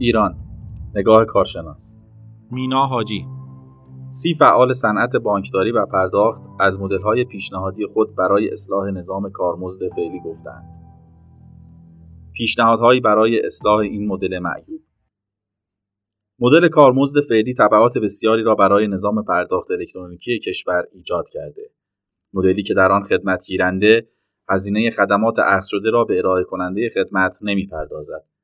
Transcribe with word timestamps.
ایران 0.00 0.36
نگاه 0.94 1.24
کارشناس 1.24 2.04
مینا 2.50 2.86
حاجی 2.86 3.26
سی 4.10 4.34
فعال 4.34 4.72
صنعت 4.72 5.16
بانکداری 5.16 5.72
و 5.72 5.86
پرداخت 5.86 6.42
از 6.60 6.80
مدل‌های 6.80 7.24
پیشنهادی 7.24 7.86
خود 7.86 8.14
برای 8.14 8.50
اصلاح 8.50 8.90
نظام 8.90 9.30
کارمزد 9.30 9.88
فعلی 9.88 10.20
گفتند. 10.24 10.76
پیشنهادهایی 12.32 13.00
برای 13.00 13.40
اصلاح 13.44 13.76
این 13.76 14.08
مدل 14.08 14.38
معیوب 14.38 14.80
مدل 16.38 16.68
کارمزد 16.68 17.20
فعلی 17.20 17.54
تبعات 17.54 17.98
بسیاری 17.98 18.42
را 18.42 18.54
برای 18.54 18.88
نظام 18.88 19.24
پرداخت 19.24 19.70
الکترونیکی 19.70 20.38
کشور 20.38 20.84
ایجاد 20.92 21.28
کرده. 21.28 21.70
مدلی 22.32 22.62
که 22.62 22.74
در 22.74 22.92
آن 22.92 23.02
خدمت 23.02 23.44
گیرنده 23.46 24.08
هزینه 24.48 24.90
خدمات 24.90 25.38
اخذ 25.38 25.66
شده 25.66 25.90
را 25.90 26.04
به 26.04 26.18
ارائه 26.18 26.44
کننده 26.44 26.90
خدمت 26.94 27.38
نمی‌پردازد. 27.42 28.37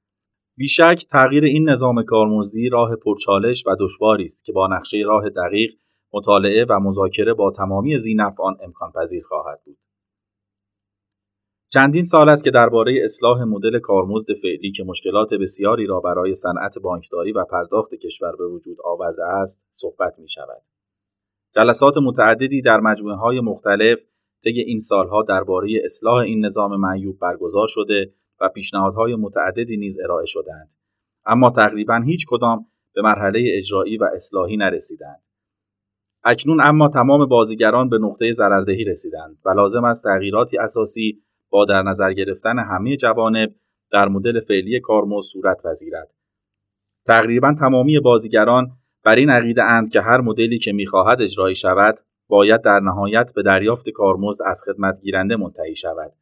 بیشک 0.57 1.05
تغییر 1.11 1.45
این 1.45 1.69
نظام 1.69 2.03
کارمزدی 2.03 2.69
راه 2.69 2.97
پرچالش 2.97 3.67
و 3.67 3.77
دشواری 3.81 4.25
است 4.25 4.45
که 4.45 4.53
با 4.53 4.67
نقشه 4.67 5.03
راه 5.07 5.29
دقیق 5.29 5.75
مطالعه 6.13 6.67
و 6.69 6.81
مذاکره 6.81 7.35
با 7.35 7.51
تمامی 7.51 7.99
زینفعان 7.99 8.57
امکان 8.61 8.93
پذیر 8.93 9.25
خواهد 9.25 9.61
بود. 9.65 9.79
چندین 11.73 12.03
سال 12.03 12.29
است 12.29 12.45
که 12.45 12.51
درباره 12.51 13.01
اصلاح 13.05 13.45
مدل 13.45 13.79
کارمزد 13.79 14.35
فعلی 14.43 14.73
که 14.73 14.85
مشکلات 14.85 15.35
بسیاری 15.35 15.87
را 15.87 16.01
برای 16.01 16.35
صنعت 16.35 16.79
بانکداری 16.79 17.33
و 17.33 17.45
پرداخت 17.45 17.95
کشور 17.95 18.37
به 18.37 18.47
وجود 18.47 18.77
آورده 18.85 19.25
است 19.25 19.67
صحبت 19.71 20.19
می 20.19 20.29
شود. 20.29 20.63
جلسات 21.55 21.99
متعددی 21.99 22.63
در 22.63 22.81
مجموعه 22.81 23.17
های 23.17 23.41
مختلف 23.41 23.99
طی 24.43 24.61
این 24.61 24.79
سالها 24.79 25.23
درباره 25.23 25.81
اصلاح 25.85 26.17
این 26.17 26.45
نظام 26.45 26.81
معیوب 26.81 27.19
برگزار 27.19 27.67
شده 27.69 28.13
و 28.41 28.49
پیشنهادهای 28.49 29.15
متعددی 29.15 29.77
نیز 29.77 29.99
ارائه 30.05 30.27
شدند 30.27 30.75
اما 31.27 31.51
تقریبا 31.51 32.03
هیچ 32.07 32.27
کدام 32.29 32.67
به 32.95 33.03
مرحله 33.03 33.45
اجرایی 33.57 33.97
و 33.97 34.05
اصلاحی 34.15 34.57
نرسیدند 34.57 35.23
اکنون 36.25 36.61
اما 36.61 36.89
تمام 36.89 37.27
بازیگران 37.27 37.89
به 37.89 37.99
نقطه 37.99 38.33
ضرردهی 38.33 38.85
رسیدند 38.85 39.39
و 39.45 39.51
لازم 39.51 39.85
است 39.85 40.05
تغییراتی 40.05 40.59
اساسی 40.59 41.23
با 41.51 41.65
در 41.65 41.83
نظر 41.83 42.13
گرفتن 42.13 42.59
همه 42.59 42.97
جوانب 42.97 43.55
در 43.91 44.09
مدل 44.09 44.41
فعلی 44.41 44.81
کارمزد 44.81 45.27
صورت 45.27 45.63
پذیرد. 45.63 46.11
تقریبا 47.07 47.55
تمامی 47.59 48.01
بازیگران 48.01 48.71
بر 49.05 49.15
این 49.15 49.31
عقیده 49.31 49.63
اند 49.63 49.89
که 49.89 50.01
هر 50.01 50.21
مدلی 50.21 50.59
که 50.59 50.73
می‌خواهد 50.73 51.23
اجرایی 51.23 51.55
شود 51.55 51.99
باید 52.29 52.63
در 52.63 52.81
نهایت 52.81 53.33
به 53.35 53.43
دریافت 53.43 53.91
کارمزد 53.91 54.45
از 54.47 54.63
خدمت 54.67 55.01
گیرنده 55.01 55.37
منتهی 55.37 55.77
شود. 55.77 56.13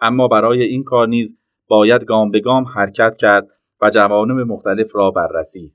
اما 0.00 0.28
برای 0.28 0.62
این 0.62 0.84
کار 0.84 1.08
نیز 1.08 1.38
باید 1.68 2.04
گام 2.04 2.30
به 2.30 2.40
گام 2.40 2.64
حرکت 2.64 3.16
کرد 3.16 3.48
و 3.80 3.90
جوانب 3.90 4.40
مختلف 4.40 4.96
را 4.96 5.10
بررسی. 5.10 5.72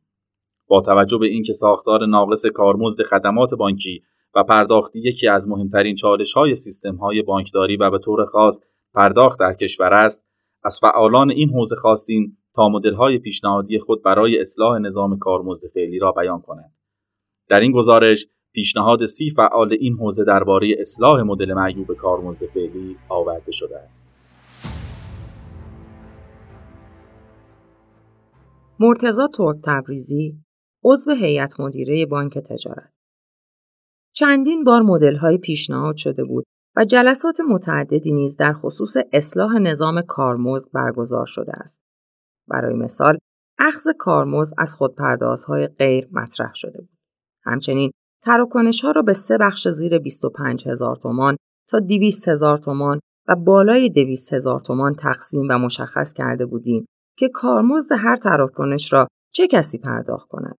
با 0.68 0.82
توجه 0.82 1.18
به 1.18 1.28
اینکه 1.28 1.54
ساختار 1.54 2.06
ناقص 2.06 2.46
کارمزد 2.46 3.04
خدمات 3.04 3.54
بانکی 3.54 4.04
و 4.36 4.44
پرداختی 4.44 5.00
یکی 5.00 5.28
از 5.28 5.48
مهمترین 5.48 5.96
چالش 5.96 6.34
های 6.34 6.56
سیستم 6.56 6.96
های 6.96 7.22
بانکداری 7.22 7.78
و 7.78 7.90
به 7.90 8.00
طور 8.00 8.26
خاص 8.26 8.60
پرداخت 8.94 9.40
در 9.40 9.54
کشور 9.54 9.94
است 9.94 10.28
از 10.64 10.80
فعالان 10.80 11.32
این 11.32 11.50
حوزه 11.50 11.76
خواستیم 11.76 12.38
تا 12.56 12.70
مدل 12.70 12.94
های 12.94 13.18
پیشنهادی 13.18 13.80
خود 13.80 14.04
برای 14.04 14.40
اصلاح 14.42 14.80
نظام 14.80 15.20
کارمزد 15.20 15.68
فعلی 15.74 16.00
را 16.00 16.12
بیان 16.12 16.42
کنند. 16.42 16.74
در 17.50 17.60
این 17.60 17.72
گزارش 17.72 18.26
پیشنهاد 18.54 19.06
سی 19.06 19.30
فعال 19.30 19.74
این 19.80 19.98
حوزه 19.98 20.24
درباره 20.24 20.76
اصلاح 20.80 21.22
مدل 21.22 21.54
معیوب 21.54 21.94
کارمزد 21.94 22.46
فعلی 22.46 22.98
آورده 23.10 23.52
شده 23.52 23.80
است 23.80 24.16
مرتزا 28.80 29.28
ترک 29.28 29.56
تبریزی 29.64 30.38
عضو 30.84 31.12
هیئت 31.12 31.60
مدیره 31.60 32.06
بانک 32.06 32.38
تجارت 32.38 32.90
چندین 34.16 34.64
بار 34.64 35.16
های 35.22 35.38
پیشنهاد 35.38 35.96
شده 35.96 36.24
بود 36.24 36.46
و 36.76 36.86
جلسات 36.86 37.40
متعددی 37.50 38.12
نیز 38.12 38.38
در 38.38 38.54
خصوص 38.54 38.98
اصلاح 39.14 39.58
نظام 39.58 40.02
کارمزد 40.02 40.72
برگزار 40.72 41.26
شده 41.26 41.52
است. 41.56 41.82
برای 42.48 42.74
مثال، 42.74 43.18
اخذ 43.60 43.88
کارمزد 44.00 44.54
از 44.58 44.76
خودپردازهای 44.76 45.68
غیر 45.68 46.08
مطرح 46.12 46.52
شده 46.54 46.82
بود. 46.82 46.98
همچنین 47.44 47.92
تراکنش 48.26 48.86
ها 48.86 48.92
را 48.92 49.02
به 49.02 49.14
سه 49.14 49.38
بخش 49.38 49.68
زیر 49.68 50.00
25 50.00 50.68
هزار 50.68 50.96
تومان 50.96 51.38
تا 51.70 51.80
200 51.80 52.28
هزار 52.28 52.58
تومان 52.58 53.00
و 53.28 53.36
بالای 53.36 53.90
200 53.90 54.34
هزار 54.34 54.60
تومان 54.60 54.96
تقسیم 54.96 55.48
و 55.50 55.58
مشخص 55.58 56.14
کرده 56.14 56.46
بودیم 56.46 56.86
که 57.18 57.30
کارمزد 57.30 57.96
هر 58.00 58.16
تراکنش 58.16 58.94
را 58.94 59.08
چه 59.34 59.48
کسی 59.48 59.78
پرداخت 59.78 60.28
کند. 60.30 60.56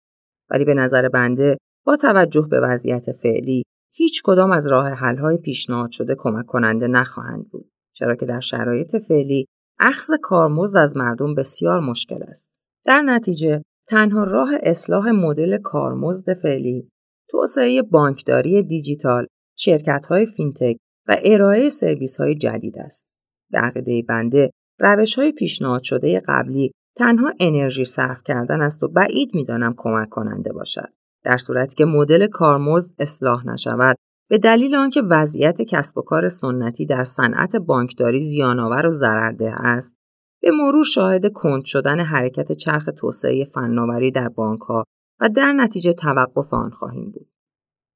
ولی 0.50 0.64
به 0.64 0.75
نظر 0.75 1.08
بنده 1.08 1.56
با 1.86 1.97
توجه 1.97 2.47
به 2.50 2.60
وضعیت 2.60 3.12
فعلی 3.12 3.62
هیچ 3.94 4.22
کدام 4.25 4.50
از 4.50 4.66
راه 4.66 4.88
حل 4.88 5.19
های 5.19 5.38
پیشنهاد 5.38 5.91
شده 5.91 6.14
کمک 6.19 6.46
کننده 6.46 6.88
نخواهند 6.88 7.48
بود. 7.50 7.70
چرا 7.96 8.16
که 8.16 8.26
در 8.26 8.41
شرایط 8.41 8.96
فعلی 8.96 9.46
اخذ 9.81 10.10
کارمزد 10.22 10.76
از 10.76 10.96
مردم 10.96 11.34
بسیار 11.34 11.81
مشکل 11.81 12.22
است. 12.22 12.50
در 12.86 13.02
نتیجه 13.02 13.62
تنها 13.88 14.25
راه 14.25 14.50
اصلاح 14.62 15.10
مدل 15.10 15.58
کارمزد 15.58 16.34
فعلی 16.34 16.88
توسعه 17.31 17.83
بانکداری 17.83 18.62
دیجیتال، 18.62 19.27
شرکت 19.59 20.07
های 20.07 20.27
فینتک 20.27 20.77
و 21.09 21.17
ارائه 21.25 21.69
سرویس 21.69 22.21
های 22.21 22.35
جدید 22.35 22.79
است. 22.79 23.07
به 23.51 23.59
عقیده 23.59 24.03
بنده 24.09 24.51
روش 24.81 25.19
های 25.19 25.33
پیشنهاد 25.33 25.83
شده 25.83 26.23
قبلی 26.29 26.71
تنها 26.97 27.33
انرژی 27.41 27.85
صرف 27.85 28.23
کردن 28.25 28.61
است 28.61 28.83
و 28.83 28.89
بعید 28.89 29.35
می‌دانم 29.35 29.75
کمک 29.77 30.09
کننده 30.09 30.53
باشد. 30.53 30.89
در 31.25 31.37
صورتی 31.37 31.75
که 31.75 31.85
مدل 31.85 32.27
کارمزد 32.27 32.95
اصلاح 32.99 33.47
نشود 33.47 33.97
به 34.31 34.39
دلیل 34.39 34.75
آنکه 34.75 35.03
وضعیت 35.11 35.62
کسب 35.62 35.99
و 35.99 36.03
کار 36.03 36.29
سنتی 36.29 36.87
در 36.87 37.05
صنعت 37.05 37.56
بانکداری 37.56 38.21
زیانآور 38.21 38.87
و 38.87 38.91
ضررده 38.91 39.53
است 39.61 39.97
به 40.43 40.51
مرور 40.51 40.85
شاهد 40.85 41.33
کند 41.33 41.65
شدن 41.65 42.01
حرکت 42.01 42.53
چرخ 42.53 42.89
توسعه 42.97 43.45
فناوری 43.45 44.11
در 44.11 44.29
بانکها 44.29 44.85
و 45.20 45.28
در 45.28 45.52
نتیجه 45.52 45.92
توقف 45.92 46.54
آن 46.54 46.70
خواهیم 46.70 47.10
بود. 47.10 47.28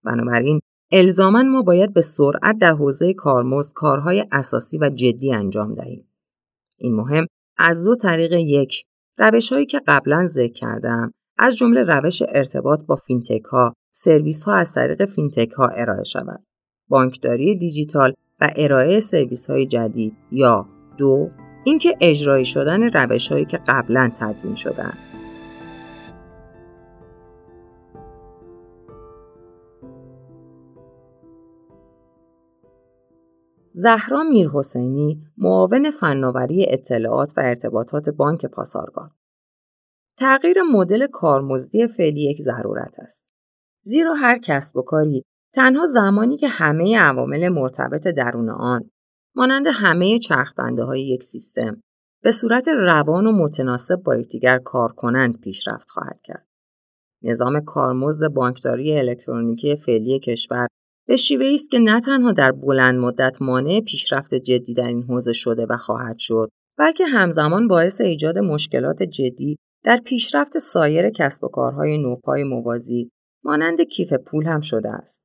بنابراین 0.04 0.60
الزاما 0.92 1.42
ما 1.42 1.62
باید 1.62 1.94
به 1.94 2.00
سرعت 2.00 2.58
در 2.58 2.72
حوزه 2.72 3.14
کارمزد 3.14 3.72
کارهای 3.74 4.26
اساسی 4.32 4.78
و 4.78 4.90
جدی 4.90 5.32
انجام 5.32 5.74
دهیم. 5.74 6.08
این 6.78 6.96
مهم 6.96 7.26
از 7.58 7.84
دو 7.84 7.96
طریق 7.96 8.32
یک 8.32 8.84
روش 9.18 9.52
هایی 9.52 9.66
که 9.66 9.80
قبلا 9.86 10.26
ذکر 10.26 10.52
کردم 10.52 11.12
از 11.38 11.56
جمله 11.56 11.82
روش 11.82 12.22
ارتباط 12.28 12.84
با 12.86 12.96
فینتک 12.96 13.44
ها، 13.44 13.74
سرویس 13.94 14.44
ها 14.44 14.54
از 14.54 14.74
طریق 14.74 15.04
فینتک 15.04 15.50
ها 15.50 15.68
ارائه 15.68 16.04
شود. 16.04 16.42
بانکداری 16.88 17.56
دیجیتال 17.56 18.12
و 18.40 18.50
ارائه 18.56 19.00
سرویس 19.00 19.50
های 19.50 19.66
جدید 19.66 20.16
یا 20.32 20.68
دو 20.98 21.30
اینکه 21.64 21.96
اجرایی 22.00 22.44
شدن 22.44 22.82
روش 22.82 23.32
هایی 23.32 23.44
که 23.44 23.60
قبلا 23.68 24.12
تدوین 24.20 24.54
شدن. 24.54 25.07
زهرا 33.80 34.22
میرحسینی 34.22 35.22
معاون 35.36 35.90
فناوری 35.90 36.66
اطلاعات 36.68 37.32
و 37.36 37.40
ارتباطات 37.40 38.08
بانک 38.08 38.46
پاسارگاد 38.46 39.10
تغییر 40.18 40.62
مدل 40.62 41.06
کارمزدی 41.06 41.86
فعلی 41.86 42.30
یک 42.30 42.38
ضرورت 42.40 42.98
است 42.98 43.24
زیرا 43.84 44.14
هر 44.14 44.38
کسب 44.38 44.76
و 44.76 44.82
کاری 44.82 45.22
تنها 45.54 45.86
زمانی 45.86 46.36
که 46.36 46.48
همه 46.48 46.98
عوامل 46.98 47.48
مرتبط 47.48 48.08
درون 48.08 48.50
آن 48.50 48.90
مانند 49.36 49.66
همه 49.72 50.18
چرخدنده 50.18 50.84
های 50.84 51.02
یک 51.02 51.22
سیستم 51.22 51.82
به 52.22 52.30
صورت 52.30 52.68
روان 52.68 53.26
و 53.26 53.32
متناسب 53.32 53.96
با 53.96 54.16
یکدیگر 54.16 54.58
کار 54.58 54.92
کنند 54.92 55.40
پیشرفت 55.40 55.90
خواهد 55.90 56.20
کرد. 56.24 56.46
نظام 57.22 57.60
کارمزد 57.60 58.28
بانکداری 58.28 58.98
الکترونیکی 58.98 59.76
فعلی 59.76 60.18
کشور 60.18 60.66
به 61.08 61.16
شیوه 61.16 61.46
است 61.54 61.70
که 61.70 61.78
نه 61.78 62.00
تنها 62.00 62.32
در 62.32 62.52
بلند 62.52 62.98
مدت 62.98 63.42
مانع 63.42 63.80
پیشرفت 63.80 64.34
جدی 64.34 64.74
در 64.74 64.86
این 64.86 65.02
حوزه 65.02 65.32
شده 65.32 65.66
و 65.70 65.76
خواهد 65.76 66.18
شد 66.18 66.48
بلکه 66.78 67.06
همزمان 67.06 67.68
باعث 67.68 68.00
ایجاد 68.00 68.38
مشکلات 68.38 69.02
جدی 69.02 69.56
در 69.84 69.96
پیشرفت 69.96 70.58
سایر 70.58 71.10
کسب 71.10 71.44
و 71.44 71.48
کارهای 71.48 71.98
نوپای 71.98 72.44
موازی 72.44 73.10
مانند 73.44 73.80
کیف 73.80 74.12
پول 74.12 74.46
هم 74.46 74.60
شده 74.60 74.88
است. 74.88 75.22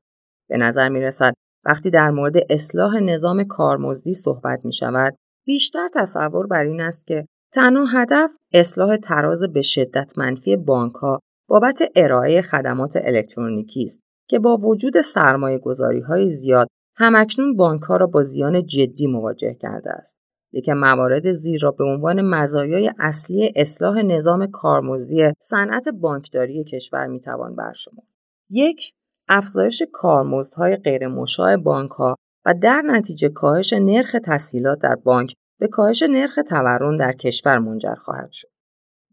به 0.50 0.58
نظر 0.58 0.90
می 0.90 1.02
رسد 1.02 1.34
وقتی 1.66 1.90
در 1.90 2.10
مورد 2.10 2.36
اصلاح 2.50 3.00
نظام 3.00 3.44
کارمزدی 3.44 4.14
صحبت 4.14 4.60
می 4.66 4.74
شود 4.74 5.16
بیشتر 5.46 5.90
تصور 5.96 6.48
بر 6.48 6.64
این 6.64 6.82
است 6.82 7.08
که 7.08 7.26
تنها 7.54 7.86
هدف 7.86 8.32
اصلاح 8.54 8.98
تراز 8.98 9.44
به 9.54 9.62
شدت 9.62 10.18
منفی 10.18 10.56
بانک 10.56 10.94
ها 10.94 11.20
بابت 11.50 11.92
ارائه 11.96 12.42
خدمات 12.42 12.96
الکترونیکی 12.96 13.84
است. 13.84 14.00
که 14.34 14.40
با 14.40 14.58
وجود 14.58 15.02
سرمایه 15.02 15.58
گذاری 15.58 16.00
های 16.00 16.30
زیاد 16.30 16.68
همکنون 16.96 17.56
بانک 17.56 17.82
ها 17.82 17.98
را 17.98 18.08
با 18.08 18.24
زیان 18.24 18.66
جدی 18.66 19.08
مواجه 19.08 19.54
کرده 19.54 19.90
است. 19.92 20.18
لیکن 20.54 20.74
موارد 20.74 21.32
زیر 21.32 21.62
را 21.62 21.72
به 21.72 21.84
عنوان 21.84 22.22
مزایای 22.22 22.92
اصلی 23.00 23.54
اصلاح 23.56 24.02
نظام 24.02 24.48
کارمزدی 24.48 25.32
صنعت 25.40 25.90
بانکداری 25.90 26.64
کشور 26.64 27.08
می‌توان 27.08 27.56
برشمرد. 27.56 28.08
یک 28.50 28.94
افزایش 29.30 29.84
کارمزدهای 29.92 30.76
غیرمشاع 30.76 31.58
بانکها 31.58 32.16
و 32.46 32.54
در 32.62 32.82
نتیجه 32.86 33.30
کاهش 33.30 33.74
نرخ 33.74 34.16
تسهیلات 34.26 34.80
در 34.80 34.96
بانک 34.96 35.34
به 35.60 35.68
کاهش 35.68 36.04
نرخ 36.04 36.40
تورم 36.50 36.98
در 36.98 37.12
کشور 37.12 37.60
منجر 37.60 37.96
خواهد 37.96 38.32
شد. 38.32 38.50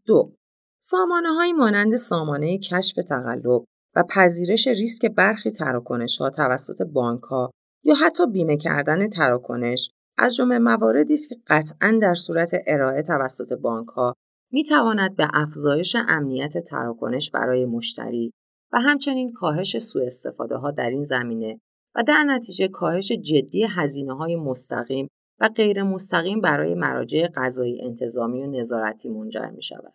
دو 0.05 0.35
سامانه 0.79 1.29
های 1.29 1.53
مانند 1.53 1.95
سامانه 1.95 2.57
کشف 2.57 2.95
تقلب 2.95 3.65
و 3.95 4.03
پذیرش 4.09 4.67
ریسک 4.67 5.05
برخی 5.05 5.51
تراکنش 5.51 6.17
ها 6.17 6.29
توسط 6.29 6.81
بانک 6.81 7.21
ها 7.21 7.51
یا 7.83 7.95
حتی 7.95 8.27
بیمه 8.27 8.57
کردن 8.57 9.09
تراکنش 9.09 9.91
از 10.17 10.35
جمله 10.35 10.59
مواردی 10.59 11.13
است 11.13 11.29
که 11.29 11.35
قطعا 11.47 11.99
در 12.01 12.13
صورت 12.13 12.51
ارائه 12.67 13.01
توسط 13.01 13.53
بانک 13.53 13.87
ها 13.87 14.13
می 14.51 14.63
تواند 14.63 15.15
به 15.15 15.27
افزایش 15.33 15.95
امنیت 16.07 16.57
تراکنش 16.57 17.31
برای 17.31 17.65
مشتری 17.65 18.31
و 18.73 18.79
همچنین 18.79 19.33
کاهش 19.33 19.77
سوء 19.77 20.05
استفاده 20.05 20.55
ها 20.55 20.71
در 20.71 20.89
این 20.89 21.03
زمینه 21.03 21.59
و 21.95 22.03
در 22.03 22.23
نتیجه 22.23 22.67
کاهش 22.67 23.11
جدی 23.11 23.67
هزینه 23.69 24.13
های 24.13 24.35
مستقیم 24.35 25.07
و 25.39 25.49
غیر 25.49 25.83
مستقیم 25.83 26.41
برای 26.41 26.75
مراجع 26.75 27.27
قضایی 27.35 27.81
انتظامی 27.81 28.43
و 28.43 28.47
نظارتی 28.47 29.09
منجر 29.09 29.49
می 29.49 29.63
شود. 29.63 29.93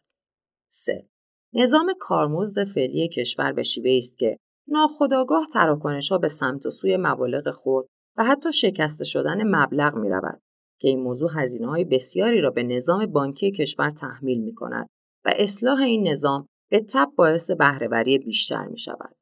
3. 0.68 1.08
نظام 1.58 1.92
کارمزد 2.00 2.64
فعلی 2.64 3.08
کشور 3.08 3.52
به 3.52 3.62
شیوه 3.62 3.90
است 3.98 4.18
که 4.18 4.38
ناخداگاه 4.68 5.46
تراکنش 5.52 6.12
ها 6.12 6.18
به 6.18 6.28
سمت 6.28 6.66
و 6.66 6.70
سوی 6.70 6.96
مبالغ 6.96 7.50
خورد 7.50 7.86
و 8.16 8.24
حتی 8.24 8.52
شکسته 8.52 9.04
شدن 9.04 9.56
مبلغ 9.56 9.94
می 9.94 10.08
رود 10.08 10.40
که 10.80 10.88
این 10.88 11.00
موضوع 11.00 11.30
هزینه 11.34 11.66
های 11.66 11.84
بسیاری 11.84 12.40
را 12.40 12.50
به 12.50 12.62
نظام 12.62 13.06
بانکی 13.06 13.52
کشور 13.52 13.90
تحمیل 13.90 14.40
می 14.40 14.54
کند 14.54 14.86
و 15.24 15.32
اصلاح 15.36 15.80
این 15.80 16.08
نظام 16.08 16.46
به 16.70 16.80
تب 16.80 17.08
باعث 17.16 17.50
بهرهوری 17.50 18.18
بیشتر 18.18 18.66
می 18.66 18.78
شود. 18.78 19.14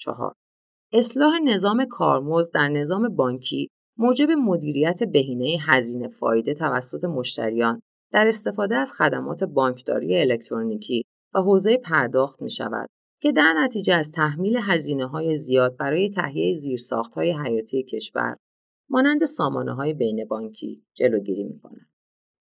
4. 0.00 0.32
اصلاح 0.92 1.38
نظام 1.44 1.84
کارمزد 1.84 2.54
در 2.54 2.68
نظام 2.68 3.16
بانکی 3.16 3.68
موجب 3.98 4.30
مدیریت 4.30 5.02
بهینه 5.12 5.56
هزینه 5.66 6.08
فایده 6.08 6.54
توسط 6.54 7.04
مشتریان 7.04 7.80
در 8.12 8.26
استفاده 8.26 8.76
از 8.76 8.92
خدمات 8.92 9.44
بانکداری 9.44 10.20
الکترونیکی 10.20 11.02
و 11.34 11.38
حوزه 11.38 11.76
پرداخت 11.76 12.42
می 12.42 12.50
شود 12.50 12.88
که 13.22 13.32
در 13.32 13.54
نتیجه 13.64 13.94
از 13.94 14.12
تحمیل 14.12 14.58
هزینه 14.62 15.06
های 15.06 15.36
زیاد 15.36 15.76
برای 15.76 16.10
تهیه 16.10 16.58
زیرساخت 16.58 17.14
های 17.14 17.32
حیاتی 17.32 17.82
کشور 17.82 18.36
مانند 18.90 19.24
سامانه 19.24 19.74
های 19.74 19.94
بین 19.94 20.24
بانکی 20.24 20.82
جلوگیری 20.94 21.44
می 21.44 21.60
کند. 21.60 21.88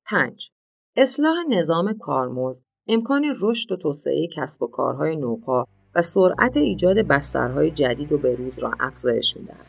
5. 0.05 0.51
اصلاح 0.95 1.35
نظام 1.49 1.97
کارمزد 1.97 2.63
امکان 2.87 3.35
رشد 3.41 3.71
و 3.71 3.75
توسعه 3.75 4.27
کسب 4.27 4.63
و 4.63 4.67
کارهای 4.67 5.17
نوپا 5.17 5.65
و 5.95 6.01
سرعت 6.01 6.57
ایجاد 6.57 6.97
بسترهای 6.97 7.71
جدید 7.71 8.11
و 8.11 8.17
بروز 8.17 8.59
را 8.59 8.71
افزایش 8.79 9.37
می‌دهد. 9.37 9.65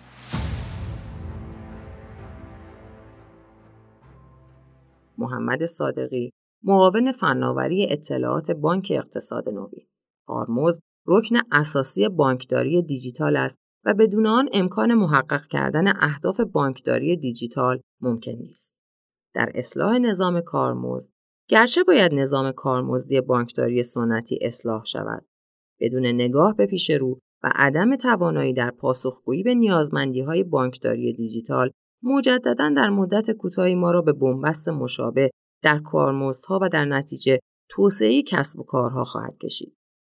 محمد 5.18 5.66
صادقی 5.66 6.32
معاون 6.64 7.12
فناوری 7.12 7.86
اطلاعات 7.90 8.50
بانک 8.50 8.92
اقتصاد 8.96 9.48
نوین 9.48 9.86
کارمزد 10.26 10.82
رکن 11.06 11.36
اساسی 11.52 12.08
بانکداری 12.08 12.82
دیجیتال 12.82 13.36
است 13.36 13.58
و 13.84 13.94
بدون 13.94 14.26
آن 14.26 14.48
امکان 14.52 14.94
محقق 14.94 15.46
کردن 15.46 15.96
اهداف 15.96 16.40
بانکداری 16.40 17.16
دیجیتال 17.16 17.80
ممکن 18.00 18.32
نیست. 18.32 18.74
در 19.34 19.52
اصلاح 19.54 19.98
نظام 19.98 20.40
کارمزد 20.40 21.12
گرچه 21.48 21.84
باید 21.84 22.14
نظام 22.14 22.52
کارمزدی 22.52 23.20
بانکداری 23.20 23.82
سنتی 23.82 24.38
اصلاح 24.42 24.84
شود 24.84 25.26
بدون 25.80 26.06
نگاه 26.06 26.56
به 26.56 26.66
پیش 26.66 26.90
رو 26.90 27.20
و 27.42 27.50
عدم 27.54 27.96
توانایی 27.96 28.52
در 28.52 28.70
پاسخگویی 28.70 29.42
به 29.42 29.54
نیازمندی 29.54 30.20
های 30.20 30.44
بانکداری 30.44 31.12
دیجیتال 31.12 31.70
مجددا 32.02 32.70
در 32.76 32.90
مدت 32.90 33.30
کوتاهی 33.30 33.74
ما 33.74 33.90
را 33.90 34.02
به 34.02 34.12
بنبست 34.12 34.68
مشابه 34.68 35.30
در 35.62 35.78
کارمزدها 35.78 36.58
و 36.62 36.68
در 36.68 36.84
نتیجه 36.84 37.38
توسعه 37.70 38.22
کسب 38.22 38.58
و 38.58 38.62
کارها 38.62 39.04
خواهد 39.04 39.38
کشید. 39.38 39.76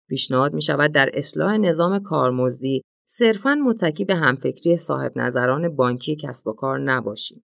پیشنهاد 0.10 0.54
می 0.54 0.62
شود 0.62 0.92
در 0.92 1.10
اصلاح 1.14 1.58
نظام 1.58 2.00
کارمزدی 2.00 2.82
صرفاً 3.08 3.56
متکی 3.56 4.06
به 4.06 4.16
همفکری 4.16 4.78
صاحب 4.78 5.12
نظران 5.16 5.76
بانکی 5.76 6.16
کسب 6.16 6.48
و 6.48 6.54
کار 6.54 6.80
نباشیم 6.80 7.44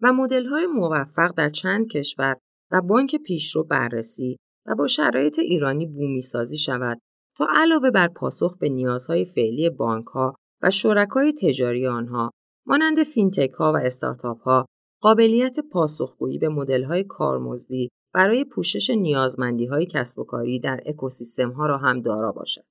و 0.00 0.12
های 0.50 0.66
موفق 0.66 1.34
در 1.36 1.50
چند 1.50 1.88
کشور 1.88 2.36
و 2.70 2.80
بانک 2.80 3.16
پیشرو 3.16 3.64
بررسی 3.64 4.36
و 4.66 4.74
با 4.74 4.86
شرایط 4.86 5.38
ایرانی 5.38 5.86
بومی 5.86 6.22
سازی 6.22 6.58
شود 6.58 6.98
تا 7.36 7.46
علاوه 7.50 7.90
بر 7.90 8.08
پاسخ 8.08 8.58
به 8.58 8.68
نیازهای 8.68 9.24
فعلی 9.24 9.70
بانک 9.70 10.06
ها 10.06 10.34
و 10.62 10.70
شرکای 10.70 11.32
تجاری 11.32 11.86
آنها 11.86 12.30
مانند 12.66 13.02
فینتک 13.02 13.50
ها 13.50 13.72
و 13.72 13.76
استارتاپ 13.76 14.40
ها 14.40 14.66
قابلیت 15.02 15.60
پاسخگویی 15.60 16.38
به 16.38 16.48
مدل 16.48 16.84
های 16.84 17.04
کارمزدی 17.04 17.88
برای 18.14 18.44
پوشش 18.44 18.90
نیازمندی 18.90 19.66
های 19.66 19.86
کسب 19.86 20.18
و 20.18 20.24
کاری 20.24 20.60
در 20.60 20.80
اکوسیستم 20.86 21.50
ها 21.50 21.66
را 21.66 21.78
هم 21.78 22.00
دارا 22.00 22.32
باشد. 22.32 22.64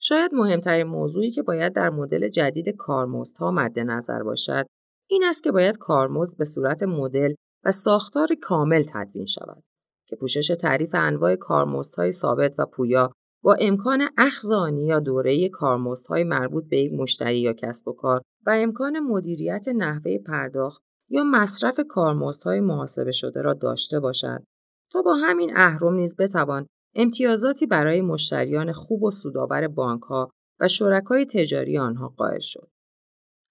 شاید 0.00 0.34
مهمترین 0.34 0.86
موضوعی 0.86 1.30
که 1.30 1.42
باید 1.42 1.72
در 1.72 1.90
مدل 1.90 2.28
جدید 2.28 2.68
کارمزدها 2.68 3.50
مد 3.50 3.78
نظر 3.78 4.22
باشد 4.22 4.66
این 5.10 5.24
است 5.24 5.42
که 5.42 5.52
باید 5.52 5.78
کارمزد 5.78 6.38
به 6.38 6.44
صورت 6.44 6.82
مدل 6.82 7.34
و 7.64 7.72
ساختار 7.72 8.28
کامل 8.42 8.82
تدوین 8.88 9.26
شود 9.26 9.62
که 10.08 10.16
پوشش 10.16 10.46
تعریف 10.60 10.90
انواع 10.94 11.36
کارمزدهای 11.36 12.12
ثابت 12.12 12.54
و 12.58 12.66
پویا 12.66 13.12
با 13.42 13.54
امکان 13.60 14.08
اخذ 14.18 14.50
یا 14.78 15.00
دوره 15.00 15.48
کارمزدهای 15.48 16.24
مربوط 16.24 16.64
به 16.68 16.76
یک 16.76 16.92
مشتری 16.92 17.40
یا 17.40 17.52
کسب 17.52 17.88
و 17.88 17.92
کار 17.92 18.20
و 18.46 18.50
امکان 18.50 19.00
مدیریت 19.00 19.68
نحوه 19.68 20.18
پرداخت 20.18 20.82
یا 21.08 21.24
مصرف 21.24 21.80
کارمزدهای 21.88 22.60
محاسبه 22.60 23.12
شده 23.12 23.42
را 23.42 23.54
داشته 23.54 24.00
باشد 24.00 24.44
تا 24.92 25.02
با 25.02 25.14
همین 25.14 25.56
اهرم 25.56 25.94
نیز 25.94 26.16
بتوان 26.16 26.66
امتیازاتی 26.94 27.66
برای 27.66 28.00
مشتریان 28.00 28.72
خوب 28.72 29.02
و 29.02 29.10
سودآور 29.10 29.68
بانکها 29.68 30.30
و 30.60 30.68
شرکای 30.68 31.26
تجاری 31.26 31.78
آنها 31.78 32.08
قائل 32.08 32.40
شد. 32.40 32.68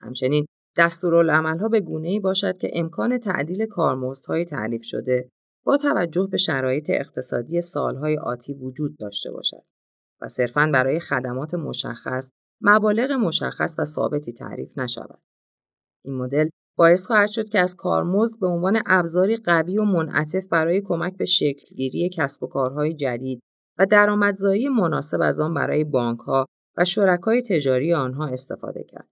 همچنین 0.01 0.45
دستورالعملها 0.77 1.67
به 1.67 1.83
ای 2.03 2.19
باشد 2.19 2.57
که 2.57 2.71
امکان 2.73 3.17
تعدیل 3.17 3.65
کارمزدهای 3.65 4.45
تعریف 4.45 4.83
شده 4.83 5.29
با 5.65 5.77
توجه 5.77 6.27
به 6.31 6.37
شرایط 6.37 6.89
اقتصادی 6.89 7.61
سالهای 7.61 8.17
آتی 8.17 8.53
وجود 8.53 8.97
داشته 8.97 9.31
باشد 9.31 9.63
و 10.21 10.27
صرفاً 10.27 10.69
برای 10.73 10.99
خدمات 10.99 11.53
مشخص 11.53 12.29
مبالغ 12.61 13.11
مشخص 13.11 13.75
و 13.79 13.85
ثابتی 13.85 14.33
تعریف 14.33 14.77
نشود. 14.77 15.21
این 16.05 16.15
مدل 16.15 16.49
باعث 16.77 17.05
خواهد 17.05 17.29
شد 17.29 17.49
که 17.49 17.59
از 17.59 17.75
کارمزد 17.75 18.39
به 18.39 18.47
عنوان 18.47 18.81
ابزاری 18.85 19.37
قوی 19.37 19.77
و 19.77 19.83
منعطف 19.83 20.47
برای 20.47 20.81
کمک 20.81 21.17
به 21.17 21.25
شکلگیری 21.25 22.09
کسب 22.17 22.43
و 22.43 22.47
کارهای 22.47 22.93
جدید 22.93 23.39
و 23.79 23.85
درآمدزایی 23.85 24.69
مناسب 24.69 25.21
از 25.21 25.39
آن 25.39 25.53
برای 25.53 25.83
بانکها 25.83 26.45
و 26.77 26.85
شرکای 26.85 27.41
تجاری 27.41 27.93
آنها 27.93 28.27
استفاده 28.27 28.83
کرد 28.83 29.07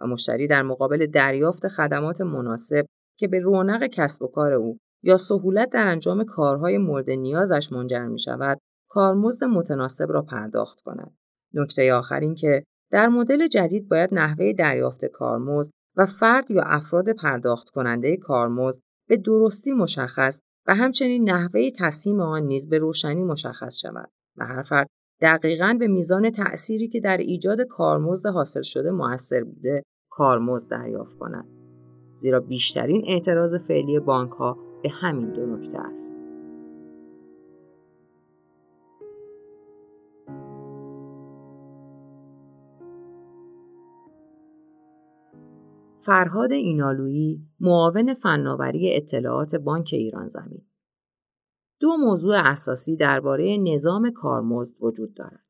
و 0.00 0.06
مشتری 0.06 0.46
در 0.46 0.62
مقابل 0.62 1.06
دریافت 1.06 1.68
خدمات 1.68 2.20
مناسب 2.20 2.86
که 3.18 3.28
به 3.28 3.40
رونق 3.40 3.86
کسب 3.86 4.22
و 4.22 4.26
کار 4.26 4.52
او 4.52 4.78
یا 5.02 5.16
سهولت 5.16 5.70
در 5.70 5.86
انجام 5.86 6.24
کارهای 6.24 6.78
مورد 6.78 7.10
نیازش 7.10 7.72
منجر 7.72 8.06
می 8.06 8.18
شود 8.18 8.58
کارمزد 8.88 9.44
متناسب 9.44 10.12
را 10.12 10.22
پرداخت 10.22 10.80
کند. 10.80 11.16
نکته 11.54 11.94
آخر 11.94 12.20
این 12.20 12.34
که 12.34 12.64
در 12.90 13.08
مدل 13.08 13.46
جدید 13.46 13.88
باید 13.88 14.14
نحوه 14.14 14.52
دریافت 14.52 15.04
کارمزد 15.04 15.70
و 15.96 16.06
فرد 16.06 16.50
یا 16.50 16.62
افراد 16.62 17.12
پرداخت 17.12 17.68
کننده 17.68 18.16
کارمزد 18.16 18.82
به 19.08 19.16
درستی 19.16 19.72
مشخص 19.72 20.40
و 20.66 20.74
همچنین 20.74 21.30
نحوه 21.30 21.70
تصمیم 21.78 22.20
آن 22.20 22.42
نیز 22.42 22.68
به 22.68 22.78
روشنی 22.78 23.24
مشخص 23.24 23.78
شود 23.78 24.10
و 24.36 24.46
هر 24.46 24.62
فرد 24.62 24.86
دقیقا 25.20 25.76
به 25.78 25.88
میزان 25.88 26.30
تأثیری 26.30 26.88
که 26.88 27.00
در 27.00 27.16
ایجاد 27.16 27.60
کارمزد 27.60 28.28
حاصل 28.28 28.62
شده 28.62 28.90
موثر 28.90 29.44
بوده 29.44 29.82
کارمزد 30.10 30.70
دریافت 30.70 31.18
کند 31.18 31.48
زیرا 32.16 32.40
بیشترین 32.40 33.04
اعتراض 33.08 33.56
فعلی 33.56 33.98
بانک 33.98 34.30
ها 34.30 34.58
به 34.82 34.88
همین 34.88 35.32
دو 35.32 35.46
نکته 35.46 35.80
است. 35.80 36.21
فرهاد 46.04 46.52
اینالویی 46.52 47.46
معاون 47.60 48.14
فناوری 48.14 48.96
اطلاعات 48.96 49.54
بانک 49.54 49.90
ایران 49.92 50.28
زمین 50.28 50.66
دو 51.80 51.96
موضوع 51.96 52.36
اساسی 52.36 52.96
درباره 52.96 53.56
نظام 53.60 54.10
کارمزد 54.10 54.82
وجود 54.82 55.14
دارد. 55.14 55.44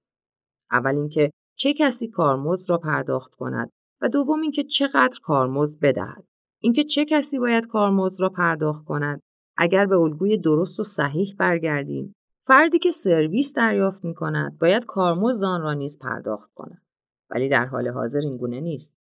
اول 0.71 0.94
اینکه 0.97 1.30
چه 1.59 1.75
کسی 1.75 2.09
کارمزد 2.09 2.71
را 2.71 2.78
پرداخت 2.78 3.35
کند 3.35 3.71
و 4.00 4.09
دوم 4.09 4.40
اینکه 4.40 4.62
چقدر 4.62 5.18
کارمزد 5.23 5.80
بدهد. 5.80 6.25
اینکه 6.62 6.85
چه 6.85 7.04
کسی 7.04 7.38
باید 7.38 7.66
کارمزد 7.66 8.21
را 8.21 8.28
پرداخت 8.28 8.85
کند 8.85 9.21
اگر 9.56 9.87
به 9.87 9.97
الگوی 9.97 10.38
درست 10.38 10.80
و 10.80 10.85
صحیح 10.85 11.35
برگردیم 11.38 12.14
فردی 12.47 12.78
که 12.78 12.90
سرویس 12.90 13.52
دریافت 13.52 14.04
می 14.04 14.14
کند 14.14 14.59
باید 14.59 14.85
کارمزد 14.85 15.44
آن 15.44 15.62
را 15.62 15.73
نیز 15.73 15.99
پرداخت 15.99 16.50
کند 16.54 16.82
ولی 17.30 17.49
در 17.49 17.66
حال 17.66 17.88
حاضر 17.88 18.21
این 18.21 18.37
گونه 18.37 18.61
نیست 18.61 19.01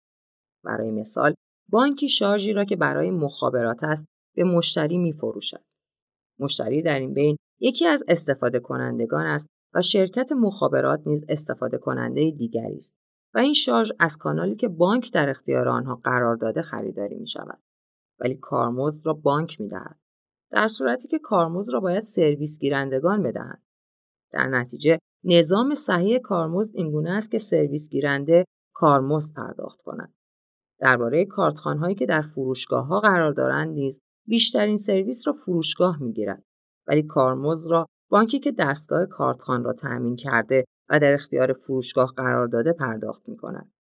برای 0.65 0.91
مثال 0.91 1.35
بانکی 1.69 2.09
شارژی 2.09 2.53
را 2.53 2.65
که 2.65 2.77
برای 2.77 3.11
مخابرات 3.11 3.85
است 3.85 4.07
به 4.37 4.45
مشتری 4.45 4.99
می 4.99 5.13
فروشد. 5.13 5.65
مشتری 6.39 6.83
در 6.83 6.99
این 6.99 7.15
بین 7.15 7.37
یکی 7.61 7.87
از 7.87 8.05
استفاده 8.09 8.61
کنندگان 8.61 9.27
است 9.27 9.49
و 9.75 9.83
شرکت 9.83 10.33
مخابرات 10.33 11.03
نیز 11.07 11.25
استفاده 11.29 11.79
کننده 11.79 12.31
دیگری 12.31 12.77
است 12.77 12.95
و 13.35 13.39
این 13.39 13.53
شارژ 13.53 13.93
از 13.99 14.17
کانالی 14.17 14.55
که 14.55 14.69
بانک 14.69 15.13
در 15.13 15.29
اختیار 15.29 15.69
آنها 15.69 15.95
قرار 15.95 16.37
داده 16.37 16.63
خریداری 16.63 17.17
می 17.17 17.27
شود. 17.27 17.63
ولی 18.21 18.35
کارمزد 18.35 19.07
را 19.07 19.13
بانک 19.13 19.61
می 19.61 19.69
دهد. 19.69 19.99
در 20.51 20.69
صورتی 20.69 21.09
که 21.09 21.19
کارمزد 21.19 21.73
را 21.73 21.81
باید 21.81 22.03
سرویس 22.03 22.59
گیرندگان 22.59 23.23
بدهند. 23.23 23.63
در 24.33 24.47
نتیجه 24.47 24.99
نظام 25.25 25.75
صحیح 25.75 26.19
کارمزد 26.19 26.77
اینگونه 26.77 27.11
است 27.11 27.31
که 27.31 27.39
سرویس 27.39 27.89
گیرنده 27.89 28.45
کارمزد 28.75 29.35
پرداخت 29.35 29.83
کند. 29.83 30.15
درباره 30.81 31.25
کارتخانهایی 31.25 31.95
که 31.95 32.07
در 32.07 32.23
فروشگاه 32.23 32.87
ها 32.87 33.01
قرار 33.01 33.33
دارند 33.33 33.75
نیز 33.75 34.01
بیشترین 34.27 34.77
سرویس 34.77 35.27
را 35.27 35.33
فروشگاه 35.33 36.03
می‌گیرد 36.03 36.43
ولی 36.87 37.03
کارمزد 37.03 37.71
را 37.71 37.87
بانکی 38.11 38.39
که 38.39 38.53
دستگاه 38.53 39.07
کارتخان 39.07 39.65
را 39.65 39.73
تأمین 39.73 40.17
کرده 40.17 40.65
و 40.91 40.99
در 40.99 41.15
اختیار 41.15 41.53
فروشگاه 41.53 42.13
قرار 42.17 42.47
داده 42.47 42.73
پرداخت 42.73 43.29
می 43.29 43.37
کند. 43.37 43.73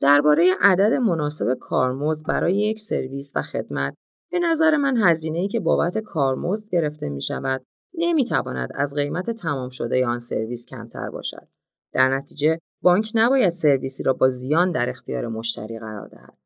درباره 0.00 0.54
عدد 0.60 0.92
مناسب 0.92 1.54
کارمزد 1.60 2.26
برای 2.26 2.56
یک 2.56 2.78
سرویس 2.78 3.32
و 3.36 3.42
خدمت 3.42 3.94
به 4.30 4.38
نظر 4.38 4.76
من 4.76 4.96
هزینه 4.96 5.48
که 5.48 5.60
بابت 5.60 5.98
کارمزد 5.98 6.70
گرفته 6.72 7.08
می 7.08 7.22
شود 7.22 7.64
نمی 7.94 8.24
تواند 8.24 8.68
از 8.74 8.94
قیمت 8.94 9.30
تمام 9.30 9.70
شده 9.70 10.06
آن 10.06 10.18
سرویس 10.18 10.64
کمتر 10.66 11.10
باشد. 11.10 11.48
در 11.92 12.16
نتیجه 12.16 12.58
بانک 12.82 13.12
نباید 13.14 13.50
سرویسی 13.50 14.02
را 14.02 14.12
با 14.12 14.28
زیان 14.28 14.72
در 14.72 14.88
اختیار 14.88 15.28
مشتری 15.28 15.78
قرار 15.78 16.08
دهد. 16.08 16.38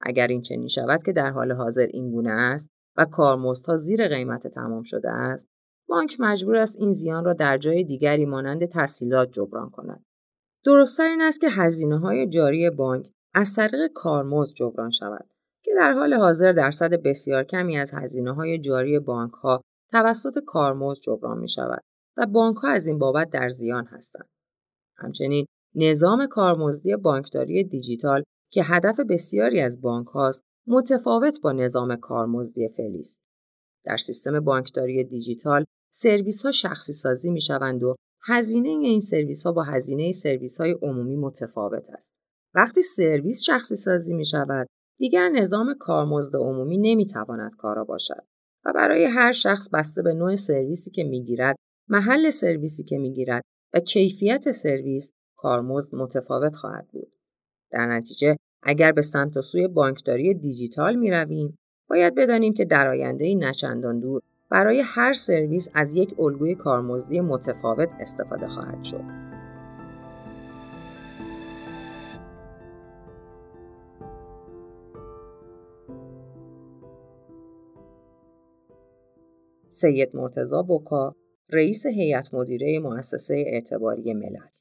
اگر 0.00 0.26
این 0.26 0.42
چنین 0.42 0.68
شود 0.68 1.02
که 1.02 1.12
در 1.12 1.30
حال 1.30 1.52
حاضر 1.52 1.86
این 1.90 2.10
گونه 2.10 2.30
است 2.30 2.70
و 2.96 3.04
کارمزدها 3.04 3.76
زیر 3.76 4.08
قیمت 4.08 4.46
تمام 4.46 4.82
شده 4.82 5.10
است 5.10 5.48
بانک 5.88 6.16
مجبور 6.18 6.56
است 6.56 6.76
این 6.78 6.92
زیان 6.92 7.24
را 7.24 7.32
در 7.32 7.58
جای 7.58 7.84
دیگری 7.84 8.26
مانند 8.26 8.64
تسهیلات 8.64 9.30
جبران 9.32 9.70
کند 9.70 10.04
درستتر 10.64 11.04
این 11.04 11.22
است 11.22 11.40
که 11.40 11.48
هزینه 11.50 11.98
های 11.98 12.26
جاری 12.26 12.70
بانک 12.70 13.10
از 13.34 13.54
طریق 13.54 13.92
کارمزد 13.94 14.54
جبران 14.54 14.90
شود 14.90 15.26
که 15.64 15.70
در 15.76 15.92
حال 15.92 16.14
حاضر 16.14 16.52
درصد 16.52 17.02
بسیار 17.02 17.44
کمی 17.44 17.78
از 17.78 17.90
هزینه 17.94 18.34
های 18.34 18.58
جاری 18.58 18.98
بانک 18.98 19.32
ها 19.32 19.60
توسط 19.92 20.44
کارمزد 20.46 21.00
جبران 21.02 21.38
می 21.38 21.48
شود 21.48 21.82
و 22.16 22.26
بانک 22.26 22.56
ها 22.56 22.68
از 22.68 22.86
این 22.86 22.98
بابت 22.98 23.30
در 23.30 23.48
زیان 23.48 23.86
هستند. 23.86 24.28
همچنین 24.96 25.46
نظام 25.74 26.26
کارمزدی 26.26 26.96
بانکداری 26.96 27.64
دیجیتال 27.64 28.22
که 28.52 28.62
هدف 28.64 29.00
بسیاری 29.00 29.60
از 29.60 29.80
بانک 29.80 30.06
هاست 30.06 30.44
متفاوت 30.66 31.40
با 31.42 31.52
نظام 31.52 31.96
کارمزدی 31.96 32.68
فعلی 32.68 32.98
است. 32.98 33.20
در 33.84 33.96
سیستم 33.96 34.40
بانکداری 34.40 35.04
دیجیتال 35.04 35.64
سرویس 35.92 36.46
ها 36.46 36.52
شخصی 36.52 36.92
سازی 36.92 37.30
می 37.30 37.40
شوند 37.40 37.82
و 37.82 37.94
هزینه 38.22 38.68
این 38.68 39.00
سرویس 39.00 39.46
ها 39.46 39.52
با 39.52 39.62
هزینه 39.62 40.12
سرویس 40.12 40.60
های 40.60 40.76
عمومی 40.82 41.16
متفاوت 41.16 41.90
است. 41.90 42.12
وقتی 42.54 42.82
سرویس 42.82 43.42
شخصی 43.42 43.76
سازی 43.76 44.14
می 44.14 44.24
شود 44.24 44.66
دیگر 44.98 45.28
نظام 45.28 45.74
کارمزد 45.74 46.36
عمومی 46.36 46.78
نمی 46.78 47.06
تواند 47.06 47.56
کارا 47.56 47.84
باشد 47.84 48.24
و 48.64 48.72
برای 48.72 49.04
هر 49.04 49.32
شخص 49.32 49.68
بسته 49.72 50.02
به 50.02 50.14
نوع 50.14 50.36
سرویسی 50.36 50.90
که 50.90 51.04
می 51.04 51.24
گیرد، 51.24 51.56
محل 51.88 52.30
سرویسی 52.30 52.84
که 52.84 52.98
می 52.98 53.12
گیرد 53.12 53.42
و 53.74 53.80
کیفیت 53.80 54.50
سرویس 54.50 55.12
کارمزد 55.36 55.94
متفاوت 55.94 56.56
خواهد 56.56 56.88
بود. 56.92 57.12
در 57.70 57.86
نتیجه 57.86 58.36
اگر 58.62 58.92
به 58.92 59.02
سمت 59.02 59.36
و 59.36 59.42
سوی 59.42 59.68
بانکداری 59.68 60.34
دیجیتال 60.34 60.96
می 60.96 61.10
رویم، 61.10 61.58
باید 61.90 62.14
بدانیم 62.14 62.54
که 62.54 62.64
در 62.64 62.88
آینده 62.88 63.34
نچندان 63.34 64.00
دور 64.00 64.22
برای 64.50 64.82
هر 64.84 65.12
سرویس 65.12 65.68
از 65.74 65.96
یک 65.96 66.14
الگوی 66.18 66.54
کارمزدی 66.54 67.20
متفاوت 67.20 67.88
استفاده 68.00 68.48
خواهد 68.48 68.84
شد. 68.84 69.04
سید 79.68 80.16
مرتزا 80.16 80.62
بوکا 80.62 81.14
رئیس 81.52 81.86
هیئت 81.86 82.34
مدیره 82.34 82.78
مؤسسه 82.78 83.44
اعتباری 83.46 84.14
ملل 84.14 84.59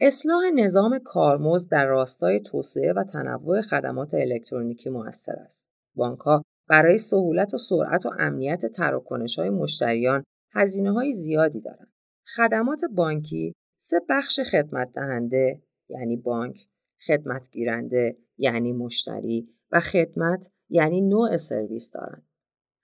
اصلاح 0.00 0.42
نظام 0.54 0.98
کارمزد 0.98 1.70
در 1.70 1.86
راستای 1.86 2.40
توسعه 2.40 2.92
و 2.92 3.04
تنوع 3.04 3.60
خدمات 3.60 4.14
الکترونیکی 4.14 4.90
موثر 4.90 5.36
است. 5.38 5.70
بانکها 5.94 6.42
برای 6.68 6.98
سهولت 6.98 7.54
و 7.54 7.58
سرعت 7.58 8.06
و 8.06 8.10
امنیت 8.18 8.66
تراکنش 8.66 9.38
های 9.38 9.50
مشتریان 9.50 10.24
هزینه 10.54 10.92
های 10.92 11.12
زیادی 11.12 11.60
دارند. 11.60 11.92
خدمات 12.36 12.80
بانکی 12.94 13.54
سه 13.80 14.00
بخش 14.08 14.40
خدمت 14.40 14.92
دهنده 14.92 15.62
یعنی 15.88 16.16
بانک، 16.16 16.68
خدمت 17.06 17.50
گیرنده 17.50 18.16
یعنی 18.36 18.72
مشتری 18.72 19.48
و 19.72 19.80
خدمت 19.80 20.50
یعنی 20.68 21.00
نوع 21.00 21.36
سرویس 21.36 21.90
دارند. 21.90 22.28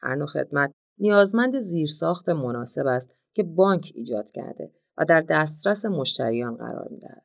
هر 0.00 0.14
نوع 0.14 0.26
خدمت 0.26 0.72
نیازمند 0.98 1.58
زیرساخت 1.60 2.28
مناسب 2.28 2.86
است 2.86 3.16
که 3.34 3.42
بانک 3.42 3.92
ایجاد 3.94 4.30
کرده 4.30 4.72
و 4.98 5.04
در 5.04 5.20
دسترس 5.20 5.84
مشتریان 5.84 6.56
قرار 6.56 6.88
می‌دهد. 6.90 7.24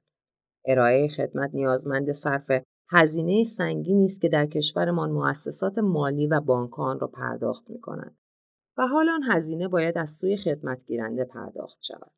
ارائه 0.65 1.07
خدمت 1.07 1.49
نیازمند 1.53 2.11
صرف 2.11 2.51
هزینه 2.91 3.43
سنگینی 3.43 4.03
است 4.03 4.21
که 4.21 4.29
در 4.29 4.45
کشورمان 4.45 5.11
مؤسسات 5.11 5.79
مالی 5.79 6.27
و 6.27 6.41
بانکان 6.41 6.99
را 6.99 7.07
پرداخت 7.07 7.69
می 7.69 7.79
کنند 7.79 8.17
و 8.77 8.87
حال 8.87 9.09
آن 9.09 9.23
هزینه 9.23 9.67
باید 9.67 9.97
از 9.97 10.09
سوی 10.09 10.37
خدمت 10.37 10.85
گیرنده 10.85 11.25
پرداخت 11.25 11.77
شود. 11.81 12.11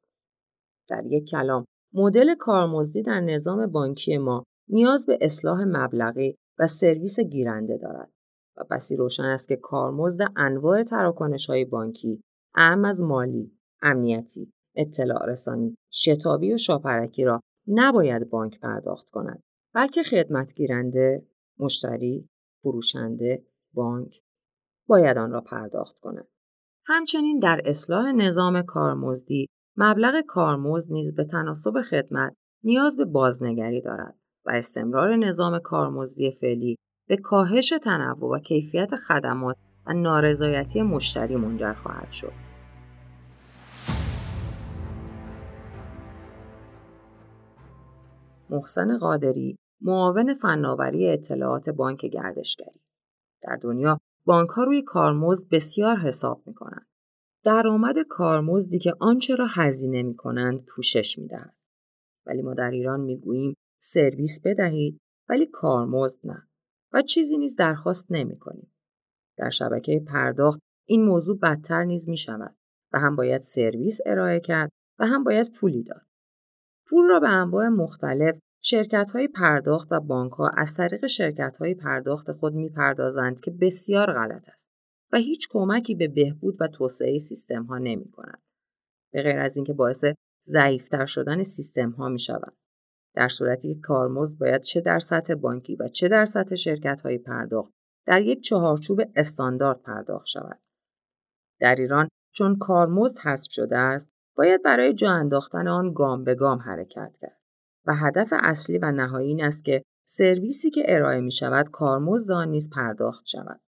در 0.89 1.05
یک 1.05 1.29
کلام 1.29 1.65
مدل 1.93 2.36
کارمزدی 2.36 3.03
در 3.03 3.22
نظام 3.22 3.67
بانکی 3.67 4.17
ما 4.17 4.43
نیاز 4.70 5.05
به 5.05 5.17
اصلاح 5.22 5.63
مبلغی 5.63 6.36
و 6.60 6.67
سرویس 6.67 7.20
گیرنده 7.20 7.77
دارد 7.77 8.12
و 8.58 8.63
بسی 8.72 8.96
روشن 8.96 9.24
است 9.24 9.48
که 9.48 9.55
کارمزد 9.55 10.22
انواع 10.36 10.84
تراکنش 10.84 11.50
های 11.50 11.65
بانکی 11.65 12.22
اهم 12.55 12.86
از 12.86 13.03
مالی، 13.03 13.51
امنیتی، 13.81 14.53
اطلاع 14.75 15.25
رسانی، 15.25 15.75
شتابی 15.91 16.53
و 16.53 16.57
شاپرکی 16.57 17.25
را 17.25 17.39
نباید 17.67 18.29
بانک 18.29 18.59
پرداخت 18.59 19.09
کند 19.09 19.43
بلکه 19.73 20.03
خدمت 20.03 20.53
گیرنده، 20.55 21.27
مشتری، 21.59 22.29
فروشنده، 22.63 23.45
بانک 23.73 24.21
باید 24.87 25.17
آن 25.17 25.31
را 25.31 25.41
پرداخت 25.41 25.99
کند. 25.99 26.27
همچنین 26.85 27.39
در 27.39 27.61
اصلاح 27.65 28.11
نظام 28.11 28.61
کارمزدی 28.61 29.47
مبلغ 29.77 30.25
کارمزد 30.27 30.91
نیز 30.91 31.15
به 31.15 31.25
تناسب 31.25 31.81
خدمت 31.81 32.33
نیاز 32.63 32.97
به 32.97 33.05
بازنگری 33.05 33.81
دارد 33.81 34.15
و 34.45 34.51
استمرار 34.53 35.15
نظام 35.15 35.59
کارمزدی 35.59 36.31
فعلی 36.31 36.75
به 37.07 37.17
کاهش 37.17 37.73
تنوع 37.83 38.35
و 38.35 38.39
کیفیت 38.39 38.95
خدمات 38.95 39.55
و 39.85 39.93
نارضایتی 39.93 40.81
مشتری 40.81 41.35
منجر 41.35 41.73
خواهد 41.73 42.11
شد. 42.11 42.50
محسن 48.51 48.98
قادری 48.98 49.58
معاون 49.81 50.34
فناوری 50.34 51.10
اطلاعات 51.10 51.70
بانک 51.70 52.05
گردشگری 52.05 52.81
در 53.41 53.55
دنیا 53.55 53.98
بانک 54.25 54.50
ها 54.50 54.63
روی 54.63 54.81
کارمزد 54.81 55.50
بسیار 55.50 55.96
حساب 55.96 56.43
می 56.46 56.53
کنند. 56.53 56.88
درآمد 57.43 57.96
کارمزدی 58.10 58.79
که 58.79 58.93
آنچه 59.00 59.36
را 59.36 59.48
هزینه 59.50 60.03
می 60.03 60.15
کنند 60.15 60.65
پوشش 60.65 61.20
می 61.20 61.27
دهد. 61.27 61.55
ولی 62.25 62.41
ما 62.41 62.53
در 62.53 62.72
ایران 62.72 63.00
می 63.00 63.17
گوییم 63.17 63.55
سرویس 63.81 64.41
بدهید 64.43 64.98
ولی 65.29 65.46
کارمزد 65.46 66.20
نه 66.24 66.48
و 66.93 67.01
چیزی 67.01 67.38
نیز 67.38 67.55
درخواست 67.55 68.12
نمی 68.12 68.39
کنیم. 68.39 68.72
در 69.38 69.50
شبکه 69.50 70.03
پرداخت 70.08 70.60
این 70.88 71.05
موضوع 71.05 71.38
بدتر 71.38 71.84
نیز 71.84 72.10
می 72.10 72.17
شود 72.17 72.55
و 72.93 73.00
هم 73.00 73.15
باید 73.15 73.41
سرویس 73.41 74.00
ارائه 74.05 74.39
کرد 74.39 74.70
و 75.00 75.05
هم 75.05 75.24
باید 75.24 75.51
پولی 75.51 75.84
داد. 75.84 76.05
پول 76.91 77.07
را 77.10 77.19
به 77.19 77.29
انواع 77.29 77.67
مختلف 77.67 78.39
شرکت 78.63 79.12
های 79.12 79.27
پرداخت 79.27 79.88
و 79.91 80.00
بانک 80.00 80.31
ها 80.31 80.50
از 80.57 80.75
طریق 80.75 81.07
شرکت 81.07 81.57
های 81.57 81.74
پرداخت 81.74 82.31
خود 82.31 82.53
می‌پردازند 82.53 83.39
که 83.39 83.51
بسیار 83.51 84.13
غلط 84.13 84.50
است 84.50 84.69
و 85.12 85.17
هیچ 85.17 85.48
کمکی 85.50 85.95
به 85.95 86.07
بهبود 86.07 86.57
و 86.60 86.67
توسعه 86.67 87.17
سیستم 87.17 87.63
ها 87.63 87.77
نمی 87.77 88.12
کنند. 88.12 88.41
به 89.13 89.24
غیر 89.24 89.39
از 89.39 89.57
اینکه 89.57 89.74
باعث 89.74 90.05
ضعیفتر 90.45 91.05
شدن 91.05 91.43
سیستم 91.43 91.89
ها 91.89 92.10
می 92.10 92.19
شود. 92.19 92.57
در 93.15 93.27
صورتی 93.27 93.74
که 93.74 93.79
کارمزد 93.81 94.39
باید 94.39 94.62
چه 94.62 94.81
در 94.81 95.00
سطح 95.00 95.33
بانکی 95.33 95.75
و 95.75 95.88
چه 95.88 96.07
در 96.07 96.25
سطح 96.25 96.55
شرکت 96.55 97.01
های 97.01 97.17
پرداخت 97.17 97.74
در 98.05 98.21
یک 98.21 98.43
چهارچوب 98.43 99.01
استاندارد 99.15 99.81
پرداخت 99.81 100.25
شود. 100.25 100.60
در 101.60 101.75
ایران 101.75 102.07
چون 102.33 102.57
کارمزد 102.57 103.19
حذف 103.19 103.51
شده 103.51 103.77
است 103.77 104.10
باید 104.41 104.63
برای 104.63 104.93
جا 104.93 105.12
انداختن 105.12 105.67
آن 105.67 105.93
گام 105.93 106.24
به 106.24 106.36
گام 106.36 106.60
حرکت 106.60 107.17
کرد 107.21 107.39
و 107.86 107.95
هدف 107.95 108.33
اصلی 108.39 108.77
و 108.77 108.91
نهایی 108.91 109.27
این 109.27 109.43
است 109.43 109.65
که 109.65 109.83
سرویسی 110.07 110.69
که 110.69 110.83
ارائه 110.88 111.19
می 111.19 111.31
شود 111.31 111.69
کارمزد 111.69 112.31
آن 112.31 112.50
نیز 112.50 112.69
پرداخت 112.69 113.25
شود 113.25 113.62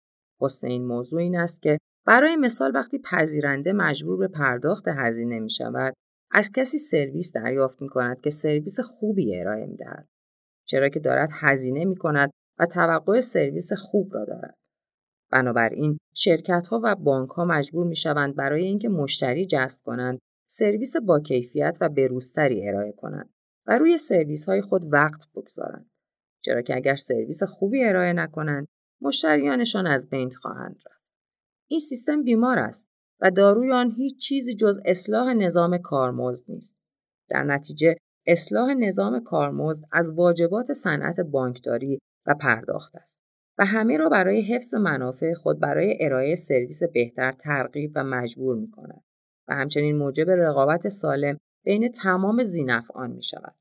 حسن 0.41 0.67
این 0.67 0.85
موضوع 0.87 1.21
این 1.21 1.35
است 1.35 1.61
که 1.61 1.77
برای 2.05 2.35
مثال 2.35 2.71
وقتی 2.75 2.99
پذیرنده 2.99 3.73
مجبور 3.73 4.17
به 4.17 4.27
پرداخت 4.27 4.87
هزینه 4.87 5.39
می 5.39 5.49
شود 5.49 5.93
از 6.31 6.51
کسی 6.51 6.77
سرویس 6.77 7.31
دریافت 7.31 7.81
می 7.81 7.89
کند 7.89 8.21
که 8.21 8.29
سرویس 8.29 8.79
خوبی 8.79 9.39
ارائه 9.39 9.65
می 9.65 9.77
دهد. 9.77 10.07
چرا 10.67 10.89
که 10.89 10.99
دارد 10.99 11.29
هزینه 11.33 11.85
می 11.85 11.95
کند 11.95 12.31
و 12.59 12.65
توقع 12.65 13.19
سرویس 13.19 13.73
خوب 13.73 14.13
را 14.13 14.25
دارد. 14.25 14.57
بنابراین 15.31 15.97
شرکت 16.15 16.67
ها 16.67 16.81
و 16.83 16.95
بانک 16.95 17.29
ها 17.29 17.45
مجبور 17.45 17.87
می 17.87 17.95
شوند 17.95 18.35
برای 18.35 18.63
اینکه 18.63 18.89
مشتری 18.89 19.45
جذب 19.45 19.81
کنند 19.83 20.19
سرویس 20.53 20.95
با 20.95 21.19
کیفیت 21.19 21.77
و 21.81 21.89
بروزتری 21.89 22.67
ارائه 22.67 22.91
کنند 22.91 23.33
و 23.67 23.77
روی 23.77 23.97
سرویس 23.97 24.45
های 24.45 24.61
خود 24.61 24.93
وقت 24.93 25.31
بگذارند. 25.35 25.89
چرا 26.41 26.61
که 26.61 26.75
اگر 26.75 26.95
سرویس 26.95 27.43
خوبی 27.43 27.83
ارائه 27.83 28.13
نکنند 28.13 28.67
مشتریانشان 29.01 29.87
از 29.87 30.09
بین 30.09 30.31
خواهند 30.31 30.75
رفت. 30.75 31.01
این 31.67 31.79
سیستم 31.79 32.23
بیمار 32.23 32.59
است 32.59 32.87
و 33.21 33.31
داروی 33.31 33.71
آن 33.71 33.91
هیچ 33.91 34.17
چیزی 34.17 34.55
جز 34.55 34.79
اصلاح 34.85 35.33
نظام 35.33 35.77
کارمزد 35.77 36.45
نیست. 36.47 36.77
در 37.29 37.43
نتیجه 37.43 37.95
اصلاح 38.27 38.73
نظام 38.73 39.19
کارمزد 39.19 39.85
از 39.91 40.11
واجبات 40.11 40.73
صنعت 40.73 41.19
بانکداری 41.19 41.99
و 42.27 42.35
پرداخت 42.35 42.95
است 42.95 43.19
و 43.57 43.65
همه 43.65 43.97
را 43.97 44.09
برای 44.09 44.41
حفظ 44.41 44.73
منافع 44.73 45.33
خود 45.33 45.59
برای 45.59 45.97
ارائه 45.99 46.35
سرویس 46.35 46.83
بهتر 46.83 47.31
ترغیب 47.31 47.91
و 47.95 48.03
مجبور 48.03 48.55
می 48.55 48.71
کند 48.71 49.03
و 49.47 49.55
همچنین 49.55 49.97
موجب 49.97 50.29
رقابت 50.29 50.89
سالم 50.89 51.37
بین 51.65 51.91
تمام 51.91 52.43
زینفعان 52.43 53.11
می 53.11 53.23
شود. 53.23 53.55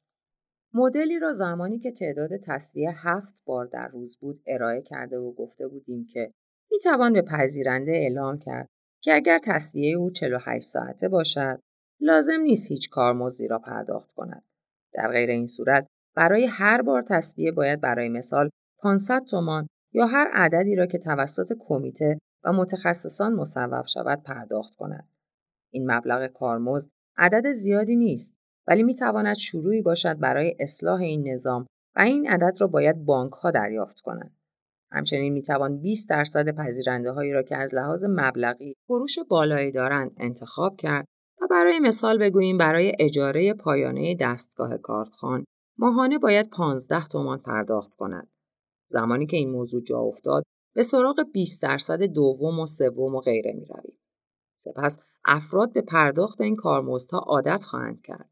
مدلی 0.74 1.18
را 1.18 1.32
زمانی 1.32 1.78
که 1.78 1.92
تعداد 1.92 2.30
تصویه 2.36 2.92
هفت 2.96 3.42
بار 3.44 3.66
در 3.66 3.88
روز 3.88 4.18
بود 4.18 4.40
ارائه 4.46 4.82
کرده 4.82 5.18
و 5.18 5.32
گفته 5.32 5.68
بودیم 5.68 6.06
که 6.12 6.32
می 6.70 6.78
توان 6.78 7.12
به 7.12 7.22
پذیرنده 7.22 7.92
اعلام 7.92 8.38
کرد 8.38 8.68
که 9.02 9.14
اگر 9.14 9.40
تصویه 9.44 9.96
او 9.96 10.10
48 10.10 10.66
ساعته 10.66 11.08
باشد 11.08 11.60
لازم 12.00 12.40
نیست 12.40 12.70
هیچ 12.70 12.90
کارمزدی 12.90 13.48
را 13.48 13.58
پرداخت 13.58 14.12
کند. 14.12 14.44
در 14.92 15.12
غیر 15.12 15.30
این 15.30 15.46
صورت 15.46 15.86
برای 16.16 16.46
هر 16.46 16.82
بار 16.82 17.02
تصویه 17.08 17.52
باید 17.52 17.80
برای 17.80 18.08
مثال 18.08 18.50
500 18.82 19.24
تومان 19.30 19.66
یا 19.92 20.06
هر 20.06 20.30
عددی 20.32 20.76
را 20.76 20.86
که 20.86 20.98
توسط 20.98 21.52
کمیته 21.58 22.18
و 22.44 22.52
متخصصان 22.52 23.34
مصوب 23.34 23.86
شود 23.86 24.22
پرداخت 24.22 24.76
کند. 24.76 25.08
این 25.70 25.90
مبلغ 25.90 26.26
کارمزد 26.26 26.90
عدد 27.16 27.52
زیادی 27.52 27.96
نیست 27.96 28.36
ولی 28.66 28.82
می 28.82 28.94
تواند 28.94 29.36
شروعی 29.36 29.82
باشد 29.82 30.18
برای 30.18 30.56
اصلاح 30.60 31.00
این 31.00 31.28
نظام 31.28 31.66
و 31.96 32.00
این 32.00 32.28
عدد 32.28 32.56
را 32.60 32.66
باید 32.66 33.04
بانک 33.04 33.32
ها 33.32 33.50
دریافت 33.50 34.00
کنند. 34.00 34.36
همچنین 34.92 35.32
می 35.32 35.42
توان 35.42 35.80
20 35.80 36.08
درصد 36.08 36.56
پذیرنده 36.56 37.10
هایی 37.10 37.32
را 37.32 37.42
که 37.42 37.56
از 37.56 37.74
لحاظ 37.74 38.04
مبلغی 38.08 38.74
فروش 38.86 39.18
بالایی 39.18 39.72
دارند 39.72 40.12
انتخاب 40.16 40.76
کرد 40.76 41.04
و 41.42 41.46
برای 41.50 41.80
مثال 41.80 42.18
بگوییم 42.18 42.58
برای 42.58 42.92
اجاره 43.00 43.54
پایانه 43.54 44.16
دستگاه 44.20 44.78
کارتخان 44.78 45.44
ماهانه 45.78 46.18
باید 46.18 46.50
15 46.50 47.06
تومان 47.06 47.38
پرداخت 47.38 47.94
کند. 47.94 48.28
زمانی 48.90 49.26
که 49.26 49.36
این 49.36 49.50
موضوع 49.50 49.82
جا 49.82 49.98
افتاد 49.98 50.42
به 50.74 50.82
سراغ 50.82 51.16
20 51.32 51.62
درصد 51.62 52.02
دوم 52.02 52.58
و 52.58 52.66
سوم 52.66 53.14
و 53.14 53.20
غیره 53.20 53.52
می 53.52 53.64
رویم. 53.64 53.99
سپس 54.60 54.98
افراد 55.24 55.72
به 55.72 55.82
پرداخت 55.82 56.40
این 56.40 56.56
کارمزدها 56.56 57.18
عادت 57.18 57.64
خواهند 57.64 58.02
کرد. 58.02 58.30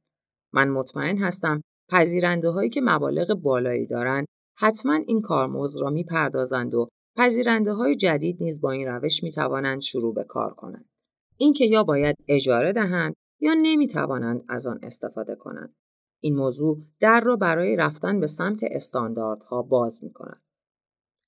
من 0.52 0.68
مطمئن 0.68 1.18
هستم 1.18 1.60
پذیرنده 1.90 2.48
هایی 2.48 2.70
که 2.70 2.80
مبالغ 2.80 3.34
بالایی 3.34 3.86
دارند 3.86 4.26
حتما 4.58 4.94
این 4.94 5.20
کارمزد 5.20 5.80
را 5.80 5.90
می‌پردازند 5.90 6.74
و 6.74 6.88
پذیرنده 7.16 7.72
های 7.72 7.96
جدید 7.96 8.36
نیز 8.40 8.60
با 8.60 8.70
این 8.70 8.88
روش 8.88 9.22
می 9.22 9.32
توانند 9.32 9.80
شروع 9.80 10.14
به 10.14 10.24
کار 10.24 10.54
کنند. 10.54 10.88
اینکه 11.36 11.64
یا 11.64 11.84
باید 11.84 12.16
اجاره 12.28 12.72
دهند 12.72 13.14
یا 13.40 13.54
نمی 13.62 13.86
توانند 13.86 14.44
از 14.48 14.66
آن 14.66 14.80
استفاده 14.82 15.34
کنند. 15.34 15.74
این 16.22 16.36
موضوع 16.36 16.78
در 17.00 17.20
را 17.20 17.36
برای 17.36 17.76
رفتن 17.76 18.20
به 18.20 18.26
سمت 18.26 18.60
استانداردها 18.70 19.62
باز 19.62 20.04
می 20.04 20.12
کند. 20.12 20.42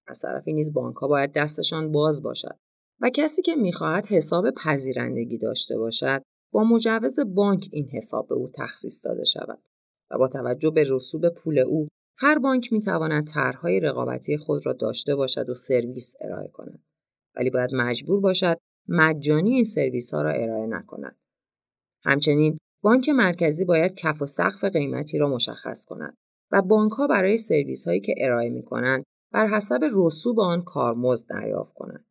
از 0.07 0.21
طرفی 0.21 0.53
نیز 0.53 0.73
بانک 0.73 0.97
ها 0.97 1.09
باید 1.09 1.33
دستشان 1.33 1.93
باز 1.93 2.23
باشد 2.23 2.59
و 3.01 3.11
کسی 3.11 3.43
که 3.43 3.57
می‌خواهد 3.57 4.07
حساب 4.07 4.51
پذیرندگی 4.51 5.39
داشته 5.39 5.79
باشد 5.79 6.23
با 6.53 6.65
مجوز 6.65 7.21
بانک 7.35 7.69
این 7.73 7.89
حساب 7.89 8.29
به 8.29 8.35
او 8.35 8.51
تخصیص 8.55 9.05
داده 9.05 9.25
شود 9.25 9.63
و 10.11 10.19
با 10.19 10.29
توجه 10.29 10.71
به 10.71 10.85
رسوب 10.89 11.29
پول 11.29 11.59
او 11.59 11.89
هر 12.19 12.39
بانک 12.39 12.73
می 12.73 12.81
تواند 12.81 13.27
طرحهای 13.27 13.81
رقابتی 13.81 14.37
خود 14.37 14.67
را 14.67 14.73
داشته 14.73 15.17
باشد 15.17 15.49
و 15.49 15.55
سرویس 15.55 16.15
ارائه 16.21 16.49
کند. 16.49 16.83
ولی 17.37 17.51
باید 17.51 17.71
مجبور 17.75 18.21
باشد 18.21 18.57
مجانی 18.89 19.55
این 19.55 19.65
سرویس 19.65 20.15
ها 20.15 20.23
را 20.23 20.31
ارائه 20.31 20.67
نکند. 20.67 21.17
همچنین 22.05 22.59
بانک 22.83 23.09
مرکزی 23.09 23.65
باید 23.65 23.95
کف 23.95 24.23
و 24.23 24.27
سقف 24.27 24.65
قیمتی 24.65 25.19
را 25.19 25.29
مشخص 25.29 25.85
کند 25.85 26.15
و 26.53 26.63
بانک 26.63 26.93
ها 26.93 27.07
برای 27.07 27.37
سرویس 27.37 27.89
هایی 27.89 28.01
که 28.01 28.15
ارائه 28.19 28.51
می 28.51 28.63
کنند 28.63 29.05
بر 29.33 29.47
حسب 29.47 29.81
رسوب 29.93 30.41
آن 30.41 30.63
کارمزد 30.63 31.29
دریافت 31.29 31.75
کنند. 31.75 32.05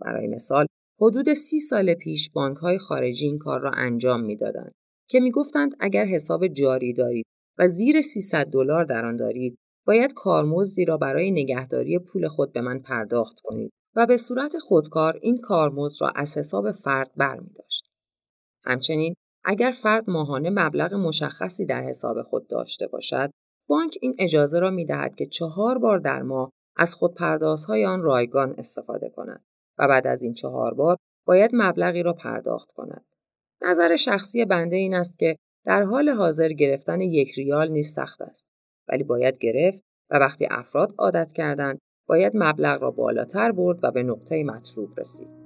برای 0.00 0.26
مثال 0.26 0.66
حدود 1.00 1.34
سی 1.34 1.58
سال 1.58 1.94
پیش 1.94 2.30
بانک 2.30 2.56
های 2.56 2.78
خارجی 2.78 3.26
این 3.26 3.38
کار 3.38 3.60
را 3.60 3.70
انجام 3.70 4.20
می‌دادند 4.20 4.72
که 5.08 5.20
می‌گفتند 5.20 5.72
اگر 5.80 6.04
حساب 6.04 6.46
جاری 6.46 6.92
دارید 6.92 7.26
و 7.58 7.68
زیر 7.68 8.00
300 8.00 8.46
دلار 8.46 8.84
در 8.84 9.04
آن 9.04 9.16
دارید 9.16 9.56
باید 9.86 10.12
کارمزدی 10.12 10.84
را 10.84 10.96
برای 10.96 11.30
نگهداری 11.30 11.98
پول 11.98 12.28
خود 12.28 12.52
به 12.52 12.60
من 12.60 12.78
پرداخت 12.78 13.40
کنید 13.44 13.70
و 13.96 14.06
به 14.06 14.16
صورت 14.16 14.58
خودکار 14.58 15.18
این 15.22 15.38
کارمزد 15.38 16.02
را 16.02 16.08
از 16.08 16.38
حساب 16.38 16.72
فرد 16.72 17.10
برمیداشت. 17.16 17.84
همچنین 18.64 19.14
اگر 19.44 19.74
فرد 19.82 20.10
ماهانه 20.10 20.50
مبلغ 20.50 20.94
مشخصی 20.94 21.66
در 21.66 21.82
حساب 21.82 22.22
خود 22.22 22.48
داشته 22.48 22.86
باشد 22.86 23.30
بانک 23.68 23.98
این 24.02 24.14
اجازه 24.18 24.58
را 24.58 24.70
می 24.70 24.86
دهد 24.86 25.14
که 25.14 25.26
چهار 25.26 25.78
بار 25.78 25.98
در 25.98 26.22
ماه 26.22 26.50
از 26.76 26.94
خودپردازهای 26.94 27.84
آن 27.86 28.02
رایگان 28.02 28.54
استفاده 28.58 29.10
کند 29.16 29.44
و 29.78 29.88
بعد 29.88 30.06
از 30.06 30.22
این 30.22 30.34
چهار 30.34 30.74
بار 30.74 30.96
باید 31.26 31.50
مبلغی 31.54 32.02
را 32.02 32.12
پرداخت 32.12 32.72
کند. 32.72 33.04
نظر 33.62 33.96
شخصی 33.96 34.44
بنده 34.44 34.76
این 34.76 34.94
است 34.94 35.18
که 35.18 35.36
در 35.64 35.82
حال 35.82 36.08
حاضر 36.08 36.48
گرفتن 36.48 37.00
یک 37.00 37.32
ریال 37.32 37.70
نیز 37.70 37.92
سخت 37.92 38.22
است 38.22 38.48
ولی 38.88 39.04
باید 39.04 39.38
گرفت 39.38 39.82
و 40.10 40.18
وقتی 40.18 40.46
افراد 40.50 40.94
عادت 40.98 41.32
کردند 41.32 41.78
باید 42.08 42.32
مبلغ 42.34 42.82
را 42.82 42.90
بالاتر 42.90 43.52
برد 43.52 43.78
و 43.82 43.90
به 43.90 44.02
نقطه 44.02 44.44
مطلوب 44.44 45.00
رسید. 45.00 45.44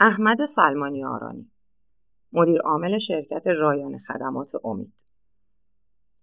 احمد 0.00 0.44
سلمانی 0.44 1.04
آرانی 1.04 1.50
مدیر 2.32 2.60
عامل 2.60 2.98
شرکت 2.98 3.42
رایان 3.46 3.98
خدمات 3.98 4.52
امید 4.64 4.92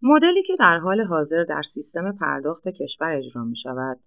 مدلی 0.02 0.44
که 0.44 0.56
در 0.60 0.78
حال 0.78 1.02
حاضر 1.02 1.44
در 1.44 1.62
سیستم 1.62 2.12
پرداخت 2.12 2.68
کشور 2.68 3.12
اجرا 3.12 3.44
می 3.44 3.56
شود 3.56 4.00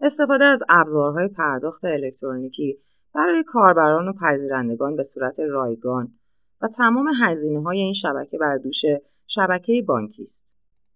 استفاده 0.00 0.44
از 0.44 0.62
ابزارهای 0.68 1.28
پرداخت 1.28 1.84
الکترونیکی 1.84 2.78
برای 3.14 3.44
کاربران 3.44 4.08
و 4.08 4.12
پذیرندگان 4.12 4.96
به 4.96 5.02
صورت 5.02 5.40
رایگان 5.40 6.12
و 6.60 6.68
تمام 6.68 7.08
هزینه 7.20 7.62
های 7.62 7.78
این 7.78 7.92
شبکه 7.92 8.38
بر 8.38 8.56
دوش 8.56 8.84
شبکه 9.26 9.84
بانکی 9.88 10.22
است. 10.22 10.46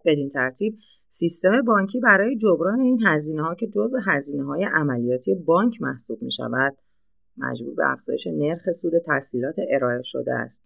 بدین 0.05 0.29
ترتیب 0.29 0.77
سیستم 1.07 1.61
بانکی 1.61 1.99
برای 1.99 2.37
جبران 2.37 2.79
این 2.79 3.05
هزینه 3.05 3.43
ها 3.43 3.55
که 3.55 3.67
جزء 3.67 3.97
هزینه 4.05 4.45
های 4.45 4.65
عملیاتی 4.73 5.35
بانک 5.35 5.81
محسوب 5.81 6.21
می 6.21 6.31
شود 6.31 6.77
مجبور 7.37 7.75
به 7.75 7.91
افزایش 7.91 8.27
نرخ 8.27 8.71
سود 8.71 8.93
تسهیلات 9.05 9.55
ارائه 9.69 10.01
شده 10.01 10.33
است 10.33 10.63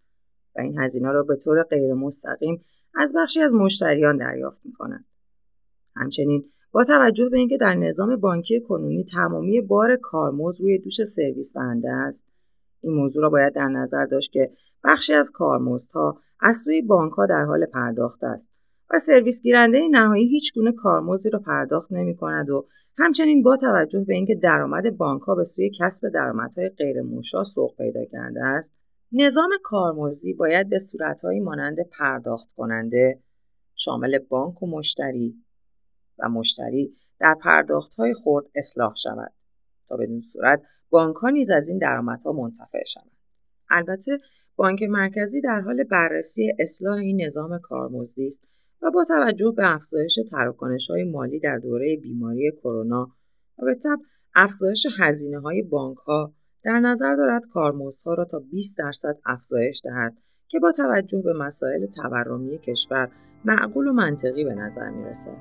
و 0.56 0.62
این 0.62 0.80
هزینه 0.80 1.12
را 1.12 1.24
به 1.24 1.36
طور 1.36 1.64
غیر 1.64 1.94
مستقیم 1.94 2.66
از 2.96 3.14
بخشی 3.16 3.42
از 3.42 3.56
مشتریان 3.56 4.18
دریافت 4.18 4.62
می 4.66 4.74
کنند. 4.74 5.06
همچنین 5.96 6.46
با 6.72 6.84
توجه 6.84 7.30
به 7.30 7.38
اینکه 7.38 7.58
در 7.58 7.74
نظام 7.74 8.16
بانکی 8.16 8.62
کنونی 8.62 9.04
تمامی 9.04 9.62
بار 9.62 9.96
کارمز 9.96 10.62
روی 10.62 10.78
دوش 10.78 11.04
سرویس 11.04 11.54
دهنده 11.54 11.92
است 11.92 12.28
این 12.82 12.94
موضوع 12.94 13.24
را 13.24 13.30
باید 13.30 13.54
در 13.54 13.68
نظر 13.68 14.06
داشت 14.06 14.32
که 14.32 14.52
بخشی 14.84 15.14
از 15.14 15.32
کارمزدها 15.32 16.22
از 16.40 16.58
سوی 16.58 16.82
بانک 16.82 17.14
ها 17.14 17.26
در 17.26 17.44
حال 17.44 17.66
پرداخت 17.66 18.24
است 18.24 18.52
و 18.94 19.00
سرویس 19.00 19.42
گیرنده 19.42 19.88
نهایی 19.92 20.28
هیچ 20.28 20.54
گونه 20.54 20.72
کارمزدی 20.72 21.30
را 21.30 21.40
پرداخت 21.40 21.92
نمی 21.92 22.16
کند 22.16 22.50
و 22.50 22.68
همچنین 23.00 23.44
با 23.44 23.58
توجه 23.58 24.04
به 24.08 24.16
اینکه 24.16 24.36
درآمد 24.36 24.98
بانک 24.98 25.22
ها 25.22 25.36
به 25.36 25.44
سوی 25.44 25.72
کسب 25.80 26.10
درآمدهای 26.14 26.70
غیر 26.70 27.02
موشا 27.02 27.44
سوق 27.44 27.76
پیدا 27.78 28.06
کرده 28.06 28.44
است 28.44 28.76
نظام 29.12 29.50
کارمزدی 29.64 30.34
باید 30.34 30.70
به 30.70 30.80
صورتهایی 30.80 31.40
مانند 31.40 31.78
پرداخت 32.00 32.52
کننده 32.58 33.20
شامل 33.76 34.18
بانک 34.18 34.64
و 34.64 34.68
مشتری 34.68 35.36
و 36.20 36.30
مشتری 36.30 36.96
در 37.20 37.36
پرداختهای 37.44 38.14
خرد 38.14 38.46
اصلاح 38.56 38.94
شود 39.04 39.34
تا 39.88 39.98
بدون 39.98 40.22
صورت 40.22 40.62
بانک 40.90 41.16
ها 41.16 41.30
نیز 41.30 41.50
از 41.50 41.70
این 41.70 41.78
درآمدها 41.78 42.32
منتفع 42.32 42.84
شوند. 42.94 43.12
البته 43.70 44.20
بانک 44.56 44.84
مرکزی 44.84 45.42
در 45.42 45.60
حال 45.60 45.84
بررسی 45.84 46.54
اصلاح 46.60 46.98
این 46.98 47.26
نظام 47.26 47.60
کارمزدی 47.60 48.28
است 48.28 48.48
و 48.82 48.92
با 48.92 49.06
توجه 49.08 49.54
به 49.58 49.76
افزایش 49.76 50.20
های 50.90 51.04
مالی 51.04 51.40
در 51.40 51.58
دوره 51.58 51.98
بیماری 52.04 52.52
کرونا 52.52 53.12
و 53.60 53.66
به 53.66 53.76
طب 53.76 54.00
افزایش 54.36 54.88
هزینه 55.00 55.40
های 55.40 55.62
بانک 55.62 55.98
ها 55.98 56.34
در 56.64 56.80
نظر 56.80 57.16
دارد 57.16 57.42
کارمزدها 57.54 58.14
را 58.14 58.26
تا 58.26 58.40
20 58.40 58.78
درصد 58.78 59.18
افزایش 59.26 59.82
دهد 59.84 60.18
که 60.48 60.60
با 60.60 60.72
توجه 60.72 61.22
به 61.22 61.34
مسائل 61.34 61.86
تورمی 61.86 62.60
کشور 62.60 63.12
معقول 63.46 63.88
و 63.88 63.94
منطقی 63.94 64.44
به 64.44 64.54
نظر 64.54 64.90
می 64.90 65.06
رسد. 65.06 65.38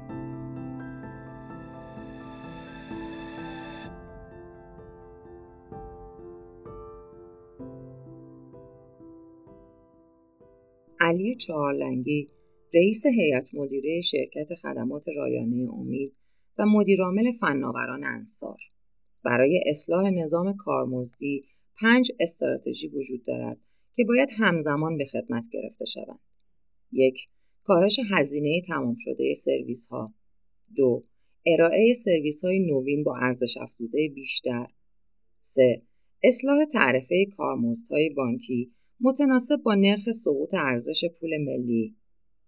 علی 11.00 11.34
چهارلنگی 11.34 12.30
رئیس 12.74 13.06
هیئت 13.06 13.54
مدیره 13.54 14.00
شرکت 14.00 14.54
خدمات 14.54 15.02
رایانه 15.16 15.72
امید 15.72 16.12
و 16.58 16.66
مدیرعامل 16.66 17.32
فناوران 17.32 18.04
انصار 18.04 18.58
برای 19.24 19.64
اصلاح 19.66 20.10
نظام 20.10 20.56
کارمزدی 20.56 21.44
پنج 21.80 22.12
استراتژی 22.20 22.88
وجود 22.88 23.24
دارد 23.24 23.58
که 23.96 24.04
باید 24.04 24.28
همزمان 24.38 24.98
به 24.98 25.04
خدمت 25.04 25.44
گرفته 25.52 25.84
شوند. 25.84 26.20
یک، 26.92 27.28
کاهش 27.64 28.00
هزینه 28.10 28.62
تمام 28.66 28.96
شده 28.98 29.34
سرویس 29.34 29.86
ها. 29.86 30.14
دو، 30.76 31.04
ارائه 31.46 31.92
سرویس 31.92 32.44
های 32.44 32.58
نوین 32.58 33.04
با 33.04 33.16
ارزش 33.16 33.56
افزوده 33.56 34.08
بیشتر. 34.14 34.66
سه، 35.40 35.82
اصلاح 36.22 36.64
تعرفه 36.64 37.26
کارمزدهای 37.36 38.10
بانکی 38.10 38.72
متناسب 39.00 39.56
با 39.56 39.74
نرخ 39.74 40.10
سقوط 40.10 40.54
ارزش 40.54 41.04
پول 41.20 41.30
ملی. 41.44 41.96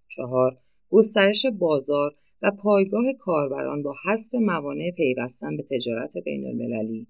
چهار، 0.09 0.59
گسترش 0.91 1.47
بازار 1.59 2.15
و 2.43 2.51
پایگاه 2.51 3.05
کاربران 3.19 3.83
با 3.83 3.95
حذف 4.05 4.35
موانع 4.35 4.91
پیوستن 4.91 5.57
به 5.57 5.63
تجارت 5.63 6.19
بین 6.25 6.47
المللی. 6.47 7.07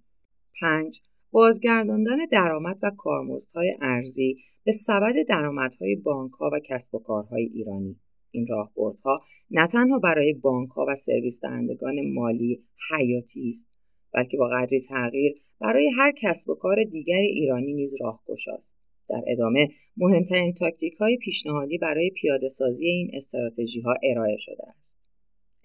5. 0.60 1.00
بازگرداندن 1.30 2.16
درآمد 2.32 2.78
و 2.82 2.90
کارمزدهای 2.90 3.76
ارزی 3.80 4.36
به 4.64 4.72
سبد 4.72 5.14
درآمدهای 5.28 5.96
بانکها 5.96 6.50
و 6.52 6.60
کسب 6.68 6.94
و 6.94 6.98
کارهای 6.98 7.42
ایرانی. 7.42 7.96
این 8.30 8.46
راهبردها 8.46 9.22
نه 9.50 9.66
تنها 9.66 9.98
برای 9.98 10.34
بانکها 10.34 10.86
و 10.88 10.94
سرویس 10.94 11.40
دهندگان 11.42 12.12
مالی 12.12 12.62
حیاتی 12.90 13.50
است 13.50 13.68
بلکه 14.12 14.36
با 14.36 14.48
قدری 14.48 14.80
تغییر 14.80 15.34
برای 15.60 15.90
هر 15.98 16.12
کسب 16.22 16.50
و 16.50 16.54
کار 16.54 16.84
دیگر 16.84 17.16
ایرانی 17.16 17.72
نیز 17.72 17.94
راهگشاست 18.00 18.78
در 19.08 19.22
ادامه 19.26 19.68
مهمترین 20.00 20.52
تاکتیک 20.52 20.94
های 20.94 21.16
پیشنهادی 21.16 21.78
برای 21.78 22.10
پیاده 22.10 22.48
سازی 22.48 22.86
این 22.86 23.10
استراتژی 23.14 23.80
ها 23.80 23.94
ارائه 24.02 24.36
شده 24.36 24.68
است. 24.78 25.00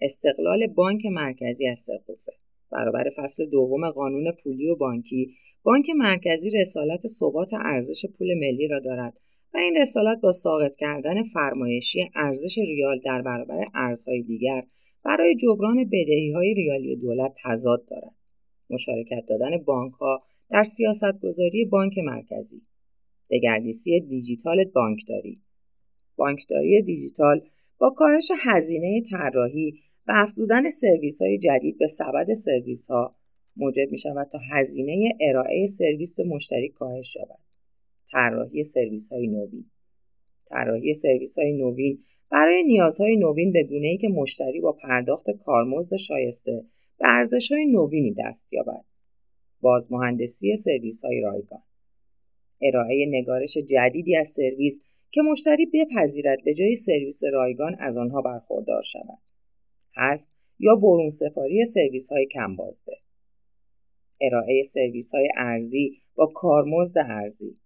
استقلال 0.00 0.66
بانک 0.66 1.06
مرکزی 1.06 1.66
از 1.66 1.78
سقوفه 1.78 2.32
برابر 2.72 3.10
فصل 3.16 3.46
دوم 3.46 3.90
قانون 3.90 4.32
پولی 4.32 4.68
و 4.68 4.76
بانکی 4.76 5.34
بانک 5.62 5.86
مرکزی 5.96 6.50
رسالت 6.50 7.06
ثبات 7.06 7.54
ارزش 7.54 8.06
پول 8.18 8.34
ملی 8.34 8.68
را 8.68 8.80
دارد 8.80 9.14
و 9.54 9.58
این 9.58 9.76
رسالت 9.76 10.20
با 10.20 10.32
ساقط 10.32 10.76
کردن 10.76 11.22
فرمایشی 11.22 12.10
ارزش 12.14 12.58
ریال 12.58 13.00
در 13.04 13.22
برابر 13.22 13.64
ارزهای 13.74 14.22
دیگر 14.22 14.62
برای 15.04 15.36
جبران 15.36 15.84
بدهی 15.84 16.32
های 16.32 16.54
ریالی 16.54 16.96
دولت 16.96 17.34
تضاد 17.44 17.86
دارد. 17.86 18.14
مشارکت 18.70 19.26
دادن 19.28 19.58
بانک 19.64 19.92
ها 19.92 20.22
در 20.50 20.62
سیاستگذاری 20.62 21.64
بانک 21.64 21.98
مرکزی 21.98 22.62
دگردیسی 23.30 24.00
دیجیتال 24.00 24.64
بانکداری 24.64 25.40
بانکداری 26.16 26.82
دیجیتال 26.82 27.40
با 27.78 27.90
کاهش 27.90 28.30
هزینه 28.44 29.02
طراحی 29.10 29.72
و 30.08 30.12
افزودن 30.16 30.68
سرویس 30.68 31.22
های 31.22 31.38
جدید 31.38 31.78
به 31.78 31.86
سبد 31.86 32.32
سرویس 32.32 32.86
ها 32.90 33.16
موجب 33.56 33.90
می 33.90 33.98
شود 33.98 34.28
تا 34.32 34.38
هزینه 34.50 35.08
ارائه 35.20 35.66
سرویس 35.66 36.20
مشتری 36.20 36.68
کاهش 36.68 37.12
شود. 37.12 37.38
طراحی 38.12 38.62
سرویس 38.62 39.08
های 39.12 39.26
نوین 39.26 39.64
طراحی 40.46 40.94
سرویس 40.94 41.38
های 41.38 41.52
نوین 41.52 41.98
برای 42.30 42.64
نیازهای 42.64 43.16
نوین 43.16 43.52
به 43.52 43.62
گونه 43.62 43.88
ای 43.88 43.96
که 43.96 44.08
مشتری 44.08 44.60
با 44.60 44.72
پرداخت 44.72 45.30
کارمزد 45.30 45.96
شایسته 45.96 46.64
به 46.98 47.08
ارزش 47.08 47.52
های 47.52 47.66
نوینی 47.66 48.14
دست 48.18 48.52
یابد. 48.52 48.84
بازمهندسی 49.60 50.56
سرویس 50.56 51.04
های 51.04 51.20
رایگان 51.20 51.62
ارائه 52.62 53.06
نگارش 53.08 53.58
جدیدی 53.58 54.16
از 54.16 54.28
سرویس 54.28 54.80
که 55.10 55.22
مشتری 55.22 55.66
بپذیرد 55.66 56.38
به 56.44 56.54
جای 56.54 56.74
سرویس 56.74 57.20
رایگان 57.32 57.76
از 57.80 57.96
آنها 57.96 58.22
برخوردار 58.22 58.82
شود. 58.82 59.18
حذف 59.96 60.28
یا 60.58 60.74
برون 60.74 61.10
سپاری 61.10 61.64
سرویس 61.64 62.08
های 62.12 62.26
کم 62.26 62.56
بازده. 62.56 62.96
ارائه 64.20 64.62
سرویس 64.62 65.14
های 65.14 65.28
ارزی 65.36 65.98
با 66.14 66.26
کارمزد 66.26 66.98
ارزی. 66.98 67.58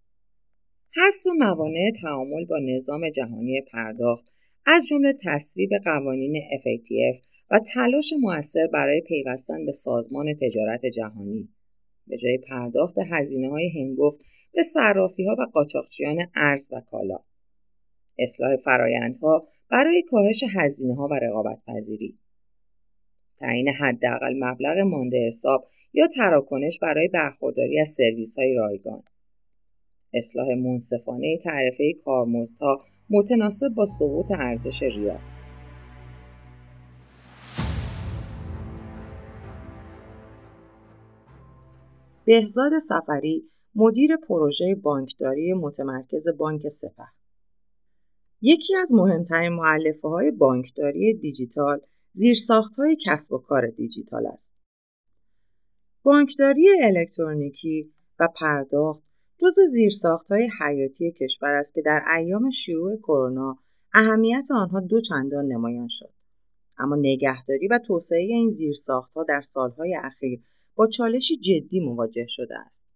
حذف 0.97 1.27
موانع 1.39 1.91
تعامل 2.03 2.45
با 2.45 2.59
نظام 2.59 3.11
جهانی 3.11 3.61
پرداخت 3.73 4.25
از 4.67 4.87
جمله 4.91 5.15
تصویب 5.25 5.71
قوانین 5.85 6.37
FATF 6.37 7.29
و 7.51 7.61
تلاش 7.75 8.13
موثر 8.21 8.67
برای 8.73 9.01
پیوستن 9.01 9.67
به 9.67 9.73
سازمان 9.73 10.35
تجارت 10.35 10.87
جهانی 10.87 11.49
به 12.07 12.17
جای 12.17 12.39
پرداخت 12.39 12.95
هزینه 13.11 13.51
های 13.51 13.69
هنگفت 13.69 14.21
به 14.53 14.63
صرافی 14.63 15.25
ها 15.25 15.37
و 15.39 15.43
قاچاقچیان 15.53 16.17
ارز 16.35 16.69
و 16.73 16.81
کالا. 16.91 17.19
اصلاح 18.19 18.57
فرایندها 18.57 19.49
برای 19.71 20.03
کاهش 20.03 20.45
هزینه 20.55 20.95
ها 20.95 21.09
و 21.09 21.15
رقابت 21.15 21.59
پذیری. 21.67 22.19
تعیین 23.39 23.69
حداقل 23.69 24.35
مبلغ 24.45 24.79
مانده 24.79 25.27
حساب 25.27 25.69
یا 25.93 26.07
تراکنش 26.17 26.79
برای 26.79 27.09
برخورداری 27.09 27.81
از 27.81 27.89
سرویس 27.89 28.39
های 28.39 28.55
رایگان. 28.55 29.03
اصلاح 30.15 30.55
منصفانه 30.55 31.39
تعرفه 31.45 31.93
کارمزدها 32.05 32.85
متناسب 33.11 33.69
با 33.77 33.87
سقوط 33.87 34.27
ارزش 34.31 34.83
ریال. 34.83 35.19
بهزاد 42.25 42.73
سفری 42.79 43.51
مدیر 43.81 44.17
پروژه 44.17 44.75
بانکداری 44.75 45.53
متمرکز 45.53 46.29
بانک 46.39 46.69
سپه 46.69 47.05
یکی 48.41 48.77
از 48.77 48.95
مهمترین 48.95 49.53
معلفه 49.53 50.09
های 50.09 50.31
بانکداری 50.31 51.15
دیجیتال 51.15 51.81
زیرساخت 52.13 52.77
های 52.77 52.97
کسب 53.07 53.33
و 53.33 53.39
کار 53.39 53.67
دیجیتال 53.67 54.27
است. 54.27 54.55
بانکداری 56.03 56.69
الکترونیکی 56.83 57.93
و 58.21 58.29
پرداخت 58.37 59.03
جزو 59.39 59.67
زیرساخت 59.71 60.33
های 60.33 60.51
حیاتی 60.61 61.13
کشور 61.13 61.51
است 61.55 61.75
که 61.75 61.83
در 61.83 62.03
ایام 62.17 62.51
شیوع 62.51 62.97
کرونا 62.97 63.59
اهمیت 63.95 64.45
آنها 64.51 64.81
دو 64.81 65.01
چندان 65.01 65.47
نمایان 65.47 65.89
شد. 65.89 66.13
اما 66.79 66.97
نگهداری 66.97 67.69
و 67.69 67.79
توسعه 67.79 68.19
این 68.19 68.51
زیرساختها 68.51 69.25
در 69.25 69.41
سالهای 69.41 69.97
اخیر 70.05 70.41
با 70.75 70.87
چالشی 70.87 71.37
جدی 71.37 71.81
مواجه 71.81 72.27
شده 72.29 72.59
است. 72.59 72.88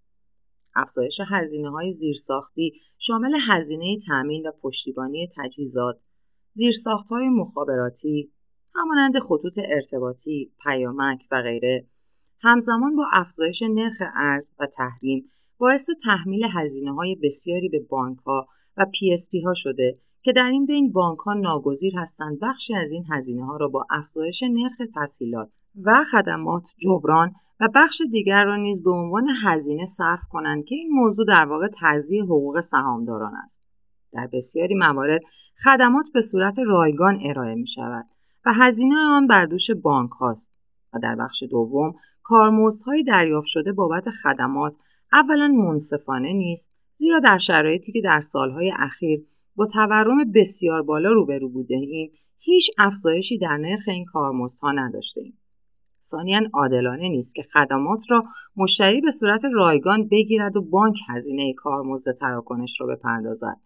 افزایش 0.75 1.21
هزینه 1.29 1.71
های 1.71 1.93
زیرساختی 1.93 2.73
شامل 2.99 3.35
هزینه 3.49 3.97
تأمین 4.07 4.47
و 4.47 4.53
پشتیبانی 4.63 5.29
تجهیزات، 5.37 6.01
زیرساخت 6.53 7.09
های 7.09 7.29
مخابراتی، 7.29 8.33
همانند 8.75 9.19
خطوط 9.19 9.59
ارتباطی، 9.59 10.53
پیامک 10.63 11.27
و 11.31 11.43
غیره، 11.43 11.87
همزمان 12.43 12.97
با 12.97 13.07
افزایش 13.13 13.63
نرخ 13.63 14.03
ارز 14.15 14.53
و 14.59 14.67
تحریم 14.67 15.31
باعث 15.59 15.91
تحمیل 16.05 16.45
هزینه 16.55 16.95
های 16.95 17.15
بسیاری 17.23 17.69
به 17.69 17.81
بانک 17.89 18.19
ها 18.19 18.49
و 18.77 18.87
PSP 18.93 19.41
ها 19.41 19.55
شده 19.55 19.99
که 20.23 20.33
در 20.33 20.51
این 20.51 20.67
بین 20.67 20.93
بانک 20.93 21.19
ها 21.19 21.35
ناگزیر 21.35 21.93
هستند 21.99 22.41
بخشی 22.41 22.75
از 22.75 22.91
این 22.91 23.05
هزینه 23.11 23.47
ها 23.47 23.57
را 23.57 23.69
با 23.69 23.87
افزایش 23.91 24.43
نرخ 24.43 24.89
تسهیلات 24.97 25.49
و 25.83 26.05
خدمات 26.13 26.69
جبران 26.79 27.35
و 27.63 27.69
بخش 27.75 28.03
دیگر 28.11 28.45
را 28.45 28.57
نیز 28.57 28.83
به 28.83 28.91
عنوان 28.91 29.29
هزینه 29.43 29.85
صرف 29.85 30.21
کنند 30.31 30.65
که 30.65 30.75
این 30.75 30.91
موضوع 30.93 31.27
در 31.27 31.45
واقع 31.45 31.69
تضییع 31.83 32.23
حقوق 32.23 32.61
سهامداران 32.61 33.35
است. 33.45 33.63
در 34.13 34.29
بسیاری 34.33 34.75
موارد 34.75 35.21
خدمات 35.65 36.07
به 36.15 36.21
صورت 36.21 36.59
رایگان 36.67 37.19
ارائه 37.25 37.55
می 37.55 37.67
شود 37.67 38.07
و 38.47 38.53
هزینه 38.53 38.95
آن 38.97 39.27
بر 39.27 39.47
دوش 39.47 39.71
بانک 39.71 40.11
هاست 40.11 40.55
و 40.95 40.99
در 41.03 41.15
بخش 41.15 41.43
دوم 41.51 41.95
کارمزدهای 42.23 43.03
دریافت 43.03 43.47
شده 43.47 43.73
بابت 43.73 44.11
خدمات 44.11 44.75
اولا 45.13 45.49
منصفانه 45.49 46.33
نیست 46.33 46.73
زیرا 46.97 47.19
در 47.19 47.39
شرایطی 47.39 47.93
که 47.93 48.01
در 48.01 48.21
سالهای 48.21 48.73
اخیر 48.79 49.27
با 49.57 49.67
تورم 49.67 50.33
بسیار 50.35 50.83
بالا 50.83 51.13
روبرو 51.13 51.49
بوده 51.49 51.75
ایم 51.75 52.11
هیچ 52.39 52.71
افزایشی 52.79 53.39
در 53.39 53.57
نرخ 53.57 53.89
این 53.89 54.05
کارمزدها 54.05 54.73
نداشته 54.73 55.21
ایم. 55.21 55.42
ثانیا 56.03 56.41
عادلانه 56.53 57.09
نیست 57.09 57.35
که 57.35 57.43
خدمات 57.43 58.11
را 58.11 58.25
مشتری 58.57 59.01
به 59.01 59.11
صورت 59.11 59.43
رایگان 59.53 60.09
بگیرد 60.09 60.57
و 60.57 60.63
بانک 60.63 60.99
هزینه 61.09 61.55
کارمزد 61.55 62.13
تراکنش 62.13 62.81
را 62.81 62.87
بپردازد. 62.87 63.57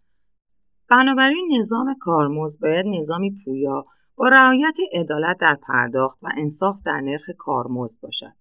بنابراین 0.90 1.48
نظام 1.58 1.94
کارمزد 2.00 2.60
باید 2.60 2.86
نظامی 2.86 3.38
پویا 3.44 3.86
با 4.16 4.28
رعایت 4.28 4.76
عدالت 4.92 5.38
در 5.40 5.54
پرداخت 5.54 6.18
و 6.22 6.28
انصاف 6.36 6.82
در 6.84 7.00
نرخ 7.00 7.30
کارمزد 7.38 8.00
باشد. 8.00 8.32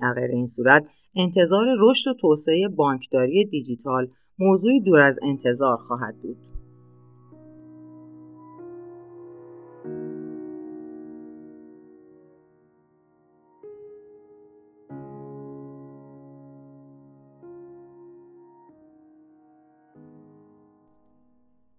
در 0.00 0.12
غیر 0.14 0.30
این 0.30 0.46
صورت 0.46 0.86
انتظار 1.16 1.66
رشد 1.78 2.10
و 2.10 2.14
توسعه 2.14 2.68
بانکداری 2.68 3.44
دیجیتال 3.44 4.08
موضوعی 4.38 4.80
دور 4.80 5.00
از 5.00 5.18
انتظار 5.22 5.76
خواهد 5.76 6.16
بود. 6.22 6.49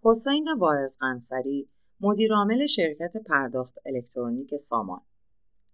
حسین 0.04 0.48
واعظ 0.58 0.98
قمسری 0.98 1.70
مدیرعامل 2.00 2.66
شرکت 2.66 3.18
پرداخت 3.18 3.78
الکترونیک 3.86 4.56
سامان. 4.56 5.02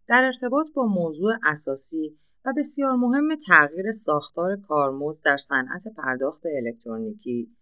در 0.08 0.24
ارتباط 0.24 0.68
با 0.74 0.86
موضوع 0.86 1.34
اساسی 1.44 2.18
و 2.46 2.54
بسیار 2.58 2.96
مهم 2.96 3.36
تغییر 3.48 3.92
ساختار 3.92 4.56
کارمزد 4.56 5.26
در 5.26 5.38
صنعت 5.38 5.88
پرداخت 5.88 6.46
الکترونیکی 6.46 7.56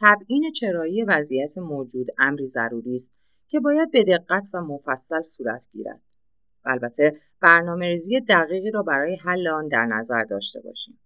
تبیین 0.00 0.52
چرایی 0.52 1.04
وضعیت 1.04 1.58
موجود 1.58 2.06
امری 2.18 2.46
ضروری 2.46 2.94
است 2.94 3.12
که 3.48 3.60
باید 3.60 3.90
به 3.90 4.04
دقت 4.04 4.48
و 4.54 4.60
مفصل 4.60 5.20
صورت 5.20 5.68
گیرد. 5.72 6.00
البته 6.64 7.20
برنامه 7.40 7.86
ریزی 7.86 8.20
دقیقی 8.20 8.70
را 8.70 8.82
برای 8.82 9.16
حل 9.16 9.48
آن 9.48 9.68
در 9.68 9.86
نظر 9.86 10.24
داشته 10.24 10.60
باشیم. 10.60 10.98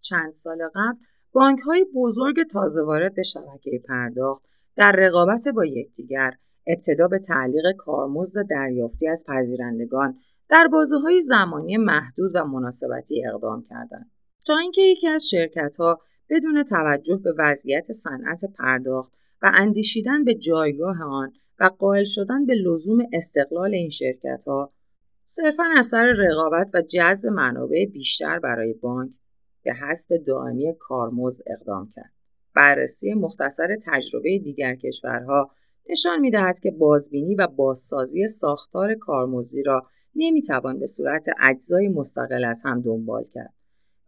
چند 0.00 0.32
سال 0.32 0.68
قبل 0.74 0.98
بانک 1.32 1.60
های 1.60 1.86
بزرگ 1.94 2.42
تازه 2.50 2.82
وارد 2.82 3.14
به 3.14 3.22
شبکه 3.22 3.82
پرداخت 3.88 4.53
در 4.76 4.92
رقابت 4.92 5.48
با 5.48 5.64
یکدیگر 5.64 6.34
ابتدا 6.66 7.08
به 7.08 7.18
تعلیق 7.18 7.64
کارمزد 7.78 8.46
دریافتی 8.50 9.08
از 9.08 9.24
پذیرندگان 9.28 10.18
در 10.48 10.68
بازه 10.72 10.96
های 10.96 11.22
زمانی 11.22 11.76
محدود 11.76 12.30
و 12.34 12.44
مناسبتی 12.44 13.26
اقدام 13.26 13.64
کردند. 13.70 14.10
تا 14.46 14.56
اینکه 14.58 14.82
یکی 14.82 15.08
از 15.08 15.28
شرکت 15.30 15.76
ها 15.76 16.00
بدون 16.30 16.62
توجه 16.62 17.16
به 17.16 17.34
وضعیت 17.38 17.92
صنعت 17.92 18.40
پرداخت 18.58 19.12
و 19.42 19.52
اندیشیدن 19.54 20.24
به 20.24 20.34
جایگاه 20.34 21.02
آن 21.02 21.32
و 21.60 21.70
قائل 21.78 22.04
شدن 22.04 22.46
به 22.46 22.54
لزوم 22.54 22.98
استقلال 23.12 23.74
این 23.74 23.90
شرکت 23.90 24.44
ها 24.46 24.72
صرفا 25.24 25.64
اثر 25.76 26.12
رقابت 26.12 26.70
و 26.74 26.82
جذب 26.82 27.26
منابع 27.26 27.86
بیشتر 27.92 28.38
برای 28.38 28.72
بانک 28.72 29.10
به 29.64 29.74
حسب 29.74 30.16
دائمی 30.26 30.74
کارمزد 30.78 31.42
اقدام 31.46 31.92
کرد. 31.96 32.13
بررسی 32.54 33.14
مختصر 33.14 33.76
تجربه 33.86 34.38
دیگر 34.38 34.74
کشورها 34.74 35.50
نشان 35.90 36.20
می‌دهد 36.20 36.58
که 36.58 36.70
بازبینی 36.70 37.34
و 37.34 37.46
بازسازی 37.46 38.26
ساختار 38.26 38.94
کارمزدی 38.94 39.62
را 39.62 39.86
نمی‌توان 40.14 40.80
به 40.80 40.86
صورت 40.86 41.26
اجزای 41.40 41.88
مستقل 41.88 42.44
از 42.44 42.62
هم 42.64 42.80
دنبال 42.80 43.24
کرد 43.34 43.54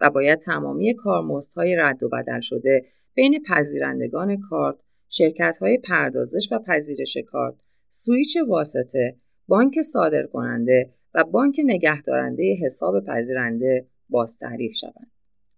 و 0.01 0.11
باید 0.11 0.39
تمامی 0.39 0.95
کارمزدهای 0.95 1.77
رد 1.77 2.03
و 2.03 2.09
بدل 2.09 2.41
شده 2.41 2.87
بین 3.15 3.43
پذیرندگان 3.49 4.41
کارت، 4.41 4.77
شرکت‌های 5.09 5.79
پردازش 5.79 6.49
و 6.53 6.59
پذیرش 6.59 7.17
کارت، 7.27 7.55
سویچ 7.89 8.37
واسطه، 8.49 9.17
بانک 9.49 9.83
صادر 9.83 10.27
کننده 10.27 10.91
و 11.15 11.25
بانک 11.25 11.61
نگهدارنده 11.65 12.57
حساب 12.65 13.05
پذیرنده 13.05 13.87
باز 14.09 14.39
تعریف 14.39 14.73
شوند. 14.81 15.11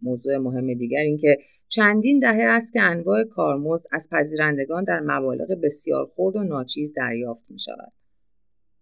موضوع 0.03 0.37
مهم 0.37 0.75
دیگر 0.75 1.01
این 1.01 1.19
که 1.19 1.39
چندین 1.69 2.19
دهه 2.19 2.43
است 2.43 2.73
که 2.73 2.83
انواع 2.83 3.25
کارمزد 3.25 3.87
از 3.93 4.09
پذیرندگان 4.11 4.85
در 4.85 5.01
مبالغ 5.01 5.61
بسیار 5.63 6.11
خرد 6.17 6.37
و 6.37 6.43
ناچیز 6.43 6.93
دریافت 6.97 7.51
می 7.51 7.59
شود. 7.59 7.93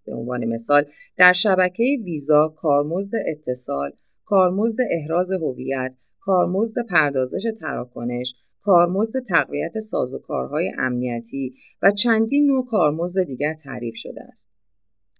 به 0.07 0.15
عنوان 0.15 0.45
مثال 0.45 0.85
در 1.17 1.33
شبکه 1.33 1.85
ویزا 2.05 2.49
کارمزد 2.49 3.17
اتصال، 3.27 3.93
کارمزد 4.25 4.79
احراز 4.91 5.33
هویت، 5.33 5.95
کارمزد 6.21 6.87
پردازش 6.87 7.43
تراکنش، 7.61 8.35
کارمزد 8.63 9.21
تقویت 9.29 9.79
سازوکارهای 9.79 10.73
امنیتی 10.79 11.55
و 11.83 11.91
چندین 11.91 12.47
نوع 12.47 12.67
کارمزد 12.67 13.23
دیگر 13.23 13.55
تعریف 13.55 13.95
شده 13.97 14.23
است. 14.23 14.51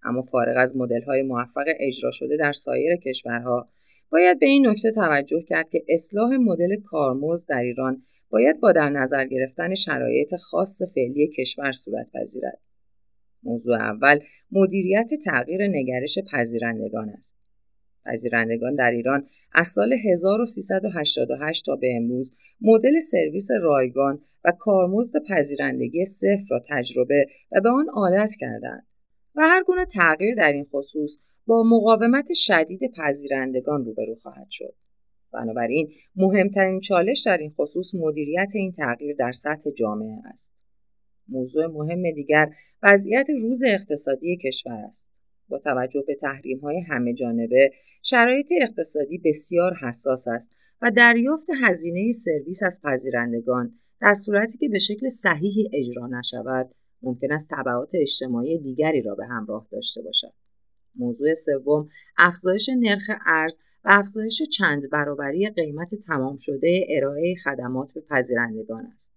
اما 0.03 0.21
فارغ 0.21 0.55
از 0.57 0.77
مدل‌های 0.77 1.21
موفق 1.21 1.65
اجرا 1.79 2.11
شده 2.11 2.37
در 2.37 2.51
سایر 2.51 2.95
کشورها 2.95 3.69
باید 4.11 4.39
به 4.39 4.45
این 4.45 4.67
نکته 4.67 4.91
توجه 4.91 5.41
کرد 5.41 5.69
که 5.69 5.83
اصلاح 5.89 6.37
مدل 6.37 6.81
کارمزد 6.85 7.49
در 7.49 7.61
ایران 7.61 8.03
باید 8.29 8.59
با 8.59 8.71
در 8.71 8.89
نظر 8.89 9.25
گرفتن 9.27 9.73
شرایط 9.73 10.35
خاص 10.35 10.81
فعلی 10.95 11.27
کشور 11.27 11.71
صورت 11.71 12.07
پذیرد. 12.13 12.59
موضوع 13.43 13.75
اول 13.75 14.19
مدیریت 14.51 15.09
تغییر 15.25 15.67
نگرش 15.67 16.19
پذیرندگان 16.31 17.09
است. 17.09 17.37
پذیرندگان 18.05 18.75
در 18.75 18.91
ایران 18.91 19.27
از 19.53 19.67
سال 19.67 19.93
1388 19.93 21.65
تا 21.65 21.75
به 21.75 21.95
امروز 21.95 22.33
مدل 22.61 22.99
سرویس 22.99 23.47
رایگان 23.61 24.19
و 24.45 24.51
کارمزد 24.59 25.19
پذیرندگی 25.29 26.05
صفر 26.05 26.45
را 26.49 26.63
تجربه 26.69 27.25
و 27.51 27.61
به 27.61 27.69
آن 27.69 27.89
عادت 27.89 28.31
کردند 28.39 28.87
و 29.35 29.41
هر 29.41 29.63
گونه 29.63 29.85
تغییر 29.85 30.35
در 30.35 30.51
این 30.51 30.65
خصوص 30.71 31.17
با 31.47 31.63
مقاومت 31.63 32.33
شدید 32.33 32.79
پذیرندگان 32.97 33.85
روبرو 33.85 34.15
خواهد 34.15 34.47
شد. 34.49 34.73
بنابراین 35.33 35.91
مهمترین 36.15 36.79
چالش 36.79 37.23
در 37.25 37.37
این 37.37 37.49
خصوص 37.49 37.95
مدیریت 37.95 38.51
این 38.53 38.71
تغییر 38.71 39.15
در 39.15 39.31
سطح 39.31 39.69
جامعه 39.71 40.17
است. 40.25 40.55
موضوع 41.27 41.67
مهم 41.67 42.11
دیگر 42.11 42.49
وضعیت 42.83 43.27
روز 43.41 43.63
اقتصادی 43.63 44.37
کشور 44.37 44.73
است. 44.87 45.11
با 45.49 45.59
توجه 45.59 46.03
به 46.07 46.15
تحریم 46.15 46.59
های 46.59 46.79
همه 46.79 47.13
جانبه 47.13 47.71
شرایط 48.03 48.47
اقتصادی 48.61 49.17
بسیار 49.25 49.73
حساس 49.73 50.27
است 50.27 50.51
و 50.81 50.91
دریافت 50.91 51.47
هزینه 51.63 52.11
سرویس 52.11 52.63
از 52.63 52.81
پذیرندگان 52.83 53.79
در 54.01 54.13
صورتی 54.13 54.57
که 54.57 54.69
به 54.69 54.79
شکل 54.79 55.09
صحیحی 55.09 55.69
اجرا 55.73 56.07
نشود 56.07 56.69
ممکن 57.01 57.31
است 57.31 57.49
تبعات 57.51 57.89
اجتماعی 57.93 58.59
دیگری 58.59 59.01
را 59.01 59.15
به 59.15 59.25
همراه 59.25 59.67
داشته 59.71 60.01
باشد. 60.01 60.33
موضوع 60.99 61.33
سوم 61.33 61.89
افزایش 62.17 62.69
نرخ 62.79 63.09
ارز 63.25 63.57
و 63.85 63.89
افزایش 63.91 64.41
چند 64.41 64.89
برابری 64.89 65.49
قیمت 65.49 65.95
تمام 65.95 66.37
شده 66.37 66.87
ارائه 66.89 67.35
خدمات 67.43 67.93
به 67.93 68.01
پذیرندگان 68.01 68.85
است. 68.85 69.13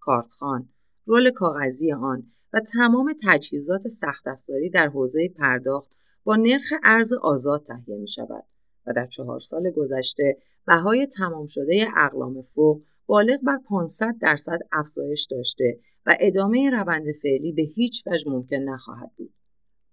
کارتخان، 0.00 0.68
رول 1.04 1.30
کاغذی 1.30 1.92
آن 1.92 2.26
و 2.52 2.60
تمام 2.60 3.14
تجهیزات 3.26 3.88
سخت 3.88 4.28
افزاری 4.28 4.70
در 4.70 4.88
حوزه 4.88 5.28
پرداخت 5.28 5.90
با 6.24 6.36
نرخ 6.36 6.72
ارز 6.82 7.12
آزاد 7.12 7.62
تهیه 7.62 7.96
می 7.96 8.08
شود 8.08 8.44
و 8.86 8.92
در 8.92 9.06
چهار 9.06 9.40
سال 9.40 9.70
گذشته 9.70 10.36
بهای 10.66 11.06
تمام 11.06 11.46
شده 11.46 11.88
اقلام 11.96 12.42
فوق 12.42 12.82
بالغ 13.06 13.40
بر 13.42 13.58
500 13.68 14.14
درصد 14.20 14.58
افزایش 14.72 15.26
داشته 15.30 15.78
و 16.06 16.16
ادامه 16.20 16.70
روند 16.70 17.12
فعلی 17.22 17.52
به 17.52 17.62
هیچ 17.62 18.06
وجه 18.06 18.30
ممکن 18.30 18.56
نخواهد 18.56 19.10
بود. 19.16 19.34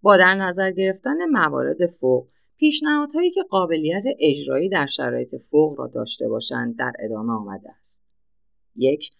با 0.01 0.17
در 0.17 0.35
نظر 0.35 0.71
گرفتن 0.71 1.25
موارد 1.31 1.87
فوق 1.99 2.27
پیشنهادهایی 2.57 3.31
که 3.31 3.41
قابلیت 3.49 4.03
اجرایی 4.19 4.69
در 4.69 4.85
شرایط 4.85 5.35
فوق 5.35 5.79
را 5.79 5.87
داشته 5.87 6.27
باشند 6.27 6.75
در 6.77 6.91
ادامه 6.99 7.33
آمده 7.33 7.69
است. 7.79 8.03
یک 8.75 9.11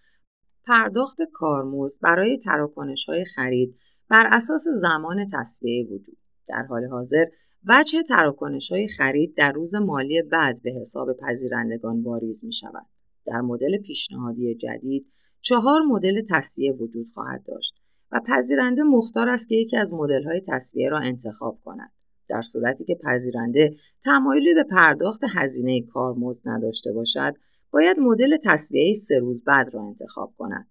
پرداخت 0.66 1.18
کارمزد 1.34 2.02
برای 2.02 2.38
تراکنش 2.38 3.06
های 3.06 3.26
خرید 3.26 3.76
بر 4.10 4.28
اساس 4.32 4.64
زمان 4.82 5.28
تصویه 5.34 5.86
وجود 5.86 6.18
در 6.48 6.64
حال 6.70 6.86
حاضر 6.86 7.26
وجه 7.68 8.04
تراکنش 8.04 8.72
های 8.72 8.88
خرید 8.88 9.36
در 9.36 9.52
روز 9.52 9.76
مالی 9.76 10.22
بعد 10.22 10.62
به 10.64 10.72
حساب 10.80 11.08
پذیرندگان 11.14 12.04
واریز 12.04 12.46
می 12.46 12.54
شود. 12.54 12.86
در 13.26 13.42
مدل 13.42 13.78
پیشنهادی 13.78 14.56
جدید 14.56 15.12
چهار 15.42 15.82
مدل 15.82 16.22
تصویه 16.30 16.74
وجود 16.74 17.08
خواهد 17.14 17.44
داشت 17.46 17.76
و 18.12 18.22
پذیرنده 18.28 18.84
مختار 18.84 19.30
است 19.30 19.50
که 19.50 19.56
یکی 19.56 19.78
از 19.78 19.94
مدل‌های 19.94 20.42
تصویه 20.48 20.90
را 20.90 21.00
انتخاب 21.00 21.60
کند. 21.66 21.92
در 22.30 22.42
صورتی 22.42 22.84
که 22.84 22.96
پذیرنده 22.96 23.76
تمایلی 24.04 24.54
به 24.54 24.64
پرداخت 24.64 25.22
هزینه 25.36 25.82
کارمزد 25.82 26.50
نداشته 26.50 26.94
باشد، 26.94 27.36
باید 27.72 28.00
مدل 28.00 28.38
تصویه 28.44 28.94
سه 28.94 29.20
روز 29.20 29.44
بعد 29.44 29.74
را 29.74 29.88
انتخاب 29.88 30.34
کند 30.38 30.68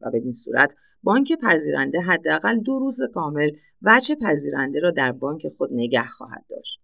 و 0.00 0.10
بدین 0.10 0.32
صورت 0.32 0.74
بانک 1.02 1.32
پذیرنده 1.42 2.00
حداقل 2.00 2.60
دو 2.60 2.78
روز 2.78 3.00
کامل 3.14 3.50
وجه 3.82 4.14
پذیرنده 4.14 4.80
را 4.80 4.90
در 4.90 5.12
بانک 5.12 5.48
خود 5.48 5.70
نگه 5.72 6.06
خواهد 6.06 6.44
داشت. 6.50 6.80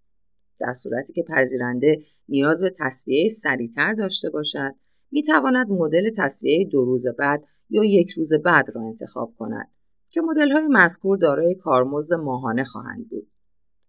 در 0.58 0.72
صورتی 0.72 1.12
که 1.12 1.22
پذیرنده 1.22 2.02
نیاز 2.28 2.62
به 2.62 2.72
تصویه 2.78 3.28
سریعتر 3.28 3.94
داشته 3.94 4.30
باشد، 4.30 4.74
می 5.10 5.22
تواند 5.22 5.70
مدل 5.70 6.10
تصویه 6.16 6.64
دو 6.64 6.84
روز 6.84 7.06
بعد 7.18 7.44
یا 7.70 7.84
یک 7.84 8.10
روز 8.10 8.32
بعد 8.44 8.70
را 8.74 8.82
انتخاب 8.82 9.34
کند 9.38 9.68
که 10.10 10.20
مدل 10.20 10.52
های 10.52 10.66
مذکور 10.66 11.16
دارای 11.18 11.54
کارمزد 11.54 12.14
ماهانه 12.14 12.64
خواهند 12.64 13.08
بود. 13.08 13.26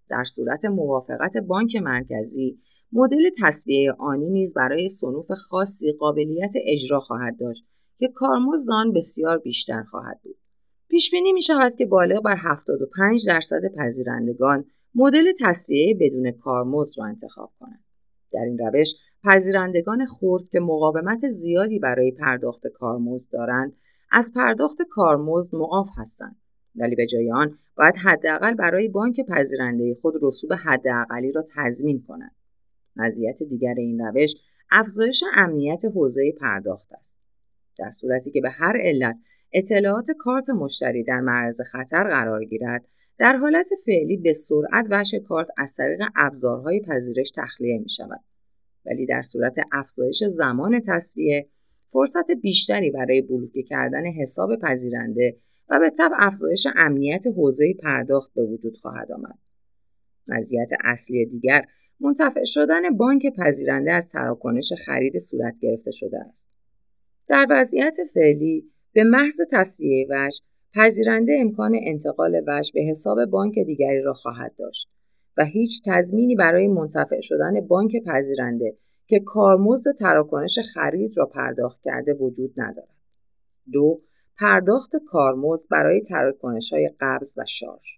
در 0.09 0.23
صورت 0.23 0.65
موافقت 0.65 1.37
بانک 1.37 1.75
مرکزی 1.75 2.59
مدل 2.93 3.29
تصویه 3.41 3.93
آنی 3.99 4.29
نیز 4.29 4.53
برای 4.53 4.89
صنوف 4.89 5.31
خاصی 5.31 5.91
قابلیت 5.91 6.53
اجرا 6.65 6.99
خواهد 6.99 7.39
داشت 7.39 7.65
که 7.99 8.07
کارمزد 8.07 8.71
آن 8.71 8.93
بسیار 8.93 9.37
بیشتر 9.37 9.83
خواهد 9.83 10.19
بود. 10.23 10.37
پیش 10.87 11.11
بینی 11.11 11.33
می 11.33 11.41
شود 11.41 11.75
که 11.75 11.85
بالغ 11.85 12.23
بر 12.23 12.35
75 12.39 13.27
درصد 13.27 13.61
پذیرندگان 13.77 14.65
مدل 14.95 15.33
تصویه 15.39 15.97
بدون 15.99 16.31
کارمزد 16.31 16.99
را 16.99 17.05
انتخاب 17.05 17.51
کنند. 17.59 17.83
در 18.33 18.39
این 18.39 18.57
روش 18.57 18.93
پذیرندگان 19.23 20.05
خرد 20.05 20.49
که 20.49 20.59
مقاومت 20.59 21.29
زیادی 21.29 21.79
برای 21.79 22.11
پرداخت 22.11 22.67
کارمزد 22.67 23.31
دارند 23.31 23.73
از 24.11 24.31
پرداخت 24.35 24.81
کارمزد 24.81 25.55
معاف 25.55 25.89
هستند. 25.97 26.35
ولی 26.75 26.95
به 26.95 27.05
جای 27.05 27.31
آن 27.31 27.57
باید 27.77 27.95
حداقل 27.95 28.53
برای 28.53 28.87
بانک 28.87 29.21
پذیرنده 29.27 29.97
خود 30.01 30.13
رسوب 30.21 30.53
حداقلی 30.53 31.31
را 31.31 31.45
تضمین 31.55 32.03
کنند. 32.07 32.35
مزیت 32.95 33.43
دیگر 33.43 33.73
این 33.77 33.99
روش 33.99 34.35
افزایش 34.71 35.23
امنیت 35.35 35.85
حوزه 35.85 36.31
پرداخت 36.39 36.93
است. 36.93 37.19
در 37.79 37.89
صورتی 37.89 38.31
که 38.31 38.41
به 38.41 38.49
هر 38.49 38.77
علت 38.81 39.17
اطلاعات 39.53 40.11
کارت 40.11 40.49
مشتری 40.49 41.03
در 41.03 41.19
معرض 41.19 41.61
خطر 41.71 42.03
قرار 42.03 42.45
گیرد 42.45 42.85
در 43.17 43.35
حالت 43.35 43.67
فعلی 43.85 44.17
به 44.17 44.33
سرعت 44.33 44.85
وش 44.89 45.15
کارت 45.27 45.47
از 45.57 45.75
طریق 45.75 45.99
ابزارهای 46.15 46.81
پذیرش 46.81 47.31
تخلیه 47.35 47.79
می 47.79 47.89
شود 47.89 48.19
ولی 48.85 49.05
در 49.05 49.21
صورت 49.21 49.55
افزایش 49.71 50.23
زمان 50.23 50.81
تصویه 50.87 51.47
فرصت 51.91 52.31
بیشتری 52.31 52.91
برای 52.91 53.21
بلوکه 53.21 53.63
کردن 53.63 54.05
حساب 54.05 54.55
پذیرنده 54.55 55.37
و 55.69 55.79
به 55.79 55.89
طب 55.89 56.11
افزایش 56.17 56.67
امنیت 56.75 57.27
حوزه 57.27 57.73
پرداخت 57.73 58.33
به 58.33 58.43
وجود 58.43 58.77
خواهد 58.77 59.11
آمد. 59.11 59.37
مزیت 60.27 60.69
اصلی 60.83 61.25
دیگر 61.25 61.65
منتفع 61.99 62.43
شدن 62.43 62.97
بانک 62.97 63.35
پذیرنده 63.37 63.93
از 63.93 64.11
تراکنش 64.11 64.73
خرید 64.85 65.17
صورت 65.17 65.55
گرفته 65.61 65.91
شده 65.91 66.19
است. 66.29 66.51
در 67.29 67.47
وضعیت 67.49 67.97
فعلی 68.13 68.71
به 68.93 69.03
محض 69.03 69.37
تصویه 69.51 70.07
وجه 70.09 70.39
پذیرنده 70.75 71.37
امکان 71.39 71.79
انتقال 71.83 72.41
وجه 72.47 72.71
به 72.73 72.81
حساب 72.81 73.25
بانک 73.25 73.59
دیگری 73.59 74.01
را 74.01 74.13
خواهد 74.13 74.55
داشت 74.57 74.89
و 75.37 75.45
هیچ 75.45 75.81
تضمینی 75.85 76.35
برای 76.35 76.67
منتفع 76.67 77.19
شدن 77.21 77.61
بانک 77.67 77.91
پذیرنده 78.05 78.77
که 79.11 79.19
کارمزد 79.19 79.91
تراکنش 79.99 80.59
خرید 80.73 81.17
را 81.17 81.25
پرداخت 81.25 81.81
کرده 81.83 82.13
وجود 82.13 82.53
ندارد. 82.57 82.95
دو 83.71 84.01
پرداخت 84.39 84.95
کارمزد 84.95 85.69
برای 85.69 86.01
تراکنش 86.01 86.73
های 86.73 86.89
قبض 86.99 87.33
و 87.37 87.45
شارژ 87.45 87.97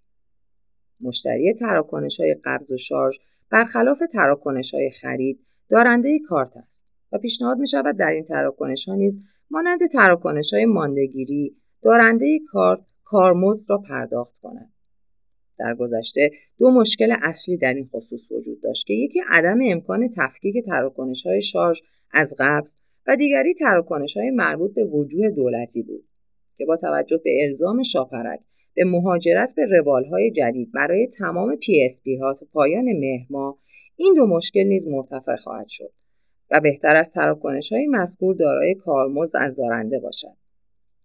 مشتری 1.00 1.54
تراکنش 1.54 2.20
های 2.20 2.36
قبض 2.44 2.72
و 2.72 2.76
شارژ 2.76 3.18
برخلاف 3.50 4.02
تراکنش 4.12 4.74
های 4.74 4.90
خرید 4.90 5.40
دارنده 5.68 6.18
کارت 6.28 6.56
است 6.56 6.86
و 7.12 7.18
پیشنهاد 7.18 7.58
می 7.58 7.68
شود 7.68 7.96
در 7.96 8.10
این 8.10 8.24
تراکنش 8.24 8.88
ها 8.88 8.94
نیز 8.94 9.20
مانند 9.50 9.86
تراکنش 9.92 10.54
های 10.54 10.66
ماندگیری 10.66 11.56
دارنده 11.82 12.38
کارت 12.52 12.80
کارمزد 13.04 13.70
را 13.70 13.78
پرداخت 13.78 14.38
کند. 14.42 14.73
در 15.58 15.74
گذشته 15.74 16.30
دو 16.58 16.70
مشکل 16.70 17.16
اصلی 17.22 17.56
در 17.56 17.74
این 17.74 17.86
خصوص 17.86 18.32
وجود 18.32 18.60
داشت 18.62 18.86
که 18.86 18.94
یکی 18.94 19.20
عدم 19.28 19.58
امکان 19.64 20.10
تفکیک 20.16 20.64
تراکنش 20.64 21.26
های 21.26 21.42
شارژ 21.42 21.80
از 22.12 22.34
قبض 22.38 22.76
و 23.06 23.16
دیگری 23.16 23.54
تراکنش 23.54 24.16
های 24.16 24.30
مربوط 24.30 24.74
به 24.74 24.84
وجوه 24.84 25.30
دولتی 25.30 25.82
بود 25.82 26.04
که 26.56 26.64
با 26.64 26.76
توجه 26.76 27.20
به 27.24 27.44
الزام 27.44 27.82
شاپرک 27.82 28.40
به 28.74 28.84
مهاجرت 28.84 29.54
به 29.56 29.66
روالهای 29.66 30.30
جدید 30.30 30.72
برای 30.72 31.06
تمام 31.06 31.56
PSP 31.56 32.16
ها 32.16 32.34
تا 32.34 32.46
پایان 32.52 32.84
مهر 32.84 33.26
این 33.96 34.14
دو 34.16 34.26
مشکل 34.26 34.64
نیز 34.64 34.88
مرتفع 34.88 35.36
خواهد 35.36 35.68
شد 35.68 35.92
و 36.50 36.60
بهتر 36.60 36.96
است 36.96 37.12
تراکنش 37.12 37.72
های 37.72 37.86
مذکور 37.86 38.34
دارای 38.34 38.74
کارمزد 38.74 39.36
از 39.36 39.56
دارنده 39.56 39.98
باشد. 39.98 40.36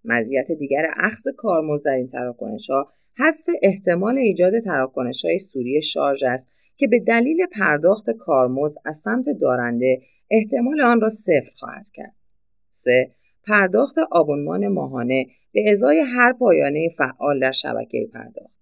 مزیت 0.05 0.51
دیگر 0.51 0.93
اخذ 0.97 1.21
کارمزد 1.37 1.85
در 1.85 1.91
این 1.91 2.07
تراکنش 2.07 2.69
ها 2.69 2.91
حذف 3.17 3.49
احتمال 3.61 4.17
ایجاد 4.17 4.59
تراکنش 4.59 5.25
های 5.25 5.37
سوری 5.37 5.81
شارژ 5.81 6.23
است 6.23 6.49
که 6.77 6.87
به 6.87 6.99
دلیل 6.99 7.37
پرداخت 7.51 8.09
کارمزد 8.09 8.77
از 8.85 8.97
سمت 8.97 9.25
دارنده 9.41 10.01
احتمال 10.31 10.81
آن 10.81 11.01
را 11.01 11.09
صفر 11.09 11.51
خواهد 11.59 11.85
کرد. 11.93 12.15
3. 12.69 13.11
پرداخت 13.47 13.95
آبونمان 14.11 14.67
ماهانه 14.67 15.25
به 15.51 15.71
ازای 15.71 15.99
هر 15.99 16.33
پایانه 16.33 16.89
فعال 16.97 17.39
در 17.39 17.51
شبکه 17.51 18.09
پرداخت. 18.13 18.59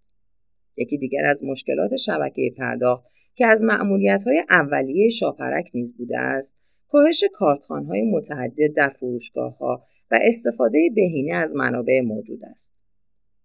یکی 0.78 0.98
دیگر 0.98 1.26
از 1.26 1.44
مشکلات 1.44 1.96
شبکه 1.96 2.54
پرداخت 2.58 3.06
که 3.36 3.48
از 3.48 3.64
معمولیت 3.64 4.24
های 4.24 4.44
اولیه 4.50 5.10
شاپرک 5.10 5.72
نیز 5.74 5.98
بوده 5.98 6.20
است، 6.20 6.58
کاهش 6.88 7.24
های 7.70 8.02
متعدد 8.02 8.74
در 8.76 8.90
فروشگاه 8.90 9.58
ها 9.58 9.84
و 10.12 10.20
استفاده 10.22 10.90
بهینه 10.96 11.36
از 11.36 11.56
منابع 11.56 12.02
موجود 12.02 12.40
است. 12.46 12.76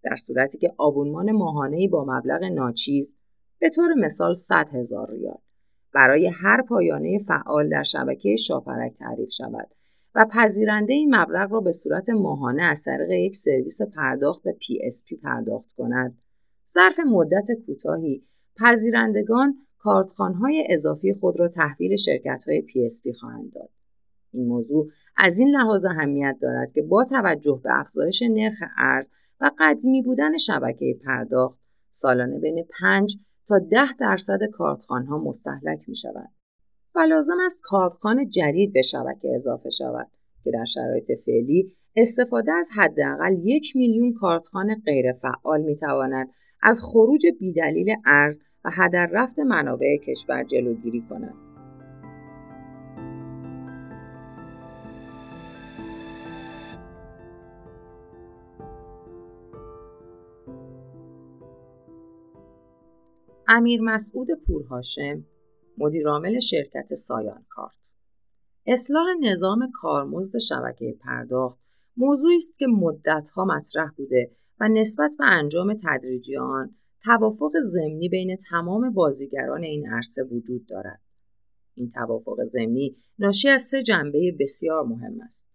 در 0.03 0.15
صورتی 0.15 0.57
که 0.57 0.73
آبونمان 0.77 1.31
ماهانه 1.31 1.87
با 1.87 2.05
مبلغ 2.05 2.43
ناچیز 2.43 3.15
به 3.59 3.69
طور 3.69 3.93
مثال 3.93 4.33
100 4.33 4.69
هزار 4.73 5.11
ریال 5.11 5.37
برای 5.93 6.27
هر 6.27 6.61
پایانه 6.61 7.19
فعال 7.19 7.69
در 7.69 7.83
شبکه 7.83 8.35
شاپرک 8.35 8.93
تعریف 8.93 9.29
شود 9.31 9.67
و 10.15 10.25
پذیرنده 10.31 10.93
این 10.93 11.15
مبلغ 11.15 11.51
را 11.51 11.59
به 11.59 11.71
صورت 11.71 12.09
ماهانه 12.09 12.63
از 12.63 12.83
طریق 12.83 13.09
یک 13.09 13.35
سرویس 13.35 13.81
پرداخت 13.81 14.43
به 14.43 14.51
PSP 14.51 15.21
پرداخت 15.23 15.71
کند. 15.77 16.17
ظرف 16.73 16.99
مدت 16.99 17.47
کوتاهی 17.65 18.23
پذیرندگان 18.59 19.57
کارتخانهای 19.77 20.67
اضافی 20.69 21.13
خود 21.13 21.39
را 21.39 21.47
تحویل 21.47 21.95
شرکت‌های 21.95 22.61
PSP 22.61 23.15
خواهند 23.19 23.53
داد. 23.53 23.69
این 24.33 24.47
موضوع 24.47 24.89
از 25.17 25.39
این 25.39 25.49
لحاظ 25.49 25.85
اهمیت 25.85 26.37
دارد 26.41 26.71
که 26.71 26.81
با 26.81 27.03
توجه 27.03 27.61
به 27.63 27.79
افزایش 27.79 28.23
نرخ 28.23 28.57
ارز 28.77 29.09
و 29.41 29.51
قدیمی 29.59 30.01
بودن 30.01 30.37
شبکه 30.37 30.99
پرداخت 31.05 31.59
سالانه 31.91 32.39
بین 32.39 32.65
5 32.79 33.17
تا 33.47 33.59
10 33.59 33.93
درصد 33.99 34.39
کارتخانها 34.53 35.17
مستحلک 35.17 35.89
می 35.89 35.95
شود. 35.95 36.29
و 36.95 36.99
لازم 36.99 37.37
است 37.45 37.61
کارتخان 37.63 38.29
جدید 38.29 38.73
به 38.73 38.81
شبکه 38.81 39.35
اضافه 39.35 39.69
شود 39.69 40.07
که 40.43 40.51
در 40.51 40.65
شرایط 40.65 41.11
فعلی 41.25 41.71
استفاده 41.95 42.51
از 42.51 42.69
حداقل 42.75 43.35
یک 43.43 43.75
میلیون 43.75 44.13
کارتخان 44.13 44.81
غیرفعال 44.85 45.61
می 45.61 45.75
تواند 45.75 46.29
از 46.61 46.81
خروج 46.83 47.27
بیدلیل 47.39 47.95
ارز 48.05 48.39
و 48.65 48.69
هدر 48.73 49.09
رفت 49.11 49.39
منابع 49.39 49.97
کشور 49.97 50.43
جلوگیری 50.43 51.01
کند. 51.09 51.52
امیر 63.47 63.81
مسعود 63.81 64.27
پورهاشم 64.47 65.25
مدیرعامل 65.77 66.39
شرکت 66.39 66.93
سایان 66.93 67.45
کارت. 67.49 67.75
اصلاح 68.65 69.05
نظام 69.21 69.71
کارمزد 69.73 70.37
شبکه 70.37 70.97
پرداخت 71.01 71.59
موضوعی 71.97 72.35
است 72.35 72.59
که 72.59 72.67
مدتها 72.67 73.45
مطرح 73.45 73.91
بوده 73.97 74.31
و 74.59 74.67
نسبت 74.67 75.11
به 75.17 75.25
انجام 75.25 75.73
تدریجی 75.83 76.37
آن 76.37 76.75
توافق 77.03 77.51
ضمنی 77.59 78.09
بین 78.09 78.37
تمام 78.49 78.93
بازیگران 78.93 79.63
این 79.63 79.87
عرصه 79.87 80.23
وجود 80.23 80.65
دارد. 80.65 81.01
این 81.75 81.89
توافق 81.89 82.37
ضمنی 82.45 82.95
ناشی 83.19 83.49
از 83.49 83.61
سه 83.61 83.81
جنبه 83.81 84.35
بسیار 84.39 84.83
مهم 84.83 85.21
است. 85.21 85.49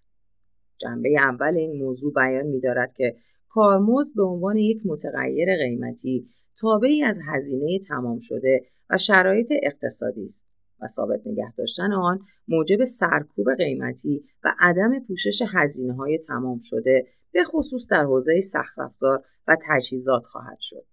جنبه 0.81 1.09
اول 1.19 1.57
این 1.57 1.83
موضوع 1.83 2.13
بیان 2.13 2.47
می‌دارد 2.47 2.93
که 2.93 3.17
کارمزد 3.49 4.17
به 4.17 4.23
عنوان 4.23 4.57
یک 4.57 4.83
متغیر 4.85 5.57
قیمتی 5.57 6.29
تابعی 6.61 7.03
از 7.03 7.21
هزینه 7.27 7.79
تمام 7.79 8.19
شده 8.19 8.67
و 8.91 8.99
شرایط 8.99 9.53
اقتصادی 9.63 10.27
است 10.27 10.47
و 10.81 10.87
ثابت 10.87 11.21
نگه 11.27 11.53
داشتن 11.57 11.93
آن 11.93 12.21
موجب 12.49 12.85
سرکوب 12.85 13.55
قیمتی 13.59 14.23
و 14.45 14.55
عدم 14.59 15.01
پوشش 15.01 15.43
هزینه 15.53 15.95
های 15.95 16.19
تمام 16.19 16.59
شده 16.63 17.07
به 17.33 17.45
خصوص 17.45 17.93
در 17.93 18.05
حوزه 18.05 18.41
سخت 18.41 19.03
و 19.49 19.57
تجهیزات 19.69 20.23
خواهد 20.25 20.59
شد. 20.61 20.85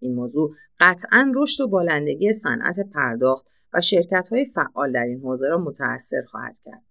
این 0.00 0.14
موضوع 0.14 0.54
قطعا 0.80 1.32
رشد 1.36 1.64
و 1.64 1.68
بالندگی 1.68 2.32
صنعت 2.32 2.80
پرداخت 2.80 3.46
و 3.72 3.80
شرکت 3.80 4.28
های 4.32 4.44
فعال 4.44 4.92
در 4.92 5.02
این 5.02 5.20
حوزه 5.20 5.48
را 5.48 5.58
متأثر 5.58 6.22
خواهد 6.30 6.58
کرد. 6.64 6.82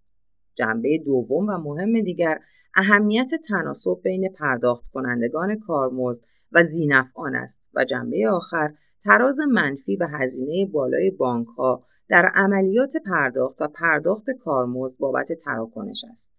جنبه 0.53 0.97
دوم 1.05 1.49
و 1.49 1.57
مهم 1.57 2.01
دیگر 2.01 2.39
اهمیت 2.75 3.29
تناسب 3.47 4.01
بین 4.03 4.29
پرداخت 4.29 4.91
کنندگان 4.91 5.59
کارمزد 5.59 6.23
و 6.51 6.63
زینفعان 6.63 7.35
است 7.35 7.67
و 7.73 7.85
جنبه 7.85 8.29
آخر 8.29 8.73
تراز 9.03 9.39
منفی 9.39 9.95
و 9.95 10.07
هزینه 10.07 10.65
بالای 10.65 11.11
بانک 11.11 11.47
ها 11.47 11.85
در 12.09 12.31
عملیات 12.35 12.97
پرداخت 12.97 13.61
و 13.61 13.67
پرداخت 13.67 14.29
کارمزد 14.29 14.97
بابت 14.99 15.33
تراکنش 15.33 16.05
است. 16.11 16.37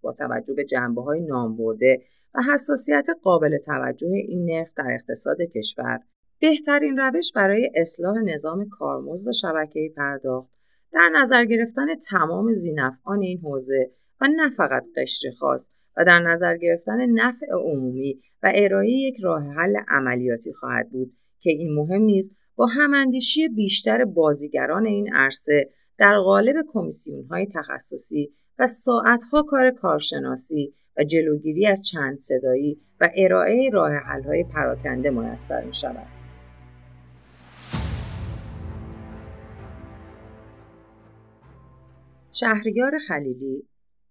با 0.00 0.12
توجه 0.12 0.54
به 0.54 0.64
جنبه 0.64 1.02
های 1.02 1.20
نامبرده 1.20 2.02
و 2.34 2.42
حساسیت 2.52 3.06
قابل 3.22 3.58
توجه 3.58 4.06
این 4.06 4.44
نرخ 4.44 4.68
در 4.76 4.90
اقتصاد 4.94 5.36
کشور 5.40 6.00
بهترین 6.40 6.96
روش 6.96 7.32
برای 7.32 7.70
اصلاح 7.74 8.16
نظام 8.18 8.68
کارمزد 8.68 9.32
شبکه 9.32 9.92
پرداخت 9.96 10.50
در 10.92 11.10
نظر 11.14 11.44
گرفتن 11.44 11.86
تمام 12.10 12.54
زینفعان 12.54 13.22
این 13.22 13.38
حوزه 13.38 13.90
و 14.20 14.28
نه 14.36 14.50
فقط 14.50 14.84
قشر 14.96 15.30
خاص 15.30 15.70
و 15.98 16.04
در 16.04 16.20
نظر 16.20 16.56
گرفتن 16.56 17.06
نفع 17.06 17.46
عمومی 17.52 18.20
و 18.42 18.52
ارائه 18.54 18.90
یک 18.90 19.16
راه 19.22 19.42
حل 19.42 19.76
عملیاتی 19.88 20.52
خواهد 20.52 20.90
بود 20.90 21.12
که 21.40 21.50
این 21.50 21.74
مهم 21.74 22.02
نیست 22.02 22.36
با 22.56 22.66
هماندیشی 22.66 23.48
بیشتر 23.48 24.04
بازیگران 24.04 24.86
این 24.86 25.14
عرصه 25.14 25.70
در 25.98 26.18
قالب 26.18 26.54
کمیسیون 26.72 27.24
های 27.24 27.46
تخصصی 27.46 28.32
و 28.58 28.66
ساعتها 28.66 29.42
کار 29.42 29.70
کارشناسی 29.70 30.74
و 30.98 31.04
جلوگیری 31.04 31.66
از 31.66 31.82
چند 31.82 32.18
صدایی 32.18 32.80
و 33.00 33.10
ارائه 33.16 33.70
راه 33.72 33.92
حل 33.92 34.22
های 34.22 34.44
پراکنده 34.44 35.10
میسر 35.10 35.64
می 35.64 35.74
شود. 35.74 36.06
شهریار 42.32 42.98
خلیلی 43.08 43.68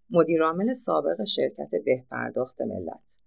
مدیرعامل 0.10 0.74
سابق 0.74 1.24
شرکت 1.24 1.72
بهپرداخت 1.86 2.62
ملت 2.62 3.20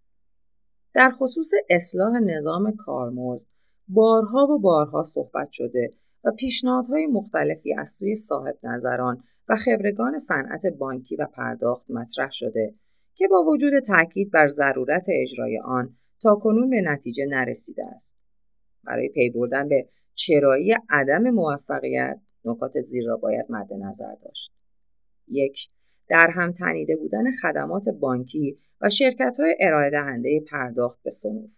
در 0.95 1.11
خصوص 1.11 1.51
اصلاح 1.71 2.13
نظام 2.13 2.77
کارمزد 2.77 3.49
بارها 3.89 4.47
و 4.47 4.59
بارها 4.59 5.03
صحبت 5.03 5.49
شده 5.51 5.93
و 6.25 6.31
پیشنهادهای 6.31 7.07
مختلفی 7.07 7.75
از 7.75 7.91
سوی 7.99 8.15
صاحب 8.15 8.59
نظران 8.63 9.23
و 9.49 9.57
خبرگان 9.57 10.19
صنعت 10.19 10.67
بانکی 10.79 11.17
و 11.17 11.27
پرداخت 11.27 11.91
مطرح 11.91 12.29
شده 12.33 12.75
که 13.15 13.29
با 13.29 13.43
وجود 13.43 13.79
تاکید 13.79 14.31
بر 14.31 14.49
ضرورت 14.49 15.07
اجرای 15.09 15.61
آن 15.65 15.97
تا 16.23 16.35
کنون 16.35 16.71
به 16.71 16.81
نتیجه 16.81 17.27
نرسیده 17.27 17.85
است. 17.87 18.17
برای 18.85 19.09
پی 19.09 19.31
بردن 19.31 19.69
به 19.69 19.89
چرایی 20.15 20.77
عدم 20.91 21.31
موفقیت 21.31 22.21
نکات 22.45 22.81
زیر 22.81 23.07
را 23.07 23.17
باید 23.17 23.47
مد 23.49 23.73
نظر 23.73 24.15
داشت. 24.25 24.53
یک 25.29 25.69
در 26.11 26.31
هم 26.31 26.53
تنیده 26.53 26.97
بودن 26.97 27.25
خدمات 27.43 27.85
بانکی 28.01 28.59
و 28.81 28.89
شرکت 28.89 29.37
های 29.39 29.57
ارائه 29.61 29.91
دهنده 29.91 30.41
پرداخت 30.51 31.03
به 31.03 31.11
صنوف. 31.11 31.51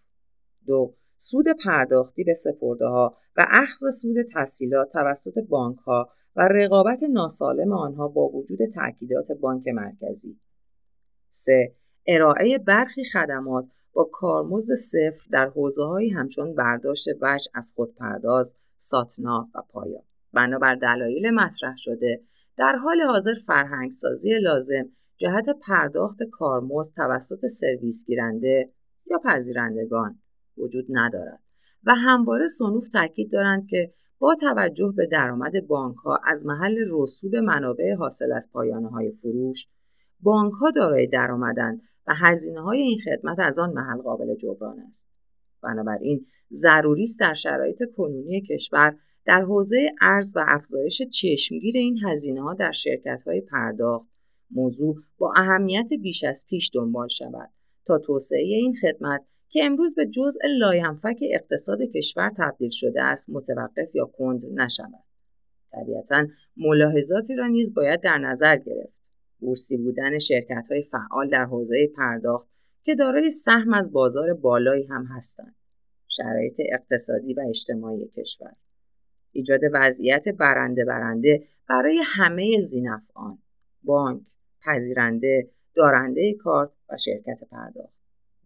دو 0.67 0.93
سود 1.17 1.45
پرداختی 1.65 2.23
به 2.23 2.33
سپرده 2.33 2.85
ها 2.85 3.17
و 3.37 3.47
اخذ 3.49 3.79
سود 4.01 4.15
تسهیلات 4.35 4.91
توسط 4.91 5.39
بانک 5.49 5.77
ها 5.77 6.09
و 6.35 6.47
رقابت 6.51 6.99
ناسالم 7.03 7.71
آنها 7.71 8.07
با 8.07 8.27
وجود 8.27 8.59
تأکیدات 8.75 9.31
بانک 9.31 9.67
مرکزی. 9.67 10.39
3. 11.29 11.75
ارائه 12.07 12.57
برخی 12.57 13.03
خدمات 13.13 13.65
با 13.93 14.09
کارمزد 14.13 14.75
صفر 14.75 15.29
در 15.31 15.45
حوزه‌هایی 15.45 16.09
همچون 16.09 16.55
برداشت 16.55 17.07
وجه 17.21 17.51
از 17.53 17.71
خودپرداز، 17.75 18.55
ساتنا 18.77 19.49
و 19.55 19.61
پایا. 19.69 20.03
بنابر 20.33 20.75
دلایل 20.75 21.29
مطرح 21.29 21.75
شده 21.77 22.21
در 22.57 22.75
حال 22.75 23.01
حاضر 23.01 23.33
فرهنگسازی 23.47 24.39
لازم 24.39 24.89
جهت 25.17 25.45
پرداخت 25.49 26.23
کارمزد 26.23 26.95
توسط 26.95 27.45
سرویس 27.45 28.05
گیرنده 28.05 28.69
یا 29.05 29.19
پذیرندگان 29.23 30.19
وجود 30.57 30.85
ندارد 30.89 31.39
و 31.83 31.95
همواره 31.95 32.47
سنوف 32.47 32.89
تاکید 32.89 33.31
دارند 33.31 33.67
که 33.67 33.93
با 34.19 34.35
توجه 34.35 34.93
به 34.97 35.05
درآمد 35.05 35.67
بانک 35.67 35.97
ها 35.97 36.19
از 36.25 36.45
محل 36.45 36.75
رسوب 36.91 37.35
منابع 37.35 37.93
حاصل 37.93 38.31
از 38.31 38.49
پایانه 38.53 38.89
های 38.89 39.11
فروش 39.11 39.67
بانک 40.19 40.53
ها 40.53 40.71
دارای 40.71 41.07
درآمدند 41.07 41.81
و 42.07 42.13
هزینه 42.15 42.61
های 42.61 42.81
این 42.81 42.97
خدمت 43.05 43.39
از 43.39 43.59
آن 43.59 43.73
محل 43.73 44.01
قابل 44.01 44.35
جبران 44.35 44.79
است. 44.79 45.09
بنابراین 45.61 46.25
ضروری 46.51 47.03
است 47.03 47.19
در 47.19 47.33
شرایط 47.33 47.83
کنونی 47.97 48.41
کشور 48.41 48.95
در 49.25 49.41
حوزه 49.41 49.91
ارز 50.01 50.33
و 50.35 50.45
افزایش 50.47 51.01
چشمگیر 51.01 51.77
این 51.77 51.99
هزینه 52.05 52.41
ها 52.41 52.53
در 52.53 52.71
شرکت 52.71 53.21
های 53.25 53.41
پرداخت 53.41 54.07
موضوع 54.51 54.95
با 55.17 55.33
اهمیت 55.35 55.89
بیش 56.01 56.23
از 56.23 56.45
پیش 56.49 56.71
دنبال 56.73 57.07
شود 57.07 57.49
تا 57.85 57.99
توسعه 57.99 58.39
این 58.39 58.75
خدمت 58.81 59.21
که 59.49 59.63
امروز 59.63 59.95
به 59.95 60.05
جزء 60.05 60.39
لاینفک 60.59 61.19
اقتصاد 61.31 61.81
کشور 61.81 62.31
تبدیل 62.37 62.69
شده 62.69 63.03
است 63.03 63.29
متوقف 63.29 63.95
یا 63.95 64.05
کند 64.05 64.45
نشود. 64.45 65.03
طبیعتا 65.71 66.27
ملاحظاتی 66.57 67.35
را 67.35 67.47
نیز 67.47 67.73
باید 67.73 68.01
در 68.01 68.17
نظر 68.17 68.57
گرفت. 68.57 68.93
بورسی 69.39 69.77
بودن 69.77 70.17
شرکت 70.17 70.67
های 70.71 70.83
فعال 70.83 71.29
در 71.29 71.45
حوزه 71.45 71.87
پرداخت 71.95 72.47
که 72.83 72.95
دارای 72.95 73.29
سهم 73.29 73.73
از 73.73 73.93
بازار 73.93 74.33
بالایی 74.33 74.83
هم 74.83 75.05
هستند. 75.05 75.55
شرایط 76.07 76.61
اقتصادی 76.73 77.33
و 77.33 77.41
اجتماعی 77.49 78.11
کشور. 78.17 78.53
ایجاد 79.33 79.61
وضعیت 79.73 80.29
برنده 80.29 80.85
برنده 80.85 81.43
برای 81.69 82.01
همه 82.05 82.59
زینفعان 82.59 83.37
بانک 83.83 84.21
پذیرنده 84.65 85.49
دارنده 85.75 86.33
کارت 86.33 86.69
و 86.89 86.97
شرکت 86.97 87.39
پرداخت. 87.51 87.93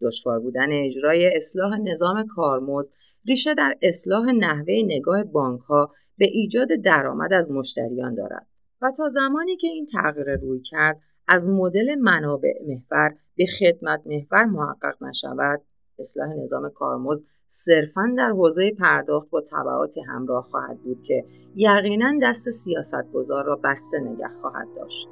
دشوار 0.02 0.40
بودن 0.40 0.72
اجرای 0.72 1.36
اصلاح 1.36 1.80
نظام 1.80 2.28
کارمزد 2.28 2.94
ریشه 3.26 3.54
در 3.54 3.76
اصلاح 3.82 4.26
نحوه 4.32 4.74
نگاه 4.86 5.24
بانک 5.24 5.62
ها 5.62 5.92
به 6.18 6.26
ایجاد 6.26 6.68
درآمد 6.84 7.34
از 7.34 7.52
مشتریان 7.52 8.16
دارد 8.16 8.48
و 8.82 8.92
تا 8.98 9.10
زمانی 9.10 9.56
که 9.58 9.68
این 9.68 9.86
تغییر 9.86 10.36
روی 10.36 10.62
کرد 10.62 11.02
از 11.28 11.50
مدل 11.50 11.96
منابع 11.96 12.54
محور 12.68 13.16
به 13.36 13.46
خدمت 13.60 14.02
محور 14.06 14.46
محقق 14.46 15.04
نشود. 15.04 15.62
اصلاح 16.00 16.28
نظام 16.30 16.70
کارمزد 16.70 17.26
صرفا 17.48 18.14
در 18.18 18.30
حوزه 18.30 18.72
پرداخت 18.80 19.30
با 19.30 19.42
طبعاتی 19.42 20.02
همراه 20.02 20.44
خواهد 20.52 20.78
بود 20.84 21.04
که 21.04 21.26
یقینا 21.56 22.14
دست 22.24 22.50
سیاستگزار 22.50 23.46
را 23.46 23.60
بسته 23.64 24.00
نگه 24.00 24.30
خواهد 24.42 24.68
داشت. 24.76 25.08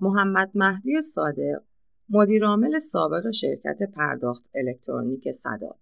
محمد 0.00 0.50
مهدی 0.54 1.00
صادق 1.00 1.62
مدیرعامل 2.08 2.78
سابق 2.78 3.30
شرکت 3.30 3.78
پرداخت 3.94 4.50
الکترونیک 4.54 5.30
صداد 5.30 5.78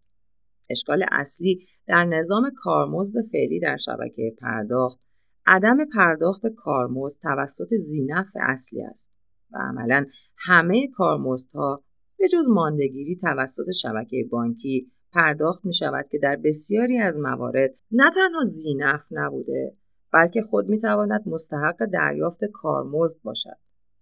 اشکال 0.70 1.04
اصلی 1.10 1.66
در 1.88 2.04
نظام 2.04 2.50
کارمزد 2.56 3.20
فعلی 3.32 3.60
در 3.60 3.76
شبکه 3.76 4.36
پرداخت 4.40 5.00
عدم 5.46 5.76
پرداخت 5.94 6.46
کارمزد 6.46 7.20
توسط 7.22 7.74
زینف 7.74 8.26
اصلی 8.40 8.82
است 8.82 9.12
و 9.52 9.58
عملا 9.58 10.06
همه 10.36 10.88
کارمزدها 10.88 11.82
به 12.18 12.28
جز 12.28 12.48
ماندگیری 12.48 13.16
توسط 13.16 13.70
شبکه 13.82 14.28
بانکی 14.30 14.90
پرداخت 15.12 15.64
می 15.64 15.74
شود 15.74 16.08
که 16.10 16.18
در 16.18 16.36
بسیاری 16.36 16.98
از 16.98 17.16
موارد 17.16 17.74
نه 17.90 18.10
تنها 18.14 18.44
زینف 18.44 19.02
نبوده 19.10 19.76
بلکه 20.12 20.42
خود 20.42 20.68
می 20.68 20.78
تواند 20.78 21.22
مستحق 21.26 21.84
دریافت 21.92 22.44
کارمزد 22.44 23.22
باشد. 23.22 23.56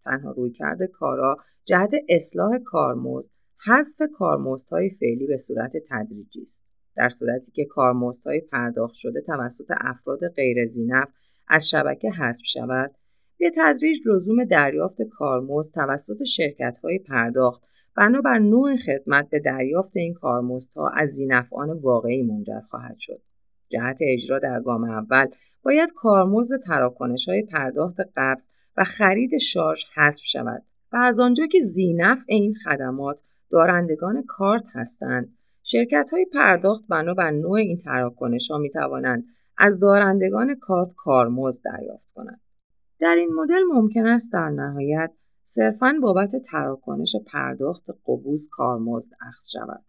تنها 0.05 0.31
رویکرد 0.31 0.83
کارا 0.83 1.37
جهت 1.65 1.91
اصلاح 2.09 2.59
کارمزد 2.65 3.31
حذف 3.67 4.03
کارمزدهای 4.15 4.91
فعلی 4.91 5.27
به 5.27 5.37
صورت 5.37 5.73
تدریجی 5.91 6.43
است. 6.43 6.65
در 6.97 7.09
صورتی 7.09 7.53
که 7.53 7.65
کارمزدهای 7.65 8.41
پرداخت 8.41 8.95
شده 8.95 9.21
توسط 9.21 9.73
افراد 9.81 10.29
غیر 10.29 10.67
زینف 10.67 11.09
از 11.49 11.69
شبکه 11.69 12.11
حذف 12.11 12.45
شود. 12.45 12.91
به 13.39 13.51
تدریج 13.57 13.99
لزوم 14.07 14.45
دریافت 14.45 15.03
کارمزد 15.03 15.75
توسط 15.75 16.25
شرکت‌های 16.25 16.99
پرداخت 16.99 17.63
بنابر 17.97 18.39
نوع 18.39 18.77
خدمت 18.77 19.31
به 19.31 19.39
دریافت 19.39 19.97
این 19.97 20.15
کارمزدها 20.15 20.89
از 20.89 21.11
زینفعان 21.11 21.71
واقعی 21.71 22.23
منجر 22.23 22.61
خواهد 22.61 22.99
شد. 22.99 23.21
جهت 23.69 23.99
اجرا 24.01 24.39
در 24.39 24.61
گام 24.61 24.85
اول 24.85 25.27
باید 25.63 25.93
کارمزد 25.93 26.61
تراکنش 26.61 27.29
های 27.29 27.43
پرداخت 27.43 28.01
قبض 28.17 28.49
و 28.77 28.85
خرید 28.85 29.39
شارژ 29.39 29.85
حذف 29.95 30.23
شود 30.25 30.63
و 30.93 30.97
از 30.97 31.21
آنجا 31.21 31.47
که 31.47 31.61
زینف 31.61 32.19
این 32.27 32.55
خدمات 32.55 33.21
دارندگان 33.51 34.25
کارت 34.29 34.65
هستند. 34.73 35.37
شرکت 35.69 36.11
های 36.13 36.25
پرداخت 36.25 36.85
بنابر 36.89 37.31
نوع 37.31 37.53
این 37.53 37.79
تراکنش 37.79 38.51
ها 38.51 38.59
می 38.59 38.71
توانند 38.71 39.25
از 39.59 39.81
دارندگان 39.81 40.55
کارت 40.55 40.93
کارمزد 40.97 41.63
دریافت 41.65 42.13
کنند. 42.15 42.41
در 42.99 43.15
این 43.19 43.35
مدل 43.35 43.63
ممکن 43.73 44.07
است 44.07 44.33
در 44.33 44.49
نهایت 44.49 45.13
صرفاً 45.43 45.95
بابت 46.03 46.37
تراکنش 46.37 47.17
پرداخت 47.27 47.91
قبوز 48.07 48.49
کارمزد 48.53 49.13
اخذ 49.29 49.49
شود 49.53 49.85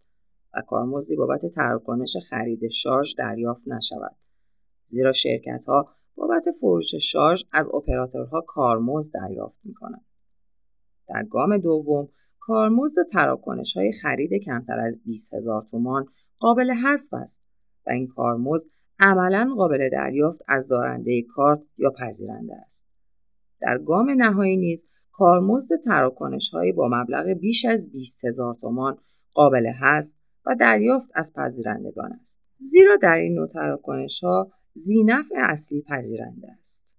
و 0.54 0.62
کارمزدی 0.62 1.16
بابت 1.16 1.46
تراکنش 1.46 2.18
خرید 2.30 2.68
شارژ 2.68 3.16
دریافت 3.18 3.68
نشود 3.68 4.16
زیرا 4.88 5.12
شرکت 5.12 5.66
ها 5.66 5.90
بابت 6.16 6.52
فروش 6.60 6.96
شارژ 6.96 7.44
از 7.52 7.70
اپراتورها 7.70 8.42
کارمزد 8.42 9.14
دریافت 9.14 9.60
می 9.64 9.74
کنند. 9.74 10.06
در 11.08 11.24
گام 11.24 11.58
دوم 11.58 12.10
کارمزد 12.48 13.02
تراکنش 13.12 13.78
های 13.78 13.92
خرید 13.92 14.34
کمتر 14.44 14.80
از 14.80 15.00
20 15.06 15.34
هزار 15.34 15.66
تومان 15.72 16.06
قابل 16.40 16.72
حذف 16.72 17.14
است 17.14 17.44
و 17.88 17.90
این 17.90 18.08
کارمزد 18.08 18.70
عملا 19.00 19.54
قابل 19.58 19.90
دریافت 19.90 20.42
از 20.48 20.68
دارنده 20.68 21.22
کارت 21.22 21.60
یا 21.78 21.90
پذیرنده 22.00 22.56
است. 22.56 22.88
در 23.62 23.78
گام 23.78 24.10
نهایی 24.10 24.58
نیز 24.58 24.86
کارمزد 25.12 25.76
تراکنش 25.86 26.50
های 26.50 26.72
با 26.72 26.90
مبلغ 26.92 27.26
بیش 27.26 27.66
از 27.66 27.92
20 27.92 28.26
هزار 28.26 28.56
تومان 28.56 28.98
قابل 29.34 29.68
حذف 29.68 30.16
و 30.46 30.56
دریافت 30.60 31.10
از 31.16 31.34
پذیرندگان 31.36 32.14
است. 32.22 32.42
زیرا 32.60 32.96
در 33.02 33.16
این 33.16 33.34
نوع 33.34 33.48
تراکنش 33.48 34.24
ها 34.24 34.52
زینف 34.74 35.26
اصلی 35.36 35.82
پذیرنده 35.82 36.52
است. 36.60 36.96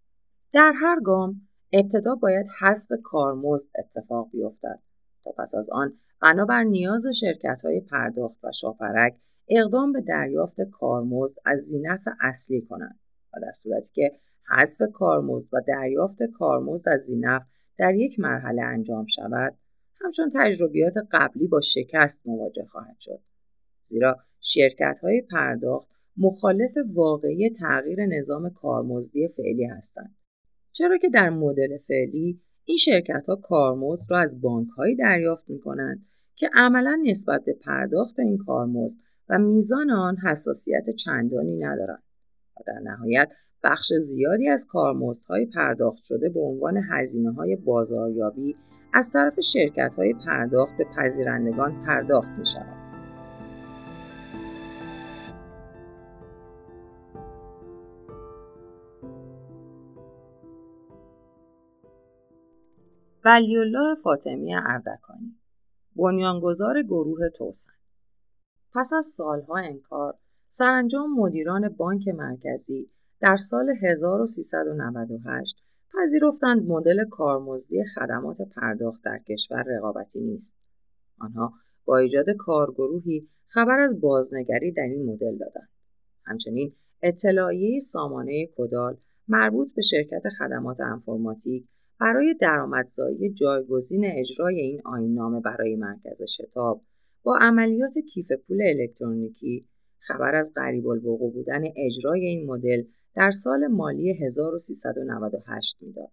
در 0.53 0.73
هر 0.77 1.01
گام 1.01 1.41
ابتدا 1.73 2.15
باید 2.15 2.47
حذف 2.61 2.89
کارمزد 3.03 3.69
اتفاق 3.79 4.31
بیفتد 4.33 4.88
تا 5.29 5.43
پس 5.43 5.55
از 5.55 5.71
آن 5.71 5.99
بنابر 6.23 6.63
نیاز 6.63 7.07
شرکت 7.07 7.61
های 7.65 7.81
پرداخت 7.81 8.45
و 8.45 8.53
شاپرک 8.53 9.17
اقدام 9.49 9.93
به 9.93 10.01
دریافت 10.01 10.61
کارمزد 10.61 11.39
از 11.47 11.61
زینف 11.61 12.09
اصلی 12.21 12.63
کنند 12.63 13.01
و 13.35 13.41
در 13.43 13.53
صورتی 13.53 13.91
که 13.93 14.13
حذف 14.49 14.83
کارمزد 14.93 15.49
و 15.55 15.61
دریافت 15.69 16.23
کارمزد 16.23 16.89
از 16.89 17.01
زینف 17.01 17.43
در 17.79 17.95
یک 17.95 18.21
مرحله 18.21 18.63
انجام 18.63 19.07
شود 19.07 19.55
همچون 20.01 20.31
تجربیات 20.35 20.95
قبلی 21.13 21.47
با 21.47 21.61
شکست 21.61 22.27
مواجه 22.27 22.65
خواهد 22.65 22.97
شد. 23.01 23.21
زیرا 23.85 24.17
شرکت 24.41 24.99
های 25.03 25.23
پرداخت 25.23 25.89
مخالف 26.17 26.73
واقعی 26.95 27.51
تغییر 27.51 28.07
نظام 28.07 28.51
کارمزدی 28.51 29.29
فعلی 29.29 29.65
هستند. 29.65 30.17
چرا 30.73 30.99
که 30.99 31.09
در 31.09 31.31
مدل 31.31 31.79
فعلی 31.79 32.41
این 32.69 32.77
شرکت 32.77 33.27
ها 33.29 33.37
کارمزد 33.37 34.11
را 34.11 34.19
از 34.19 34.41
بانک 34.41 34.69
هایی 34.69 34.97
دریافت 34.97 35.51
می 35.51 35.61
کنند 35.61 36.07
که 36.37 36.51
عملا 36.55 37.03
نسبت 37.07 37.45
به 37.45 37.53
پرداخت 37.53 38.19
این 38.19 38.39
کارمزد 38.39 38.99
و 39.29 39.39
میزان 39.39 39.91
آن 39.91 40.17
حساسیت 40.17 40.91
چندانی 40.91 41.57
ندارند 41.57 42.03
و 42.57 42.61
در 42.67 42.81
نهایت 42.91 43.29
بخش 43.65 43.93
زیادی 43.93 44.49
از 44.49 44.67
کارمزدهای 44.67 45.47
پرداخت 45.47 46.05
شده 46.05 46.29
به 46.29 46.41
عنوان 46.41 46.83
هزینه 46.91 47.33
های 47.33 47.57
بازاریابی 47.57 48.57
از 48.95 49.11
طرف 49.13 49.41
شرکت 49.41 49.95
های 49.95 50.15
پرداخت 50.27 50.77
به 50.79 50.87
پذیرندگان 50.97 51.85
پرداخت 51.85 52.29
می 52.39 52.47
شود. 52.47 52.88
ولیالله 63.29 63.95
فاطمی 63.95 64.55
اردکانی 64.55 65.37
بنیانگذار 65.97 66.83
گروه 66.83 67.29
توسن 67.29 67.73
پس 68.75 68.93
از 68.93 69.07
سالها 69.07 69.57
انکار 69.57 70.19
سرانجام 70.51 71.15
مدیران 71.15 71.69
بانک 71.69 72.09
مرکزی 72.09 72.91
در 73.21 73.37
سال 73.37 73.75
1398 73.83 75.57
پذیرفتند 75.95 76.69
مدل 76.69 77.05
کارمزدی 77.05 77.85
خدمات 77.85 78.37
پرداخت 78.43 79.03
در 79.05 79.19
کشور 79.19 79.63
رقابتی 79.63 80.21
نیست. 80.21 80.57
آنها 81.19 81.53
با 81.85 81.99
ایجاد 81.99 82.31
کارگروهی 82.31 83.29
خبر 83.47 83.79
از 83.79 84.01
بازنگری 84.01 84.73
در 84.73 84.83
این 84.83 85.07
مدل 85.07 85.39
دادند. 85.39 85.69
همچنین 86.25 86.73
اطلاعیه 87.03 87.81
سامانه 87.81 88.49
کدال 88.57 88.97
مربوط 89.29 89.75
به 89.75 89.83
شرکت 89.83 90.23
خدمات 90.39 90.81
انفرماتیک 90.81 91.69
برای 92.01 92.35
درآمدزایی 92.41 93.33
جایگزین 93.33 94.05
اجرای 94.05 94.61
این 94.61 94.81
آینامه 94.85 95.41
برای 95.41 95.77
مرکز 95.77 96.23
شتاب 96.23 96.83
با 97.23 97.39
عملیات 97.41 97.99
کیف 97.99 98.33
پول 98.33 98.63
الکترونیکی 98.63 99.69
خبر 99.99 100.35
از 100.35 100.53
قریب 100.55 100.89
الوقوع 100.89 101.33
بودن 101.33 101.63
اجرای 101.77 102.27
این 102.27 102.47
مدل 102.47 102.83
در 103.15 103.31
سال 103.31 103.67
مالی 103.67 104.25
1398 104.27 105.77
می‌داد. 105.81 106.11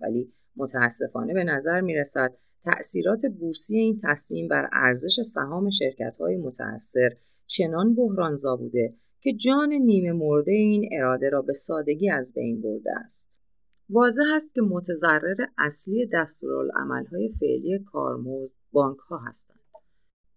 ولی 0.00 0.32
متاسفانه 0.56 1.34
به 1.34 1.44
نظر 1.44 1.80
می 1.80 1.94
رسد 1.94 2.34
تأثیرات 2.64 3.26
بورسی 3.26 3.76
این 3.78 4.00
تصمیم 4.02 4.48
بر 4.48 4.68
ارزش 4.72 5.20
سهام 5.20 5.70
شرکت 5.70 6.16
های 6.20 6.36
متأثر 6.36 7.16
چنان 7.46 7.94
بحرانزا 7.94 8.56
بوده 8.56 8.90
که 9.20 9.32
جان 9.32 9.72
نیمه 9.72 10.12
مرده 10.12 10.52
این 10.52 10.88
اراده 10.92 11.28
را 11.28 11.42
به 11.42 11.52
سادگی 11.52 12.10
از 12.10 12.32
بین 12.34 12.60
برده 12.60 12.90
است. 13.04 13.43
واضح 13.90 14.22
است 14.34 14.54
که 14.54 14.62
متضرر 14.62 15.46
اصلی 15.58 16.06
دستورالعملهای 16.12 17.28
فعلی 17.40 17.84
کارمزد 17.92 18.56
بانک 18.72 18.98
ها 18.98 19.18
هستند. 19.18 19.60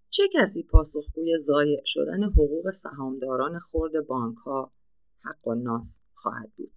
چه 0.09 0.23
کسی 0.33 0.63
پاسخگوی 0.63 1.37
ضایع 1.37 1.81
شدن 1.85 2.23
حقوق 2.23 2.71
سهامداران 2.71 3.59
خرد 3.59 4.07
بانک 4.07 4.37
ها 4.37 4.71
حق 5.21 5.47
و 5.47 5.55
ناس 5.55 6.01
خواهد 6.13 6.51
بود؟ 6.57 6.71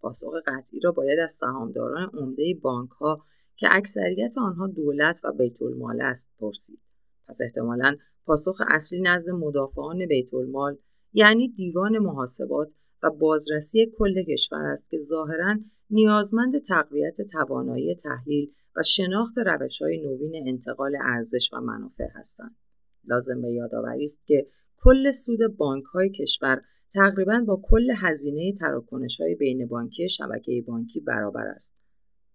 پاسخ 0.00 0.32
قطعی 0.46 0.80
را 0.80 0.92
باید 0.92 1.18
از 1.18 1.32
سهامداران 1.32 2.10
عمده 2.14 2.54
بانک 2.62 2.90
ها 2.90 3.24
که 3.56 3.66
اکثریت 3.70 4.38
آنها 4.38 4.66
دولت 4.66 5.20
و 5.24 5.32
بیت 5.32 5.62
المال 5.62 6.00
است 6.00 6.30
پرسید. 6.38 6.80
پس 7.28 7.38
احتمالا 7.42 7.96
پاسخ 8.24 8.62
اصلی 8.68 9.00
نزد 9.00 9.30
مدافعان 9.30 10.06
بیت 10.06 10.34
المال 10.34 10.78
یعنی 11.12 11.48
دیوان 11.48 11.98
محاسبات 11.98 12.72
و 13.02 13.10
بازرسی 13.10 13.92
کل 13.98 14.22
کشور 14.24 14.62
است 14.62 14.90
که 14.90 14.96
ظاهرا 14.98 15.58
نیازمند 15.92 16.58
تقویت 16.58 17.16
توانایی 17.32 17.94
تحلیل 17.94 18.52
و 18.76 18.82
شناخت 18.82 19.38
روش 19.38 19.82
های 19.82 20.00
نوین 20.00 20.48
انتقال 20.48 20.96
ارزش 21.04 21.50
و 21.52 21.60
منافع 21.60 22.08
هستند. 22.14 22.56
لازم 23.04 23.42
به 23.42 23.52
یادآوری 23.52 24.04
است 24.04 24.26
که 24.26 24.46
کل 24.78 25.10
سود 25.10 25.56
بانک 25.56 25.84
های 25.84 26.10
کشور 26.10 26.62
تقریبا 26.94 27.44
با 27.46 27.60
کل 27.64 27.94
هزینه 27.96 28.52
تراکنش 28.52 29.20
های 29.20 29.34
بین 29.34 29.66
بانکی 29.66 30.08
شبکه 30.08 30.64
بانکی 30.66 31.00
برابر 31.00 31.46
است 31.46 31.74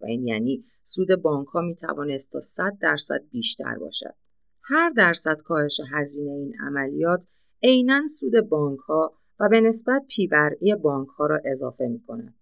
و 0.02 0.06
این 0.06 0.28
یعنی 0.28 0.66
سود 0.84 1.22
بانک 1.22 1.48
ها 1.48 1.62
می 1.62 1.76
توانست 1.76 2.32
تا 2.32 2.40
100 2.40 2.78
درصد 2.82 3.22
بیشتر 3.32 3.78
باشد. 3.78 4.16
هر 4.64 4.90
درصد 4.90 5.42
کاهش 5.42 5.82
هزینه 5.92 6.32
این 6.32 6.54
عملیات 6.60 7.28
عینا 7.64 8.08
سود 8.08 8.50
بانک 8.50 8.80
ها 8.80 9.18
و 9.40 9.50
به 9.50 9.62
نسبت 9.62 10.06
پیبرعی 10.08 10.76
بانک 10.76 11.08
ها 11.08 11.26
را 11.26 11.42
اضافه 11.46 11.88
می 11.88 12.00
کند. 12.08 12.37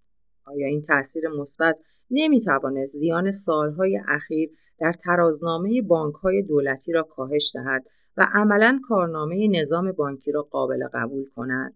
آیا 0.46 0.68
این 0.68 0.82
تاثیر 0.82 1.24
مثبت 1.28 1.80
نمی 2.12 2.42
توانست 2.42 2.98
زیان 2.98 3.32
سالهای 3.32 4.00
اخیر 4.08 4.50
در 4.80 4.94
ترازنامه 4.94 5.82
بانک 5.82 6.16
های 6.16 6.42
دولتی 6.42 6.92
را 6.92 7.04
کاهش 7.04 7.52
دهد 7.56 7.86
و 8.18 8.28
عملا 8.34 8.80
کارنامه 8.88 9.48
نظام 9.48 9.92
بانکی 9.92 10.32
را 10.32 10.42
قابل 10.42 10.88
قبول 10.94 11.26
کند؟ 11.36 11.76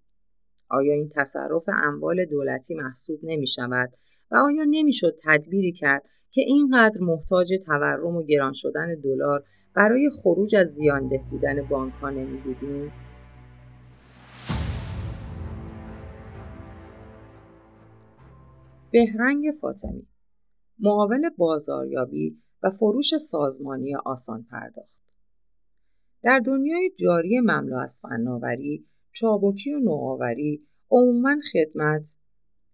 آیا 0.70 0.94
این 0.94 1.10
تصرف 1.16 1.64
اموال 1.68 2.26
دولتی 2.26 2.76
محسوب 2.76 3.20
نمی 3.24 3.48
شود 3.48 3.94
و 4.32 4.36
آیا 4.36 4.64
نمی‌شد 4.70 5.16
تدبیری 5.24 5.72
کرد 5.72 6.04
که 6.32 6.42
اینقدر 6.42 7.02
محتاج 7.02 7.54
تورم 7.66 8.16
و 8.16 8.24
گران 8.24 8.54
شدن 8.54 8.96
دلار 8.96 9.44
برای 9.76 10.10
خروج 10.24 10.56
از 10.56 10.68
زیانده 10.68 11.22
بودن 11.32 11.62
بانک 11.62 11.94
ها 11.94 12.10
نمی 12.10 12.38
بودیم؟ 12.38 12.92
بهرنگ 18.92 19.52
فاطمی 19.62 20.08
معاون 20.80 21.32
بازاریابی 21.38 22.42
و 22.64 22.70
فروش 22.70 23.18
سازمانی 23.18 23.96
آسان 23.96 24.44
پرداخت 24.52 25.00
در 26.24 26.40
دنیای 26.40 26.92
جاری 26.96 27.40
مملو 27.40 27.78
از 27.78 28.00
فناوری 28.02 28.86
چابکی 29.12 29.74
و 29.74 29.80
نوآوری 29.80 30.68
عموما 30.92 31.36
خدمت 31.54 32.14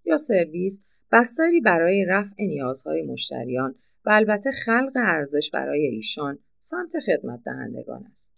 یا 0.05 0.18
سرویس 0.18 0.86
بستری 1.11 1.61
برای 1.61 2.05
رفع 2.05 2.43
نیازهای 2.43 3.01
مشتریان 3.01 3.76
و 4.05 4.09
البته 4.09 4.51
خلق 4.66 4.91
ارزش 4.95 5.49
برای 5.53 5.86
ایشان 5.86 6.39
سمت 6.61 6.91
خدمت 7.05 7.43
دهندگان 7.43 8.05
است. 8.11 8.36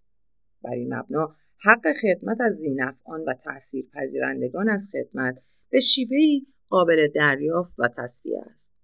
بر 0.63 0.71
این 0.71 0.93
مبنا 0.93 1.36
حق 1.57 1.93
خدمت 2.01 2.41
از 2.41 2.53
زینفعان 2.53 3.21
و 3.28 3.34
تأثیر 3.34 3.86
پذیرندگان 3.93 4.69
از 4.69 4.89
خدمت 4.91 5.41
به 5.69 5.80
شیوهی 5.80 6.47
قابل 6.70 7.07
دریافت 7.15 7.76
و 7.80 7.88
تصفیه 7.97 8.41
است. 8.53 8.76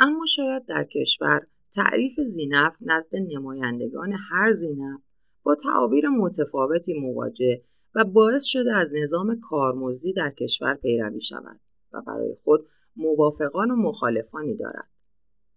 اما 0.00 0.26
شاید 0.26 0.66
در 0.66 0.84
کشور 0.84 1.46
تعریف 1.74 2.20
زینف 2.20 2.76
نزد 2.80 3.16
نمایندگان 3.16 4.12
هر 4.30 4.52
زینف 4.52 5.00
با 5.42 5.54
تعابیر 5.54 6.08
متفاوتی 6.08 7.00
مواجه 7.00 7.62
و 7.94 8.04
باعث 8.04 8.44
شده 8.44 8.74
از 8.74 8.92
نظام 8.94 9.40
کارمزدی 9.40 10.12
در 10.12 10.30
کشور 10.30 10.74
پیروی 10.74 11.20
شود 11.20 11.60
و 11.92 12.02
برای 12.02 12.36
خود 12.44 12.66
موافقان 12.96 13.70
و 13.70 13.76
مخالفانی 13.76 14.56
دارد. 14.56 14.88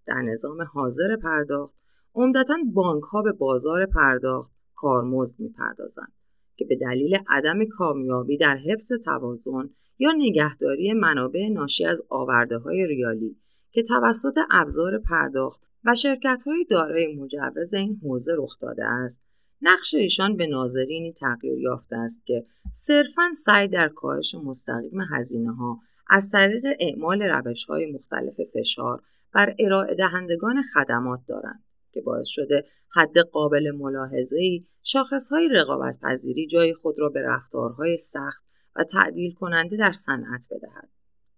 در 0.05 0.21
نظام 0.21 0.61
حاضر 0.61 1.15
پرداخت 1.23 1.75
عمدتا 2.15 2.55
بانک 2.73 3.03
ها 3.03 3.21
به 3.21 3.31
بازار 3.31 3.85
پرداخت 3.85 4.51
کارمزد 4.75 5.39
می‌پردازند 5.39 6.11
که 6.55 6.65
به 6.65 6.75
دلیل 6.75 7.17
عدم 7.29 7.65
کامیابی 7.65 8.37
در 8.37 8.57
حفظ 8.57 8.91
توازن 9.05 9.69
یا 10.01 10.11
نگهداری 10.17 10.93
منابع 10.93 11.47
ناشی 11.47 11.85
از 11.85 12.01
آورده 12.09 12.57
های 12.57 12.87
ریالی 12.87 13.37
که 13.71 13.83
توسط 13.83 14.33
ابزار 14.51 14.97
پرداخت 14.97 15.61
و 15.85 15.95
شرکت 15.95 16.43
های 16.47 16.65
دارای 16.69 17.15
مجوز 17.15 17.73
این 17.73 17.99
حوزه 18.03 18.31
رخ 18.37 18.59
داده 18.59 18.85
است. 18.85 19.21
نقش 19.61 19.93
ایشان 19.93 20.37
به 20.37 20.47
ناظرینی 20.47 21.13
تغییر 21.13 21.59
یافته 21.59 21.95
است 21.95 22.25
که 22.25 22.45
صرفا 22.71 23.21
سعی 23.45 23.67
در 23.67 23.87
کاهش 23.87 24.35
مستقیم 24.35 25.01
هزینه 25.13 25.53
ها 25.53 25.79
از 26.09 26.31
طریق 26.31 26.63
اعمال 26.79 27.21
روش 27.21 27.65
های 27.65 27.91
مختلف 27.91 28.35
فشار 28.53 29.01
بر 29.33 29.55
ارائه 29.59 29.95
دهندگان 29.95 30.63
خدمات 30.73 31.19
دارند 31.27 31.63
که 31.91 32.01
باعث 32.01 32.27
شده 32.27 32.65
حد 32.95 33.17
قابل 33.17 33.71
ملاحظه 33.71 34.37
ای 34.37 34.65
شاخص 34.83 35.29
های 35.31 35.49
رقابت 35.49 35.99
پذیری 35.99 36.47
جای 36.47 36.73
خود 36.73 36.95
را 36.99 37.09
به 37.09 37.21
رفتارهای 37.21 37.97
سخت 37.97 38.50
و 38.75 38.83
تعدیل 38.83 39.33
کننده 39.33 39.77
در 39.77 39.91
صنعت 39.91 40.47
بدهد. 40.51 40.89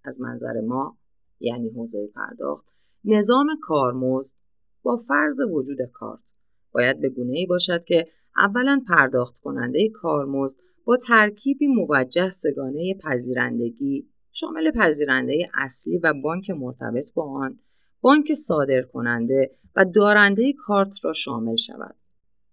از 0.03 0.21
منظر 0.21 0.61
ما 0.61 0.97
یعنی 1.39 1.69
حوزه 1.69 2.07
پرداخت 2.15 2.67
نظام 3.05 3.47
کارمزد 3.61 4.35
با 4.83 4.97
فرض 4.97 5.39
وجود 5.51 5.77
کارت. 5.93 6.33
باید 6.71 7.01
به 7.01 7.09
گونه 7.09 7.37
ای 7.37 7.45
باشد 7.45 7.83
که 7.83 8.07
اولا 8.37 8.81
پرداخت 8.87 9.39
کننده 9.39 9.89
کارمزد 9.89 10.59
با 10.85 10.97
ترکیبی 10.97 11.67
موجه 11.67 12.29
سگانه 12.29 12.93
پذیرندگی 13.03 14.09
شامل 14.31 14.71
پذیرنده 14.71 15.49
اصلی 15.53 15.97
و 15.97 16.13
بانک 16.23 16.49
مرتبط 16.49 17.13
با 17.13 17.23
آن 17.23 17.59
بانک 18.01 18.33
صادر 18.33 18.81
کننده 18.81 19.51
و 19.75 19.85
دارنده 19.85 20.53
کارت 20.53 21.05
را 21.05 21.13
شامل 21.13 21.55
شود. 21.55 21.95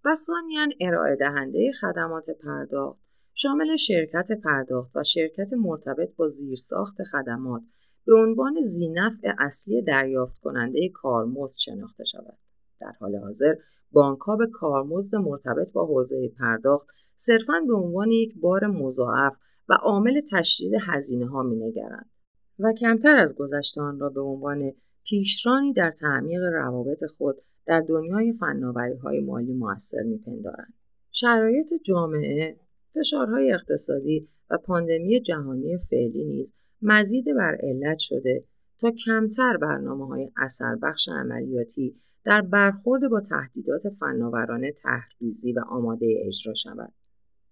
و 0.05 0.15
ثانیا 0.15 0.67
ارائه 0.81 1.17
دهنده 1.17 1.73
خدمات 1.81 2.31
پرداخت. 2.31 3.10
شامل 3.43 3.77
شرکت 3.77 4.29
پرداخت 4.45 4.97
و 4.97 5.03
شرکت 5.03 5.53
مرتبط 5.53 6.17
با 6.17 6.29
زیرساخت 6.29 6.97
خدمات 7.13 7.63
به 8.07 8.15
عنوان 8.15 8.55
زینفع 8.63 9.35
اصلی 9.39 9.83
دریافت 9.83 10.39
کننده 10.41 10.89
کارمزد 10.95 11.59
شناخته 11.59 12.05
شود. 12.05 12.39
در 12.81 12.93
حال 13.01 13.17
حاضر 13.17 13.55
بانک 13.93 14.19
ها 14.19 14.37
به 14.37 14.47
کارمزد 14.47 15.17
مرتبط 15.17 15.73
با 15.73 15.87
حوزه 15.87 16.29
پرداخت 16.39 16.87
صرفاً 17.15 17.53
به 17.67 17.75
عنوان 17.75 18.11
یک 18.11 18.41
بار 18.41 18.67
مضاعف 18.67 19.37
و 19.69 19.75
عامل 19.75 20.21
تشدید 20.33 20.73
هزینه 20.87 21.27
ها 21.27 21.43
می 21.43 21.57
نگرند 21.57 22.11
و 22.59 22.73
کمتر 22.81 23.17
از 23.17 23.37
گذشته 23.37 23.81
آن 23.81 24.01
را 24.01 24.09
به 24.09 24.21
عنوان 24.21 24.73
پیشرانی 25.05 25.73
در 25.73 25.91
تعمیق 25.91 26.43
روابط 26.43 27.05
خود 27.05 27.37
در 27.67 27.81
دنیای 27.81 28.33
فناوری 28.33 28.97
های 28.97 29.21
مالی 29.21 29.53
موثر 29.53 30.03
میپندارند. 30.03 30.75
شرایط 31.11 31.69
جامعه، 31.85 32.57
فشارهای 32.95 33.53
اقتصادی 33.53 34.29
و 34.51 34.59
پاندمی 34.59 35.21
جهانی 35.21 35.79
فعلی 35.79 36.25
نیز 36.25 36.55
مزید 36.83 37.25
بر 37.37 37.59
علت 37.63 37.99
شده 37.99 38.45
تا 38.81 38.91
کمتر 39.05 39.57
برنامه 39.57 40.07
های 40.07 40.31
اثر 40.37 40.77
بخش 40.83 41.09
عملیاتی 41.09 41.97
در 42.25 42.41
برخورد 42.41 43.11
با 43.11 43.21
تهدیدات 43.21 43.89
فناورانه 43.89 44.73
تحریزی 44.73 45.53
و 45.53 45.61
آماده 45.69 46.07
اجرا 46.27 46.55
شود. 46.55 46.93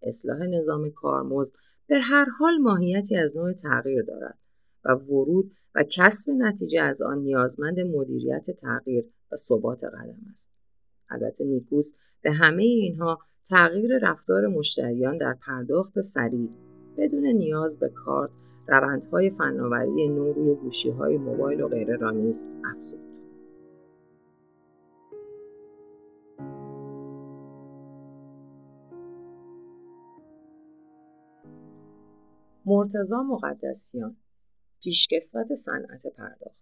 اصلاح 0.02 0.38
نظام 0.38 0.90
کارمزد 0.90 1.54
به 1.86 1.98
هر 1.98 2.26
حال 2.38 2.58
ماهیتی 2.58 3.16
از 3.16 3.36
نوع 3.36 3.52
تغییر 3.52 4.02
دارد 4.02 4.38
و 4.84 4.92
ورود 4.92 5.50
و 5.74 5.84
کسب 5.96 6.30
نتیجه 6.38 6.82
از 6.82 7.02
آن 7.02 7.18
نیازمند 7.18 7.80
مدیریت 7.80 8.50
تغییر 8.50 9.04
و 9.32 9.36
ثبات 9.36 9.84
قدم 9.84 10.20
است. 10.30 10.52
البته 11.10 11.44
نیکوست 11.44 12.00
به 12.22 12.32
همه 12.32 12.62
اینها 12.62 13.18
تغییر 13.50 13.98
رفتار 14.02 14.46
مشتریان 14.46 15.18
در 15.18 15.34
پرداخت 15.46 16.00
سریع 16.00 16.48
بدون 16.96 17.26
نیاز 17.26 17.78
به 17.78 17.88
کارت 17.88 18.30
روندهای 18.68 19.30
فناوری 19.30 20.08
نو 20.08 20.32
روی 20.32 20.54
گوشی 20.54 20.90
های 20.90 21.16
موبایل 21.16 21.60
و 21.60 21.68
غیره 21.68 21.96
را 21.96 22.10
نیز 22.10 22.46
افزود. 22.64 23.00
مرتزا 32.66 33.22
مقدسیان 33.22 34.16
پیشکسوت 34.80 35.54
صنعت 35.54 36.06
پرداخت 36.06 36.58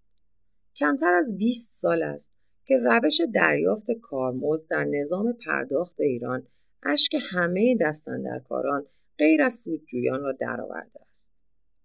کمتر 0.77 1.15
از 1.15 1.39
20 1.39 1.81
سال 1.81 2.03
است 2.03 2.35
که 2.65 2.79
روش 2.79 3.21
دریافت 3.35 3.91
کارمزد 3.91 4.67
در 4.71 4.85
نظام 4.85 5.33
پرداخت 5.33 6.01
ایران 6.01 6.47
اشک 6.83 7.17
همه 7.31 7.77
دستندرکاران 7.81 8.87
غیر 9.19 9.43
از 9.43 9.55
سودجویان 9.55 10.21
را 10.23 10.33
درآورده 10.33 11.01
است 11.11 11.33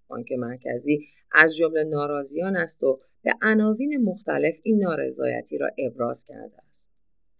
بانک 0.07 0.31
مرکزی 0.31 1.07
از 1.31 1.55
جمله 1.55 1.83
ناراضیان 1.83 2.57
است 2.57 2.83
و 2.83 2.99
به 3.23 3.33
عناوین 3.41 4.03
مختلف 4.03 4.55
این 4.63 4.83
نارضایتی 4.83 5.57
را 5.57 5.69
ابراز 5.77 6.25
کرده 6.27 6.57
است 6.69 6.93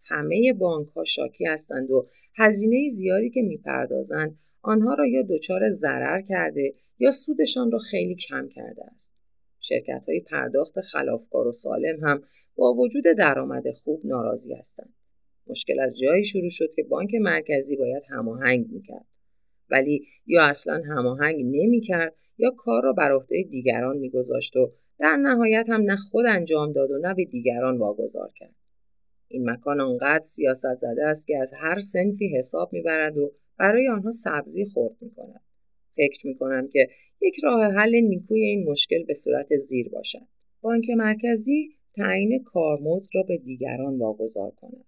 همه 0.06 0.54
بانک 0.54 0.88
ها 0.88 1.04
شاکی 1.04 1.46
هستند 1.46 1.92
و 1.92 2.08
هزینه 2.36 2.90
زیادی 2.90 3.30
که 3.30 3.42
می‌پردازند 3.42 4.40
آنها 4.62 4.94
را 4.94 5.08
یا 5.08 5.22
دچار 5.30 5.70
ضرر 5.70 6.22
کرده 6.22 6.74
یا 7.00 7.12
سودشان 7.12 7.72
را 7.72 7.80
خیلی 7.80 8.16
کم 8.16 8.50
کرده 8.50 8.84
است. 8.94 9.16
شرکت 9.60 10.04
های 10.08 10.20
پرداخت 10.20 10.82
خلافکار 10.82 11.48
و 11.48 11.52
سالم 11.52 12.04
هم 12.04 12.24
با 12.56 12.74
وجود 12.74 13.04
درآمد 13.18 13.72
خوب 13.72 14.02
ناراضی 14.06 14.54
هستند. 14.54 14.94
مشکل 15.48 15.80
از 15.80 16.00
جایی 16.00 16.24
شروع 16.24 16.50
شد 16.50 16.74
که 16.76 16.84
بانک 16.84 17.16
مرکزی 17.16 17.76
باید 17.76 18.04
هماهنگ 18.10 18.66
می‌کرد. 18.72 19.06
ولی 19.70 20.06
یا 20.26 20.46
اصلا 20.46 20.82
هماهنگ 20.88 21.46
نمی‌کرد 21.46 22.16
یا 22.38 22.52
کار 22.52 22.84
را 22.84 22.94
بر 22.94 23.12
عهده 23.12 23.44
دیگران 23.44 23.98
میگذاشت 23.98 24.56
و 24.56 24.72
در 25.00 25.16
نهایت 25.16 25.66
هم 25.70 25.82
نه 25.82 25.96
خود 25.96 26.26
انجام 26.26 26.72
داد 26.72 26.92
و 26.92 26.98
نه 26.98 27.14
به 27.14 27.26
دیگران 27.26 27.78
واگذار 27.78 28.32
کرد. 28.36 28.56
این 29.28 29.50
مکان 29.50 29.82
آنقدر 29.82 30.24
سیاست 30.24 30.76
زده 30.76 31.06
است 31.06 31.28
که 31.28 31.38
از 31.38 31.54
هر 31.60 31.80
سنفی 31.80 32.38
حساب 32.38 32.74
می‌برد 32.74 33.18
و 33.18 33.32
برای 33.60 33.88
آنها 33.88 34.12
سبزی 34.12 34.66
خورد 34.66 34.96
می 35.02 35.12
کند. 35.12 35.42
فکر 35.96 36.28
می 36.28 36.36
کنم 36.36 36.68
که 36.68 36.88
یک 37.22 37.36
راه 37.44 37.74
حل 37.74 37.96
نیکوی 37.96 38.42
این 38.42 38.70
مشکل 38.70 39.04
به 39.04 39.14
صورت 39.14 39.56
زیر 39.56 39.90
باشد. 39.90 40.28
بانک 40.62 40.90
مرکزی 40.90 41.70
تعیین 41.96 42.44
کارمزد 42.44 43.10
را 43.16 43.24
به 43.24 43.38
دیگران 43.38 43.98
واگذار 43.98 44.52
کند. 44.52 44.86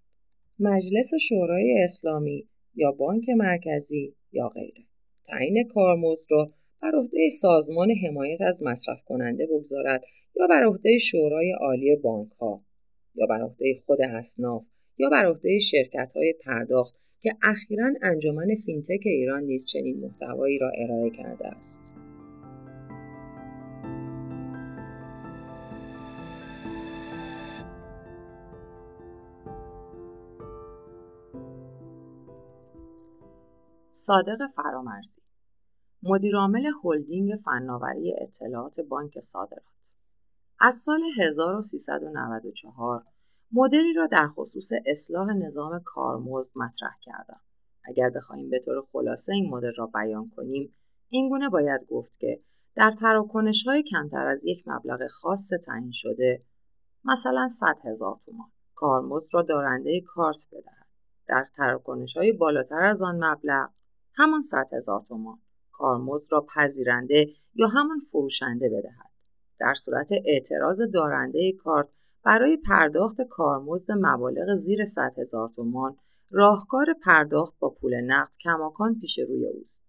مجلس 0.58 1.10
شورای 1.28 1.82
اسلامی 1.82 2.48
یا 2.74 2.92
بانک 2.92 3.28
مرکزی 3.28 4.14
یا 4.32 4.48
غیره. 4.48 4.84
تعیین 5.24 5.68
کارمزد 5.68 6.26
را 6.30 6.50
بر 6.82 6.92
عهده 6.94 7.28
سازمان 7.28 7.90
حمایت 7.90 8.40
از 8.40 8.62
مصرف 8.62 9.04
کننده 9.04 9.46
بگذارد 9.46 10.04
یا 10.36 10.46
بر 10.46 10.64
عهده 10.64 10.98
شورای 10.98 11.52
عالی 11.52 11.96
بانک 11.96 12.32
ها 12.32 12.64
یا 13.14 13.26
بر 13.26 13.42
عهده 13.42 13.74
خود 13.86 14.02
اصناف 14.02 14.64
یا 14.98 15.08
بر 15.08 15.26
عهده 15.26 15.58
شرکت 15.58 16.12
های 16.16 16.34
پرداخت 16.44 16.94
که 17.20 17.36
اخیرا 17.42 17.92
انجمن 18.02 18.54
فینتک 18.66 19.00
ایران 19.04 19.44
نیز 19.44 19.66
چنین 19.66 20.00
محتوایی 20.00 20.58
را 20.58 20.70
ارائه 20.70 21.10
کرده 21.10 21.46
است. 21.48 22.03
صادق 34.06 34.38
فرامرزی. 34.56 35.22
مدیرعامل 36.02 36.66
هلدینگ 36.84 37.32
فناوری 37.44 38.14
اطلاعات 38.20 38.80
بانک 38.80 39.20
صادرات. 39.20 39.62
از 40.60 40.74
سال 40.74 41.00
1394 41.18 43.02
مدلی 43.52 43.92
را 43.92 44.06
در 44.06 44.28
خصوص 44.28 44.70
اصلاح 44.86 45.26
نظام 45.26 45.82
کارمزد 45.84 46.58
مطرح 46.58 46.96
کردم. 47.02 47.40
اگر 47.84 48.10
بخواهیم 48.10 48.50
به 48.50 48.60
طور 48.64 48.84
خلاصه 48.92 49.32
این 49.32 49.50
مدل 49.50 49.72
را 49.76 49.86
بیان 49.86 50.30
کنیم 50.36 50.74
اینگونه 51.08 51.48
باید 51.48 51.86
گفت 51.86 52.18
که 52.20 52.40
در 52.74 52.92
تراکنش 53.00 53.66
های 53.66 53.82
کمتر 53.82 54.26
از 54.26 54.44
یک 54.44 54.68
مبلغ 54.68 55.06
خاص 55.06 55.50
تعیین 55.66 55.92
شده 55.92 56.42
مثلا 57.04 57.48
100 57.48 57.66
هزار 57.84 58.18
تومان 58.24 58.48
کارمزد 58.74 59.34
را 59.34 59.42
دارنده 59.42 60.00
کارت 60.00 60.48
بدهد. 60.52 60.86
در 61.26 61.46
تراکنش 61.56 62.16
های 62.16 62.32
بالاتر 62.32 62.84
از 62.84 63.02
آن 63.02 63.24
مبلغ 63.24 63.70
همان 64.16 64.40
100 64.40 64.66
هزار 64.72 65.02
تومان 65.08 65.38
کارمزد 65.72 66.32
را 66.32 66.46
پذیرنده 66.54 67.26
یا 67.54 67.68
همان 67.68 67.98
فروشنده 67.98 68.68
بدهد 68.68 69.10
در 69.58 69.74
صورت 69.74 70.08
اعتراض 70.24 70.80
دارنده 70.82 71.52
کارت 71.52 71.88
برای 72.24 72.56
پرداخت 72.56 73.22
کارمزد 73.22 73.92
مبالغ 73.92 74.54
زیر 74.54 74.84
100 74.84 75.18
هزار 75.18 75.48
تومان 75.48 75.96
راهکار 76.30 76.86
پرداخت 77.02 77.58
با 77.58 77.70
پول 77.70 78.00
نقد 78.00 78.32
کماکان 78.40 78.98
پیش 79.00 79.18
روی 79.18 79.46
اوست. 79.46 79.86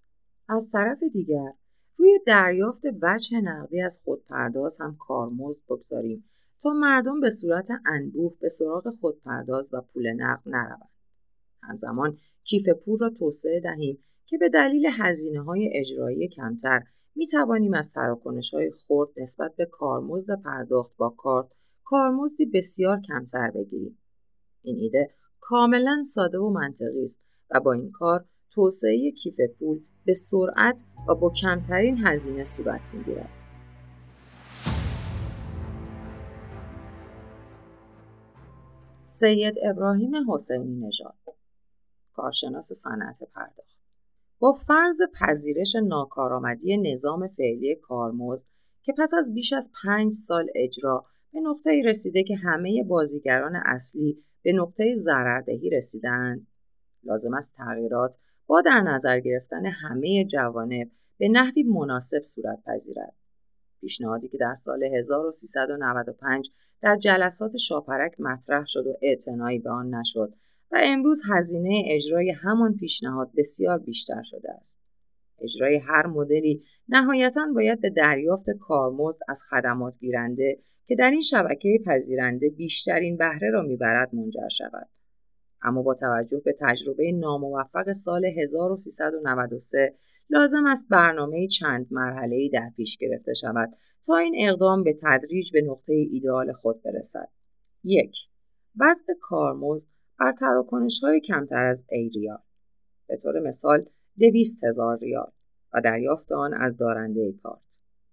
از 0.50 0.72
طرف 0.72 1.04
دیگر 1.14 1.54
روی 1.98 2.20
دریافت 2.28 2.82
وجه 3.02 3.42
نقدی 3.42 3.82
از 3.82 4.00
خودپرداز 4.04 4.78
هم 4.82 4.96
کارمزد 5.00 5.62
بگذاریم 5.70 6.30
تا 6.62 6.70
مردم 6.70 7.20
به 7.20 7.30
صورت 7.30 7.68
انبوه 7.86 8.34
به 8.40 8.50
سراغ 8.50 8.96
خودپرداز 9.02 9.74
و 9.74 9.82
پول 9.82 10.14
نقد 10.14 10.42
نروند. 10.46 10.90
همزمان 11.64 12.18
کیف 12.44 12.70
پول 12.70 13.00
را 13.00 13.10
توسعه 13.10 13.60
دهیم 13.60 14.04
که 14.28 14.38
به 14.38 14.50
دلیل 14.50 14.88
هزینه 14.92 15.44
های 15.44 15.72
اجرایی 15.74 16.28
کمتر 16.28 16.84
می 17.16 17.28
توانیم 17.28 17.74
از 17.74 17.94
تراکنش 17.94 18.54
های 18.54 18.72
خرد 18.72 19.10
نسبت 19.18 19.56
به 19.56 19.66
کارمزد 19.66 20.42
پرداخت 20.42 20.98
با 20.98 21.10
کارت 21.10 21.48
کارمزدی 21.84 22.46
بسیار 22.46 23.02
کمتر 23.08 23.52
بگیریم. 23.52 23.98
این 24.62 24.78
ایده 24.80 25.10
کاملا 25.40 26.04
ساده 26.04 26.38
و 26.38 26.50
منطقی 26.50 27.04
است 27.04 27.26
و 27.50 27.60
با 27.60 27.74
این 27.74 27.92
کار 27.92 28.26
توسعه 28.50 29.12
کیف 29.12 29.36
پول 29.60 29.80
به 30.06 30.14
سرعت 30.14 30.84
و 31.10 31.16
با 31.16 31.30
کمترین 31.42 31.98
هزینه 31.98 32.44
صورت 32.44 32.94
می‌گیرد. 32.94 33.30
سید 39.06 39.56
ابراهیم 39.70 40.32
حسینی 40.32 40.88
نژاد 40.88 41.16
کارشناس 42.14 42.74
صنعت 42.74 43.24
پرداخت 43.34 43.75
با 44.40 44.54
فرض 44.54 45.02
پذیرش 45.20 45.76
ناکارآمدی 45.76 46.78
نظام 46.78 47.28
فعلی 47.28 47.76
کارمزد 47.76 48.48
که 48.84 48.94
پس 48.98 49.12
از 49.18 49.34
بیش 49.34 49.54
از 49.54 49.72
پنج 49.84 50.14
سال 50.14 50.48
اجرا 50.56 51.06
به 51.34 51.40
نقطه 51.40 51.82
رسیده 51.86 52.24
که 52.24 52.36
همه 52.36 52.84
بازیگران 52.84 53.56
اصلی 53.56 54.24
به 54.44 54.54
نقطه 54.54 54.96
ضرردهی 54.96 55.70
رسیدند 55.70 56.48
لازم 57.04 57.34
است 57.34 57.56
تغییرات 57.56 58.18
با 58.48 58.62
در 58.62 58.82
نظر 58.82 59.20
گرفتن 59.20 59.66
همه 59.66 60.26
جوانب 60.26 60.92
به 61.18 61.28
نحوی 61.30 61.64
مناسب 61.64 62.22
صورت 62.24 62.64
پذیرد. 62.66 63.14
پیشنهادی 63.82 64.28
که 64.28 64.38
در 64.38 64.56
سال 64.56 64.84
1395 64.84 66.52
در 66.82 66.96
جلسات 66.96 67.58
شاپرک 67.58 68.20
مطرح 68.20 68.64
شد 68.66 68.88
و 68.88 68.98
اعتنایی 69.02 69.60
به 69.60 69.70
آن 69.70 69.96
نشد 69.96 70.34
و 70.72 70.80
امروز 70.84 71.22
هزینه 71.30 71.84
اجرای 71.86 72.32
همان 72.32 72.76
پیشنهاد 72.76 73.32
بسیار 73.38 73.80
بیشتر 73.80 74.22
شده 74.24 74.52
است. 74.52 74.82
اجرای 75.40 75.78
هر 75.78 76.08
مدلی 76.08 76.64
نهایتا 76.90 77.48
باید 77.56 77.82
به 77.82 77.90
دریافت 77.90 78.50
کارمزد 78.50 79.20
از 79.28 79.42
خدمات 79.50 80.00
گیرنده 80.00 80.60
که 80.86 80.96
در 80.96 81.10
این 81.12 81.22
شبکه 81.22 81.80
پذیرنده 81.86 82.50
بیشترین 82.50 83.18
بهره 83.18 83.50
را 83.50 83.62
می‌برد 83.62 84.16
منجر 84.16 84.48
شود. 84.48 84.90
اما 85.62 85.82
با 85.82 85.94
توجه 85.94 86.42
به 86.46 86.56
تجربه 86.60 87.12
ناموفق 87.12 87.92
سال 87.92 88.26
1393 88.26 89.96
لازم 90.30 90.66
است 90.66 90.88
برنامه 90.90 91.48
چند 91.48 91.88
مرحله‌ای 91.92 92.50
در 92.50 92.70
پیش 92.76 92.98
گرفته 92.98 93.34
شود 93.34 93.74
تا 94.06 94.18
این 94.18 94.50
اقدام 94.50 94.84
به 94.84 94.98
تدریج 95.02 95.52
به 95.54 95.62
نقطه 95.62 95.94
ایدئال 95.94 96.54
خود 96.54 96.84
برسد. 96.84 97.30
یک 97.84 98.16
وضع 98.80 99.14
کارمزد 99.22 99.88
بر 100.20 100.32
تراکنش 100.40 101.00
های 101.04 101.20
کمتر 101.20 101.66
از 101.66 101.86
ای 101.92 102.10
ریال. 102.10 102.40
به 103.08 103.18
طور 103.18 103.40
مثال 103.40 103.86
دویست 104.20 104.64
هزار 104.64 104.98
ریال 104.98 105.32
و 105.74 105.82
دریافت 105.82 106.32
آن 106.32 106.54
از 106.54 106.78
دارنده 106.78 107.34
کارت. 107.44 107.60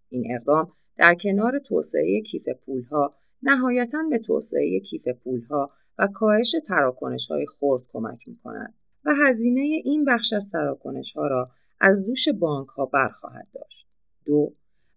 این 0.09 0.35
اقدام 0.35 0.73
در 0.97 1.15
کنار 1.23 1.59
توسعه 1.59 2.23
کیف 2.23 2.49
پولها 2.49 3.15
نهایتا 3.43 3.99
به 4.11 4.19
توسعه 4.19 4.81
کیف 4.81 5.09
پولها 5.09 5.71
و 5.99 6.09
کاهش 6.15 6.55
تراکنش 6.69 7.29
های 7.31 7.47
خرد 7.47 7.83
کمک 7.93 8.29
می 8.29 8.37
کند 8.45 8.75
و 9.05 9.15
هزینه 9.27 9.61
این 9.85 10.05
بخش 10.05 10.33
از 10.33 10.51
تراکنش 10.51 11.13
ها 11.13 11.27
را 11.27 11.51
از 11.81 12.07
دوش 12.07 12.29
بانک 12.29 12.69
ها 12.69 12.87
برخواهد 12.87 13.49
داشت. 13.55 13.87
دو 14.25 14.53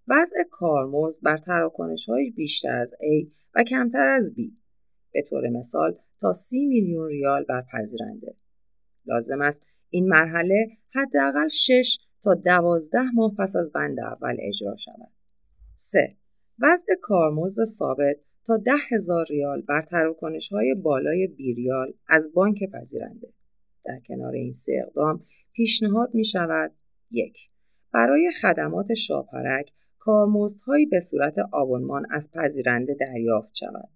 وضع 0.08 0.44
کارمزد 0.52 1.24
بر 1.24 1.38
تراکنش 1.38 2.10
های 2.10 2.30
بیشتر 2.30 2.76
از 2.76 2.94
A 2.94 3.28
و 3.56 3.64
کمتر 3.64 4.08
از 4.08 4.34
B 4.38 4.42
به 5.14 5.22
طور 5.30 5.50
مثال 5.50 5.98
تا 6.22 6.34
30 6.34 6.66
میلیون 6.66 7.08
ریال 7.08 7.44
بر 7.44 7.64
پذیرنده. 7.74 8.36
لازم 9.06 9.42
است 9.42 9.68
این 9.90 10.08
مرحله 10.08 10.68
حداقل 10.96 11.48
6 11.48 11.98
تا 12.22 12.34
12 12.34 12.98
ماه 13.14 13.36
پس 13.40 13.56
از 13.56 13.72
بند 13.72 14.00
اول 14.00 14.38
اجرا 14.40 14.76
شود. 14.76 15.12
3. 15.76 16.16
وضع 16.60 16.96
کارمزد 17.02 17.64
ثابت 17.64 18.16
تا 18.46 18.58
10 18.58 18.72
هزار 18.92 19.26
ریال 19.30 19.62
بر 19.62 19.82
تراکنش 19.82 20.48
های 20.48 20.74
بالای 20.74 21.28
بیریال 21.28 21.94
از 22.08 22.32
بانک 22.34 22.72
پذیرنده. 22.74 23.34
در 23.86 24.00
کنار 24.08 24.34
این 24.34 24.52
سه 24.52 24.84
اقدام 24.88 25.24
پیشنهاد 25.54 26.10
می 26.14 26.26
شود 26.26 26.72
یک 27.12 27.38
برای 27.94 28.32
خدمات 28.42 28.94
شاپرک 28.94 29.72
کارمزدهایی 30.00 30.86
به 30.86 31.00
صورت 31.00 31.36
آبونمان 31.52 32.06
از 32.12 32.32
پذیرنده 32.34 32.94
دریافت 33.00 33.56
شود. 33.56 33.90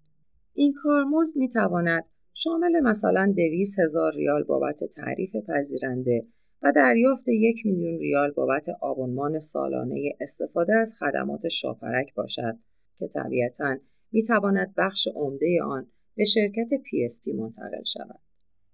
این 0.60 0.72
کارمزد 0.82 1.36
می 1.36 1.48
تواند 1.48 2.04
شامل 2.34 2.80
مثلا 2.80 3.32
دویست 3.36 3.78
هزار 3.78 4.12
ریال 4.12 4.42
بابت 4.42 4.84
تعریف 4.84 5.36
پذیرنده 5.36 6.26
و 6.62 6.72
دریافت 6.76 7.28
یک 7.28 7.66
میلیون 7.66 7.98
ریال 7.98 8.30
بابت 8.30 8.66
آبونمان 8.80 9.38
سالانه 9.38 10.12
استفاده 10.20 10.74
از 10.74 10.94
خدمات 10.98 11.48
شاپرک 11.48 12.14
باشد 12.14 12.58
که 12.98 13.08
طبیعتا 13.08 13.76
می 14.12 14.22
تواند 14.22 14.74
بخش 14.76 15.08
عمده 15.14 15.62
آن 15.62 15.86
به 16.16 16.24
شرکت 16.24 16.68
PSP 16.68 17.34
منتقل 17.34 17.84
شود. 17.84 18.20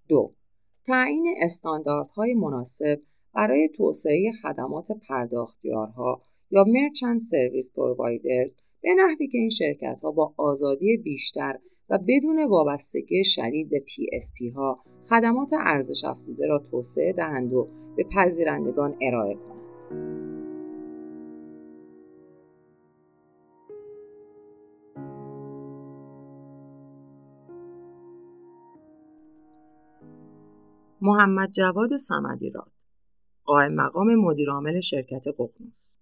دو 0.07 0.33
تعیین 0.85 1.35
استانداردهای 1.41 2.33
مناسب 2.33 3.01
برای 3.33 3.69
توسعه 3.77 4.31
خدمات 4.41 4.87
پرداختیارها 5.09 6.21
یا 6.51 6.63
مرچند 6.63 7.19
سرویس 7.19 7.71
پرووایدرز 7.75 8.55
به 8.81 8.89
نحوی 8.97 9.27
که 9.27 9.37
این 9.37 9.49
شرکت 9.49 9.99
ها 10.03 10.11
با 10.11 10.33
آزادی 10.37 10.97
بیشتر 10.97 11.59
و 11.89 11.99
بدون 12.07 12.47
وابستگی 12.49 13.23
شدید 13.23 13.69
به 13.69 13.79
PSP 13.79 14.55
ها 14.55 14.83
خدمات 15.09 15.49
ارزش 15.53 16.03
افزوده 16.05 16.47
را 16.47 16.59
توسعه 16.71 17.13
دهند 17.13 17.53
و 17.53 17.67
به 17.97 18.05
پذیرندگان 18.15 18.95
ارائه 19.01 19.35
کنند. 19.35 19.57
محمد 31.01 31.51
جواد 31.51 31.95
سمدی 31.95 32.49
راد 32.49 32.71
قائم 33.43 33.73
مقام 33.73 34.15
مدیرعامل 34.15 34.79
شرکت 34.79 35.23
ققنوس 35.27 35.95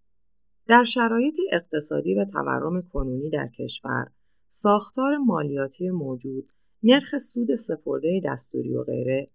در 0.67 0.83
شرایط 0.83 1.35
اقتصادی 1.51 2.15
و 2.15 2.25
تورم 2.25 2.81
کنونی 2.81 3.29
در 3.29 3.47
کشور 3.47 4.07
ساختار 4.47 5.17
مالیاتی 5.17 5.89
موجود 5.89 6.49
نرخ 6.83 7.17
سود 7.17 7.55
سپرده 7.55 8.21
دستوری 8.25 8.75
و 8.75 8.83
غیره 8.83 9.29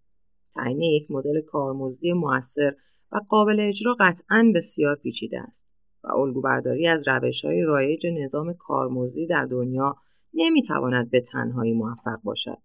تعیین 0.55 0.81
یک 0.81 1.11
مدل 1.11 1.41
کارمزدی 1.41 2.13
موثر 2.13 2.77
و 3.13 3.21
قابل 3.29 3.61
اجرا 3.61 3.97
قطعا 4.01 4.53
بسیار 4.55 4.97
پیچیده 4.97 5.41
است 5.41 5.69
و 6.05 6.09
الگوبرداری 6.13 6.87
از 6.87 7.09
روش 7.09 7.45
های 7.45 7.63
رایج 7.63 8.07
نظام 8.07 8.53
کارمزدی 8.53 9.27
در 9.27 9.45
دنیا 9.45 9.97
نمی‌تواند 10.35 11.11
به 11.11 11.21
تنهایی 11.21 11.73
موفق 11.73 12.23
باشد 12.25 12.59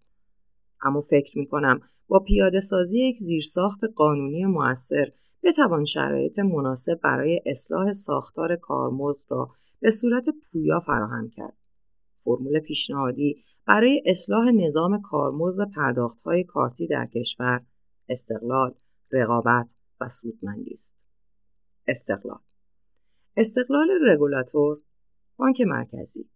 اما 0.82 1.02
فکر 1.02 1.39
می 1.39 1.48
کنم 1.48 1.80
با 2.08 2.20
پیاده 2.20 2.60
سازی 2.60 3.08
یک 3.08 3.18
زیرساخت 3.18 3.80
قانونی 3.96 4.46
موثر 4.46 5.12
بتوان 5.43 5.86
شرایط 5.86 6.39
مناسب 6.39 7.00
برای 7.04 7.41
اصلاح 7.46 7.91
ساختار 7.91 8.56
کارمزد 8.56 9.32
را 9.32 9.50
به 9.80 9.91
صورت 9.91 10.26
پویا 10.30 10.80
فراهم 10.80 11.30
کرد. 11.30 11.58
فرمول 12.26 12.59
پیشنهادی 12.59 13.43
برای 13.67 14.01
اصلاح 14.05 14.51
نظام 14.51 15.01
کارمزد 15.01 15.69
پرداختهای 15.76 16.43
کارتی 16.43 16.88
در 16.88 17.05
کشور 17.05 17.61
استقلال، 18.09 18.73
رقابت 19.11 19.73
و 20.01 20.07
سودمندی 20.07 20.71
است. 20.71 21.05
استقلال 21.88 22.39
استقلال 23.38 23.88
رگولاتور 24.07 24.78
بانک 25.38 25.61
مرکزی 25.61 26.30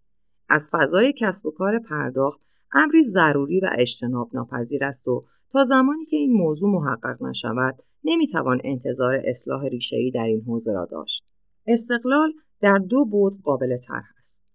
از 0.49 0.69
فضای 0.71 1.13
کسب 1.17 1.45
و 1.45 1.51
کار 1.51 1.79
پرداخت 1.79 2.39
امری 2.73 3.03
ضروری 3.03 3.59
و 3.59 3.69
اجتناب 3.77 4.29
ناپذیر 4.33 4.83
است 4.83 5.07
و 5.07 5.25
تا 5.51 5.63
زمانی 5.63 6.05
که 6.05 6.17
این 6.17 6.33
موضوع 6.33 6.69
محقق 6.69 7.23
نشود 7.23 7.83
نمی‌توان 8.03 8.61
انتظار 8.63 9.21
اصلاح 9.25 9.65
ریشه‌ای 9.65 10.11
در 10.11 10.23
این 10.23 10.41
حوزه 10.41 10.71
را 10.71 10.85
داشت. 10.85 11.25
استقلال 11.67 12.33
در 12.61 12.77
دو 12.77 13.05
بود 13.05 13.41
قابل 13.43 13.77
طرح 13.77 14.13
است. 14.17 14.48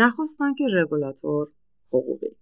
نخست 0.00 0.38
که 0.58 0.64
رگولاتور 0.72 1.48
حقوقی 1.88 2.36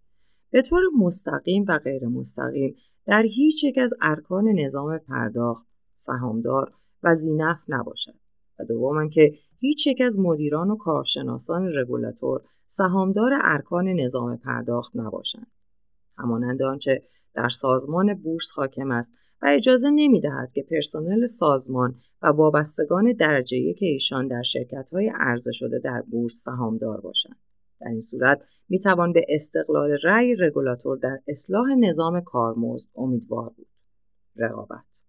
به 0.50 0.62
طور 0.62 0.82
مستقیم 0.98 1.64
و 1.68 1.78
غیر 1.78 2.06
مستقیم 2.06 2.76
در 3.06 3.22
هیچ 3.22 3.64
یک 3.64 3.78
از 3.78 3.94
ارکان 4.02 4.48
نظام 4.48 4.98
پرداخت 4.98 5.66
سهامدار 5.94 6.72
و 7.02 7.14
زینف 7.14 7.58
نباشد 7.68 8.14
و 8.58 8.64
دوم 8.64 9.08
که 9.08 9.34
هیچ 9.58 9.86
یک 9.86 10.00
از 10.00 10.18
مدیران 10.18 10.70
و 10.70 10.76
کارشناسان 10.76 11.72
رگولاتور 11.74 12.40
سهامدار 12.66 13.30
ارکان 13.42 13.88
نظام 13.88 14.36
پرداخت 14.36 14.92
نباشند 14.96 15.50
همانند 16.18 16.62
آنچه 16.62 17.02
در 17.34 17.48
سازمان 17.48 18.14
بورس 18.14 18.50
حاکم 18.56 18.90
است 18.90 19.14
و 19.42 19.46
اجازه 19.48 19.90
نمی 19.90 20.20
دهد 20.20 20.52
که 20.52 20.62
پرسنل 20.62 21.26
سازمان 21.26 21.94
و 22.22 22.26
وابستگان 22.26 23.12
درجه 23.12 23.72
که 23.72 23.86
ایشان 23.86 24.28
در 24.28 24.42
شرکت 24.42 24.90
های 24.92 25.12
عرضه 25.14 25.52
شده 25.52 25.78
در 25.78 26.02
بورس 26.02 26.42
سهامدار 26.44 27.00
باشند. 27.00 27.45
در 27.80 27.88
این 27.88 28.00
صورت 28.00 28.42
می 28.68 28.78
توان 28.78 29.12
به 29.12 29.24
استقلال 29.28 29.98
رأی 30.04 30.34
رگولاتور 30.34 30.98
در 30.98 31.18
اصلاح 31.28 31.66
نظام 31.78 32.20
کارمزد 32.20 32.88
امیدوار 32.96 33.48
بود. 33.56 33.68
رقابت 34.36 35.04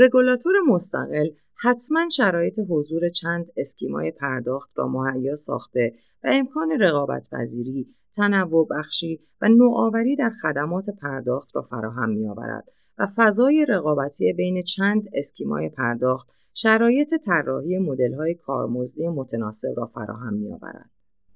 رگولاتور 0.00 0.54
مستقل 0.68 1.30
حتما 1.54 2.08
شرایط 2.08 2.60
حضور 2.68 3.08
چند 3.08 3.52
اسکیمای 3.56 4.10
پرداخت 4.10 4.70
را 4.76 4.88
مهیا 4.88 5.36
ساخته 5.36 5.94
و 6.24 6.28
امکان 6.32 6.70
رقابت 6.80 7.28
پذیری، 7.32 7.94
تنوع 8.16 8.68
بخشی 8.70 9.20
و 9.40 9.48
نوآوری 9.48 10.16
در 10.16 10.30
خدمات 10.42 10.90
پرداخت 10.90 11.56
را 11.56 11.62
فراهم 11.62 12.10
می‌آورد 12.10 12.64
و 12.98 13.08
فضای 13.16 13.66
رقابتی 13.68 14.32
بین 14.32 14.62
چند 14.62 15.08
اسکیمای 15.14 15.68
پرداخت 15.68 16.28
شرایط 16.54 17.14
طراحی 17.14 17.78
مدل‌های 17.78 18.34
کارمزدی 18.34 19.08
متناسب 19.08 19.68
را 19.76 19.86
فراهم 19.86 20.34
می‌آورد. 20.34 20.90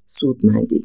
سودمندی. 0.07 0.83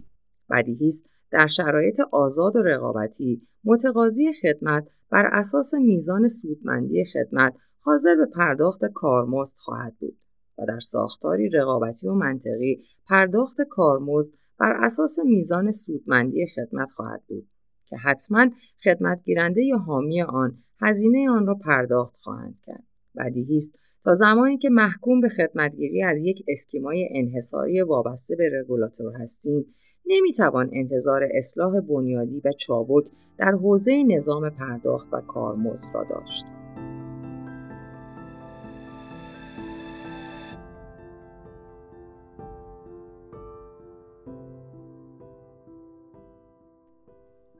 بدیهی 0.49 0.88
است 0.88 1.09
در 1.32 1.47
شرایط 1.47 1.99
آزاد 2.11 2.55
و 2.55 2.59
رقابتی 2.59 3.41
متقاضی 3.63 4.34
خدمت 4.41 4.88
بر 5.09 5.26
اساس 5.26 5.74
میزان 5.74 6.28
سودمندی 6.28 7.05
خدمت 7.05 7.53
حاضر 7.80 8.15
به 8.15 8.26
پرداخت 8.26 8.86
کارمزد 8.86 9.57
خواهد 9.57 9.95
بود 9.99 10.17
و 10.57 10.65
در 10.65 10.80
ساختاری 10.80 11.49
رقابتی 11.49 12.07
و 12.07 12.13
منطقی 12.13 12.84
پرداخت 13.05 13.61
کارمزد 13.61 14.34
بر 14.59 14.72
اساس 14.84 15.20
میزان 15.26 15.72
سودمندی 15.72 16.47
خدمت 16.47 16.91
خواهد 16.91 17.24
بود 17.28 17.47
که 17.89 17.97
حتما 17.97 18.49
خدمتگیرنده 18.84 19.63
یا 19.63 19.78
حامی 19.78 20.22
آن 20.22 20.57
هزینه 20.82 21.30
آن 21.30 21.47
را 21.47 21.55
پرداخت 21.55 22.15
خواهند 22.22 22.59
کرد. 22.65 22.84
بدیهی 23.17 23.57
است 23.57 23.80
تا 24.03 24.13
زمانی 24.13 24.57
که 24.57 24.69
محکوم 24.69 25.21
به 25.21 25.29
خدمتگیری 25.29 26.03
از 26.03 26.17
یک 26.21 26.43
اسکیمای 26.47 27.09
انحصاری 27.11 27.81
وابسته 27.81 28.35
به 28.35 28.49
رگولاتور 28.59 29.13
هستیم 29.15 29.65
نمی‌توان 30.05 30.69
انتظار 30.73 31.27
اصلاح 31.33 31.81
بنیادی 31.81 32.41
و 32.45 32.51
چابک 32.51 33.05
در 33.37 33.51
حوزه 33.51 34.03
نظام 34.03 34.49
پرداخت 34.49 35.07
و 35.13 35.21
کارمزد 35.21 35.95
را 35.95 36.03
داشت. 36.09 36.45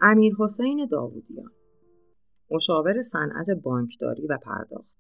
امیر 0.02 0.34
حسین 0.40 0.88
داوودیان 0.92 1.52
مشاور 2.52 3.02
صنعت 3.02 3.50
بانکداری 3.50 4.28
و 4.28 4.38
پرداخت 4.38 4.99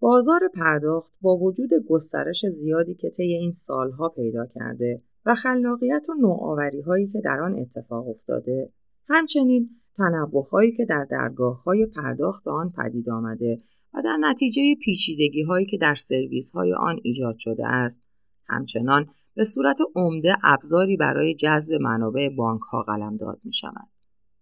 بازار 0.00 0.40
پرداخت 0.54 1.12
با 1.20 1.36
وجود 1.36 1.70
گسترش 1.88 2.46
زیادی 2.46 2.94
که 2.94 3.10
طی 3.10 3.22
این 3.22 3.50
سالها 3.50 4.08
پیدا 4.08 4.46
کرده 4.46 5.02
و 5.26 5.34
خلاقیت 5.34 6.06
و 6.08 6.14
نوآوری 6.20 6.80
هایی 6.80 7.06
که 7.06 7.20
در 7.20 7.40
آن 7.40 7.58
اتفاق 7.58 8.08
افتاده 8.08 8.72
همچنین 9.08 9.70
تنوع 9.96 10.46
هایی 10.52 10.72
که 10.72 10.84
در 10.84 11.06
درگاه 11.10 11.62
های 11.62 11.86
پرداخت 11.86 12.48
آن 12.48 12.70
پدید 12.70 13.10
آمده 13.10 13.62
و 13.94 14.02
در 14.04 14.16
نتیجه 14.20 14.62
پیچیدگی 14.74 15.42
هایی 15.42 15.66
که 15.66 15.78
در 15.78 15.94
سرویس 15.94 16.50
های 16.50 16.74
آن 16.74 17.00
ایجاد 17.02 17.38
شده 17.38 17.66
است 17.66 18.02
همچنان 18.46 19.06
به 19.34 19.44
صورت 19.44 19.78
عمده 19.94 20.36
ابزاری 20.44 20.96
برای 20.96 21.34
جذب 21.34 21.74
منابع 21.74 22.28
بانک 22.28 22.60
ها 22.60 22.82
قلمداد 22.82 23.40
می 23.44 23.52
شود. 23.52 23.88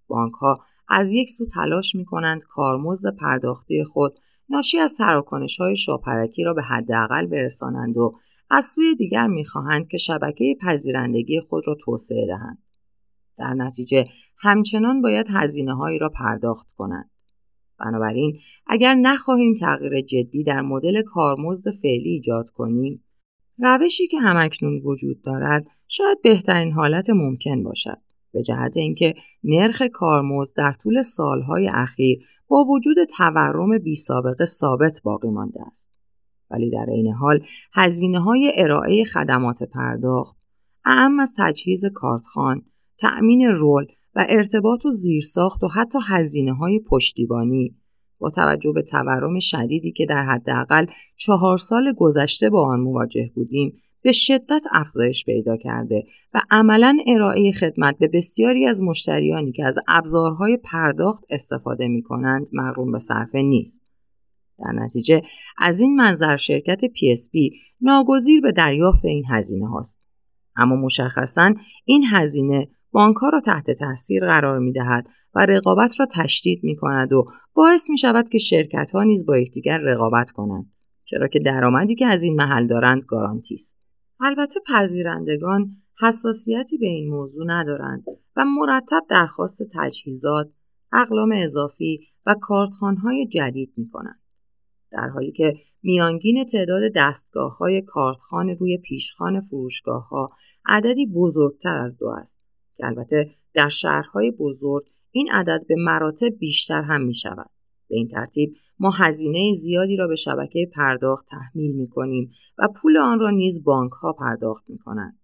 بانک 0.07 0.33
ها 0.33 0.61
از 0.89 1.13
یک 1.13 1.31
سو 1.31 1.47
تلاش 1.47 1.95
می 1.95 2.05
کنند 2.05 2.43
کارمزد 2.43 3.17
پرداختی 3.17 3.85
خود 3.85 4.19
ناشی 4.49 4.79
از 4.79 4.97
تراکنش 4.97 5.61
های 5.61 5.77
شاپرکی 5.77 6.45
را 6.45 6.55
به 6.55 6.63
حداقل 6.63 7.27
برسانند 7.27 7.97
و 7.97 8.15
از 8.51 8.65
سوی 8.65 8.95
دیگر 8.95 9.27
می‌خواهند 9.27 9.89
که 9.89 9.99
شبکه 9.99 10.57
پذیرندگی 10.61 11.41
خود 11.41 11.69
را 11.69 11.77
توسعه 11.81 12.27
دهند. 12.27 12.59
در 13.39 13.55
نتیجه 13.55 14.05
همچنان 14.39 15.03
باید 15.03 15.27
هزینه 15.31 15.75
هایی 15.75 15.99
را 15.99 16.09
پرداخت 16.09 16.73
کنند. 16.73 17.11
بنابراین 17.79 18.39
اگر 18.67 18.95
نخواهیم 18.95 19.55
تغییر 19.55 20.01
جدی 20.01 20.45
در 20.45 20.61
مدل 20.61 21.03
کارمزد 21.03 21.71
فعلی 21.71 22.11
ایجاد 22.11 22.51
کنیم 22.51 23.05
روشی 23.59 24.07
که 24.07 24.19
همکنون 24.19 24.81
وجود 24.85 25.23
دارد 25.23 25.67
شاید 25.89 26.19
بهترین 26.23 26.73
حالت 26.73 27.11
ممکن 27.11 27.63
باشد 27.63 27.99
به 28.33 28.43
جهت 28.43 28.77
اینکه 28.77 29.15
نرخ 29.45 29.83
کارمزد 29.93 30.57
در 30.57 30.73
طول 30.73 31.03
سالهای 31.03 31.71
اخیر 31.75 32.19
با 32.49 32.65
وجود 32.65 32.97
تورم 33.17 33.79
بی 33.79 33.95
سابقه 33.95 34.45
ثابت 34.45 35.01
باقی 35.05 35.31
مانده 35.31 35.61
است. 35.67 35.93
ولی 36.51 36.71
در 36.71 36.87
این 36.89 37.13
حال 37.13 37.41
هزینه 37.73 38.21
های 38.21 38.53
ارائه 38.57 39.05
خدمات 39.05 39.63
پرداخت 39.63 40.37
اعم 40.85 41.21
از 41.21 41.35
تجهیز 41.39 41.85
کارتخان، 41.95 42.63
تأمین 42.99 43.49
رول 43.49 43.87
و 44.15 44.27
ارتباط 44.29 44.87
و 44.87 44.91
زیرساخت 44.91 45.65
و 45.65 45.69
حتی 45.69 45.99
هزینه 46.09 46.55
های 46.55 46.81
پشتیبانی 46.81 47.77
با 48.19 48.31
توجه 48.31 48.73
به 48.73 48.83
تورم 48.83 49.39
شدیدی 49.39 49.93
که 49.93 50.07
در 50.07 50.25
حداقل 50.25 50.87
چهار 51.17 51.59
سال 51.59 51.93
گذشته 51.93 52.51
با 52.51 52.67
آن 52.67 52.81
مواجه 52.81 53.31
بودیم 53.35 53.83
به 54.05 54.13
شدت 54.13 54.63
افزایش 54.73 55.25
پیدا 55.25 55.57
کرده 55.57 56.05
و 56.35 56.41
عملا 56.51 56.99
ارائه 57.07 57.53
خدمت 57.53 57.99
به 57.99 58.09
بسیاری 58.09 58.67
از 58.67 58.83
مشتریانی 58.83 59.53
که 59.53 59.65
از 59.65 59.79
ابزارهای 59.89 60.57
پرداخت 60.57 61.25
استفاده 61.31 61.89
می 61.89 62.03
کنند 62.03 62.47
به 62.93 62.99
صرفه 62.99 63.43
نیست. 63.43 63.85
در 64.59 64.73
نتیجه 64.73 65.23
از 65.59 65.81
این 65.81 65.97
منظر 65.97 66.37
شرکت 66.37 66.81
PSP 66.81 67.57
ناگزیر 67.81 68.41
به 68.41 68.53
دریافت 68.53 69.05
این 69.05 69.25
هزینه 69.31 69.69
هاست. 69.69 70.03
اما 70.57 70.77
مشخصا 70.77 71.55
این 71.85 72.05
هزینه 72.11 72.69
بانک 72.93 73.17
ها 73.17 73.29
را 73.29 73.41
تحت 73.41 73.71
تاثیر 73.71 74.27
قرار 74.27 74.59
می 74.59 74.73
دهد 74.73 75.07
و 75.35 75.47
رقابت 75.47 76.01
را 76.01 76.07
تشدید 76.13 76.65
می 76.65 76.77
کند 76.77 77.13
و 77.13 77.25
باعث 77.55 77.91
می 77.91 77.99
شود 77.99 78.29
که 78.29 78.39
شرکت 78.39 78.91
ها 78.91 79.03
نیز 79.03 79.27
با 79.27 79.39
یکدیگر 79.39 79.79
رقابت 79.79 80.31
کنند 80.31 80.73
چرا 81.05 81.29
که 81.29 81.39
درآمدی 81.39 81.95
که 81.95 82.07
از 82.07 82.23
این 82.23 82.37
محل 82.37 82.67
دارند 82.67 83.03
گارانتی 83.03 83.55
است. 83.55 83.84
البته 84.21 84.61
پذیرندگان 84.67 85.77
حساسیتی 86.01 86.79
به 86.79 86.87
این 86.87 87.11
موضوع 87.11 87.47
ندارند 87.47 88.05
و 88.37 88.45
مرتب 88.45 89.03
درخواست 89.09 89.63
تجهیزات، 89.73 90.51
اقلام 90.93 91.33
اضافی 91.35 92.01
و 92.27 92.35
کارتخانهای 92.41 93.27
جدید 93.27 93.73
می 93.77 93.89
کنند. 93.89 94.21
در 94.91 95.09
حالی 95.09 95.33
که 95.33 95.55
میانگین 95.83 96.45
تعداد 96.45 96.83
دستگاه 96.97 97.59
های 97.59 97.83
کارتخان 97.83 98.49
روی 98.49 98.79
پیشخان 98.79 99.41
فروشگاه 99.41 100.09
ها 100.09 100.31
عددی 100.67 101.07
بزرگتر 101.07 101.77
از 101.77 101.99
دو 101.99 102.09
است 102.09 102.41
که 102.77 102.87
البته 102.87 103.31
در 103.55 103.69
شهرهای 103.69 104.31
بزرگ 104.31 104.85
این 105.11 105.33
عدد 105.33 105.67
به 105.69 105.75
مراتب 105.79 106.29
بیشتر 106.29 106.83
هم 106.83 107.03
می 107.03 107.15
شود. 107.15 107.51
به 107.89 107.97
این 107.97 108.09
ترتیب 108.09 108.57
ما 108.79 108.91
هزینه 108.91 109.55
زیادی 109.55 109.97
را 109.97 110.07
به 110.07 110.17
شبکه 110.17 110.71
پرداخت 110.75 111.27
تحمیل 111.27 111.73
می 111.77 111.89
کنیم 111.89 112.31
و 112.59 112.69
پول 112.69 112.97
آن 112.97 113.19
را 113.19 113.31
نیز 113.31 113.65
بانک 113.65 113.93
ها 113.93 114.13
پرداخت 114.13 114.65
می 114.69 114.79
کنند. 114.79 115.19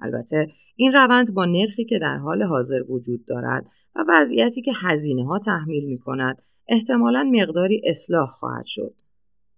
البته 0.00 0.48
این 0.76 0.92
روند 0.92 1.34
با 1.34 1.44
نرخی 1.44 1.84
که 1.84 1.98
در 1.98 2.16
حال 2.16 2.42
حاضر 2.42 2.82
وجود 2.88 3.24
دارد 3.26 3.66
و 3.94 4.04
وضعیتی 4.08 4.62
که 4.62 4.72
هزینه 4.76 5.26
ها 5.26 5.38
تحمیل 5.38 5.84
می 5.84 5.98
کند 5.98 6.42
احتمالا 6.68 7.30
مقداری 7.32 7.82
اصلاح 7.84 8.30
خواهد 8.30 8.66
شد. 8.66 8.94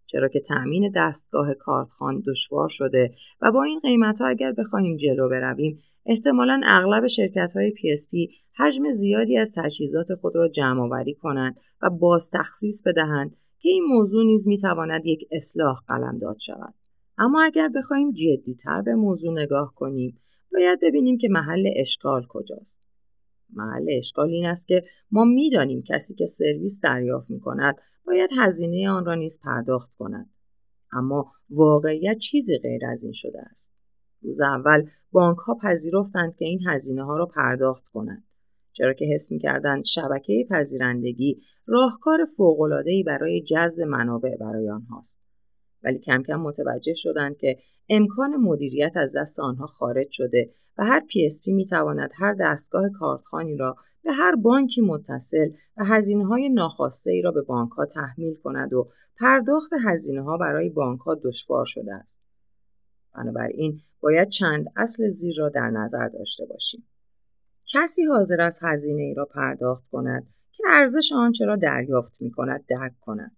چرا 0.06 0.28
که 0.28 0.40
تأمین 0.40 0.92
دستگاه 0.96 1.54
کارتخان 1.54 2.22
دشوار 2.26 2.68
شده 2.68 3.14
و 3.40 3.52
با 3.52 3.62
این 3.62 3.80
قیمت 3.80 4.20
ها 4.20 4.26
اگر 4.26 4.52
بخواهیم 4.52 4.96
جلو 4.96 5.28
برویم 5.28 5.78
احتمالا 6.06 6.60
اغلب 6.64 7.06
شرکت 7.06 7.52
های 7.54 7.72
PSP 7.72 8.34
حجم 8.56 8.92
زیادی 8.92 9.38
از 9.38 9.54
تجهیزات 9.56 10.14
خود 10.14 10.36
را 10.36 10.48
جمع 10.48 10.82
آوری 10.82 11.14
کنند 11.14 11.56
و 11.82 11.90
باز 11.90 12.30
تخصیص 12.30 12.82
بدهند 12.82 13.36
که 13.58 13.68
این 13.68 13.84
موضوع 13.84 14.24
نیز 14.24 14.48
می 14.48 14.58
تواند 14.58 15.06
یک 15.06 15.28
اصلاح 15.30 15.76
قلمداد 15.88 16.38
شود. 16.38 16.74
اما 17.18 17.42
اگر 17.42 17.68
بخواهیم 17.68 18.12
جدیتر 18.12 18.82
به 18.82 18.94
موضوع 18.94 19.32
نگاه 19.42 19.74
کنیم 19.76 20.18
باید 20.52 20.78
ببینیم 20.82 21.18
که 21.18 21.28
محل 21.28 21.68
اشکال 21.76 22.26
کجاست. 22.28 22.82
محل 23.52 23.86
اشکال 23.98 24.30
این 24.30 24.46
است 24.46 24.68
که 24.68 24.84
ما 25.10 25.24
می‌دانیم 25.24 25.82
کسی 25.82 26.14
که 26.14 26.26
سرویس 26.26 26.80
دریافت 26.80 27.30
می 27.30 27.40
کند 27.40 27.76
باید 28.06 28.30
هزینه 28.38 28.90
آن 28.90 29.04
را 29.04 29.14
نیز 29.14 29.40
پرداخت 29.44 29.94
کند. 29.94 30.30
اما 30.92 31.32
واقعیت 31.50 32.18
چیزی 32.18 32.58
غیر 32.58 32.86
از 32.86 33.02
این 33.02 33.12
شده 33.12 33.42
است. 33.50 33.74
روز 34.22 34.40
اول 34.40 34.86
بانک 35.12 35.38
ها 35.38 35.54
پذیرفتند 35.62 36.34
که 36.34 36.44
این 36.44 36.60
هزینه 36.66 37.04
ها 37.04 37.16
را 37.16 37.26
پرداخت 37.26 37.88
کنند. 37.88 38.24
چرا 38.72 38.92
که 38.92 39.04
حس 39.04 39.30
می‌کردند 39.30 39.84
شبکه 39.84 40.46
پذیرندگی 40.50 41.40
راهکار 41.66 42.24
فوق‌العاده‌ای 42.36 43.02
برای 43.02 43.42
جذب 43.42 43.80
منابع 43.80 44.36
برای 44.36 44.70
آنهاست. 44.70 45.20
ولی 45.84 45.98
کم 45.98 46.22
کم 46.22 46.40
متوجه 46.40 46.94
شدند 46.94 47.36
که 47.36 47.56
امکان 47.88 48.36
مدیریت 48.36 48.92
از 48.96 49.16
دست 49.16 49.40
آنها 49.40 49.66
خارج 49.66 50.06
شده 50.10 50.50
و 50.78 50.84
هر 50.84 51.00
PSP 51.00 51.46
می 51.46 51.66
تواند 51.66 52.10
هر 52.14 52.36
دستگاه 52.40 52.88
کارتخانی 52.98 53.56
را 53.56 53.76
به 54.04 54.12
هر 54.12 54.34
بانکی 54.34 54.80
متصل 54.80 55.50
و 55.76 55.84
هزینه 55.84 56.26
های 56.26 56.48
ناخواسته 56.48 57.10
ای 57.10 57.22
را 57.22 57.30
به 57.30 57.42
بانک 57.42 57.70
ها 57.72 57.86
تحمیل 57.86 58.34
کند 58.34 58.72
و 58.72 58.88
پرداخت 59.20 59.70
هزینه 59.84 60.22
ها 60.22 60.38
برای 60.38 60.70
بانک 60.70 61.00
ها 61.00 61.14
دشوار 61.14 61.64
شده 61.66 61.94
است. 61.94 62.21
بنابراین 63.14 63.80
باید 64.00 64.28
چند 64.28 64.66
اصل 64.76 65.08
زیر 65.08 65.34
را 65.38 65.48
در 65.48 65.70
نظر 65.70 66.08
داشته 66.08 66.46
باشیم. 66.46 66.86
کسی 67.72 68.04
حاضر 68.04 68.40
از 68.40 68.58
هزینه 68.62 69.02
ای 69.02 69.14
را 69.14 69.24
پرداخت 69.24 69.90
کند 69.90 70.26
که 70.52 70.64
ارزش 70.70 71.12
آنچه 71.12 71.44
را 71.44 71.56
دریافت 71.56 72.22
می 72.22 72.30
کند 72.30 72.64
درک 72.66 73.00
کند. 73.00 73.36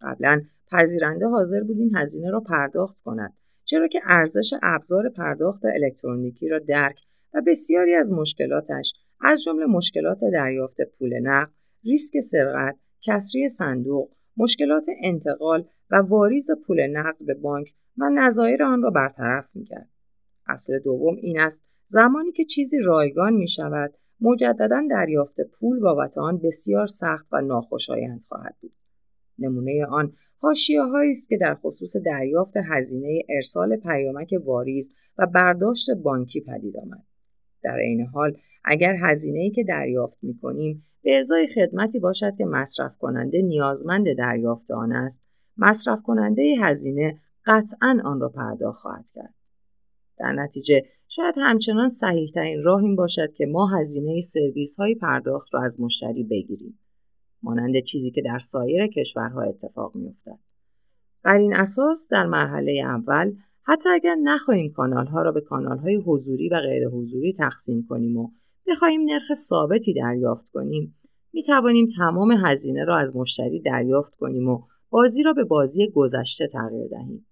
قبلا 0.00 0.42
پذیرنده 0.70 1.26
حاضر 1.26 1.62
بود 1.62 1.78
این 1.78 1.96
هزینه 1.96 2.30
را 2.30 2.40
پرداخت 2.40 3.00
کند 3.00 3.34
چرا 3.64 3.88
که 3.88 4.00
ارزش 4.04 4.54
ابزار 4.62 5.08
پرداخت 5.08 5.64
الکترونیکی 5.64 6.48
را 6.48 6.58
درک 6.58 7.00
و 7.34 7.42
بسیاری 7.46 7.94
از 7.94 8.12
مشکلاتش 8.12 8.92
از 9.20 9.42
جمله 9.42 9.66
مشکلات 9.66 10.18
دریافت 10.32 10.80
پول 10.98 11.20
نقد، 11.22 11.52
ریسک 11.84 12.20
سرقت، 12.20 12.76
کسری 13.02 13.48
صندوق، 13.48 14.10
مشکلات 14.36 14.86
انتقال 15.02 15.68
و 15.90 15.96
واریز 15.96 16.50
پول 16.66 16.86
نقد 16.86 17.16
به 17.26 17.34
بانک 17.34 17.74
و 17.98 18.10
نظایر 18.14 18.62
آن 18.62 18.82
را 18.82 18.90
برطرف 18.90 19.56
می‌کرد. 19.56 19.88
اصل 20.46 20.78
دوم 20.78 21.16
این 21.16 21.40
است 21.40 21.64
زمانی 21.88 22.32
که 22.32 22.44
چیزی 22.44 22.78
رایگان 22.78 23.34
می 23.34 23.48
شود 23.48 23.94
مجددا 24.20 24.82
دریافت 24.90 25.40
پول 25.40 25.80
بابت 25.80 26.18
آن 26.18 26.40
بسیار 26.44 26.86
سخت 26.86 27.26
و 27.32 27.40
ناخوشایند 27.40 28.24
خواهد 28.28 28.56
بود. 28.60 28.72
نمونه 29.38 29.86
آن 29.86 30.12
حاشیه‌هایی 30.38 31.10
است 31.10 31.28
که 31.28 31.36
در 31.36 31.54
خصوص 31.54 31.96
دریافت 31.96 32.54
هزینه 32.56 33.22
ارسال 33.28 33.76
پیامک 33.76 34.34
واریز 34.44 34.94
و 35.18 35.26
برداشت 35.26 35.90
بانکی 35.90 36.40
پدید 36.40 36.76
آمد. 36.76 37.04
در 37.62 37.78
عین 37.78 38.06
حال 38.06 38.36
اگر 38.64 38.96
هزینه‌ای 39.00 39.50
که 39.50 39.64
دریافت 39.64 40.18
می‌کنیم 40.22 40.84
به 41.02 41.18
ازای 41.18 41.46
خدمتی 41.46 41.98
باشد 41.98 42.36
که 42.36 42.44
مصرف 42.44 42.98
کننده 42.98 43.42
نیازمند 43.42 44.16
دریافت 44.18 44.70
آن 44.70 44.92
است، 44.92 45.24
مصرف 45.56 46.02
کننده 46.02 46.54
هزینه 46.60 47.20
قطعا 47.46 48.00
آن 48.04 48.20
را 48.20 48.28
پرداخت 48.28 48.80
خواهد 48.80 49.10
کرد. 49.14 49.34
در 50.18 50.32
نتیجه 50.32 50.82
شاید 51.08 51.34
همچنان 51.38 51.88
صحیح 51.88 52.30
ترین 52.34 52.62
راه 52.62 52.82
این 52.82 52.96
باشد 52.96 53.32
که 53.32 53.46
ما 53.46 53.66
هزینه 53.66 54.20
سرویس 54.20 54.76
های 54.76 54.94
پرداخت 54.94 55.54
را 55.54 55.62
از 55.62 55.80
مشتری 55.80 56.24
بگیریم. 56.24 56.78
مانند 57.42 57.82
چیزی 57.82 58.10
که 58.10 58.22
در 58.22 58.38
سایر 58.38 58.86
کشورها 58.86 59.42
اتفاق 59.42 59.94
میافتد. 59.94 60.38
بر 61.22 61.36
این 61.36 61.54
اساس 61.56 62.08
در 62.10 62.26
مرحله 62.26 62.82
اول 62.84 63.32
حتی 63.62 63.88
اگر 63.88 64.14
نخواهیم 64.14 64.72
کانال 64.72 65.06
ها 65.06 65.22
را 65.22 65.32
به 65.32 65.40
کانال 65.40 65.78
های 65.78 65.94
حضوری 65.94 66.48
و 66.48 66.60
غیر 66.60 66.88
حضوری 66.88 67.32
تقسیم 67.32 67.86
کنیم 67.88 68.16
و 68.16 68.30
بخواهیم 68.66 69.00
نرخ 69.00 69.34
ثابتی 69.34 69.94
دریافت 69.94 70.48
کنیم 70.48 70.96
می 71.32 71.42
توانیم 71.42 71.86
تمام 71.96 72.30
هزینه 72.44 72.84
را 72.84 72.96
از 72.98 73.16
مشتری 73.16 73.60
دریافت 73.60 74.14
کنیم 74.14 74.48
و 74.48 74.62
بازی 74.90 75.22
را 75.22 75.32
به 75.32 75.44
بازی 75.44 75.90
گذشته 75.90 76.46
تغییر 76.46 76.88
دهیم. 76.88 77.26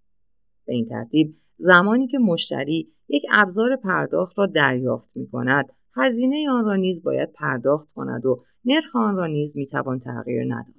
به 0.67 0.75
این 0.75 0.87
ترتیب 0.87 1.37
زمانی 1.57 2.07
که 2.07 2.19
مشتری 2.19 2.93
یک 3.09 3.23
ابزار 3.33 3.77
پرداخت 3.77 4.39
را 4.39 4.47
دریافت 4.47 5.17
می 5.17 5.27
کند 5.27 5.67
هزینه 5.97 6.51
آن 6.51 6.65
را 6.65 6.77
نیز 6.77 7.03
باید 7.03 7.33
پرداخت 7.33 7.93
کند 7.95 8.27
و 8.27 8.45
نرخ 8.65 8.97
آن 8.97 9.17
را 9.17 9.27
نیز 9.27 9.57
می 9.57 9.67
توان 9.67 9.99
تغییر 9.99 10.45
نداد. 10.45 10.75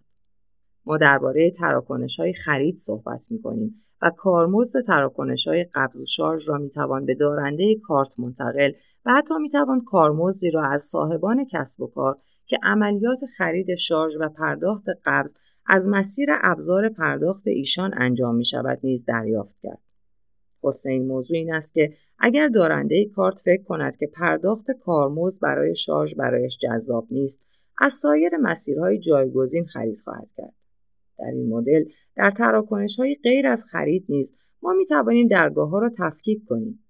ما 0.85 0.97
درباره 0.97 1.51
تراکنش 1.51 2.19
های 2.19 2.33
خرید 2.33 2.77
صحبت 2.77 3.27
می 3.29 3.41
کنیم 3.41 3.85
و 4.01 4.11
کارمزد 4.17 4.81
تراکنش 4.81 5.47
های 5.47 5.65
قبض 5.73 6.01
و 6.01 6.05
شارژ 6.05 6.49
را 6.49 6.57
می 6.57 6.69
توان 6.69 7.05
به 7.05 7.15
دارنده 7.15 7.75
کارت 7.83 8.19
منتقل 8.19 8.71
و 9.05 9.11
حتی 9.11 9.33
می 9.41 9.49
توان 9.49 9.81
کارمزدی 9.81 10.51
را 10.51 10.63
از 10.63 10.81
صاحبان 10.81 11.45
کسب 11.51 11.81
و 11.81 11.87
کار 11.87 12.17
که 12.45 12.57
عملیات 12.63 13.19
خرید 13.37 13.75
شارژ 13.75 14.13
و 14.19 14.29
پرداخت 14.29 14.85
قبض 15.05 15.33
از 15.65 15.87
مسیر 15.87 16.29
ابزار 16.41 16.89
پرداخت 16.89 17.47
ایشان 17.47 17.91
انجام 17.97 18.35
می 18.35 18.45
شود 18.45 18.79
نیز 18.83 19.05
دریافت 19.05 19.57
کرد. 19.63 19.81
حسن 20.63 20.89
این 20.89 21.07
موضوع 21.07 21.37
این 21.37 21.53
است 21.53 21.73
که 21.73 21.93
اگر 22.19 22.47
دارنده 22.47 23.05
کارت 23.15 23.39
فکر 23.39 23.63
کند 23.63 23.97
که 23.97 24.07
پرداخت 24.07 24.71
کارمزد 24.71 25.39
برای 25.41 25.75
شارژ 25.75 26.15
برایش 26.15 26.57
جذاب 26.57 27.07
نیست 27.11 27.45
از 27.77 27.93
سایر 27.93 28.37
مسیرهای 28.41 28.99
جایگزین 28.99 29.65
خرید 29.65 29.99
خواهد 30.03 30.31
کرد. 30.37 30.53
در 31.19 31.25
این 31.25 31.49
مدل 31.49 31.85
در 32.15 32.31
تراکنش 32.31 32.99
های 32.99 33.15
غیر 33.23 33.47
از 33.47 33.65
خرید 33.71 34.05
نیز 34.09 34.33
ما 34.61 34.73
می 34.73 34.85
توانیم 34.85 35.27
درگاه 35.27 35.69
ها 35.69 35.79
را 35.79 35.91
تفکیک 35.97 36.45
کنیم. 36.45 36.83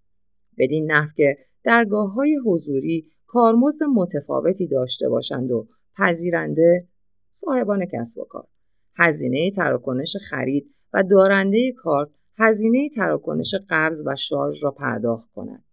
بدین 0.57 0.91
نحو 0.91 1.09
که 1.15 1.37
درگاه 1.63 2.13
های 2.13 2.39
حضوری 2.45 3.11
کارمزد 3.27 3.83
متفاوتی 3.83 4.67
داشته 4.67 5.09
باشند 5.09 5.51
و 5.51 5.67
پذیرنده 5.97 6.87
صاحبان 7.29 7.85
کسب 7.85 8.19
و 8.19 8.23
کار. 8.23 8.47
هزینه 8.97 9.51
تراکنش 9.51 10.15
خرید 10.29 10.75
و 10.93 11.03
دارنده 11.03 11.71
کارت 11.71 12.09
هزینه 12.37 12.89
تراکنش 12.89 13.55
قبض 13.69 14.03
و 14.05 14.15
شارژ 14.15 14.63
را 14.63 14.71
پرداخت 14.71 15.31
کند. 15.31 15.63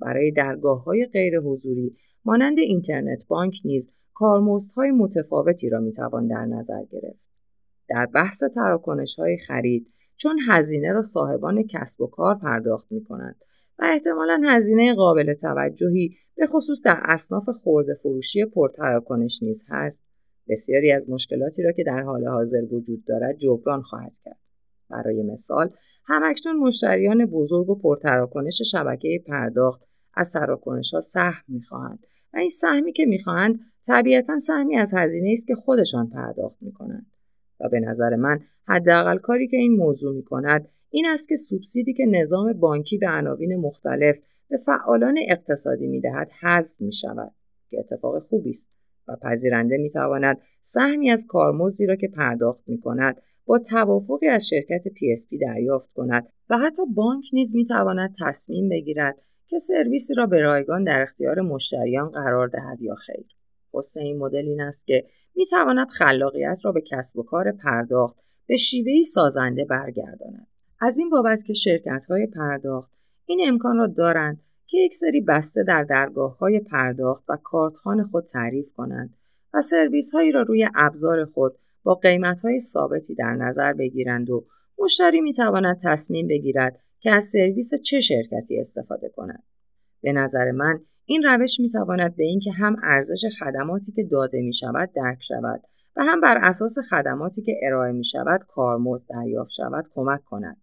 برای 0.00 0.30
درگاه 0.30 0.84
های 0.84 1.06
غیر 1.06 1.40
حضوری 1.40 1.96
مانند 2.24 2.58
اینترنت 2.58 3.26
بانک 3.28 3.60
نیز 3.64 3.90
کارمزدهای 4.14 4.90
متفاوتی 4.90 5.70
را 5.70 5.80
می‌توان 5.80 6.26
در 6.26 6.44
نظر 6.44 6.84
گرفت. 6.90 7.24
در 7.88 8.06
بحث 8.06 8.44
تراکنش 8.54 9.18
های 9.18 9.38
خرید 9.38 9.86
چون 10.16 10.38
هزینه 10.48 10.92
را 10.92 11.02
صاحبان 11.02 11.62
کسب 11.62 12.00
و 12.00 12.06
کار 12.06 12.34
پرداخت 12.34 12.92
می 12.92 13.04
کنند 13.04 13.36
و 13.78 13.84
احتمالا 13.92 14.42
هزینه 14.44 14.94
قابل 14.94 15.34
توجهی 15.34 16.16
به 16.36 16.46
خصوص 16.46 16.82
در 16.84 17.00
اصناف 17.04 17.48
خورده 17.48 17.94
فروشی 17.94 18.44
پرتراکنش 18.44 19.42
نیز 19.42 19.64
هست 19.68 20.06
بسیاری 20.48 20.92
از 20.92 21.10
مشکلاتی 21.10 21.62
را 21.62 21.72
که 21.72 21.84
در 21.84 22.02
حال 22.02 22.26
حاضر 22.26 22.62
وجود 22.70 23.04
دارد 23.04 23.38
جبران 23.38 23.82
خواهد 23.82 24.18
کرد. 24.24 24.38
برای 24.90 25.22
مثال 25.22 25.70
همکنون 26.06 26.56
مشتریان 26.56 27.26
بزرگ 27.26 27.70
و 27.70 27.74
پرتراکنش 27.74 28.62
شبکه 28.70 29.22
پرداخت 29.26 29.82
از 30.14 30.32
تراکنش 30.32 30.94
ها 30.94 31.00
سهم 31.00 31.44
می‌خواهند 31.48 32.06
و 32.34 32.38
این 32.38 32.48
سهمی 32.48 32.92
که 32.92 33.06
می‌خواهند 33.06 33.60
طبیعتا 33.86 34.38
سهمی 34.38 34.76
از 34.76 34.94
هزینه 34.94 35.30
است 35.32 35.46
که 35.46 35.54
خودشان 35.54 36.10
پرداخت 36.10 36.56
می‌کنند. 36.60 37.06
و 37.60 37.68
به 37.68 37.80
نظر 37.80 38.16
من 38.16 38.40
حداقل 38.68 39.18
کاری 39.18 39.48
که 39.48 39.56
این 39.56 39.76
موضوع 39.76 40.14
می‌کند 40.14 40.68
این 40.90 41.06
است 41.06 41.28
که 41.28 41.36
سوبسیدی 41.36 41.92
که 41.92 42.06
نظام 42.06 42.52
بانکی 42.52 42.98
به 42.98 43.08
عناوین 43.08 43.56
مختلف 43.56 44.18
به 44.48 44.56
فعالان 44.56 45.18
اقتصادی 45.28 45.86
می‌دهد 45.86 46.30
حذف 46.40 46.80
می 46.80 46.92
شود 46.92 47.32
که 47.70 47.78
اتفاق 47.78 48.22
خوبی 48.22 48.50
است. 48.50 48.72
و 49.08 49.16
پذیرنده 49.16 49.76
می 49.76 49.90
تواند 49.90 50.40
سهمی 50.60 51.10
از 51.10 51.26
کارمزدی 51.28 51.86
را 51.86 51.96
که 51.96 52.08
پرداخت 52.08 52.62
می 52.66 52.80
کند 52.80 53.22
با 53.46 53.58
توافقی 53.58 54.28
از 54.28 54.48
شرکت 54.48 54.82
PSP 54.88 55.40
دریافت 55.40 55.92
کند 55.92 56.28
و 56.50 56.58
حتی 56.58 56.82
بانک 56.94 57.24
نیز 57.32 57.54
می 57.54 57.64
تواند 57.64 58.14
تصمیم 58.20 58.68
بگیرد 58.68 59.16
که 59.46 59.58
سرویسی 59.58 60.14
را 60.14 60.26
به 60.26 60.40
رایگان 60.40 60.84
در 60.84 61.02
اختیار 61.02 61.40
مشتریان 61.40 62.08
قرار 62.08 62.48
دهد 62.48 62.82
یا 62.82 62.94
خیر. 62.94 63.26
حسن 63.72 64.00
این 64.00 64.18
مدل 64.18 64.48
این 64.48 64.60
است 64.60 64.86
که 64.86 65.04
می 65.34 65.46
تواند 65.46 65.88
خلاقیت 65.88 66.58
را 66.64 66.72
به 66.72 66.82
کسب 66.90 67.18
و 67.18 67.22
کار 67.22 67.52
پرداخت 67.52 68.16
به 68.46 68.56
شیوهی 68.56 69.04
سازنده 69.04 69.64
برگرداند. 69.64 70.46
از 70.80 70.98
این 70.98 71.10
بابت 71.10 71.44
که 71.44 71.52
شرکت 71.52 72.06
های 72.08 72.26
پرداخت 72.26 72.92
این 73.26 73.40
امکان 73.48 73.76
را 73.76 73.86
دارند 73.86 74.40
که 74.66 74.78
یک 74.78 74.94
سری 74.94 75.20
بسته 75.20 75.64
در 75.64 75.82
درگاه 75.82 76.38
های 76.38 76.60
پرداخت 76.60 77.24
و 77.28 77.36
کارتخان 77.42 78.04
خود 78.04 78.24
تعریف 78.24 78.72
کنند 78.72 79.14
و 79.54 79.60
سرویس 79.60 80.14
هایی 80.14 80.32
را 80.32 80.42
روی 80.42 80.68
ابزار 80.74 81.24
خود 81.24 81.58
با 81.82 81.94
قیمت 81.94 82.40
های 82.40 82.60
ثابتی 82.60 83.14
در 83.14 83.34
نظر 83.34 83.72
بگیرند 83.72 84.30
و 84.30 84.44
مشتری 84.78 85.20
می 85.20 85.32
تواند 85.32 85.80
تصمیم 85.82 86.28
بگیرد 86.28 86.80
که 87.00 87.10
از 87.10 87.24
سرویس 87.24 87.70
چه 87.74 88.00
شرکتی 88.00 88.60
استفاده 88.60 89.08
کند. 89.08 89.42
به 90.02 90.12
نظر 90.12 90.50
من 90.50 90.80
این 91.04 91.22
روش 91.22 91.60
می 91.60 91.68
تواند 91.68 92.16
به 92.16 92.24
اینکه 92.24 92.52
هم 92.52 92.76
ارزش 92.82 93.24
خدماتی 93.38 93.92
که 93.92 94.02
داده 94.02 94.42
می 94.42 94.52
شود 94.52 94.90
درک 94.94 95.22
شود 95.22 95.62
و 95.96 96.04
هم 96.04 96.20
بر 96.20 96.38
اساس 96.42 96.78
خدماتی 96.90 97.42
که 97.42 97.52
ارائه 97.62 97.92
می 97.92 98.04
شود 98.04 98.44
کارمزد 98.48 99.06
دریافت 99.08 99.50
شود 99.50 99.84
کمک 99.94 100.24
کند. 100.24 100.56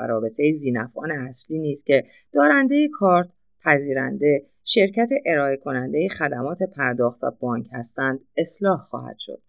و 0.00 0.06
رابطه 0.06 0.52
زینفعان 0.52 1.10
اصلی 1.10 1.58
نیست 1.58 1.86
که 1.86 2.04
دارنده 2.32 2.88
کارت 2.92 3.28
پذیرنده 3.64 4.46
شرکت 4.64 5.08
ارائه 5.26 5.56
کننده 5.56 6.08
خدمات 6.08 6.62
پرداخت 6.62 7.24
و 7.24 7.30
بانک 7.40 7.66
هستند 7.72 8.20
اصلاح 8.36 8.80
خواهد 8.90 9.16
شد. 9.18 9.42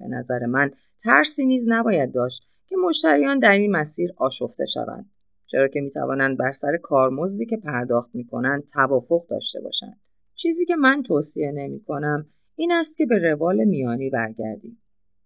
به 0.00 0.06
نظر 0.06 0.46
من 0.46 0.70
ترسی 1.04 1.46
نیز 1.46 1.64
نباید 1.68 2.12
داشت 2.12 2.42
که 2.66 2.76
مشتریان 2.88 3.38
در 3.38 3.52
این 3.52 3.70
مسیر 3.70 4.10
آشفته 4.16 4.64
شوند 4.66 5.10
چرا 5.46 5.68
که 5.68 5.80
می‌توانند 5.80 6.38
بر 6.38 6.52
سر 6.52 6.76
کارمزدی 6.76 7.46
که 7.46 7.56
پرداخت 7.56 8.14
می‌کنند 8.14 8.64
توافق 8.72 9.26
داشته 9.30 9.60
باشند 9.60 10.00
چیزی 10.34 10.64
که 10.64 10.76
من 10.76 11.02
توصیه 11.02 11.52
نمی 11.52 11.80
کنم 11.80 12.26
این 12.56 12.72
است 12.72 12.98
که 12.98 13.06
به 13.06 13.18
روال 13.18 13.64
میانی 13.64 14.10
برگردیم 14.10 14.82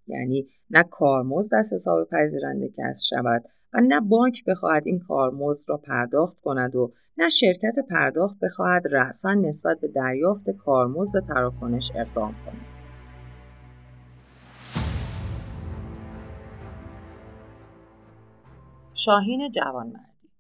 یعنی 0.07 0.49
نه 0.71 0.83
کارمزد 0.83 1.55
از 1.55 1.73
حساب 1.73 2.09
پذیرنده 2.09 2.69
کسب 2.69 3.03
شود 3.11 3.45
و 3.75 3.81
نه 3.81 4.01
بانک 4.01 4.45
بخواهد 4.45 4.83
این 4.87 4.99
کارمزد 4.99 5.71
را 5.71 5.77
پرداخت 5.77 6.41
کند 6.41 6.77
و 6.77 6.93
نه 7.19 7.29
شرکت 7.29 7.75
پرداخت 7.91 8.39
بخواهد 8.43 8.83
رأسا 8.91 9.35
نسبت 9.35 9.81
به 9.81 9.89
دریافت 9.89 10.51
کارمزد 10.51 11.21
تراکنش 11.29 11.91
اقدام 11.95 12.35
کند. 12.45 12.67
شاهین 18.95 19.51
جوانمردی 19.51 20.31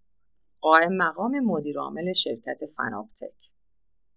قائم 0.60 0.96
مقام 0.96 1.40
مدیرعامل 1.40 2.12
شرکت 2.12 2.58
فناپتک. 2.76 3.34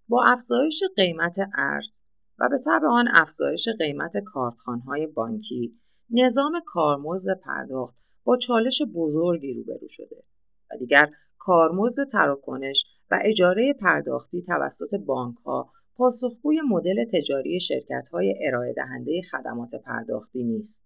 با 0.07 0.23
افزایش 0.25 0.83
قیمت 0.95 1.35
ارز 1.57 1.97
و 2.39 2.49
به 2.49 2.57
طبع 2.65 2.87
آن 2.87 3.07
افزایش 3.13 3.69
قیمت 3.79 4.17
کارتخانهای 4.17 5.07
بانکی 5.07 5.79
نظام 6.09 6.61
کارمزد 6.65 7.39
پرداخت 7.39 8.04
با 8.25 8.37
چالش 8.37 8.81
بزرگی 8.95 9.53
روبرو 9.53 9.87
شده 9.87 10.23
و 10.71 10.77
دیگر 10.77 11.09
کارمزد 11.37 12.07
تراکنش 12.07 12.85
و 13.11 13.19
اجاره 13.23 13.73
پرداختی 13.73 14.41
توسط 14.41 14.95
بانک 15.05 15.37
ها 15.37 15.69
پاسخگوی 15.95 16.61
مدل 16.61 17.05
تجاری 17.13 17.59
شرکت 17.59 18.09
های 18.09 18.35
ارائه 18.47 18.73
دهنده 18.73 19.21
خدمات 19.31 19.75
پرداختی 19.75 20.43
نیست. 20.43 20.85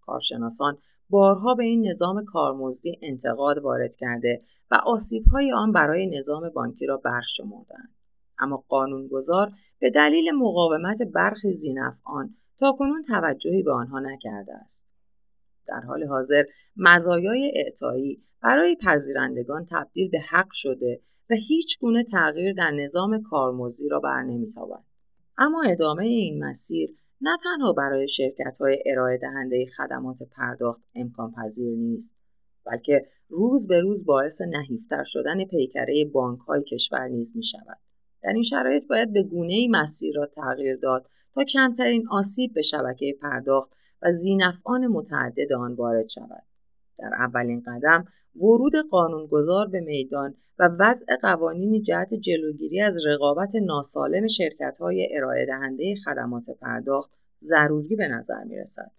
کارشناسان 0.00 0.78
بارها 1.10 1.54
به 1.54 1.64
این 1.64 1.88
نظام 1.88 2.24
کارمزدی 2.24 2.98
انتقاد 3.02 3.58
وارد 3.58 3.96
کرده 3.96 4.38
و 4.70 4.74
آسیبهای 4.74 5.52
آن 5.52 5.72
برای 5.72 6.18
نظام 6.18 6.48
بانکی 6.48 6.86
را 6.86 6.96
برشمردند. 6.96 7.94
اما 8.38 8.64
قانونگذار 8.68 9.52
به 9.78 9.90
دلیل 9.90 10.30
مقاومت 10.30 11.02
برخی 11.02 11.52
زینفعان 11.52 12.34
تاکنون 12.58 13.02
توجهی 13.02 13.62
به 13.62 13.72
آنها 13.72 14.00
نکرده 14.00 14.54
است. 14.54 14.93
در 15.68 15.80
حال 15.80 16.04
حاضر 16.04 16.44
مزایای 16.76 17.52
اعطایی 17.56 18.22
برای 18.42 18.76
پذیرندگان 18.80 19.66
تبدیل 19.70 20.10
به 20.10 20.20
حق 20.20 20.52
شده 20.52 21.00
و 21.30 21.34
هیچ 21.34 21.78
گونه 21.78 22.04
تغییر 22.04 22.52
در 22.52 22.70
نظام 22.70 23.22
کارمزدی 23.22 23.88
را 23.88 24.00
بر 24.00 24.22
نمیتابد. 24.22 24.84
اما 25.38 25.62
ادامه 25.62 26.04
این 26.04 26.44
مسیر 26.44 26.94
نه 27.20 27.36
تنها 27.44 27.72
برای 27.72 28.08
شرکت 28.08 28.58
های 28.60 28.82
ارائه 28.86 29.18
دهنده 29.18 29.66
خدمات 29.76 30.16
پرداخت 30.22 30.82
امکان 30.94 31.32
پذیر 31.32 31.76
نیست 31.76 32.16
بلکه 32.66 33.06
روز 33.28 33.68
به 33.68 33.80
روز 33.80 34.04
باعث 34.06 34.40
نحیفتر 34.40 35.04
شدن 35.04 35.44
پیکره 35.44 36.04
بانک 36.04 36.40
های 36.40 36.62
کشور 36.62 37.08
نیز 37.08 37.36
می 37.36 37.42
شود. 37.42 37.78
در 38.22 38.32
این 38.32 38.42
شرایط 38.42 38.86
باید 38.86 39.12
به 39.12 39.22
گونه 39.22 39.52
ای 39.52 39.68
مسیر 39.68 40.14
را 40.16 40.26
تغییر 40.26 40.76
داد 40.76 41.06
تا 41.34 41.44
کمترین 41.44 42.08
آسیب 42.10 42.54
به 42.54 42.62
شبکه 42.62 43.16
پرداخت 43.20 43.72
و 44.04 44.12
زینفعان 44.12 44.86
متعدد 44.86 45.52
آن 45.52 45.74
وارد 45.74 46.08
شود. 46.08 46.42
در 46.98 47.10
اولین 47.18 47.62
قدم 47.66 48.04
ورود 48.36 48.72
قانونگذار 48.90 49.68
به 49.68 49.80
میدان 49.80 50.34
و 50.58 50.70
وضع 50.78 51.16
قوانینی 51.22 51.82
جهت 51.82 52.14
جلوگیری 52.14 52.80
از 52.80 52.96
رقابت 53.06 53.54
ناسالم 53.54 54.26
شرکت 54.26 54.78
های 54.80 55.16
ارائه 55.16 55.46
دهنده 55.46 55.94
خدمات 56.04 56.50
پرداخت 56.60 57.10
ضروری 57.42 57.96
به 57.96 58.08
نظر 58.08 58.44
می 58.44 58.56
رسد. 58.56 58.90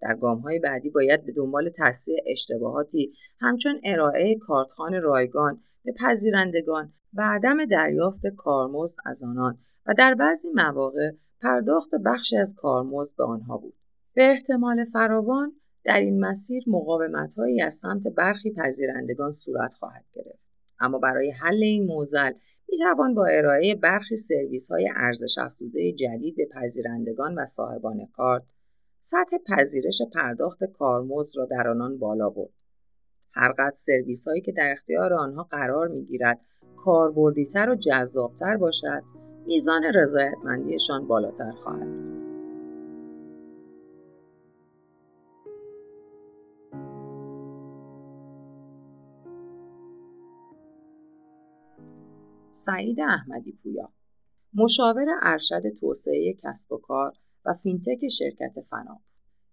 در 0.00 0.14
گام 0.14 0.38
های 0.38 0.58
بعدی 0.58 0.90
باید 0.90 1.26
به 1.26 1.32
دنبال 1.32 1.70
تصحیح 1.76 2.18
اشتباهاتی 2.26 3.12
همچون 3.40 3.80
ارائه 3.84 4.38
کارتخان 4.38 5.02
رایگان 5.02 5.60
به 5.84 5.92
پذیرندگان 5.92 6.92
و 7.14 7.22
عدم 7.22 7.64
دریافت 7.64 8.26
کارمزد 8.26 8.96
از 9.04 9.22
آنان 9.22 9.58
و 9.86 9.94
در 9.98 10.14
بعضی 10.14 10.48
مواقع 10.54 11.10
پرداخت 11.42 11.90
بخشی 12.04 12.36
از 12.36 12.54
کارمزد 12.58 13.16
به 13.16 13.24
آنها 13.24 13.56
بود. 13.56 13.79
به 14.20 14.30
احتمال 14.30 14.84
فراوان 14.84 15.52
در 15.84 16.00
این 16.00 16.24
مسیر 16.24 16.62
مقاومتهایی 16.66 17.62
از 17.62 17.74
سمت 17.74 18.08
برخی 18.08 18.50
پذیرندگان 18.50 19.32
صورت 19.32 19.74
خواهد 19.74 20.04
گرفت. 20.12 20.38
اما 20.80 20.98
برای 20.98 21.30
حل 21.30 21.62
این 21.62 21.86
موزل 21.86 22.32
می 22.68 22.78
توان 22.78 23.14
با 23.14 23.26
ارائه 23.26 23.74
برخی 23.74 24.16
سرویس 24.16 24.70
های 24.70 24.88
ارزش 24.96 25.38
افزوده 25.38 25.92
جدید 25.92 26.36
به 26.36 26.48
پذیرندگان 26.54 27.34
و 27.34 27.46
صاحبان 27.46 28.06
کارت 28.12 28.42
سطح 29.00 29.36
پذیرش 29.46 30.02
پرداخت 30.14 30.64
کارمزد 30.64 31.38
را 31.38 31.46
در 31.46 31.68
آنان 31.68 31.98
بالا 31.98 32.30
برد. 32.30 32.52
هرقدر 33.32 33.74
سرویس 33.74 34.28
هایی 34.28 34.40
که 34.40 34.52
در 34.52 34.72
اختیار 34.72 35.14
آنها 35.14 35.42
قرار 35.42 35.88
می 35.88 36.04
گیرد 36.04 36.40
کاربردیتر 36.76 37.70
و 37.70 37.74
جذابتر 37.74 38.56
باشد 38.56 39.02
میزان 39.46 39.82
رضایتمندیشان 39.94 41.06
بالاتر 41.06 41.50
خواهد 41.50 41.86
بود. 41.86 42.29
سعید 52.50 53.00
احمدی 53.00 53.52
پویا 53.62 53.92
مشاور 54.54 55.06
ارشد 55.22 55.62
توسعه 55.80 56.34
کسب 56.42 56.72
و 56.72 56.78
کار 56.78 57.12
و 57.44 57.54
فینتک 57.54 58.08
شرکت 58.08 58.60
فناب 58.70 59.00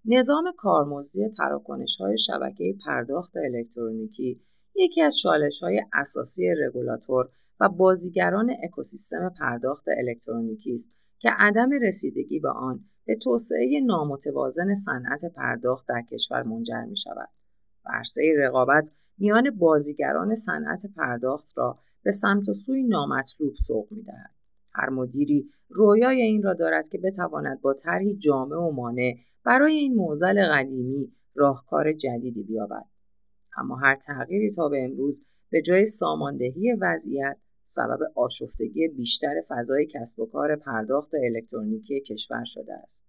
نظام 0.06 0.44
کارمزدی 0.58 1.30
تراکنش 1.38 1.98
های 1.98 2.18
شبکه 2.18 2.76
پرداخت 2.86 3.34
الکترونیکی 3.38 4.42
یکی 4.76 5.02
از 5.02 5.18
چالش 5.18 5.64
های 5.64 5.82
اساسی 5.94 6.56
رگولاتور 6.56 7.30
و 7.60 7.70
بازیگران 7.70 8.56
اکوسیستم 8.64 9.30
پرداخت 9.40 9.86
الکترونیکی 9.98 10.74
است 10.74 10.90
که 11.20 11.30
عدم 11.38 11.70
رسیدگی 11.82 12.40
به 12.40 12.50
آن 12.50 12.86
به 13.06 13.16
توسعه 13.16 13.82
نامتوازن 13.86 14.76
صنعت 14.76 15.26
پرداخت 15.26 15.88
در 15.88 16.02
کشور 16.12 16.44
منجر 16.44 16.86
می 16.90 16.98
شود. 16.98 17.30
عرصه 17.86 18.34
رقابت 18.38 18.92
میان 19.18 19.50
بازیگران 19.50 20.36
صنعت 20.36 20.86
پرداخت 20.96 21.58
را 21.58 21.80
به 22.08 22.12
سمت 22.12 22.50
و 22.50 22.54
سوی 22.54 22.84
نامطلوب 22.84 23.56
سوق 23.56 23.88
می‌دهد. 23.92 24.32
هر 24.74 24.90
مدیری 24.90 25.50
رویای 25.70 26.22
این 26.22 26.44
را 26.44 26.54
دارد 26.54 26.90
که 26.90 26.98
بتواند 26.98 27.62
با 27.62 27.74
طرحی 27.74 28.16
جامع 28.16 28.56
و 28.56 28.72
مانع 28.72 29.16
برای 29.44 29.74
این 29.74 29.96
موزل 29.96 30.46
قدیمی 30.52 31.12
راهکار 31.36 31.94
جدیدی 31.94 32.44
بیابد. 32.44 32.86
اما 33.58 33.76
هر 33.76 33.96
تغییری 33.96 34.52
تا 34.52 34.70
به 34.70 34.84
امروز 34.84 35.22
به 35.50 35.62
جای 35.62 35.86
ساماندهی 35.86 36.74
وضعیت 36.82 37.38
سبب 37.66 38.00
آشفتگی 38.16 38.88
بیشتر 38.88 39.36
فضای 39.48 39.88
کسب 39.94 40.20
و 40.20 40.26
کار 40.26 40.56
پرداخت 40.56 41.12
الکترونیکی 41.24 42.02
کشور 42.02 42.44
شده 42.44 42.74
است. 42.74 43.08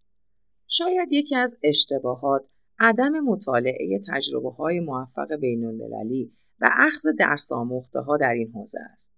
شاید 0.66 1.12
یکی 1.12 1.36
از 1.36 1.58
اشتباهات 1.62 2.46
عدم 2.78 3.20
مطالعه 3.20 4.00
تجربه 4.08 4.50
های 4.50 4.80
موفق 4.80 5.36
بین 5.40 5.64
المللی 5.64 6.32
و 6.60 6.70
اخذ 6.72 7.06
درس 7.18 7.52
آموخته 7.52 8.00
ها 8.00 8.16
در 8.16 8.34
این 8.34 8.50
حوزه 8.50 8.80
است. 8.92 9.14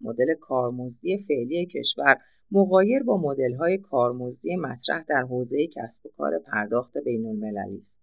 مدل 0.00 0.34
کارمزدی 0.40 1.18
فعلی 1.18 1.66
کشور 1.66 2.18
مقایر 2.50 3.02
با 3.02 3.16
مدل 3.16 3.54
های 3.54 3.78
کارمزدی 3.78 4.56
مطرح 4.56 5.04
در 5.08 5.22
حوزه 5.22 5.66
کسب 5.66 6.06
و 6.06 6.08
کار 6.16 6.38
پرداخت 6.38 6.98
بین 6.98 7.26
المللی 7.26 7.78
است 7.80 8.02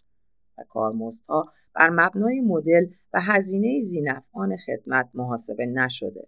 و 0.57 0.63
کارمزدها 0.69 1.51
بر 1.75 1.89
مبنای 1.89 2.41
مدل 2.41 2.85
و 3.13 3.21
هزینه 3.21 3.79
زینفعان 3.79 4.57
خدمت 4.57 5.09
محاسبه 5.13 5.65
نشده 5.65 6.27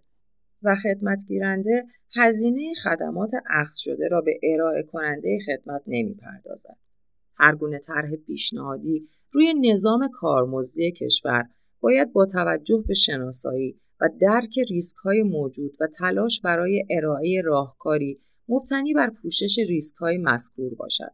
و 0.62 0.76
خدمتگیرنده 0.76 1.86
هزینه 2.16 2.72
خدمات 2.84 3.30
اخذ 3.50 3.76
شده 3.76 4.08
را 4.08 4.20
به 4.20 4.40
ارائه 4.42 4.82
کننده 4.82 5.38
خدمت 5.46 5.82
نمی 5.86 6.14
پردازد. 6.14 6.76
هر 7.36 7.54
گونه 7.54 7.78
طرح 7.78 8.16
پیشنهادی 8.16 9.08
روی 9.32 9.54
نظام 9.54 10.08
کارمزدی 10.08 10.92
کشور 10.92 11.48
باید 11.80 12.12
با 12.12 12.26
توجه 12.26 12.84
به 12.88 12.94
شناسایی 12.94 13.80
و 14.00 14.08
درک 14.20 14.58
ریسک 14.70 14.96
های 14.96 15.22
موجود 15.22 15.72
و 15.80 15.86
تلاش 15.98 16.40
برای 16.40 16.84
ارائه 16.90 17.42
راهکاری 17.44 18.20
مبتنی 18.48 18.94
بر 18.94 19.10
پوشش 19.22 19.58
ریسک 19.68 19.94
های 19.96 20.18
مذکور 20.18 20.74
باشد. 20.74 21.12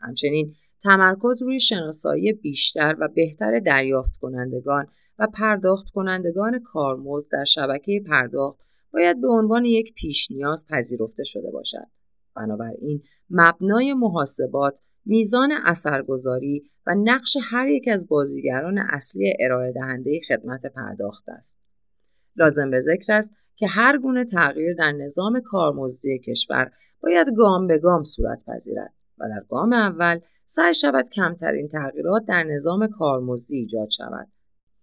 همچنین 0.00 0.54
تمرکز 0.82 1.42
روی 1.42 1.60
شناسایی 1.60 2.32
بیشتر 2.32 2.96
و 3.00 3.08
بهتر 3.08 3.58
دریافت 3.58 4.16
کنندگان 4.16 4.86
و 5.18 5.26
پرداخت 5.26 5.90
کنندگان 5.90 6.62
کارمزد 6.62 7.30
در 7.32 7.44
شبکه 7.44 8.02
پرداخت 8.06 8.60
باید 8.92 9.20
به 9.20 9.28
عنوان 9.28 9.64
یک 9.64 9.94
پیش 9.94 10.30
نیاز 10.30 10.66
پذیرفته 10.70 11.24
شده 11.24 11.50
باشد. 11.50 11.86
بنابراین 12.36 13.02
مبنای 13.30 13.94
محاسبات 13.94 14.80
میزان 15.04 15.52
اثرگذاری 15.64 16.69
و 16.86 16.94
نقش 17.04 17.36
هر 17.42 17.68
یک 17.68 17.88
از 17.92 18.08
بازیگران 18.08 18.78
اصلی 18.78 19.34
ارائه 19.40 19.72
دهنده 19.72 20.20
خدمت 20.28 20.66
پرداخت 20.66 21.28
است. 21.28 21.58
لازم 22.36 22.70
به 22.70 22.80
ذکر 22.80 23.12
است 23.12 23.32
که 23.56 23.66
هر 23.66 23.98
گونه 23.98 24.24
تغییر 24.24 24.74
در 24.74 24.92
نظام 24.92 25.40
کارمزدی 25.40 26.18
کشور 26.18 26.70
باید 27.02 27.26
گام 27.36 27.66
به 27.66 27.78
گام 27.78 28.02
صورت 28.02 28.44
پذیرد 28.46 28.94
و 29.18 29.28
در 29.28 29.46
گام 29.48 29.72
اول 29.72 30.20
سعی 30.44 30.74
شود 30.74 31.08
کمترین 31.08 31.68
تغییرات 31.68 32.24
در 32.28 32.42
نظام 32.42 32.88
کارمزدی 32.88 33.56
ایجاد 33.56 33.90
شود 33.90 34.28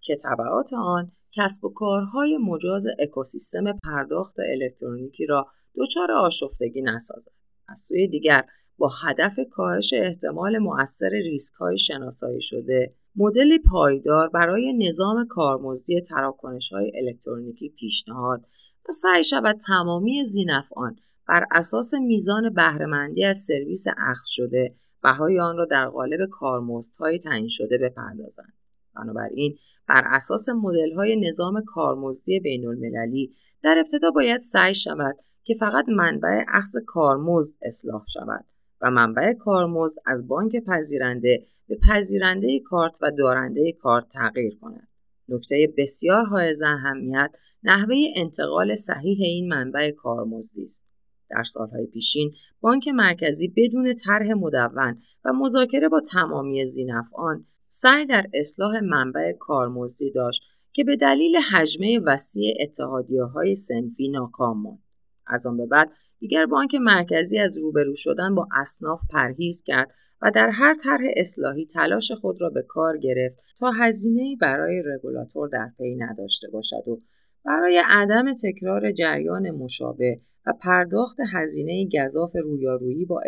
که 0.00 0.16
طبعات 0.16 0.72
آن 0.72 1.12
کسب 1.36 1.64
و 1.64 1.68
کارهای 1.68 2.36
مجاز 2.36 2.86
اکوسیستم 2.98 3.64
پرداخت 3.84 4.36
الکترونیکی 4.38 5.26
را 5.26 5.46
دچار 5.76 6.12
آشفتگی 6.12 6.82
نسازد. 6.82 7.32
از 7.68 7.78
سوی 7.78 8.08
دیگر 8.08 8.44
با 8.78 8.92
هدف 9.02 9.36
کاهش 9.50 9.92
احتمال 9.92 10.58
مؤثر 10.58 11.08
ریسک 11.08 11.54
های 11.54 11.78
شناسایی 11.78 12.40
شده. 12.40 12.94
مدل 13.16 13.58
پایدار 13.70 14.28
برای 14.28 14.72
نظام 14.88 15.26
کارمزدی 15.26 16.00
تراکنش 16.00 16.72
های 16.72 16.92
الکترونیکی 16.94 17.68
پیشنهاد 17.68 18.40
و 18.88 18.92
سعی 18.92 19.24
شود 19.24 19.56
تمامی 19.66 20.24
زینفعان 20.24 20.96
بر 21.28 21.46
اساس 21.50 21.94
میزان 21.94 22.54
بهرهمندی 22.54 23.24
از 23.24 23.38
سرویس 23.38 23.84
اخذ 23.96 24.26
شده 24.26 24.74
بهای 25.02 25.40
آن 25.40 25.56
را 25.56 25.64
در 25.64 25.88
قالب 25.88 26.28
کارمزدهای 26.30 27.18
تعیین 27.18 27.48
شده 27.48 27.78
بپردازند. 27.78 28.52
بنابراین 28.96 29.58
بر 29.88 30.02
اساس 30.06 30.48
های 30.96 31.28
نظام 31.28 31.64
کارمزدی 31.66 32.40
بین 32.40 32.66
المللی 32.66 33.34
در 33.62 33.78
ابتدا 33.78 34.10
باید 34.10 34.40
سعی 34.40 34.74
شود 34.74 35.16
که 35.44 35.54
فقط 35.60 35.84
منبع 35.88 36.44
اخذ 36.48 36.76
کارمزد 36.86 37.56
اصلاح 37.62 38.04
شود. 38.06 38.44
و 38.80 38.90
منبع 38.90 39.32
کارمزد 39.32 39.98
از 40.06 40.28
بانک 40.28 40.56
پذیرنده 40.66 41.46
به 41.68 41.78
پذیرنده 41.88 42.60
کارت 42.60 42.98
و 43.02 43.10
دارنده 43.10 43.72
کارت 43.72 44.08
تغییر 44.08 44.58
کند. 44.60 44.88
نکته 45.28 45.74
بسیار 45.78 46.24
حائز 46.24 46.62
اهمیت 46.62 47.30
نحوه 47.62 47.96
انتقال 48.16 48.74
صحیح 48.74 49.18
این 49.20 49.48
منبع 49.48 49.90
کارمزدی 49.90 50.64
است. 50.64 50.86
در 51.30 51.42
سالهای 51.42 51.86
پیشین 51.86 52.32
بانک 52.60 52.88
مرکزی 52.88 53.52
بدون 53.56 53.94
طرح 53.94 54.32
مدون 54.32 55.02
و 55.24 55.32
مذاکره 55.32 55.88
با 55.88 56.00
تمامی 56.00 56.66
زینفعان 56.66 57.46
سعی 57.68 58.06
در 58.06 58.26
اصلاح 58.34 58.80
منبع 58.80 59.32
کارمزدی 59.32 60.12
داشت 60.12 60.42
که 60.72 60.84
به 60.84 60.96
دلیل 60.96 61.36
حجمه 61.36 62.00
وسیع 62.06 62.54
اتحادیه 62.60 63.22
های 63.22 63.54
سنفی 63.54 64.08
ناکام 64.08 64.62
ماند. 64.62 64.82
از 65.26 65.46
آن 65.46 65.56
به 65.56 65.66
بعد 65.66 65.90
دیگر 66.18 66.46
بانک 66.46 66.74
مرکزی 66.74 67.38
از 67.38 67.58
روبرو 67.58 67.94
شدن 67.94 68.34
با 68.34 68.48
اصناف 68.60 69.00
پرهیز 69.10 69.62
کرد 69.62 69.90
و 70.22 70.30
در 70.34 70.50
هر 70.50 70.76
طرح 70.84 71.04
اصلاحی 71.16 71.66
تلاش 71.66 72.12
خود 72.12 72.40
را 72.40 72.50
به 72.50 72.62
کار 72.62 72.98
گرفت 72.98 73.38
تا 73.58 73.70
هزینه 73.70 74.36
برای 74.40 74.82
رگولاتور 74.86 75.48
در 75.48 75.70
پی 75.78 75.94
نداشته 75.94 76.48
باشد 76.50 76.88
و 76.88 77.00
برای 77.44 77.82
عدم 77.88 78.34
تکرار 78.34 78.92
جریان 78.92 79.50
مشابه 79.50 80.20
و 80.46 80.52
پرداخت 80.60 81.16
هزینه 81.32 81.88
گذاف 81.92 82.36
رویارویی 82.36 83.04
با 83.04 83.22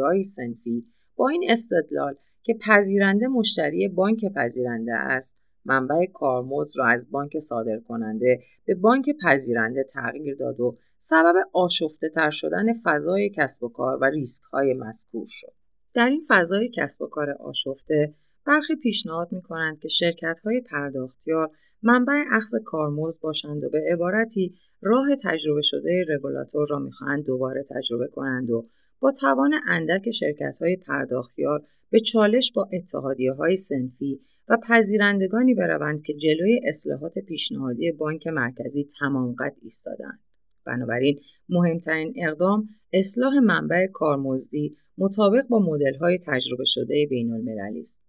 های 0.00 0.24
سنفی 0.24 0.84
با 1.16 1.28
این 1.28 1.44
استدلال 1.48 2.14
که 2.42 2.54
پذیرنده 2.54 3.28
مشتری 3.28 3.88
بانک 3.88 4.32
پذیرنده 4.34 4.94
است 4.94 5.36
منبع 5.64 6.06
کارمزد 6.06 6.78
را 6.78 6.86
از 6.86 7.10
بانک 7.10 7.38
صادر 7.38 7.78
کننده 7.88 8.40
به 8.64 8.74
بانک 8.74 9.04
پذیرنده 9.24 9.84
تغییر 9.84 10.36
داد 10.36 10.60
و 10.60 10.76
سبب 11.02 11.34
آشفته 11.52 12.08
تر 12.08 12.30
شدن 12.30 12.66
فضای 12.84 13.30
کسب 13.36 13.64
و 13.64 13.68
کار 13.68 13.98
و 14.00 14.04
ریسک 14.04 14.42
های 14.42 14.74
مذکور 14.74 15.26
شد. 15.28 15.52
در 15.94 16.08
این 16.08 16.24
فضای 16.28 16.70
کسب 16.74 17.02
و 17.02 17.06
کار 17.06 17.30
آشفته 17.30 18.14
برخی 18.46 18.76
پیشنهاد 18.76 19.32
می 19.32 19.42
کنند 19.42 19.78
که 19.78 19.88
شرکت 19.88 20.40
های 20.44 20.60
پرداختیار 20.60 21.50
منبع 21.82 22.24
اخذ 22.32 22.54
کارمزد 22.64 23.20
باشند 23.20 23.64
و 23.64 23.70
به 23.70 23.82
عبارتی 23.92 24.54
راه 24.82 25.06
تجربه 25.22 25.62
شده 25.62 26.04
رگولاتور 26.08 26.66
را 26.70 26.78
می‌خواهند 26.78 27.24
دوباره 27.24 27.64
تجربه 27.70 28.08
کنند 28.08 28.50
و 28.50 28.68
با 29.00 29.12
توان 29.12 29.54
اندک 29.66 30.10
شرکت 30.10 30.58
های 30.60 30.76
پرداختیار 30.76 31.62
به 31.90 32.00
چالش 32.00 32.52
با 32.52 32.68
اتحادیه 32.72 33.32
های 33.32 33.56
سنفی 33.56 34.20
و 34.48 34.56
پذیرندگانی 34.56 35.54
بروند 35.54 36.02
که 36.02 36.14
جلوی 36.14 36.60
اصلاحات 36.64 37.18
پیشنهادی 37.18 37.92
بانک 37.92 38.26
مرکزی 38.26 38.86
تمام 39.00 39.34
قد 39.34 39.54
ایستادند. 39.62 40.29
بنابراین 40.64 41.20
مهمترین 41.48 42.14
اقدام 42.16 42.68
اصلاح 42.92 43.38
منبع 43.38 43.86
کارمزدی 43.86 44.76
مطابق 44.98 45.46
با 45.48 45.78
های 46.00 46.18
تجربه 46.26 46.64
شده 46.66 47.06
بین 47.10 47.32
المللی 47.32 47.80
است 47.80 48.02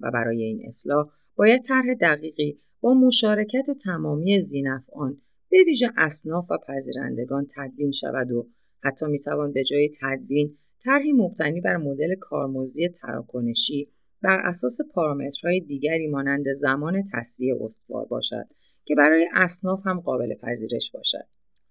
و 0.00 0.10
برای 0.10 0.42
این 0.42 0.62
اصلاح 0.66 1.08
باید 1.36 1.62
طرح 1.62 1.94
دقیقی 1.94 2.58
با 2.80 2.94
مشارکت 2.94 3.70
تمامی 3.84 4.40
زینفعان 4.40 5.20
به 5.50 5.56
ویژه 5.66 5.88
اصناف 5.96 6.50
و 6.50 6.58
پذیرندگان 6.68 7.46
تدوین 7.56 7.90
شود 7.90 8.32
و 8.32 8.48
حتی 8.82 9.06
می‌توان 9.06 9.52
به 9.52 9.64
جای 9.64 9.90
تدوین 10.00 10.56
طرحی 10.84 11.12
مبتنی 11.12 11.60
بر 11.60 11.76
مدل 11.76 12.14
کارمزدی 12.14 12.88
تراکنشی 12.88 13.88
بر 14.22 14.40
اساس 14.44 14.78
پارامترهای 14.94 15.60
دیگری 15.60 16.06
مانند 16.06 16.52
زمان 16.52 17.02
تصویه 17.12 17.56
استوار 17.60 18.04
باشد 18.04 18.46
که 18.84 18.94
برای 18.94 19.28
اصناف 19.34 19.86
هم 19.86 20.00
قابل 20.00 20.34
پذیرش 20.34 20.90
باشد. 20.92 21.26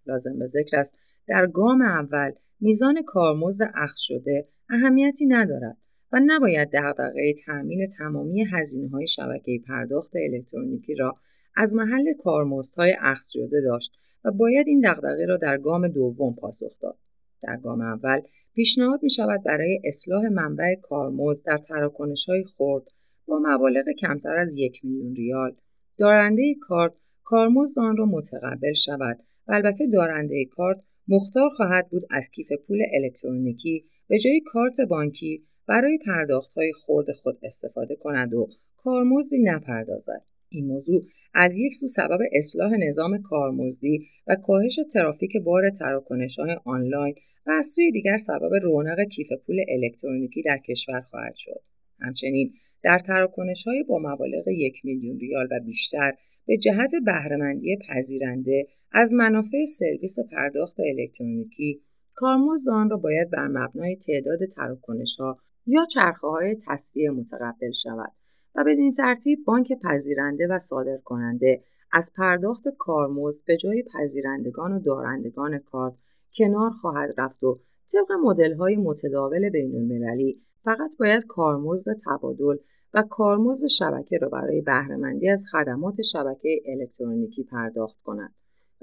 لازم 0.07 0.39
به 0.39 0.45
ذکر 0.45 0.77
است 0.77 0.97
در 1.27 1.47
گام 1.47 1.81
اول 1.81 2.31
میزان 2.59 3.03
کارمزد 3.03 3.71
اخذ 3.75 3.97
شده 3.97 4.47
اهمیتی 4.69 5.25
ندارد 5.25 5.77
و 6.11 6.19
نباید 6.25 6.69
دغدغه 6.73 7.33
تأمین 7.45 7.87
تمامی 7.97 8.45
هزینه 8.51 8.89
های 8.89 9.07
شبکه 9.07 9.59
پرداخت 9.67 10.11
الکترونیکی 10.15 10.95
را 10.95 11.15
از 11.55 11.75
محل 11.75 12.13
کارمزدهای 12.13 12.95
اخذ 13.01 13.29
شده 13.29 13.61
داشت 13.61 13.91
و 14.25 14.31
باید 14.31 14.67
این 14.67 14.81
دغدغه 14.91 15.25
را 15.25 15.37
در 15.37 15.57
گام 15.57 15.87
دوم 15.87 16.35
پاسخ 16.35 16.79
داد. 16.81 16.97
در 17.41 17.57
گام 17.57 17.81
اول 17.81 18.21
پیشنهاد 18.53 19.03
می 19.03 19.09
شود 19.09 19.43
برای 19.43 19.81
اصلاح 19.83 20.23
منبع 20.23 20.75
کارمزد 20.81 21.45
در 21.45 21.57
تراکنش 21.57 22.25
های 22.29 22.43
خرد 22.57 22.83
با 23.27 23.39
مبالغ 23.43 23.85
کمتر 23.99 24.35
از 24.35 24.55
یک 24.55 24.85
میلیون 24.85 25.15
ریال 25.15 25.55
دارنده 25.97 26.55
کارت 26.61 26.93
کارمزد 27.23 27.79
آن 27.79 27.97
را 27.97 28.05
متقبل 28.05 28.73
شود 28.73 29.19
و 29.47 29.53
البته 29.53 29.87
دارنده 29.93 30.45
کارت 30.45 30.77
مختار 31.07 31.49
خواهد 31.49 31.89
بود 31.89 32.03
از 32.09 32.29
کیف 32.29 32.51
پول 32.67 32.81
الکترونیکی 32.93 33.85
به 34.07 34.19
جای 34.19 34.41
کارت 34.45 34.81
بانکی 34.81 35.43
برای 35.67 35.97
های 36.55 36.73
خرد 36.73 37.11
خود 37.11 37.39
استفاده 37.43 37.95
کند 37.95 38.33
و 38.33 38.47
کارمزدی 38.77 39.39
نپردازد. 39.43 40.21
این 40.49 40.65
موضوع 40.65 41.05
از 41.33 41.57
یک 41.57 41.73
سو 41.73 41.87
سبب 41.87 42.19
اصلاح 42.31 42.71
نظام 42.71 43.21
کارمزدی 43.21 44.07
و 44.27 44.35
کاهش 44.35 44.79
ترافیک 44.93 45.37
بار 45.37 45.71
های 46.37 46.57
آنلاین 46.65 47.15
و 47.45 47.51
از 47.51 47.65
سوی 47.65 47.91
دیگر 47.91 48.17
سبب 48.17 48.53
رونق 48.61 49.03
کیف 49.03 49.27
پول 49.45 49.55
الکترونیکی 49.69 50.41
در 50.41 50.57
کشور 50.57 51.01
خواهد 51.01 51.35
شد. 51.35 51.61
همچنین 51.99 52.53
در 52.83 53.27
های 53.65 53.83
با 53.83 53.99
مبالغ 53.99 54.47
یک 54.47 54.85
میلیون 54.85 55.19
ریال 55.19 55.47
و 55.51 55.59
بیشتر 55.65 56.13
به 56.45 56.57
جهت 56.57 56.91
بهرهمندی 57.05 57.77
پذیرنده 57.89 58.67
از 58.93 59.13
منافع 59.13 59.65
سرویس 59.65 60.19
پرداخت 60.31 60.79
الکترونیکی 60.79 61.81
کارمزد 62.15 62.69
آن 62.69 62.89
را 62.89 62.97
باید 62.97 63.29
بر 63.29 63.47
مبنای 63.47 63.95
تعداد 63.95 64.39
ها 65.19 65.37
یا 65.65 65.85
چرخه 65.85 66.27
های 66.27 66.57
تصویه 66.67 67.11
متقبل 67.11 67.71
شود 67.83 68.11
و 68.55 68.63
بدین 68.67 68.91
ترتیب 68.91 69.39
بانک 69.45 69.73
پذیرنده 69.83 70.47
و 70.49 70.59
صادر 70.59 70.97
کننده 70.97 71.63
از 71.91 72.11
پرداخت 72.17 72.63
کارمزد 72.77 73.45
به 73.45 73.57
جای 73.57 73.83
پذیرندگان 73.93 74.71
و 74.71 74.79
دارندگان 74.79 75.59
کارت 75.59 75.93
کنار 76.37 76.71
خواهد 76.71 77.13
رفت 77.17 77.43
و 77.43 77.59
طبق 77.93 78.11
مدل 78.23 78.53
های 78.53 78.75
متداول 78.75 79.49
بین 79.49 79.75
المللی 79.75 80.41
فقط 80.63 80.97
باید 80.99 81.25
کارمزد 81.25 81.95
تبادل 82.05 82.57
و 82.93 83.03
کارمزد 83.09 83.67
شبکه 83.67 84.17
را 84.17 84.29
برای 84.29 84.61
بهرهمندی 84.61 85.29
از 85.29 85.45
خدمات 85.51 86.01
شبکه 86.01 86.61
الکترونیکی 86.65 87.43
پرداخت 87.43 88.01
کند. 88.01 88.33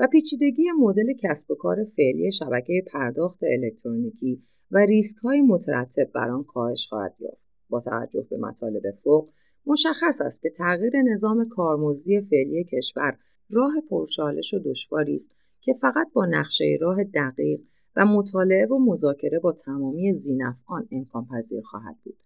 و 0.01 0.07
پیچیدگی 0.07 0.71
مدل 0.79 1.13
کسب 1.13 1.51
و 1.51 1.55
کار 1.55 1.85
فعلی 1.85 2.33
شبکه 2.33 2.83
پرداخت 2.87 3.39
الکترونیکی 3.43 4.43
و 4.71 4.79
ریسک 4.79 5.17
های 5.17 5.41
مترتب 5.41 6.13
بر 6.13 6.31
آن 6.31 6.45
کاهش 6.45 6.87
خواهد 6.89 7.15
یافت 7.21 7.41
با 7.69 7.81
توجه 7.81 8.27
به 8.31 8.37
مطالب 8.37 8.83
فوق 9.05 9.29
مشخص 9.67 10.21
است 10.21 10.43
که 10.43 10.51
تغییر 10.51 11.03
نظام 11.03 11.49
کارمزدی 11.49 12.21
فعلی 12.21 12.65
کشور 12.65 13.17
راه 13.51 13.73
پرچالش 13.91 14.55
و 14.55 14.59
دشواری 14.59 15.15
است 15.15 15.31
که 15.61 15.75
فقط 15.75 16.13
با 16.13 16.27
نقشه 16.27 16.79
راه 16.81 17.05
دقیق 17.05 17.61
و 17.97 18.07
مطالعه 18.07 18.67
و 18.67 18.79
مذاکره 18.79 19.39
با 19.39 19.53
تمامی 19.53 20.13
زینفعان 20.13 20.89
امکان 20.93 21.27
پذیر 21.27 21.63
خواهد 21.63 21.97
بود. 22.05 22.17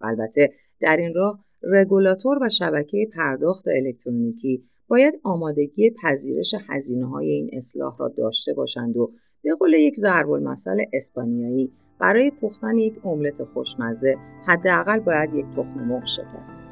البته 0.00 0.52
در 0.80 0.96
این 0.96 1.14
راه 1.14 1.44
رگولاتور 1.62 2.38
و 2.42 2.48
شبکه 2.48 3.08
پرداخت 3.12 3.68
الکترونیکی 3.68 4.64
باید 4.88 5.20
آمادگی 5.22 5.90
پذیرش 6.02 6.54
هزینه 6.68 7.06
های 7.06 7.30
این 7.30 7.50
اصلاح 7.52 7.96
را 7.98 8.08
داشته 8.08 8.54
باشند 8.54 8.96
و 8.96 9.12
به 9.42 9.54
قول 9.54 9.74
یک 9.74 9.96
ضرب 9.96 10.30
المثل 10.30 10.84
اسپانیایی 10.92 11.72
برای 12.00 12.30
پختن 12.30 12.78
یک 12.78 13.06
املت 13.06 13.44
خوشمزه 13.44 14.16
حداقل 14.46 15.00
باید 15.00 15.34
یک 15.34 15.46
تخم 15.56 15.84
مرغ 15.88 16.04
شکست. 16.04 16.66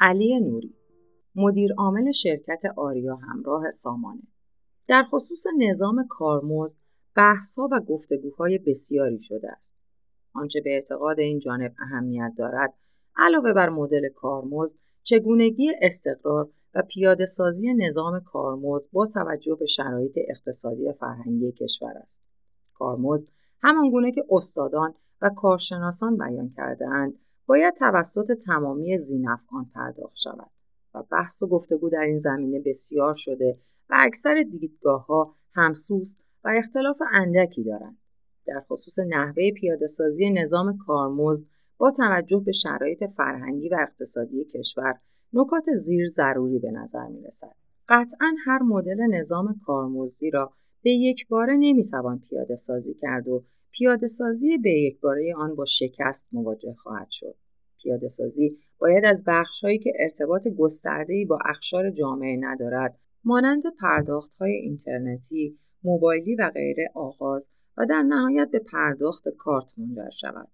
علی 0.00 0.40
نوری 0.40 0.74
مدیر 1.34 1.70
عامل 1.78 2.12
شرکت 2.12 2.62
آریا 2.76 3.16
همراه 3.16 3.70
سامانه 3.70 4.22
در 4.88 5.02
خصوص 5.02 5.44
نظام 5.58 6.06
کارمزد 6.08 6.78
بحثها 7.16 7.68
و 7.72 7.80
گفتگوهای 7.80 8.58
بسیاری 8.58 9.20
شده 9.20 9.52
است. 9.52 9.76
آنچه 10.34 10.60
به 10.60 10.70
اعتقاد 10.70 11.20
این 11.20 11.38
جانب 11.38 11.74
اهمیت 11.78 12.32
دارد 12.38 12.74
علاوه 13.16 13.52
بر 13.52 13.68
مدل 13.68 14.08
کارمزد 14.08 14.76
چگونگی 15.02 15.72
استقرار 15.82 16.48
و 16.74 16.82
پیاده 16.82 17.26
سازی 17.26 17.74
نظام 17.74 18.20
کارمزد 18.20 18.90
با 18.92 19.06
توجه 19.06 19.54
به 19.54 19.66
شرایط 19.66 20.12
اقتصادی 20.28 20.92
فرهنگی 20.92 21.52
کشور 21.52 21.92
است. 22.02 22.22
کارمزد 22.74 23.28
همان 23.62 23.90
گونه 23.90 24.12
که 24.12 24.24
استادان 24.30 24.94
و 25.22 25.30
کارشناسان 25.30 26.16
بیان 26.16 26.50
کردهاند 26.56 27.14
باید 27.46 27.74
توسط 27.74 28.32
تمامی 28.32 28.98
زینفعان 28.98 29.70
پرداخت 29.74 30.16
شود 30.16 30.50
و 30.94 31.02
بحث 31.02 31.42
و 31.42 31.46
گفتگو 31.46 31.90
در 31.90 32.00
این 32.00 32.18
زمینه 32.18 32.60
بسیار 32.66 33.14
شده 33.14 33.58
و 33.90 33.94
اکثر 33.98 34.44
دیدگاه 34.50 35.06
ها 35.06 35.34
همسوس 35.54 36.16
و 36.44 36.52
اختلاف 36.56 37.02
اندکی 37.12 37.64
دارند. 37.64 37.98
در 38.46 38.60
خصوص 38.60 38.98
نحوه 38.98 39.50
پیاده 39.50 39.86
سازی 39.86 40.30
نظام 40.30 40.78
کارمزد 40.86 41.46
با 41.78 41.90
توجه 41.90 42.42
به 42.46 42.52
شرایط 42.52 43.04
فرهنگی 43.04 43.68
و 43.68 43.76
اقتصادی 43.80 44.44
کشور 44.44 44.98
نکات 45.32 45.64
زیر 45.74 46.08
ضروری 46.08 46.58
به 46.58 46.70
نظر 46.70 47.06
می 47.06 47.22
رسد. 47.22 47.54
قطعا 47.88 48.34
هر 48.44 48.62
مدل 48.62 49.00
نظام 49.00 49.60
کارمزدی 49.66 50.30
را 50.30 50.52
به 50.82 50.90
یک 50.90 51.28
باره 51.28 51.56
نمی‌توان 51.56 52.18
پیاده 52.18 52.56
سازی 52.56 52.94
کرد 52.94 53.28
و 53.28 53.44
پیاده 53.72 54.06
سازی 54.06 54.58
به 54.58 54.70
یک 54.70 55.00
باره 55.00 55.34
آن 55.36 55.54
با 55.54 55.64
شکست 55.64 56.28
مواجه 56.32 56.74
خواهد 56.74 57.08
شد. 57.10 57.34
پیاده 57.82 58.08
سازی 58.08 58.58
باید 58.78 59.04
از 59.04 59.24
بخشهایی 59.26 59.78
که 59.78 59.92
ارتباط 59.98 60.48
گسترده‌ای 60.48 61.24
با 61.24 61.38
اخشار 61.44 61.90
جامعه 61.90 62.36
ندارد 62.40 62.98
مانند 63.24 63.62
های 64.40 64.52
اینترنتی، 64.52 65.58
موبایلی 65.84 66.34
و 66.34 66.50
غیره 66.54 66.90
آغاز 66.94 67.50
و 67.76 67.86
در 67.86 68.02
نهایت 68.02 68.48
به 68.52 68.58
پرداخت 68.58 69.28
کارت 69.28 69.78
منجر 69.78 70.10
شود. 70.10 70.48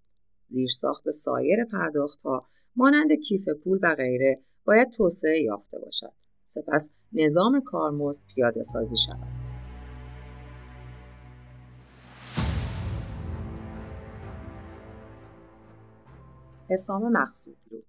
زیرساخت 0.47 1.09
سایر 1.09 1.67
ها 2.23 2.47
مانند 2.75 3.11
کیف 3.27 3.49
پول 3.63 3.79
و 3.81 3.95
غیره 3.95 4.39
باید 4.65 4.89
توسعه 4.89 5.41
یافته 5.41 5.79
باشد. 5.79 6.13
سپس 6.45 6.91
نظام 7.13 7.61
کارمزد 7.61 8.23
پیاده 8.35 8.61
سازی 8.63 8.95
شود. 8.97 9.47
حسام 16.69 17.11
مقصودلو 17.11 17.81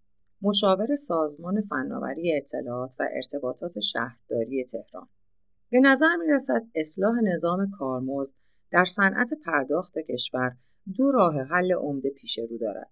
مشاور 0.42 0.94
سازمان 0.94 1.60
فناوری 1.60 2.36
اطلاعات 2.36 2.90
و 3.00 3.08
ارتباطات 3.16 3.78
شهرداری 3.78 4.64
تهران 4.64 5.08
به 5.70 5.80
نظر 5.80 6.16
می 6.16 6.32
رسد 6.34 6.62
اصلاح 6.74 7.20
نظام 7.20 7.70
کارمزد 7.78 8.34
در 8.70 8.84
صنعت 8.84 9.28
پرداخت 9.44 9.98
کشور 9.98 10.56
دو 10.96 11.10
راه 11.12 11.42
حل 11.42 11.72
عمده 11.72 12.10
پیش 12.10 12.38
رو 12.38 12.58
دارد. 12.58 12.90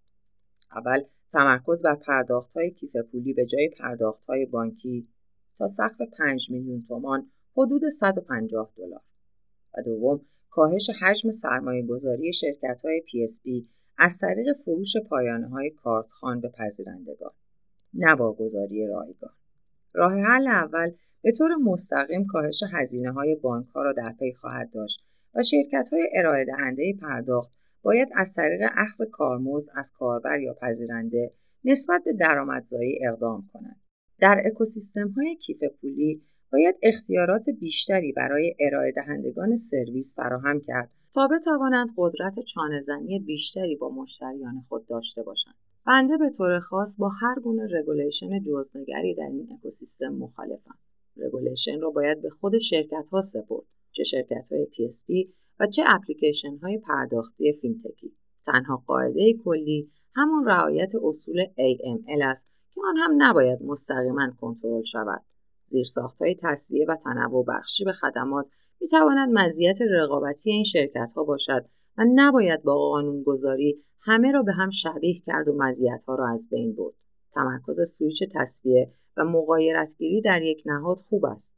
اول 0.76 1.02
تمرکز 1.32 1.82
بر 1.82 1.94
پرداخت 1.94 2.52
های 2.52 2.70
کیف 2.70 2.96
پولی 3.12 3.32
به 3.32 3.46
جای 3.46 3.68
پرداخت 3.78 4.24
های 4.24 4.46
بانکی 4.46 5.08
تا 5.58 5.66
سقف 5.66 6.02
5 6.18 6.50
میلیون 6.50 6.82
تومان 6.82 7.30
حدود 7.56 7.88
150 7.88 8.72
دلار. 8.76 9.00
و 9.74 9.82
دوم 9.82 10.20
کاهش 10.50 10.90
حجم 11.00 11.30
سرمایه 11.30 11.86
گذاری 11.86 12.32
شرکت 12.32 12.82
های 12.84 13.02
PSP 13.02 13.64
از 13.98 14.18
طریق 14.20 14.56
فروش 14.64 14.96
پایانه 15.08 15.48
های 15.48 15.70
کارتخان 15.70 16.40
به 16.40 16.48
پذیرندگان 16.48 17.32
نه 17.94 18.12
واگذاری 18.14 18.86
رایگان 18.86 19.34
راه 19.92 20.12
حل 20.12 20.46
اول 20.46 20.92
به 21.26 21.32
طور 21.32 21.54
مستقیم 21.54 22.26
کاهش 22.26 22.62
هزینه 22.72 23.12
های 23.12 23.34
بانک 23.34 23.66
ها 23.66 23.82
را 23.82 23.92
در 23.92 24.12
پی 24.18 24.32
خواهد 24.32 24.70
داشت 24.72 25.04
و 25.34 25.42
شرکت 25.42 25.88
های 25.92 26.08
ارائه 26.14 26.44
دهنده 26.44 26.94
پرداخت 27.00 27.50
باید 27.82 28.08
از 28.16 28.34
طریق 28.34 28.60
اخذ 28.76 29.02
کارمز 29.12 29.68
از 29.74 29.92
کاربر 29.98 30.40
یا 30.40 30.54
پذیرنده 30.54 31.32
نسبت 31.64 32.02
به 32.04 32.12
درآمدزایی 32.12 33.06
اقدام 33.06 33.48
کنند. 33.52 33.80
در 34.18 34.42
اکوسیستم 34.44 35.08
های 35.08 35.36
کیف 35.36 35.64
پولی 35.80 36.22
باید 36.52 36.74
اختیارات 36.82 37.44
بیشتری 37.60 38.12
برای 38.12 38.54
ارائه 38.60 38.92
دهندگان 38.92 39.56
سرویس 39.56 40.14
فراهم 40.16 40.60
کرد 40.60 40.90
تا 41.14 41.28
بتوانند 41.28 41.88
قدرت 41.96 42.40
چانهزنی 42.40 43.18
بیشتری 43.18 43.76
با 43.76 43.88
مشتریان 43.88 44.64
خود 44.68 44.86
داشته 44.86 45.22
باشند. 45.22 45.54
بنده 45.86 46.16
به 46.16 46.30
طور 46.30 46.58
خاص 46.58 46.96
با 46.98 47.08
هر 47.08 47.40
گونه 47.40 47.68
regulation 47.70 48.44
جزء‌نگری 48.44 49.14
در 49.14 49.28
این 49.32 49.48
اکوسیستم 49.52 50.08
مخالفم. 50.08 50.74
regulation 51.16 51.80
را 51.80 51.90
باید 51.90 52.22
به 52.22 52.30
خود 52.30 52.58
شرکت 52.58 53.08
ها 53.12 53.22
سپرد 53.22 53.64
چه 53.92 54.04
شرکت 54.04 54.52
های 54.52 54.66
PSP 54.66 55.30
و 55.60 55.66
چه 55.66 55.82
اپلیکیشن 55.86 56.56
های 56.56 56.78
پرداختی 56.78 57.52
فینتکی. 57.52 58.12
تنها 58.46 58.82
قاعده 58.86 59.34
کلی 59.44 59.90
همون 60.14 60.46
رعایت 60.46 60.92
اصول 61.02 61.44
AML 61.44 62.22
است 62.22 62.48
که 62.74 62.80
آن 62.88 62.96
هم 62.96 63.10
نباید 63.18 63.62
مستقیما 63.62 64.30
کنترل 64.40 64.82
شود. 64.82 65.22
زیرساخت 65.68 66.22
های 66.22 66.36
تسویه 66.42 66.86
و 66.88 66.96
تنوع 67.04 67.44
بخشی 67.48 67.84
به 67.84 67.92
خدمات 67.92 68.46
می 68.80 68.88
تواند 68.88 69.38
مزیت 69.38 69.78
رقابتی 69.90 70.50
این 70.50 70.64
شرکت 70.64 71.12
ها 71.16 71.24
باشد 71.24 71.64
و 71.98 72.04
نباید 72.14 72.62
با 72.62 72.74
قانونگذاری 72.74 73.82
همه 74.00 74.32
را 74.32 74.42
به 74.42 74.52
هم 74.52 74.70
شبیه 74.70 75.20
کرد 75.20 75.48
و 75.48 75.56
مزیت 75.56 76.02
ها 76.06 76.14
را 76.14 76.28
از 76.28 76.48
بین 76.50 76.74
برد. 76.74 76.94
تمرکز 77.34 77.96
سویچ 77.96 78.22
تصویه 78.34 78.90
و 79.16 79.24
مقایرتگیری 79.24 80.20
در 80.20 80.42
یک 80.42 80.62
نهاد 80.66 80.96
خوب 80.96 81.24
است. 81.24 81.56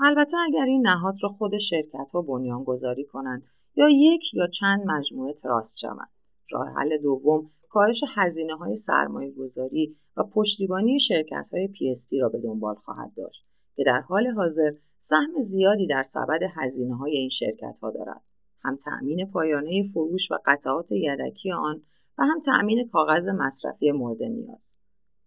البته 0.00 0.36
اگر 0.46 0.64
این 0.64 0.86
نهاد 0.86 1.14
را 1.22 1.28
خود 1.28 1.58
شرکت 1.58 2.10
ها 2.12 2.22
بنیان 2.22 2.64
گذاری 2.64 3.04
کنند 3.04 3.42
یا 3.76 3.88
یک 3.88 4.34
یا 4.34 4.46
چند 4.46 4.86
مجموعه 4.86 5.32
تراست 5.32 5.78
شوند. 5.78 6.08
راه 6.50 6.68
حل 6.68 6.98
دوم 6.98 7.50
کاهش 7.68 8.04
هزینه 8.14 8.56
های 8.56 8.76
سرمایه 8.76 9.30
گذاری 9.30 9.96
و 10.16 10.22
پشتیبانی 10.24 11.00
شرکت 11.00 11.48
های 11.52 11.68
PSP 11.68 12.20
را 12.20 12.28
به 12.28 12.38
دنبال 12.38 12.74
خواهد 12.74 13.12
داشت 13.16 13.44
که 13.76 13.84
در 13.84 14.00
حال 14.00 14.26
حاضر 14.26 14.72
سهم 14.98 15.40
زیادی 15.40 15.86
در 15.86 16.02
سبد 16.02 16.40
هزینه 16.54 16.96
های 16.96 17.12
این 17.16 17.28
شرکت 17.28 17.78
ها 17.82 17.90
دارد. 17.90 18.22
هم 18.64 18.76
تأمین 18.76 19.30
پایانه 19.30 19.88
فروش 19.94 20.30
و 20.30 20.38
قطعات 20.46 20.92
یدکی 20.92 21.52
آن 21.52 21.82
و 22.18 22.22
هم 22.22 22.40
تأمین 22.40 22.88
کاغذ 22.88 23.28
مصرفی 23.28 23.92
مورد 23.92 24.22
نیاز. 24.22 24.74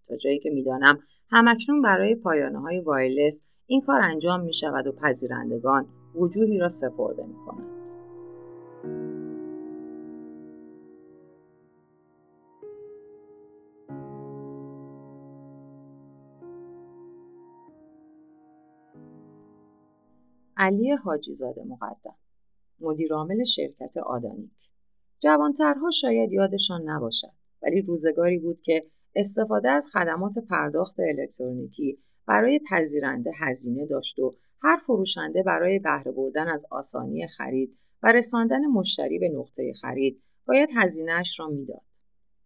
تا 0.08 0.18
جایی 0.18 0.40
که 0.40 0.50
می‌دانم 0.50 1.00
همکنون 1.32 1.82
برای 1.82 2.16
پایانه 2.16 2.60
های 2.60 2.80
وایرلس 2.80 3.42
این 3.68 3.82
کار 3.82 4.02
انجام 4.02 4.42
می 4.42 4.54
شود 4.54 4.88
و 4.88 4.92
پذیرندگان 4.92 5.88
وجوهی 6.16 6.58
را 6.58 6.70
سپرده 6.70 7.26
می 7.26 7.36
کنند. 7.46 7.72
علی 20.58 20.92
حاجیزاده 20.92 21.64
مقدم 21.64 22.16
مدیرعامل 22.80 23.44
شرکت 23.44 23.98
آدانیک 23.98 24.52
جوانترها 25.20 25.90
شاید 25.92 26.32
یادشان 26.32 26.90
نباشد 26.90 27.32
ولی 27.62 27.82
روزگاری 27.82 28.40
بود 28.40 28.62
که 28.62 28.86
استفاده 29.16 29.70
از 29.70 29.90
خدمات 29.94 30.34
پرداخت 30.50 31.00
الکترونیکی 31.00 31.98
برای 32.28 32.60
پذیرنده 32.70 33.32
هزینه 33.40 33.86
داشت 33.86 34.20
و 34.20 34.36
هر 34.62 34.78
فروشنده 34.78 35.44
برای 35.44 35.80
بهره 35.80 36.12
بردن 36.12 36.48
از 36.48 36.66
آسانی 36.72 37.28
خرید 37.28 37.78
و 38.04 38.12
رساندن 38.12 38.66
مشتری 38.66 39.20
به 39.20 39.30
نقطه 39.30 39.74
خرید 39.82 40.22
باید 40.48 40.70
هزینهاش 40.76 41.40
را 41.40 41.48
می‌داد. 41.48 41.82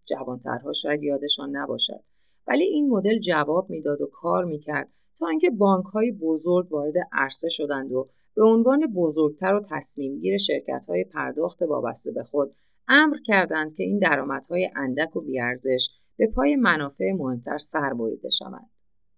جوانترها 0.06 0.74
شاید 0.74 1.04
یادشان 1.04 1.56
نباشد 1.56 2.04
ولی 2.48 2.64
این 2.64 2.90
مدل 2.90 3.20
جواب 3.20 3.70
می‌داد 3.70 4.02
و 4.02 4.06
کار 4.06 4.46
می‌کرد 4.46 4.90
تا 5.20 5.28
اینکه 5.28 5.50
بانک 5.50 5.86
های 5.86 6.12
بزرگ 6.12 6.72
وارد 6.72 6.94
عرصه 7.12 7.50
شدند 7.50 7.92
و 7.92 8.10
به 8.36 8.44
عنوان 8.44 8.94
بزرگتر 8.96 9.54
و 9.54 9.66
تصمیمگیر 9.70 10.38
شرکت 10.38 10.86
های 10.88 11.04
پرداخت 11.04 11.62
وابسته 11.62 12.12
به 12.12 12.24
خود 12.24 12.56
امر 12.88 13.18
کردند 13.26 13.74
که 13.74 13.84
این 13.84 14.00
درآمدهای 14.00 14.70
اندک 14.76 15.16
و 15.16 15.22
بیارزش 15.22 15.90
به 16.18 16.28
پای 16.28 16.56
منافع 16.56 17.12
مهمتر 17.12 17.58
سر 17.58 17.94
بریده 17.94 18.30
شوند. 18.30 18.70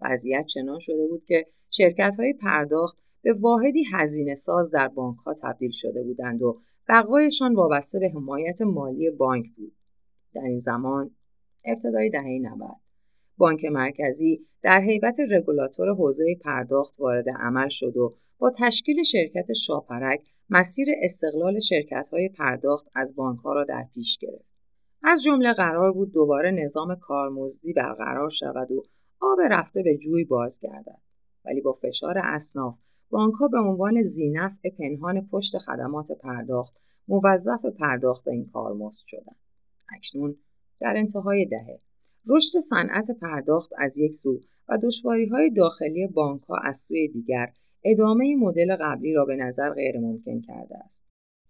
وضعیت 0.01 0.45
چنان 0.45 0.79
شده 0.79 1.07
بود 1.07 1.25
که 1.25 1.47
شرکت 1.69 2.15
های 2.19 2.33
پرداخت 2.33 2.97
به 3.21 3.33
واحدی 3.33 3.83
هزینه 3.93 4.35
ساز 4.35 4.71
در 4.71 4.87
بانک 4.87 5.17
ها 5.17 5.33
تبدیل 5.33 5.71
شده 5.71 6.03
بودند 6.03 6.41
و 6.41 6.61
بقایشان 6.89 7.55
وابسته 7.55 7.99
به 7.99 8.09
حمایت 8.09 8.61
مالی 8.61 9.09
بانک 9.09 9.49
بود. 9.55 9.73
در 10.33 10.41
این 10.41 10.59
زمان 10.59 11.11
ابتدای 11.65 12.09
دهه 12.09 12.39
90 12.41 12.75
بانک 13.37 13.65
مرکزی 13.65 14.45
در 14.61 14.81
حیبت 14.81 15.17
رگولاتور 15.31 15.95
حوزه 15.95 16.35
پرداخت 16.43 16.99
وارد 16.99 17.25
عمل 17.29 17.67
شد 17.67 17.97
و 17.97 18.15
با 18.39 18.51
تشکیل 18.59 19.03
شرکت 19.03 19.53
شاپرک 19.53 20.21
مسیر 20.49 20.87
استقلال 21.03 21.59
شرکت 21.59 22.07
های 22.11 22.29
پرداخت 22.29 22.87
از 22.95 23.15
بانک 23.15 23.39
ها 23.39 23.53
را 23.53 23.63
در 23.63 23.85
پیش 23.93 24.17
گرفت. 24.17 24.56
از 25.03 25.23
جمله 25.23 25.53
قرار 25.53 25.91
بود 25.91 26.13
دوباره 26.13 26.51
نظام 26.51 26.95
کارمزدی 26.95 27.73
برقرار 27.73 28.29
شود 28.29 28.71
و 28.71 28.83
آب 29.19 29.39
رفته 29.51 29.83
به 29.83 29.97
جوی 29.97 30.23
باز 30.23 30.59
گردد. 30.61 30.99
ولی 31.45 31.61
با 31.61 31.73
فشار 31.73 32.17
اصناف 32.17 32.77
بانک 33.09 33.33
ها 33.33 33.47
به 33.47 33.57
عنوان 33.57 34.01
زینفع 34.01 34.69
پنهان 34.69 35.27
پشت 35.31 35.57
خدمات 35.57 36.11
پرداخت 36.11 36.77
موظف 37.07 37.65
پرداخت 37.65 38.27
این 38.27 38.45
کارمزد 38.53 39.03
شدند. 39.05 39.39
اکنون 39.95 40.35
در 40.79 40.93
انتهای 40.97 41.45
دهه 41.45 41.79
رشد 42.27 42.59
صنعت 42.59 43.11
پرداخت 43.21 43.71
از 43.77 43.97
یک 43.97 44.13
سو 44.13 44.41
و 44.69 44.77
های 45.31 45.49
داخلی 45.49 46.09
ها 46.49 46.57
از 46.63 46.77
سوی 46.77 47.07
دیگر 47.07 47.53
ادامه 47.83 48.35
مدل 48.35 48.75
قبلی 48.75 49.13
را 49.13 49.25
به 49.25 49.35
نظر 49.35 49.69
غیرممکن 49.73 50.41
کرده 50.41 50.77
است. 50.77 51.06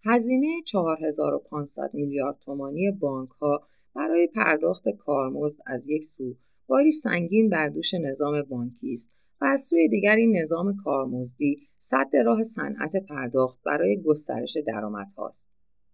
هزینه 0.09 0.61
4500 0.65 1.89
میلیارد 1.93 2.37
تومانی 2.45 2.91
بانک 2.91 3.29
ها 3.29 3.61
برای 3.95 4.27
پرداخت 4.27 4.89
کارمزد 4.89 5.59
از 5.65 5.87
یک 5.89 6.03
سو 6.03 6.35
باری 6.67 6.91
سنگین 6.91 7.49
بر 7.49 7.69
دوش 7.69 7.93
نظام 7.93 8.41
بانکی 8.41 8.91
است 8.91 9.11
و 9.41 9.45
از 9.45 9.61
سوی 9.61 9.87
دیگر 9.87 10.15
این 10.15 10.37
نظام 10.37 10.75
کارمزدی 10.83 11.57
صد 11.77 12.15
راه 12.25 12.43
صنعت 12.43 12.95
پرداخت 13.09 13.63
برای 13.65 14.01
گسترش 14.01 14.57
درآمدهاست. 14.67 15.49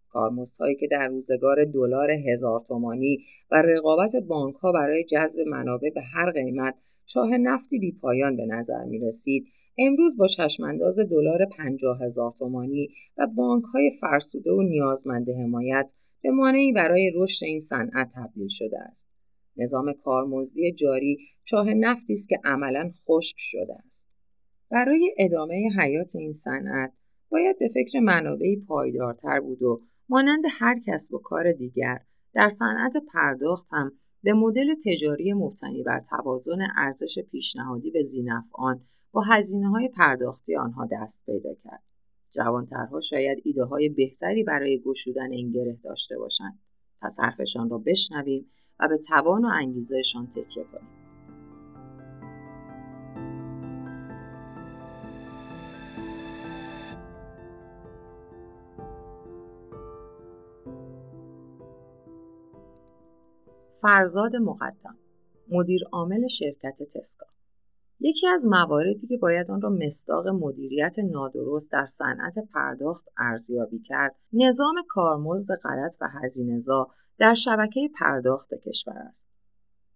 کارمزدهایی 0.09 0.75
که 0.75 0.87
در 0.91 1.07
روزگار 1.07 1.65
دلار 1.65 2.11
هزار 2.11 2.59
تومانی 2.67 3.17
و 3.51 3.61
رقابت 3.61 4.15
بانک 4.27 4.55
ها 4.55 4.71
برای 4.71 5.03
جذب 5.03 5.39
منابع 5.39 5.89
به 5.89 6.01
هر 6.01 6.31
قیمت 6.31 6.75
چاه 7.05 7.37
نفتی 7.37 7.79
بی 7.79 7.91
پایان 7.91 8.37
به 8.37 8.45
نظر 8.45 8.83
می 8.83 8.99
رسید 8.99 9.47
امروز 9.77 10.17
با 10.17 10.27
چشمانداز 10.27 10.99
دلار 10.99 11.45
پنجاه 11.57 12.03
هزار 12.03 12.31
تومانی 12.31 12.89
و 13.17 13.27
بانک 13.27 13.63
های 13.63 13.91
فرسوده 14.01 14.51
و 14.51 14.61
نیازمند 14.61 15.29
حمایت 15.29 15.93
به 16.21 16.31
مانعی 16.31 16.71
برای 16.71 17.11
رشد 17.15 17.45
این 17.45 17.59
صنعت 17.59 18.11
تبدیل 18.15 18.47
شده 18.47 18.79
است. 18.79 19.09
نظام 19.57 19.93
کارمزدی 19.93 20.71
جاری 20.71 21.17
چاه 21.43 21.73
نفتی 21.73 22.13
است 22.13 22.29
که 22.29 22.39
عملا 22.43 22.91
خشک 23.05 23.35
شده 23.37 23.75
است. 23.85 24.11
برای 24.71 25.15
ادامه 25.17 25.69
حیات 25.79 26.15
این 26.15 26.33
صنعت 26.33 26.93
باید 27.29 27.59
به 27.59 27.67
فکر 27.67 27.99
منابعی 27.99 28.55
پایدارتر 28.55 29.39
بود 29.39 29.61
و 29.61 29.81
مانند 30.09 30.43
هر 30.59 30.79
کسب 30.87 31.13
و 31.13 31.17
کار 31.17 31.51
دیگر 31.51 31.99
در 32.33 32.49
صنعت 32.49 32.93
پرداخت 33.13 33.67
هم 33.71 33.91
به 34.23 34.33
مدل 34.33 34.75
تجاری 34.85 35.33
مبتنی 35.33 35.83
بر 35.83 35.99
توازن 36.09 36.59
ارزش 36.77 37.19
پیشنهادی 37.31 37.91
به 37.91 38.03
زینفعان 38.03 38.81
با 39.13 39.21
هزینه 39.21 39.69
های 39.69 39.89
پرداختی 39.89 40.55
آنها 40.55 40.87
دست 40.91 41.25
پیدا 41.25 41.53
کرد. 41.63 41.83
جوانترها 42.31 42.99
شاید 42.99 43.41
ایده 43.43 43.63
های 43.63 43.89
بهتری 43.89 44.43
برای 44.43 44.79
گشودن 44.79 45.31
این 45.31 45.51
گره 45.51 45.79
داشته 45.83 46.17
باشند. 46.17 46.59
پس 47.01 47.19
حرفشان 47.19 47.69
را 47.69 47.77
بشنویم 47.77 48.51
و 48.79 48.87
به 48.87 48.97
توان 48.97 49.45
و 49.45 49.49
انگیزهشان 49.53 50.27
تکیه 50.27 50.63
کنیم. 50.63 50.89
فرزاد 63.81 64.35
مقدم 64.35 64.97
مدیر 65.49 65.81
عامل 65.91 66.27
شرکت 66.27 66.83
تسکا 66.83 67.25
یکی 68.05 68.27
از 68.27 68.45
مواردی 68.45 69.07
که 69.07 69.17
باید 69.17 69.51
آن 69.51 69.61
را 69.61 69.69
مستاق 69.69 70.27
مدیریت 70.27 70.95
نادرست 70.99 71.71
در 71.71 71.85
صنعت 71.85 72.33
پرداخت 72.53 73.05
ارزیابی 73.17 73.79
کرد 73.79 74.15
نظام 74.33 74.75
کارمزد 74.87 75.55
غلط 75.55 75.95
و 76.01 76.07
هزینه‌زا 76.07 76.87
در 77.17 77.33
شبکه 77.33 77.89
پرداخت 77.99 78.53
کشور 78.53 78.97
است. 78.97 79.29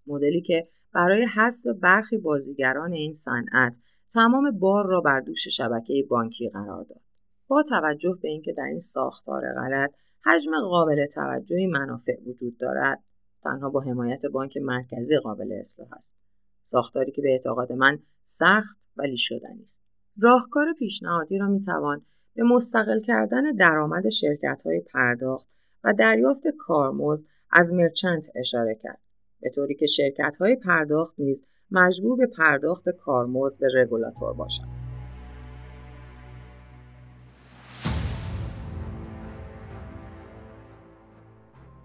مدلی 0.07 0.41
که 0.41 0.67
برای 0.93 1.25
حذف 1.25 1.67
برخی 1.81 2.17
بازیگران 2.17 2.93
این 2.93 3.13
صنعت 3.13 3.77
تمام 4.13 4.59
بار 4.59 4.85
را 4.87 5.01
بر 5.01 5.19
دوش 5.19 5.47
شبکه 5.47 5.93
بانکی 6.09 6.49
قرار 6.49 6.83
داد. 6.83 7.01
با 7.47 7.63
توجه 7.63 8.17
به 8.21 8.27
اینکه 8.27 8.53
در 8.53 8.63
این 8.63 8.79
ساختار 8.79 9.53
غلط 9.53 9.91
حجم 10.25 10.51
قابل 10.69 11.05
توجهی 11.05 11.67
منافع 11.67 12.15
وجود 12.27 12.57
دارد 12.57 13.03
تنها 13.43 13.69
با 13.69 13.81
حمایت 13.81 14.25
بانک 14.25 14.57
مرکزی 14.57 15.17
قابل 15.17 15.53
اصلاح 15.59 15.93
است. 15.93 16.26
ساختاری 16.67 17.11
که 17.11 17.21
به 17.21 17.31
اعتقاد 17.31 17.71
من 17.71 17.99
سخت 18.23 18.79
ولی 18.97 19.17
شدنی 19.17 19.63
است. 19.63 19.83
راهکار 20.21 20.73
پیشنهادی 20.73 21.37
را 21.37 21.47
می‌توان 21.47 22.01
به 22.35 22.43
مستقل 22.43 23.01
کردن 23.01 23.51
درآمد 23.51 24.09
شرکت 24.09 24.61
های 24.65 24.79
پرداخت 24.79 25.47
و 25.83 25.93
دریافت 25.93 26.47
کارمزد 26.47 27.27
از 27.51 27.73
مرچنت 27.73 28.27
اشاره 28.35 28.75
کرد 28.75 28.99
به 29.41 29.49
طوری 29.49 29.75
که 29.75 29.85
شرکت 29.85 30.37
های 30.39 30.55
پرداخت 30.55 31.15
نیز 31.17 31.45
مجبور 31.71 32.17
به 32.17 32.27
پرداخت 32.27 32.89
کارمزد 32.89 33.59
به 33.59 33.67
رگولاتور 33.75 34.33
باشند. 34.33 34.69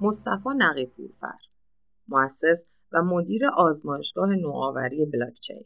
مصطفی 0.00 0.48
نقی 0.56 0.86
پورفر 0.86 1.38
مؤسس 2.08 2.66
و 2.94 3.02
مدیر 3.02 3.46
آزمایشگاه 3.46 4.34
نوآوری 4.34 5.06
بلاکچین 5.06 5.64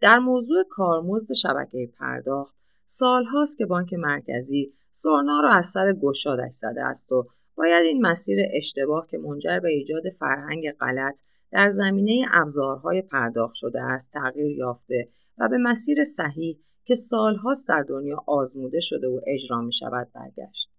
در 0.00 0.18
موضوع 0.18 0.64
کارمزد 0.70 1.34
شبکه 1.34 1.92
پرداخت 1.98 2.54
سالهاست 2.84 3.58
که 3.58 3.66
بانک 3.66 3.94
مرکزی 3.94 4.72
سرنا 4.90 5.40
را 5.40 5.50
از 5.50 5.66
سر 5.66 5.92
گشادش 5.92 6.54
زده 6.54 6.82
است 6.82 7.12
و 7.12 7.26
باید 7.56 7.84
این 7.86 8.06
مسیر 8.06 8.38
اشتباه 8.52 9.06
که 9.06 9.18
منجر 9.18 9.60
به 9.60 9.68
ایجاد 9.68 10.02
فرهنگ 10.18 10.70
غلط 10.70 11.20
در 11.50 11.70
زمینه 11.70 12.26
ابزارهای 12.32 13.02
پرداخت 13.02 13.54
شده 13.54 13.82
است 13.82 14.12
تغییر 14.12 14.58
یافته 14.58 15.08
و 15.38 15.48
به 15.48 15.58
مسیر 15.58 16.04
صحیح 16.04 16.58
که 16.84 16.94
سالهاست 16.94 17.68
در 17.68 17.82
دنیا 17.82 18.24
آزموده 18.26 18.80
شده 18.80 19.08
و 19.08 19.20
اجرا 19.26 19.60
می 19.60 19.72
شود 19.72 20.08
برگشت. 20.14 20.70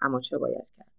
اما 0.00 0.20
چه 0.20 0.38
باید 0.38 0.72
کرد؟ 0.76 0.92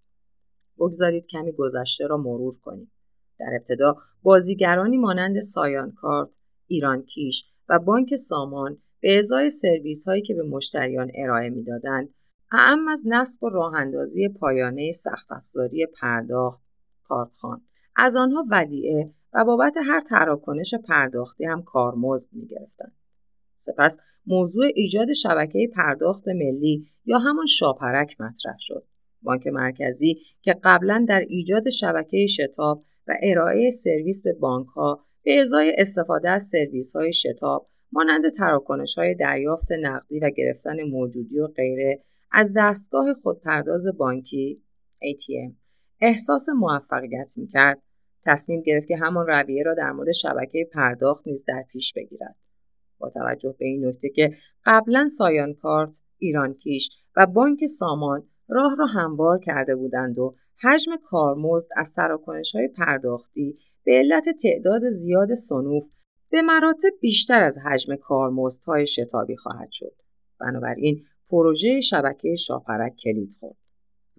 بگذارید 0.78 1.28
کمی 1.28 1.52
گذشته 1.52 2.08
را 2.08 2.18
مرور 2.18 2.60
کنیم. 2.60 2.92
در 3.40 3.50
ابتدا 3.60 3.96
بازیگرانی 4.24 4.98
مانند 4.98 5.40
سایان 5.40 5.92
کارت، 5.92 6.30
ایران 6.68 7.02
کیش 7.02 7.46
و 7.70 7.80
بانک 7.80 8.16
سامان 8.16 8.78
به 9.00 9.20
ازای 9.20 9.50
سرویس 9.50 10.08
هایی 10.08 10.22
که 10.22 10.34
به 10.34 10.44
مشتریان 10.44 11.12
ارائه 11.16 11.50
می‌دادند 11.50 12.10
اعم 12.52 12.88
از 12.88 13.04
نصب 13.08 13.44
و 13.44 13.50
راه 13.50 13.74
اندازی 13.76 14.30
پایانه 14.30 14.92
سخت 14.92 15.32
افزاری 15.32 15.86
پرداخت 15.86 16.62
کارتخان 17.04 17.62
از 17.96 18.16
آنها 18.16 18.46
ودیعه 18.52 19.12
و 19.34 19.46
بابت 19.46 19.74
هر 19.86 20.02
تراکنش 20.02 20.76
پرداختی 20.76 21.46
هم 21.46 21.64
کارمزد 21.64 22.30
می 22.34 22.48
گرفتن. 22.48 22.92
سپس 23.56 23.98
موضوع 24.26 24.66
ایجاد 24.76 25.14
شبکه 25.14 25.70
پرداخت 25.76 26.28
ملی 26.28 26.88
یا 27.06 27.20
همان 27.20 27.46
شاپرک 27.46 28.22
مطرح 28.22 28.56
شد. 28.60 28.84
بانک 29.22 29.48
مرکزی 29.48 30.22
که 30.42 30.56
قبلا 30.64 31.06
در 31.10 31.20
ایجاد 31.20 31.70
شبکه 31.70 32.26
شتاب 32.26 32.84
و 33.08 33.14
ارائه 33.24 33.70
سرویس 33.70 34.24
به 34.24 34.34
بانک 34.34 34.68
ها 34.68 35.06
به 35.24 35.42
ازای 35.42 35.76
استفاده 35.78 36.30
از 36.30 36.44
سرویس 36.44 36.96
های 36.96 37.14
شتاب 37.14 37.70
مانند 37.92 38.30
تراکنش 38.38 38.98
های 38.98 39.16
دریافت 39.16 39.72
نقدی 39.72 40.20
و 40.20 40.30
گرفتن 40.30 40.84
موجودی 40.84 41.40
و 41.40 41.48
غیره 41.48 42.04
از 42.32 42.54
دستگاه 42.58 43.14
خودپرداز 43.14 43.88
بانکی 43.98 44.62
ATM 45.04 45.54
احساس 46.02 46.50
موفقیت 46.50 47.34
می‌کرد. 47.36 47.82
تصمیم 48.26 48.62
گرفت 48.62 48.88
که 48.88 48.98
همان 48.98 49.28
رویه 49.28 49.64
را 49.64 49.74
در 49.74 49.92
مورد 49.92 50.12
شبکه 50.12 50.70
پرداخت 50.74 51.28
نیز 51.28 51.46
در 51.48 51.64
پیش 51.72 51.94
بگیرد. 51.94 52.36
با 53.00 53.10
توجه 53.10 53.56
به 53.60 53.66
این 53.66 53.86
نکته 53.86 54.10
که 54.10 54.38
قبلا 54.66 55.08
سایان 55.08 55.54
کارت 55.54 56.02
ایران 56.18 56.54
کیش 56.54 56.90
و 57.16 57.26
بانک 57.26 57.66
سامان 57.66 58.24
راه 58.48 58.76
را 58.80 58.86
هموار 58.86 59.40
کرده 59.40 59.76
بودند 59.76 60.20
و 60.20 60.36
حجم 60.64 60.92
کارمزد 60.96 61.70
از 61.76 61.96
های 62.54 62.68
پرداختی 62.68 63.58
به 63.84 63.92
علت 63.92 64.26
تعداد 64.44 64.90
زیاد 64.90 65.34
سنوف 65.34 65.86
به 66.30 66.42
مراتب 66.42 66.90
بیشتر 67.02 67.44
از 67.44 67.58
حجم 67.58 67.96
کارمزدهای 67.96 68.88
شتابی 68.88 69.36
خواهد 69.36 69.72
شد. 69.72 69.96
بنابراین 70.40 71.04
پروژه 71.30 71.82
شبکه 71.82 72.36
شاپرک 72.36 72.96
کلید 73.04 73.32
خورد. 73.40 73.58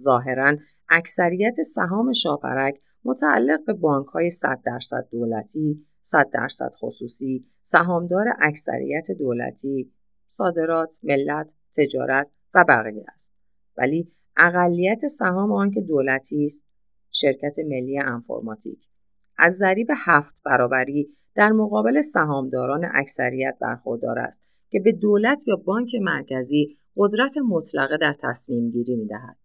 ظاهرا 0.01 0.57
اکثریت 0.89 1.63
سهام 1.75 2.13
شاپرک 2.13 2.81
متعلق 3.05 3.65
به 3.65 3.73
بانک 3.73 4.07
های 4.07 4.31
100 4.31 4.63
درصد 4.65 5.09
دولتی، 5.13 5.87
100 6.03 6.31
درصد 6.33 6.71
خصوصی، 6.81 7.47
سهامدار 7.63 8.27
اکثریت 8.41 9.11
دولتی، 9.19 9.93
صادرات، 10.29 10.99
ملت، 11.03 11.49
تجارت 11.77 12.31
و 12.55 12.65
بقیه 12.69 13.05
است. 13.15 13.35
ولی 13.77 14.13
اقلیت 14.39 15.07
سهام 15.07 15.53
آنکه 15.53 15.81
دولتی 15.81 16.45
است 16.45 16.67
شرکت 17.13 17.59
ملی 17.59 17.99
انفرماتیک 17.99 18.79
از 19.39 19.55
ضریب 19.55 19.89
هفت 20.07 20.43
برابری 20.45 21.09
در 21.35 21.53
مقابل 21.53 22.01
سهامداران 22.01 22.89
اکثریت 22.95 23.57
برخوردار 23.61 24.19
است 24.19 24.49
که 24.71 24.81
به 24.81 24.93
دولت 24.93 25.49
یا 25.49 25.57
بانک 25.57 25.95
مرکزی 26.01 26.77
قدرت 26.97 27.39
مطلقه 27.49 27.97
در 27.97 28.15
تصمیم 28.23 28.71
گیری 28.71 28.97
می 28.97 29.07
دهد. 29.07 29.37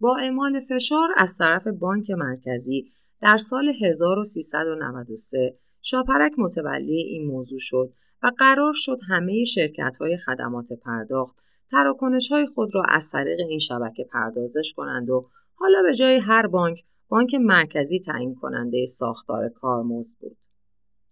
با 0.00 0.16
اعمال 0.16 0.60
فشار 0.60 1.08
از 1.16 1.38
طرف 1.38 1.66
بانک 1.66 2.10
مرکزی 2.10 2.92
در 3.22 3.38
سال 3.38 3.72
1393 3.82 5.58
شاپرک 5.82 6.32
متولی 6.38 7.02
این 7.02 7.26
موضوع 7.26 7.58
شد 7.58 7.92
و 8.22 8.30
قرار 8.38 8.72
شد 8.76 8.98
همه 9.08 9.44
شرکت 9.44 9.96
های 10.00 10.16
خدمات 10.16 10.72
پرداخت 10.72 11.36
تراکنش 11.70 12.32
های 12.32 12.46
خود 12.46 12.74
را 12.74 12.82
از 12.88 13.10
طریق 13.10 13.40
این 13.48 13.58
شبکه 13.58 14.04
پردازش 14.04 14.72
کنند 14.76 15.10
و 15.10 15.28
حالا 15.54 15.82
به 15.82 15.94
جای 15.94 16.18
هر 16.18 16.46
بانک 16.46 16.84
بانک 17.08 17.34
مرکزی 17.34 18.00
تعیین 18.00 18.34
کننده 18.34 18.86
ساختار 18.86 19.48
کارمزد 19.48 20.18
بود. 20.20 20.36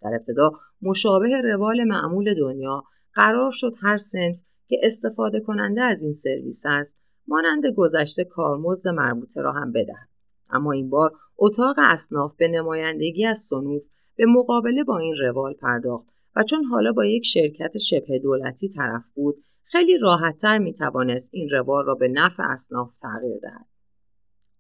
در 0.03 0.15
ابتدا 0.15 0.53
مشابه 0.83 1.41
روال 1.45 1.85
معمول 1.85 2.35
دنیا 2.35 2.85
قرار 3.15 3.51
شد 3.51 3.75
هر 3.83 3.97
سنف 3.97 4.37
که 4.69 4.81
استفاده 4.83 5.41
کننده 5.41 5.83
از 5.83 6.03
این 6.03 6.13
سرویس 6.13 6.63
است 6.67 7.03
مانند 7.29 7.67
گذشته 7.77 8.25
کارمزد 8.25 8.89
مربوطه 8.89 9.41
را 9.43 9.53
هم 9.53 9.73
بدهد. 9.73 10.09
اما 10.51 10.73
این 10.73 10.91
بار 10.91 11.13
اتاق 11.39 11.77
اصناف 11.79 12.37
به 12.37 12.49
نمایندگی 12.49 13.27
از 13.27 13.39
سنوف 13.39 13.89
به 14.17 14.27
مقابله 14.27 14.85
با 14.85 14.99
این 14.99 15.15
روال 15.17 15.55
پرداخت 15.55 16.07
و 16.37 16.43
چون 16.43 16.65
حالا 16.65 16.93
با 16.93 17.05
یک 17.05 17.25
شرکت 17.25 17.79
شبه 17.79 18.19
دولتی 18.19 18.69
طرف 18.69 19.11
بود 19.15 19.37
خیلی 19.71 19.99
راحتتر 19.99 20.59
می 20.59 20.73
توانست 20.73 21.31
این 21.35 21.51
روال 21.51 21.87
را 21.87 21.95
به 21.95 22.09
نفع 22.09 22.43
اصناف 22.43 22.99
تغییر 22.99 23.39
دهد. 23.43 23.67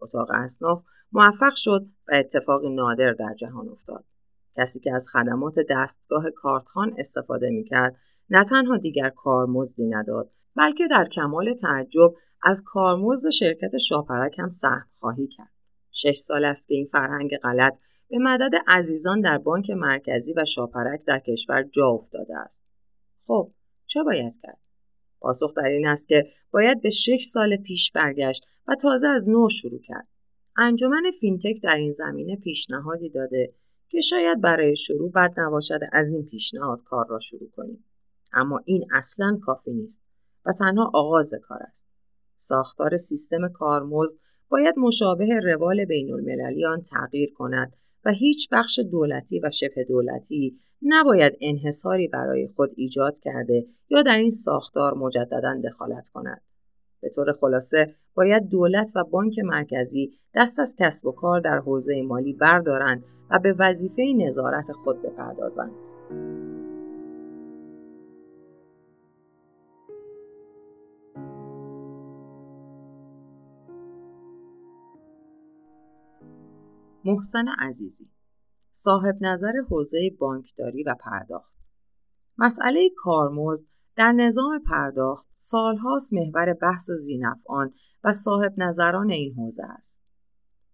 اتاق 0.00 0.30
اصناف 0.34 0.82
موفق 1.12 1.54
شد 1.54 1.86
و 2.08 2.14
اتفاق 2.14 2.64
نادر 2.64 3.12
در 3.12 3.34
جهان 3.34 3.68
افتاد. 3.68 4.04
کسی 4.56 4.80
که 4.80 4.94
از 4.94 5.08
خدمات 5.12 5.54
دستگاه 5.70 6.30
کارتخان 6.30 6.94
استفاده 6.98 7.50
می‌کرد 7.50 7.96
نه 8.30 8.44
تنها 8.44 8.76
دیگر 8.76 9.10
کارمزدی 9.10 9.86
نداد 9.86 10.30
بلکه 10.56 10.88
در 10.90 11.08
کمال 11.08 11.54
تعجب 11.54 12.14
از 12.42 12.62
کارمزد 12.66 13.30
شرکت 13.30 13.76
شاپرک 13.76 14.38
هم 14.38 14.50
سهم 14.50 14.86
خواهی 14.98 15.26
کرد. 15.26 15.52
شش 15.92 16.16
سال 16.16 16.44
است 16.44 16.68
که 16.68 16.74
این 16.74 16.86
فرهنگ 16.92 17.36
غلط 17.36 17.78
به 18.08 18.18
مدد 18.18 18.50
عزیزان 18.66 19.20
در 19.20 19.38
بانک 19.38 19.70
مرکزی 19.70 20.34
و 20.36 20.44
شاپرک 20.44 21.00
در 21.06 21.18
کشور 21.18 21.62
جا 21.62 21.86
افتاده 21.86 22.38
است. 22.38 22.64
خب 23.26 23.50
چه 23.86 24.02
باید 24.02 24.40
کرد؟ 24.42 24.67
پاسخ 25.20 25.54
در 25.56 25.62
این 25.62 25.86
است 25.86 26.08
که 26.08 26.26
باید 26.50 26.82
به 26.82 26.90
شش 26.90 27.22
سال 27.22 27.56
پیش 27.56 27.92
برگشت 27.92 28.46
و 28.68 28.74
تازه 28.74 29.08
از 29.08 29.28
نو 29.28 29.48
شروع 29.48 29.80
کرد. 29.80 30.08
انجمن 30.56 31.02
فینتک 31.20 31.62
در 31.62 31.76
این 31.76 31.92
زمینه 31.92 32.36
پیشنهادی 32.36 33.08
داده 33.08 33.52
که 33.88 34.00
شاید 34.00 34.40
برای 34.40 34.76
شروع 34.76 35.10
بد 35.10 35.34
نباشد 35.36 35.80
از 35.92 36.12
این 36.12 36.24
پیشنهاد 36.24 36.82
کار 36.82 37.06
را 37.08 37.18
شروع 37.18 37.50
کنیم. 37.56 37.84
اما 38.32 38.60
این 38.64 38.86
اصلا 38.92 39.38
کافی 39.42 39.72
نیست 39.72 40.02
و 40.46 40.52
تنها 40.52 40.90
آغاز 40.94 41.34
کار 41.42 41.58
است. 41.62 41.86
ساختار 42.38 42.96
سیستم 42.96 43.48
کارمزد 43.48 44.18
باید 44.48 44.74
مشابه 44.78 45.40
روال 45.44 45.84
بین 45.84 46.12
المللی 46.12 46.66
آن 46.66 46.82
تغییر 46.82 47.32
کند 47.32 47.72
و 48.04 48.10
هیچ 48.10 48.48
بخش 48.52 48.78
دولتی 48.78 49.40
و 49.40 49.50
شبه 49.50 49.84
دولتی 49.84 50.58
نباید 50.82 51.32
انحصاری 51.40 52.08
برای 52.08 52.48
خود 52.56 52.70
ایجاد 52.76 53.18
کرده 53.18 53.66
یا 53.90 54.02
در 54.02 54.16
این 54.16 54.30
ساختار 54.30 54.94
مجددا 54.94 55.60
دخالت 55.64 56.08
کند. 56.08 56.42
به 57.00 57.08
طور 57.08 57.32
خلاصه 57.40 57.94
باید 58.14 58.48
دولت 58.48 58.92
و 58.96 59.04
بانک 59.04 59.38
مرکزی 59.38 60.12
دست 60.34 60.60
از 60.60 60.74
کسب 60.78 61.06
و 61.06 61.12
کار 61.12 61.40
در 61.40 61.58
حوزه 61.58 62.02
مالی 62.02 62.32
بردارند 62.32 63.04
و 63.30 63.38
به 63.38 63.54
وظیفه 63.58 64.02
نظارت 64.16 64.72
خود 64.72 65.02
بپردازند. 65.02 65.72
محسن 77.04 77.48
عزیزی 77.58 78.06
صاحب 78.80 79.16
نظر 79.20 79.52
حوزه 79.70 80.10
بانکداری 80.18 80.82
و 80.82 80.94
پرداخت 81.00 81.54
مسئله 82.38 82.90
کارمزد 82.96 83.66
در 83.96 84.12
نظام 84.12 84.60
پرداخت 84.70 85.26
سالهاست 85.34 86.12
محور 86.12 86.52
بحث 86.52 86.90
زینفعان 86.90 87.72
و 88.04 88.12
صاحب 88.12 88.54
نظران 88.56 89.10
این 89.10 89.34
حوزه 89.34 89.64
است. 89.64 90.04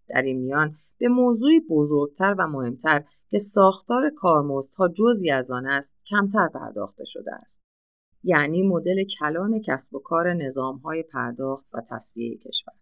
در 0.09 0.23
این 0.23 0.41
میان 0.41 0.77
به 0.99 1.09
موضوعی 1.09 1.61
بزرگتر 1.71 2.35
و 2.39 2.47
مهمتر 2.47 3.05
که 3.29 3.39
ساختار 3.39 4.11
کارمزدها 4.17 4.89
جزی 4.89 5.31
از 5.31 5.51
آن 5.51 5.67
است 5.67 5.97
کمتر 6.11 6.49
پرداخته 6.49 7.05
شده 7.05 7.35
است. 7.35 7.63
یعنی 8.23 8.63
مدل 8.63 9.05
کلان 9.21 9.63
کسب 9.67 9.95
و 9.95 9.99
کار 9.99 10.35
نظامهای 10.35 11.03
پرداخت 11.03 11.67
و 11.75 11.81
تصویه 11.91 12.37
کشور. 12.37 12.75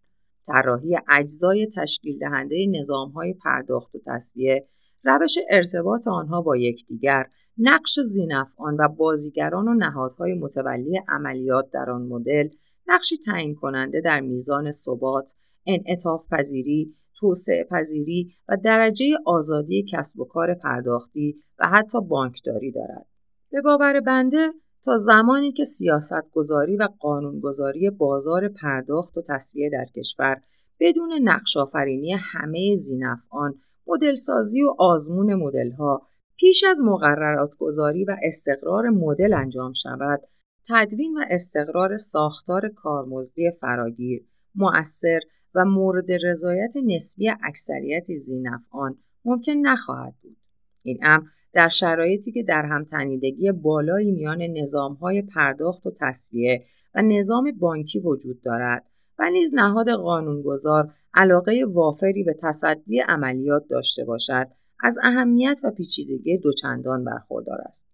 طراحی 0.46 0.98
اجزای 1.08 1.68
تشکیل 1.76 2.18
دهنده 2.18 2.66
نظامهای 2.80 3.34
پرداخت 3.34 3.94
و 3.94 3.98
تصویه 4.06 4.68
روش 5.04 5.34
ارتباط 5.50 6.06
آنها 6.06 6.42
با 6.42 6.56
یکدیگر 6.56 7.26
نقش 7.58 8.00
زینفعان 8.00 8.76
و 8.78 8.88
بازیگران 8.88 9.68
و 9.68 9.74
نهادهای 9.74 10.34
متولی 10.34 11.00
عملیات 11.08 11.70
در 11.70 11.90
آن 11.90 12.02
مدل 12.02 12.48
نقشی 12.86 13.16
تعیین 13.16 13.54
کننده 13.54 14.00
در 14.00 14.20
میزان 14.20 14.70
ثبات 14.70 15.34
انعطاف 15.66 16.26
پذیری 16.30 16.94
توسعه 17.22 17.64
پذیری 17.64 18.34
و 18.48 18.56
درجه 18.64 19.06
آزادی 19.26 19.84
کسب 19.92 20.20
و 20.20 20.24
کار 20.24 20.54
پرداختی 20.54 21.36
و 21.58 21.68
حتی 21.68 22.00
بانکداری 22.00 22.72
دارد. 22.72 23.06
به 23.50 23.62
باور 23.62 24.00
بنده 24.00 24.52
تا 24.84 24.96
زمانی 24.96 25.52
که 25.52 25.64
سیاست 25.64 26.30
گذاری 26.32 26.76
و 26.76 26.88
قانونگذاری 26.98 27.90
بازار 27.90 28.48
پرداخت 28.48 29.18
و 29.18 29.22
تصویه 29.22 29.70
در 29.70 29.84
کشور 29.96 30.40
بدون 30.80 31.12
نقش 31.22 31.56
آفرینی 31.56 32.12
همه 32.12 32.76
زینفعان 32.76 33.54
مدلسازی 33.86 34.62
و 34.62 34.74
آزمون 34.78 35.34
مدلها. 35.34 36.02
پیش 36.36 36.64
از 36.64 36.80
مقررات 36.80 37.56
گذاری 37.58 38.04
و 38.04 38.16
استقرار 38.22 38.88
مدل 38.88 39.34
انجام 39.34 39.72
شود 39.72 40.20
تدوین 40.68 41.18
و 41.18 41.24
استقرار 41.30 41.96
ساختار 41.96 42.68
کارمزدی 42.68 43.50
فراگیر 43.60 44.24
مؤثر 44.54 45.20
و 45.54 45.64
مورد 45.64 46.12
رضایت 46.26 46.72
نسبی 46.86 47.30
اکثریت 47.42 48.06
زینفعان 48.18 48.98
ممکن 49.24 49.52
نخواهد 49.52 50.14
بود. 50.22 50.36
این 50.82 50.98
امر 51.02 51.24
در 51.52 51.68
شرایطی 51.68 52.32
که 52.32 52.42
در 52.42 52.62
هم 52.62 52.84
تنیدگی 52.84 53.52
بالایی 53.52 54.12
میان 54.12 54.42
نظامهای 54.42 55.22
پرداخت 55.22 55.86
و 55.86 55.92
تصویه 56.00 56.64
و 56.94 57.02
نظام 57.02 57.52
بانکی 57.58 58.00
وجود 58.00 58.42
دارد 58.42 58.84
و 59.18 59.30
نیز 59.30 59.54
نهاد 59.54 59.90
قانونگذار 59.90 60.92
علاقه 61.14 61.64
وافری 61.68 62.24
به 62.24 62.34
تصدی 62.42 63.00
عملیات 63.00 63.68
داشته 63.68 64.04
باشد 64.04 64.46
از 64.82 64.98
اهمیت 65.02 65.60
و 65.64 65.70
پیچیدگی 65.70 66.38
دوچندان 66.38 67.04
برخوردار 67.04 67.60
است. 67.60 67.88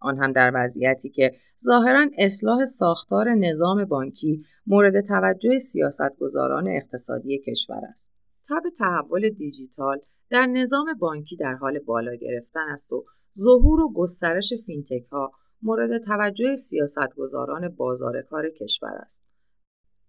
آن 0.00 0.18
هم 0.18 0.32
در 0.32 0.52
وضعیتی 0.54 1.10
که 1.10 1.32
ظاهرا 1.64 2.06
اصلاح 2.18 2.64
ساختار 2.64 3.34
نظام 3.34 3.84
بانکی 3.84 4.44
مورد 4.66 5.00
توجه 5.00 5.58
سیاستگزاران 5.58 6.68
اقتصادی 6.68 7.38
کشور 7.38 7.80
است. 7.90 8.12
تب 8.48 8.62
تحول 8.78 9.30
دیجیتال 9.30 10.00
در 10.30 10.46
نظام 10.46 10.94
بانکی 10.98 11.36
در 11.36 11.54
حال 11.54 11.78
بالا 11.78 12.14
گرفتن 12.14 12.68
است 12.72 12.92
و 12.92 13.04
ظهور 13.38 13.80
و 13.80 13.92
گسترش 13.92 14.52
فینتک 14.66 15.04
ها 15.12 15.32
مورد 15.62 16.04
توجه 16.04 16.54
سیاستگزاران 16.54 17.68
بازار 17.68 18.22
کار 18.22 18.50
کشور 18.50 18.92
است. 18.92 19.24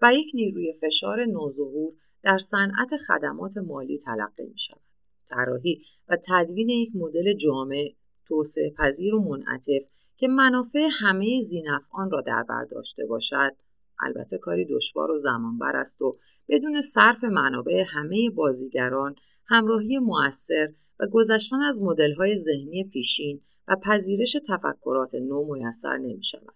و 0.01 0.13
یک 0.13 0.31
نیروی 0.33 0.73
فشار 0.73 1.25
نوظهور 1.25 1.93
در 2.27 2.37
صنعت 2.37 2.97
خدمات 3.07 3.57
مالی 3.57 3.97
تلقی 3.97 4.45
می 4.45 4.57
شود. 4.57 4.81
طراحی 5.29 5.81
و 6.09 6.17
تدوین 6.27 6.69
یک 6.69 6.91
مدل 6.95 7.33
جامع 7.33 7.93
توسعه 8.25 8.73
پذیر 8.77 9.15
و 9.15 9.19
منعطف 9.19 9.87
که 10.17 10.27
منافع 10.27 10.87
همه 10.99 11.39
زینفعان 11.41 12.11
را 12.11 12.21
در 12.21 12.43
بر 12.43 12.63
داشته 12.63 13.05
باشد 13.05 13.55
البته 13.99 14.37
کاری 14.37 14.65
دشوار 14.65 15.11
و 15.11 15.17
زمانبر 15.17 15.75
است 15.75 16.01
و 16.01 16.17
بدون 16.49 16.81
صرف 16.81 17.23
منابع 17.23 17.83
همه 17.87 18.29
بازیگران 18.29 19.15
همراهی 19.45 19.99
مؤثر 19.99 20.73
و 20.99 21.07
گذشتن 21.07 21.61
از 21.61 21.81
مدل‌های 21.81 22.35
ذهنی 22.35 22.83
پیشین 22.83 23.41
و 23.67 23.75
پذیرش 23.75 24.37
تفکرات 24.47 25.15
نو 25.15 25.53
میسر 25.53 25.97
نمی 25.97 26.23
شود. 26.23 26.55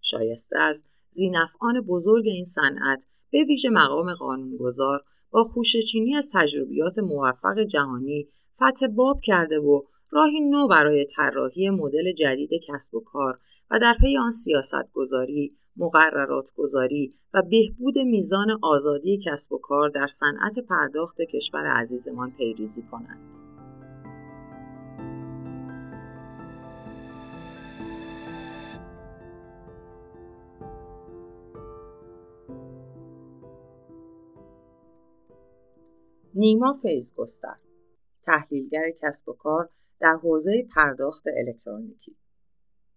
شایسته 0.00 0.58
است 0.58 0.90
زینفعان 1.10 1.80
بزرگ 1.80 2.26
این 2.26 2.44
صنعت 2.44 3.06
به 3.32 3.44
ویژه 3.44 3.70
مقام 3.70 4.14
قانونگذار 4.14 5.04
با 5.30 5.44
خوشچینی 5.44 6.16
از 6.16 6.30
تجربیات 6.34 6.98
موفق 6.98 7.58
جهانی 7.58 8.28
فتح 8.54 8.86
باب 8.86 9.20
کرده 9.20 9.58
و 9.58 9.82
راهی 10.10 10.40
نو 10.40 10.68
برای 10.68 11.04
طراحی 11.04 11.70
مدل 11.70 12.12
جدید 12.12 12.50
کسب 12.68 12.94
و 12.94 13.00
کار 13.00 13.38
و 13.70 13.78
در 13.78 13.94
پی 14.00 14.16
آن 14.16 14.30
سیاست 14.30 14.92
گذاری، 14.92 15.56
مقررات 15.76 16.50
گذاری 16.56 17.14
و 17.34 17.42
بهبود 17.42 17.98
میزان 17.98 18.46
آزادی 18.62 19.20
کسب 19.26 19.52
و 19.52 19.58
کار 19.58 19.88
در 19.88 20.06
صنعت 20.06 20.58
پرداخت 20.68 21.20
کشور 21.20 21.66
عزیزمان 21.66 22.30
پیریزی 22.30 22.82
کنند. 22.90 23.41
نیما 36.34 36.72
فیزگستر 36.82 37.56
تحلیلگر 38.22 38.90
کسب 39.02 39.28
و 39.28 39.32
کار 39.32 39.68
در 40.00 40.16
حوزه 40.22 40.66
پرداخت 40.74 41.24
الکترونیکی 41.36 42.16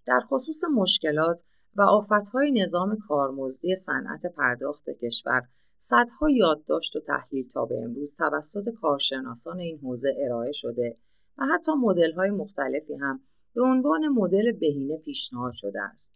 در 0.06 0.20
خصوص 0.20 0.64
مشکلات 0.74 1.44
و 1.76 1.82
آفتهای 1.82 2.52
نظام 2.52 2.98
کارمزدی 3.07 3.76
صنعت 3.76 4.26
پرداخت 4.26 4.90
کشور 4.90 5.41
صدها 5.78 6.30
یادداشت 6.30 6.95
و 6.95 6.99
تحلیل 6.99 7.48
تا 7.48 7.66
به 7.66 7.76
امروز 7.84 8.16
توسط 8.16 8.70
کارشناسان 8.82 9.60
این 9.60 9.80
حوزه 9.80 10.16
ارائه 10.26 10.52
شده 10.52 10.98
و 11.38 11.45
حتی 11.45 11.72
مدل‌های 11.72 12.30
مختلفی 12.30 12.95
هم 12.95 13.20
به 13.56 13.62
عنوان 13.62 14.07
مدل 14.07 14.52
بهینه 14.52 14.98
پیشنهاد 14.98 15.53
شده 15.53 15.82
است. 15.82 16.16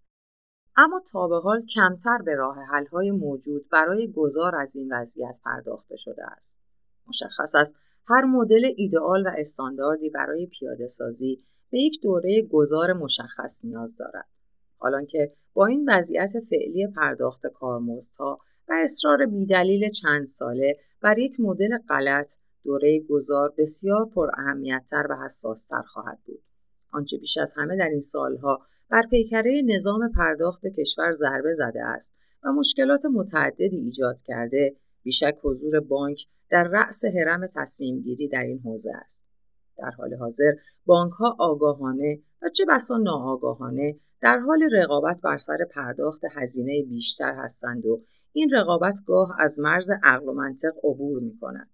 اما 0.76 1.02
تا 1.12 1.28
به 1.28 1.40
حال 1.40 1.66
کمتر 1.66 2.18
به 2.26 2.36
راه 2.36 2.58
حل‌های 2.58 3.12
موجود 3.12 3.70
برای 3.70 4.12
گذار 4.12 4.56
از 4.56 4.76
این 4.76 4.94
وضعیت 4.94 5.40
پرداخته 5.44 5.96
شده 5.96 6.24
است. 6.26 6.69
مشخص 7.10 7.56
است 7.56 7.76
هر 8.07 8.26
مدل 8.26 8.72
ایدئال 8.76 9.27
و 9.27 9.31
استانداردی 9.38 10.10
برای 10.10 10.45
پیاده 10.45 10.88
سازی 10.88 11.44
به 11.72 11.80
یک 11.80 12.02
دوره 12.03 12.48
گذار 12.52 12.94
مشخص 12.94 13.65
نیاز 13.65 13.98
دارد. 13.98 14.27
حالانکه 14.77 15.34
با 15.53 15.65
این 15.65 15.90
وضعیت 15.90 16.40
فعلی 16.49 16.88
پرداخت 16.88 17.48
کارمزدها 17.48 18.40
و 18.69 18.73
اصرار 18.84 19.26
بیدلیل 19.26 19.90
چند 19.90 20.26
ساله 20.26 20.77
بر 21.02 21.19
یک 21.19 21.40
مدل 21.40 21.77
غلط 21.90 22.34
دوره 22.64 22.99
گذار 23.10 23.53
بسیار 23.57 24.06
پر 24.06 24.30
اهمیتتر 24.38 25.07
و 25.10 25.15
حساستر 25.26 25.81
خواهد 25.81 26.19
بود. 26.26 26.44
آنچه 26.91 27.18
بیش 27.18 27.38
از 27.38 27.53
همه 27.57 27.77
در 27.77 27.90
این 27.90 28.02
سالها 28.02 28.60
بر 28.90 29.03
پیکره 29.10 29.61
نظام 29.65 30.11
پرداخت 30.11 30.68
کشور 30.68 31.11
ضربه 31.11 31.53
زده 31.53 31.84
است 31.86 32.15
و 32.44 32.52
مشکلات 32.52 33.06
متعددی 33.06 33.77
ایجاد 33.77 34.22
کرده 34.22 34.76
بیشک 35.10 35.38
حضور 35.44 35.80
بانک 35.80 36.26
در 36.49 36.64
رأس 36.64 37.06
حرم 37.06 37.48
تصمیم 37.56 37.99
گیری 37.99 38.27
در 38.27 38.44
این 38.44 38.60
حوزه 38.60 38.91
است. 38.95 39.26
در 39.77 39.91
حال 39.91 40.14
حاضر 40.14 40.52
بانک 40.86 41.14
ها 41.14 41.36
آگاهانه 41.40 42.19
و 42.41 42.49
چه 42.49 42.65
بسا 42.69 42.98
ناآگاهانه 42.98 43.95
در 44.22 44.40
حال 44.40 44.60
رقابت 44.72 45.22
بر 45.22 45.38
سر 45.38 45.57
پرداخت 45.72 46.22
هزینه 46.31 46.84
بیشتر 46.84 47.34
هستند 47.34 47.86
و 47.86 48.02
این 48.34 48.49
رقابت 48.53 48.99
گاه 49.06 49.36
از 49.40 49.60
مرز 49.60 49.90
عقل 50.03 50.27
و 50.27 50.34
منطق 50.34 50.73
عبور 50.84 51.19
می 51.19 51.38
کند. 51.41 51.69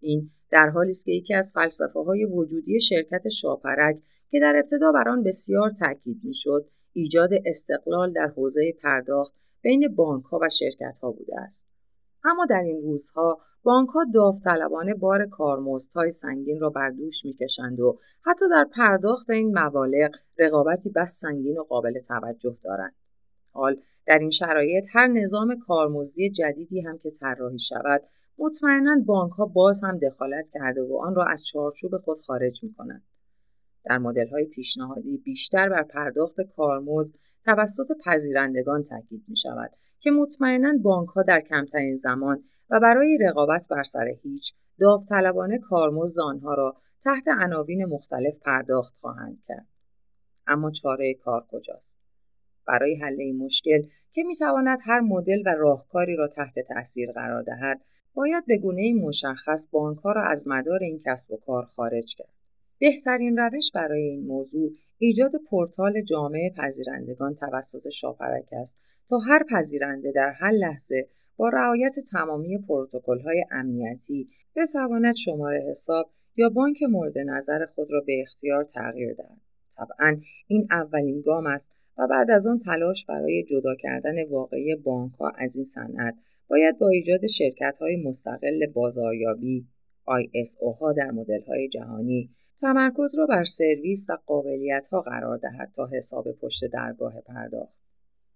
این 0.00 0.30
در 0.50 0.68
حالی 0.68 0.90
است 0.90 1.04
که 1.04 1.12
یکی 1.12 1.34
از 1.34 1.52
فلسفه 1.54 2.00
های 2.00 2.24
وجودی 2.24 2.80
شرکت 2.80 3.28
شاپرک 3.28 3.98
که 4.30 4.40
در 4.40 4.56
ابتدا 4.56 4.92
بر 4.92 5.08
آن 5.08 5.22
بسیار 5.22 5.70
تاکید 5.70 6.20
می‌شد 6.24 6.68
ایجاد 6.92 7.30
استقلال 7.44 8.12
در 8.12 8.26
حوزه 8.36 8.72
پرداخت 8.82 9.32
بین 9.62 9.94
بانک 9.94 10.24
ها 10.24 10.38
و 10.42 10.48
شرکت 10.48 10.98
ها 11.02 11.10
بوده 11.10 11.40
است 11.40 11.75
اما 12.26 12.44
در 12.44 12.60
این 12.60 12.82
روزها 12.82 13.40
بانک 13.62 13.88
ها 13.88 14.04
داوطلبانه 14.14 14.94
بار 14.94 15.26
کارمزدهای 15.26 16.10
سنگین 16.10 16.60
را 16.60 16.70
بر 16.70 16.90
دوش 16.90 17.24
می‌کشند 17.24 17.80
و 17.80 17.98
حتی 18.22 18.44
در 18.50 18.66
پرداخت 18.72 19.30
این 19.30 19.58
مبالغ 19.58 20.10
رقابتی 20.38 20.90
بس 20.90 21.18
سنگین 21.20 21.58
و 21.58 21.62
قابل 21.62 22.00
توجه 22.08 22.56
دارند 22.64 22.94
حال 23.52 23.76
در 24.06 24.18
این 24.18 24.30
شرایط 24.30 24.84
هر 24.92 25.06
نظام 25.06 25.58
کارمزدی 25.66 26.30
جدیدی 26.30 26.80
هم 26.80 26.98
که 26.98 27.10
طراحی 27.10 27.58
شود 27.58 28.02
مطمئنا 28.38 28.96
بانک 29.06 29.32
ها 29.32 29.46
باز 29.46 29.84
هم 29.84 29.98
دخالت 29.98 30.48
کرده 30.54 30.82
و 30.82 30.96
آن 30.96 31.14
را 31.14 31.24
از 31.24 31.46
چارچوب 31.46 31.98
خود 31.98 32.20
خارج 32.20 32.64
می 32.64 32.74
کنند. 32.74 33.02
در 33.84 33.98
مدل 33.98 34.28
های 34.28 34.44
پیشنهادی 34.44 35.16
بیشتر 35.16 35.68
بر 35.68 35.82
پرداخت 35.82 36.40
کارمزد 36.40 37.14
توسط 37.46 37.86
پذیرندگان 38.04 38.82
تاکید 38.82 39.24
می 39.28 39.36
شود 39.36 39.70
که 40.00 40.10
مطمئنا 40.10 40.72
بانک 40.82 41.08
ها 41.08 41.22
در 41.22 41.40
کمترین 41.40 41.96
زمان 41.96 42.44
و 42.70 42.80
برای 42.80 43.18
رقابت 43.20 43.66
بر 43.70 43.82
سر 43.82 44.08
هیچ 44.22 44.54
داوطلبانه 44.80 45.58
کارمزد 45.58 46.20
آنها 46.20 46.54
را 46.54 46.76
تحت 47.04 47.28
عناوین 47.28 47.84
مختلف 47.84 48.38
پرداخت 48.38 48.96
خواهند 49.00 49.42
کرد. 49.48 49.66
اما 50.46 50.70
چاره 50.70 51.14
کار 51.14 51.46
کجاست؟ 51.50 52.00
برای 52.66 52.94
حل 52.94 53.20
این 53.20 53.44
مشکل 53.44 53.82
که 54.12 54.22
می 54.22 54.34
تواند 54.34 54.78
هر 54.82 55.00
مدل 55.00 55.42
و 55.46 55.48
راهکاری 55.48 56.16
را 56.16 56.28
تحت 56.28 56.58
تأثیر 56.58 57.12
قرار 57.12 57.42
دهد، 57.42 57.80
باید 58.14 58.46
به 58.46 58.58
گونه 58.58 58.94
مشخص 58.94 59.68
بانک 59.70 59.98
ها 59.98 60.12
را 60.12 60.30
از 60.30 60.44
مدار 60.48 60.82
این 60.82 61.00
کسب 61.04 61.32
و 61.32 61.36
کار 61.36 61.64
خارج 61.64 62.14
کرد. 62.18 62.34
بهترین 62.78 63.36
روش 63.36 63.70
برای 63.74 64.02
این 64.02 64.26
موضوع 64.26 64.70
ایجاد 64.98 65.32
پورتال 65.50 66.02
جامعه 66.02 66.50
پذیرندگان 66.56 67.34
توسط 67.34 67.88
شاپرک 67.88 68.48
است 68.52 68.78
تا 69.08 69.18
هر 69.18 69.44
پذیرنده 69.50 70.12
در 70.12 70.32
هر 70.40 70.50
لحظه 70.50 71.08
با 71.36 71.48
رعایت 71.48 71.94
تمامی 72.12 72.58
های 73.24 73.44
امنیتی 73.50 74.28
بتواند 74.56 75.14
شماره 75.14 75.66
حساب 75.70 76.10
یا 76.36 76.48
بانک 76.48 76.82
مورد 76.82 77.18
نظر 77.18 77.66
خود 77.74 77.88
را 77.90 78.00
به 78.06 78.22
اختیار 78.22 78.64
تغییر 78.64 79.14
دهد. 79.14 79.40
طبعا 79.76 80.20
این 80.46 80.68
اولین 80.70 81.20
گام 81.20 81.46
است 81.46 81.76
و 81.98 82.06
بعد 82.06 82.30
از 82.30 82.46
آن 82.46 82.58
تلاش 82.58 83.06
برای 83.06 83.44
جدا 83.44 83.74
کردن 83.74 84.28
واقعی 84.30 84.76
بانک 84.76 85.12
ها 85.12 85.32
از 85.38 85.56
این 85.56 85.64
صنعت 85.64 86.14
باید 86.50 86.78
با 86.78 86.88
ایجاد 86.88 87.26
شرکت 87.26 87.76
های 87.80 87.96
مستقل 87.96 88.66
بازاریابی 88.74 89.66
ISO 90.06 90.78
ها 90.80 90.92
در 90.92 91.10
مدل 91.10 91.42
های 91.42 91.68
جهانی 91.68 92.30
تمرکز 92.60 93.18
را 93.18 93.26
بر 93.26 93.44
سرویس 93.44 94.06
و 94.08 94.18
قابلیت 94.26 94.88
ها 94.92 95.00
قرار 95.00 95.36
دهد 95.38 95.72
تا 95.74 95.86
حساب 95.86 96.32
پشت 96.32 96.64
درگاه 96.72 97.20
پرداخت. 97.20 97.74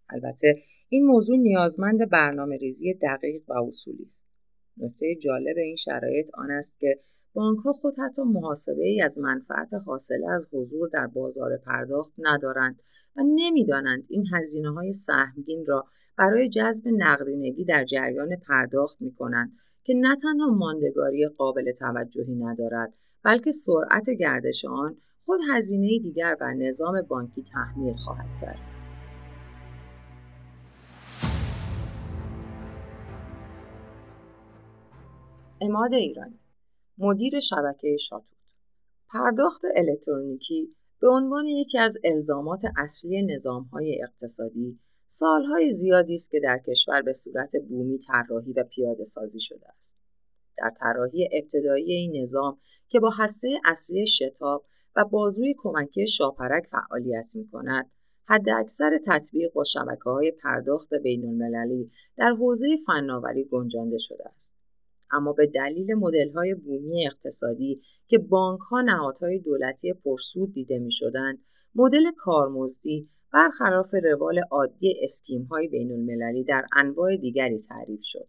البته 0.08 0.62
این 0.88 1.06
موضوع 1.06 1.36
نیازمند 1.36 2.10
برنامه 2.10 2.56
ریزی 2.56 2.94
دقیق 2.94 3.42
و 3.48 3.52
اصولی 3.52 4.04
است. 4.06 4.28
نکته 4.76 5.14
جالب 5.14 5.56
این 5.56 5.76
شرایط 5.76 6.30
آن 6.34 6.50
است 6.50 6.78
که 6.78 7.00
بانک 7.32 7.58
ها 7.58 7.72
خود 7.72 7.94
حتی 7.98 8.22
محاسبه 8.22 8.84
ای 8.84 9.02
از 9.02 9.18
منفعت 9.18 9.74
حاصله 9.86 10.30
از 10.30 10.48
حضور 10.52 10.88
در 10.88 11.06
بازار 11.06 11.56
پرداخت 11.56 12.12
ندارند 12.18 12.82
و 13.16 13.20
نمی‌دانند 13.34 14.04
این 14.08 14.24
هزینه 14.34 14.70
های 14.70 14.92
سهمگین 14.92 15.66
را 15.66 15.86
برای 16.18 16.48
جذب 16.48 16.84
نقدینگی 16.88 17.64
در 17.64 17.84
جریان 17.84 18.36
پرداخت 18.36 19.00
می 19.00 19.14
کنند 19.14 19.52
که 19.84 19.94
نه 19.96 20.16
تنها 20.22 20.50
ماندگاری 20.50 21.28
قابل 21.28 21.72
توجهی 21.72 22.34
ندارد 22.34 22.92
بلکه 23.22 23.52
سرعت 23.52 24.10
گردش 24.10 24.64
آن 24.64 24.96
خود 25.24 25.40
هزینه 25.54 25.98
دیگر 26.02 26.34
بر 26.34 26.52
نظام 26.52 27.02
بانکی 27.02 27.42
تحمیل 27.42 27.96
خواهد 27.96 28.40
کرد. 28.40 28.58
اماد 35.60 35.94
ایرانی 35.94 36.38
مدیر 36.98 37.40
شبکه 37.40 37.96
شاتوت 37.96 38.38
پرداخت 39.12 39.62
الکترونیکی 39.76 40.74
به 41.00 41.08
عنوان 41.08 41.46
یکی 41.46 41.78
از 41.78 41.98
الزامات 42.04 42.62
اصلی 42.76 43.22
نظامهای 43.22 44.02
اقتصادی 44.02 44.78
سالهای 45.06 45.70
زیادی 45.70 46.14
است 46.14 46.30
که 46.30 46.40
در 46.40 46.60
کشور 46.66 47.02
به 47.02 47.12
صورت 47.12 47.56
بومی 47.68 47.98
طراحی 47.98 48.52
و 48.52 48.64
پیاده 48.64 49.04
سازی 49.04 49.40
شده 49.40 49.68
است. 49.76 50.00
در 50.58 50.70
طراحی 50.80 51.28
ابتدایی 51.32 51.92
این 51.92 52.22
نظام 52.22 52.58
که 52.90 53.00
با 53.00 53.10
هسته 53.18 53.48
اصلی 53.64 54.06
شتاب 54.06 54.64
و 54.96 55.04
بازوی 55.04 55.54
کمکی 55.58 56.06
شاپرک 56.06 56.66
فعالیت 56.66 57.26
می 57.34 57.48
کند، 57.48 57.90
حد 58.24 58.48
اکثر 58.48 58.98
تطبیق 59.06 59.52
با 59.52 59.64
شبکه 59.64 60.10
های 60.10 60.30
پرداخت 60.30 60.94
بین 60.94 61.24
المللی 61.24 61.90
در 62.16 62.30
حوزه 62.30 62.66
فناوری 62.86 63.44
گنجانده 63.44 63.98
شده 63.98 64.28
است. 64.36 64.56
اما 65.12 65.32
به 65.32 65.46
دلیل 65.46 65.94
مدل 65.94 66.30
های 66.30 66.54
بومی 66.54 67.06
اقتصادی 67.06 67.82
که 68.06 68.18
بانک 68.18 68.60
ها 68.60 68.80
نهادهای 68.80 69.38
دولتی 69.38 69.92
پرسود 69.92 70.52
دیده 70.52 70.78
می 70.78 70.92
شدند، 70.92 71.38
مدل 71.74 72.10
کارمزدی 72.16 73.08
برخلاف 73.32 73.94
روال 74.04 74.38
عادی 74.50 74.94
اسکیم 75.02 75.42
های 75.42 75.68
بین 75.68 75.92
المللی 75.92 76.44
در 76.44 76.66
انواع 76.76 77.16
دیگری 77.16 77.58
تعریف 77.58 78.00
شد. 78.02 78.28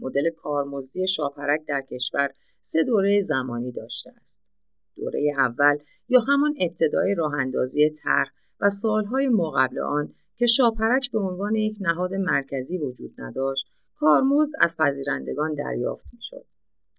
مدل 0.00 0.30
کارمزدی 0.30 1.06
شاپرک 1.06 1.60
در 1.66 1.82
کشور 1.90 2.30
سه 2.60 2.84
دوره 2.84 3.20
زمانی 3.20 3.72
داشته 3.72 4.12
است. 4.22 4.42
دوره 4.96 5.32
اول 5.38 5.78
یا 6.08 6.20
همان 6.20 6.54
ابتدای 6.60 7.14
راه 7.14 7.34
اندازی 7.34 7.90
طرح 7.90 8.30
و 8.60 8.70
سالهای 8.70 9.28
مقابل 9.28 9.78
آن 9.78 10.14
که 10.36 10.46
شاپرک 10.46 11.10
به 11.12 11.18
عنوان 11.18 11.54
یک 11.54 11.76
نهاد 11.80 12.14
مرکزی 12.14 12.78
وجود 12.78 13.14
نداشت، 13.18 13.66
کارمزد 13.96 14.52
از 14.60 14.76
پذیرندگان 14.76 15.54
دریافت 15.54 16.06
می‌شد. 16.12 16.46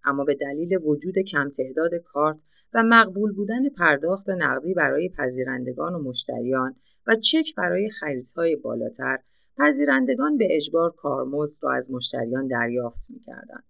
اما 0.03 0.23
به 0.23 0.35
دلیل 0.35 0.77
وجود 0.83 1.19
کم 1.31 1.49
تعداد 1.49 1.95
کارت 1.95 2.37
و 2.73 2.83
مقبول 2.83 3.33
بودن 3.33 3.69
پرداخت 3.69 4.29
نقدی 4.29 4.73
برای 4.73 5.09
پذیرندگان 5.09 5.93
و 5.93 5.99
مشتریان 5.99 6.75
و 7.07 7.15
چک 7.15 7.55
برای 7.57 7.89
خریدهای 7.89 8.55
بالاتر 8.55 9.19
پذیرندگان 9.57 10.37
به 10.37 10.47
اجبار 10.51 10.91
کارمزد 10.91 11.63
را 11.63 11.73
از 11.73 11.91
مشتریان 11.91 12.47
دریافت 12.47 13.05
می‌کردند 13.09 13.63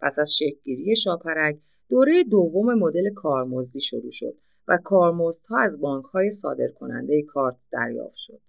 پس 0.00 0.18
از 0.18 0.34
شکلگیری 0.34 0.96
شاپرک 0.96 1.58
دوره 1.88 2.24
دوم 2.24 2.74
مدل 2.74 3.10
کارمزدی 3.14 3.80
شروع 3.80 4.10
شد 4.10 4.34
و 4.68 4.78
کارمزدها 4.84 5.58
از 5.58 5.80
بانک 5.80 6.04
های 6.04 6.30
صادر 6.30 6.68
کننده 6.68 7.22
کارت 7.22 7.56
دریافت 7.72 8.16
شد. 8.16 8.40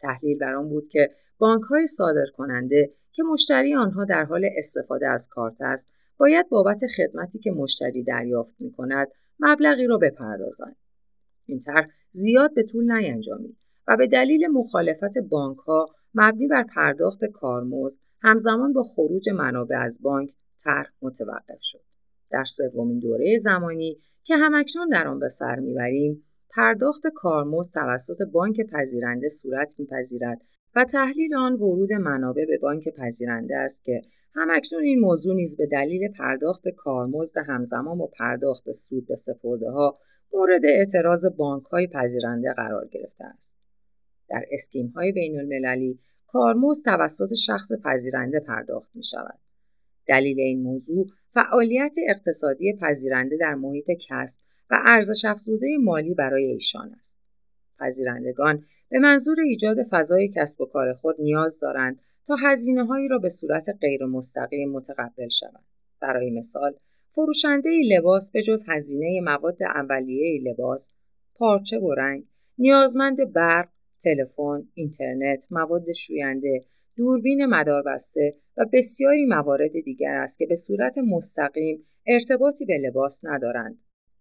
تحلیل 0.00 0.38
بر 0.38 0.54
آن 0.54 0.68
بود 0.68 0.88
که 0.88 1.10
بانک 1.38 1.62
های 1.62 1.86
صادر 1.86 2.26
کننده 2.36 2.92
که 3.12 3.22
مشتری 3.22 3.74
آنها 3.74 4.04
در 4.04 4.24
حال 4.24 4.48
استفاده 4.58 5.08
از 5.08 5.28
کارت 5.30 5.56
است 5.60 5.88
باید 6.18 6.48
بابت 6.48 6.80
خدمتی 6.96 7.38
که 7.38 7.50
مشتری 7.50 8.02
دریافت 8.02 8.54
می 8.58 8.72
کند 8.72 9.08
مبلغی 9.40 9.86
را 9.86 9.98
بپردازند. 9.98 10.76
این 11.46 11.60
طرح 11.60 11.88
زیاد 12.12 12.54
به 12.54 12.62
طول 12.62 12.92
نینجامید 12.92 13.56
و 13.88 13.96
به 13.96 14.06
دلیل 14.06 14.46
مخالفت 14.46 15.18
بانک 15.30 15.58
ها 15.58 15.86
مبنی 16.14 16.46
بر 16.46 16.64
پرداخت 16.74 17.24
کارمزد 17.24 18.00
همزمان 18.22 18.72
با 18.72 18.82
خروج 18.82 19.28
منابع 19.28 19.76
از 19.76 19.98
بانک 20.02 20.30
طرح 20.66 20.92
متوقف 21.02 21.58
شد. 21.60 21.82
در 22.30 22.44
سومین 22.44 22.98
دوره 22.98 23.38
زمانی 23.38 23.98
که 24.24 24.36
همکنون 24.36 24.88
در 24.88 25.08
آن 25.08 25.18
به 25.18 25.28
سر 25.28 25.56
می‌بریم 25.56 26.24
پرداخت 26.50 27.02
کارمزد 27.14 27.74
توسط 27.74 28.22
بانک 28.32 28.56
پذیرنده 28.72 29.28
صورت 29.28 29.74
میپذیرد 29.78 30.40
و 30.74 30.84
تحلیل 30.84 31.34
آن 31.34 31.52
ورود 31.52 31.92
منابع 31.92 32.44
به 32.44 32.58
بانک 32.58 32.88
پذیرنده 32.88 33.56
است 33.56 33.84
که 33.84 34.02
همکنون 34.34 34.82
این 34.82 35.00
موضوع 35.00 35.34
نیز 35.34 35.56
به 35.56 35.66
دلیل 35.66 36.12
پرداخت 36.12 36.68
کارمزد 36.68 37.38
همزمان 37.46 37.98
با 37.98 38.06
پرداخت 38.06 38.72
سود 38.72 39.06
به 39.06 39.16
سپرده 39.16 39.70
ها 39.70 39.98
مورد 40.32 40.64
اعتراض 40.64 41.26
بانک 41.36 41.64
های 41.64 41.86
پذیرنده 41.86 42.52
قرار 42.52 42.88
گرفته 42.88 43.24
است. 43.24 43.60
در 44.28 44.44
اسکیم 44.50 44.86
های 44.86 45.12
بین 45.12 45.38
المللی 45.38 45.98
کارمزد 46.26 46.84
توسط 46.84 47.34
شخص 47.46 47.68
پذیرنده 47.84 48.40
پرداخت 48.40 48.90
می 48.94 49.02
شود. 49.02 49.38
دلیل 50.06 50.40
این 50.40 50.62
موضوع 50.62 51.06
فعالیت 51.34 51.96
اقتصادی 52.08 52.72
پذیرنده 52.80 53.36
در 53.36 53.54
محیط 53.54 53.90
کسب 54.08 54.40
و 54.70 54.80
ارزش 54.84 55.24
افزوده 55.24 55.76
مالی 55.80 56.14
برای 56.14 56.44
ایشان 56.44 56.94
است. 56.98 57.18
پذیرندگان 57.78 58.64
به 58.88 58.98
منظور 58.98 59.40
ایجاد 59.40 59.76
فضای 59.90 60.28
کسب 60.28 60.60
و 60.60 60.66
کار 60.66 60.92
خود 60.92 61.16
نیاز 61.18 61.60
دارند 61.60 62.00
تا 62.26 62.36
هزینه 62.42 62.84
هایی 62.84 63.08
را 63.08 63.18
به 63.18 63.28
صورت 63.28 63.68
غیر 63.80 64.04
مستقیم 64.04 64.70
متقبل 64.70 65.28
شوند. 65.28 65.64
برای 66.00 66.30
مثال، 66.30 66.74
فروشنده 67.10 67.70
لباس 67.70 68.30
به 68.32 68.42
جز 68.42 68.64
هزینه 68.68 69.20
مواد 69.20 69.62
اولیه 69.62 70.42
لباس، 70.42 70.90
پارچه 71.34 71.78
و 71.78 71.94
رنگ، 71.94 72.24
نیازمند 72.58 73.32
برق، 73.32 73.68
تلفن، 74.02 74.68
اینترنت، 74.74 75.46
مواد 75.50 75.92
شوینده، 75.92 76.64
دوربین 76.96 77.46
مداربسته 77.46 78.34
و 78.56 78.64
بسیاری 78.72 79.26
موارد 79.26 79.80
دیگر 79.84 80.14
است 80.14 80.38
که 80.38 80.46
به 80.46 80.54
صورت 80.54 80.98
مستقیم 80.98 81.86
ارتباطی 82.06 82.64
به 82.64 82.78
لباس 82.78 83.20
ندارند. 83.24 83.78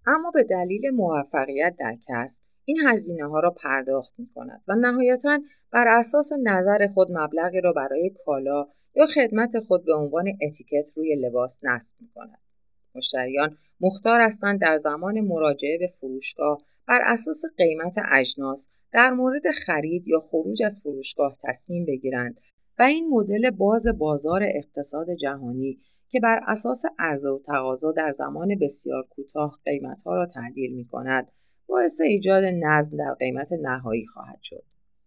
اما 0.07 0.31
به 0.31 0.43
دلیل 0.43 0.89
موفقیت 0.89 1.75
در 1.79 1.97
کسب 2.07 2.43
این 2.65 2.77
هزینه 2.87 3.27
ها 3.27 3.39
را 3.39 3.51
پرداخت 3.51 4.13
می 4.17 4.29
کند 4.35 4.61
و 4.67 4.75
نهایتا 4.75 5.39
بر 5.71 5.87
اساس 5.87 6.29
نظر 6.43 6.87
خود 6.93 7.11
مبلغی 7.11 7.61
را 7.61 7.73
برای 7.73 8.11
کالا 8.25 8.67
یا 8.95 9.05
خدمت 9.05 9.59
خود 9.59 9.85
به 9.85 9.93
عنوان 9.93 10.27
اتیکت 10.41 10.85
روی 10.95 11.15
لباس 11.15 11.59
نصب 11.63 11.95
می 12.01 12.07
کند. 12.15 12.39
مشتریان 12.95 13.57
مختار 13.81 14.21
هستند 14.21 14.61
در 14.61 14.77
زمان 14.77 15.21
مراجعه 15.21 15.77
به 15.77 15.87
فروشگاه 15.87 16.61
بر 16.87 16.99
اساس 17.05 17.41
قیمت 17.57 17.93
اجناس 18.11 18.69
در 18.91 19.09
مورد 19.09 19.51
خرید 19.65 20.07
یا 20.07 20.19
خروج 20.19 20.63
از 20.63 20.79
فروشگاه 20.83 21.37
تصمیم 21.43 21.85
بگیرند 21.85 22.39
و 22.79 22.83
این 22.83 23.09
مدل 23.09 23.49
باز 23.49 23.87
بازار 23.97 24.41
اقتصاد 24.43 25.07
جهانی 25.15 25.79
که 26.09 26.19
بر 26.19 26.39
اساس 26.47 26.83
عرضه 26.99 27.29
و 27.29 27.39
تقاضا 27.39 27.91
در 27.91 28.11
زمان 28.11 28.55
بسیار 28.61 29.07
کوتاه 29.09 29.59
قیمتها 29.65 30.15
را 30.15 30.25
تعدیل 30.25 30.75
می 30.75 30.85
کند 30.85 31.27
باعث 31.67 32.01
ایجاد 32.01 32.43
نظم 32.43 32.97
در 32.97 33.13
قیمت 33.13 33.51
نهایی 33.51 34.05
خواهد 34.05 34.39
شد. 34.41 34.63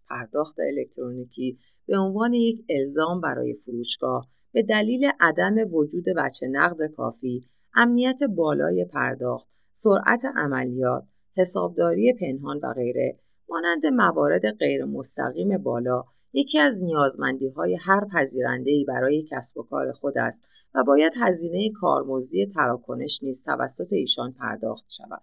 پرداخت 0.08 0.56
الکترونیکی 0.60 1.58
به 1.86 1.98
عنوان 1.98 2.34
یک 2.34 2.64
الزام 2.70 3.20
برای 3.20 3.54
فروشگاه 3.54 4.28
به 4.52 4.62
دلیل 4.62 5.10
عدم 5.20 5.74
وجود 5.74 6.04
بچه 6.16 6.46
نقد 6.46 6.86
کافی، 6.86 7.44
امنیت 7.74 8.24
بالای 8.24 8.84
پرداخت، 8.84 9.48
سرعت 9.72 10.22
عملیات، 10.36 11.04
حسابداری 11.36 12.12
پنهان 12.12 12.60
و 12.62 12.72
غیره 12.72 13.18
مانند 13.48 13.86
موارد 13.86 14.50
غیر 14.50 14.84
مستقیم 14.84 15.58
بالا 15.58 16.04
یکی 16.32 16.58
از 16.58 16.82
نیازمندی 16.82 17.48
های 17.48 17.78
هر 17.80 18.04
پذیرنده 18.12 18.70
ای 18.70 18.84
برای 18.84 19.28
کسب 19.30 19.58
و 19.58 19.62
کار 19.62 19.92
خود 19.92 20.18
است 20.18 20.48
و 20.74 20.84
باید 20.84 21.12
هزینه 21.20 21.70
کارمزدی 21.80 22.46
تراکنش 22.46 23.22
نیز 23.22 23.44
توسط 23.44 23.92
ایشان 23.92 24.32
پرداخت 24.32 24.84
شود. 24.88 25.22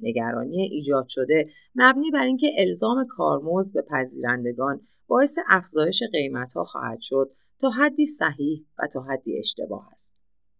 نگرانی 0.00 0.62
ایجاد 0.62 1.08
شده 1.08 1.48
مبنی 1.74 2.10
بر 2.10 2.24
اینکه 2.24 2.50
الزام 2.58 3.06
کارمزد 3.06 3.74
به 3.74 3.82
پذیرندگان 3.82 4.80
باعث 5.06 5.38
افزایش 5.48 6.02
قیمتها 6.12 6.64
خواهد 6.64 7.00
شد 7.00 7.30
تا 7.60 7.70
حدی 7.70 8.06
صحیح 8.06 8.64
و 8.78 8.86
تا 8.86 9.00
حدی 9.00 9.38
اشتباه 9.38 9.88
است. 9.92 10.16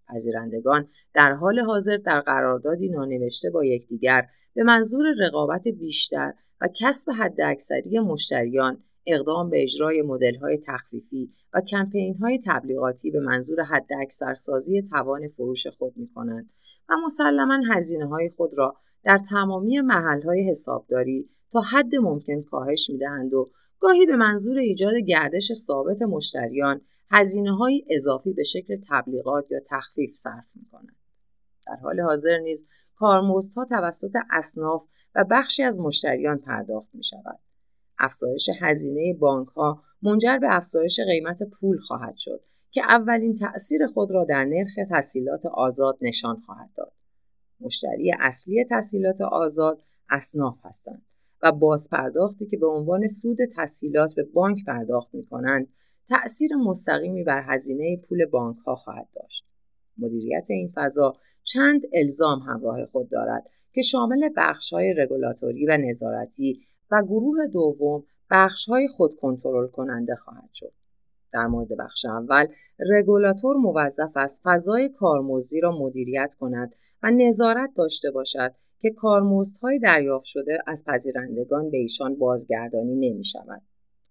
پذیرندگان 0.08 0.88
در 1.14 1.32
حال 1.32 1.60
حاضر 1.60 1.96
در 1.96 2.20
قراردادی 2.20 2.88
نانوشته 2.88 3.50
با 3.50 3.64
یکدیگر 3.64 4.26
به 4.54 4.62
منظور 4.62 5.06
رقابت 5.18 5.68
بیشتر 5.68 6.32
و 6.60 6.68
کسب 6.80 7.10
حداکثری 7.10 7.98
مشتریان 7.98 8.82
اقدام 9.06 9.50
به 9.50 9.62
اجرای 9.62 10.02
های 10.40 10.58
تخفیفی 10.66 11.32
و 11.54 11.60
های 12.20 12.38
تبلیغاتی 12.46 13.10
به 13.10 13.20
منظور 13.20 13.62
حداکثرسازی 13.62 14.82
توان 14.82 15.28
فروش 15.28 15.66
خود 15.66 15.94
کنند 16.14 16.50
و 16.88 16.92
مسلما 17.04 17.58
های 18.10 18.30
خود 18.36 18.58
را 18.58 18.76
در 19.04 19.20
تمامی 19.30 19.76
های 20.24 20.50
حسابداری 20.50 21.28
تا 21.52 21.60
حد 21.60 21.94
ممکن 21.94 22.42
کاهش 22.42 22.90
دهند 23.00 23.34
و 23.34 23.50
گاهی 23.80 24.06
به 24.06 24.16
منظور 24.16 24.58
ایجاد 24.58 24.94
گردش 24.94 25.52
ثابت 25.52 26.02
مشتریان 26.02 26.80
هزینه 27.10 27.56
های 27.56 27.84
اضافی 27.90 28.32
به 28.32 28.42
شکل 28.42 28.80
تبلیغات 28.90 29.50
یا 29.50 29.60
تخفیف 29.70 30.14
صرف 30.16 30.44
می 30.54 30.66
کنند. 30.72 30.96
در 31.66 31.76
حال 31.82 32.00
حاضر 32.00 32.38
نیز 32.38 32.66
کارمزدها 32.96 33.64
توسط 33.64 34.12
اصناف 34.30 34.82
و 35.14 35.24
بخشی 35.30 35.62
از 35.62 35.80
مشتریان 35.80 36.38
پرداخت 36.38 36.88
می 36.94 37.04
شود. 37.04 37.38
افزایش 38.00 38.50
هزینه 38.60 39.14
بانک 39.20 39.48
ها 39.48 39.82
منجر 40.02 40.38
به 40.38 40.46
افزایش 40.50 41.00
قیمت 41.00 41.38
پول 41.42 41.78
خواهد 41.78 42.16
شد 42.16 42.40
که 42.70 42.82
اولین 42.88 43.34
تأثیر 43.34 43.86
خود 43.86 44.10
را 44.10 44.24
در 44.24 44.44
نرخ 44.44 44.74
تسهیلات 44.90 45.46
آزاد 45.46 45.98
نشان 46.00 46.42
خواهد 46.46 46.70
داد. 46.76 46.92
مشتری 47.60 48.12
اصلی 48.20 48.64
تسهیلات 48.70 49.20
آزاد 49.20 49.82
اصناف 50.10 50.58
هستند 50.64 51.02
و 51.42 51.52
بازپرداختی 51.52 52.46
که 52.46 52.56
به 52.56 52.66
عنوان 52.66 53.06
سود 53.06 53.38
تسهیلات 53.56 54.14
به 54.14 54.22
بانک 54.22 54.64
پرداخت 54.66 55.14
می 55.14 55.26
کنند 55.26 55.68
تأثیر 56.08 56.56
مستقیمی 56.56 57.24
بر 57.24 57.42
هزینه 57.46 57.96
پول 57.96 58.26
بانک 58.26 58.56
ها 58.58 58.74
خواهد 58.74 59.08
داشت. 59.14 59.46
مدیریت 59.98 60.46
این 60.50 60.72
فضا 60.74 61.16
چند 61.42 61.82
الزام 61.92 62.38
همراه 62.38 62.86
خود 62.86 63.10
دارد 63.10 63.50
که 63.72 63.82
شامل 63.82 64.28
بخش 64.36 64.72
های 64.72 64.94
رگولاتوری 64.94 65.66
و 65.66 65.76
نظارتی 65.76 66.60
و 66.90 67.02
گروه 67.02 67.46
دوم 67.46 68.04
بخش 68.30 68.68
های 68.68 68.88
خود 68.88 69.16
کنترل 69.16 69.66
کننده 69.66 70.14
خواهد 70.14 70.50
شد. 70.52 70.72
در 71.32 71.46
مورد 71.46 71.76
بخش 71.76 72.04
اول 72.04 72.46
رگولاتور 72.90 73.56
موظف 73.56 74.12
است 74.16 74.40
فضای 74.44 74.88
کارمزدی 74.88 75.60
را 75.60 75.78
مدیریت 75.78 76.34
کند 76.40 76.74
و 77.02 77.10
نظارت 77.10 77.70
داشته 77.76 78.10
باشد 78.10 78.54
که 78.80 78.90
کارمزدهای 78.90 79.78
دریافت 79.78 80.26
شده 80.26 80.58
از 80.66 80.84
پذیرندگان 80.86 81.70
به 81.70 81.78
ایشان 81.78 82.14
بازگردانی 82.14 82.94
نمی 82.94 83.24
شود. 83.24 83.62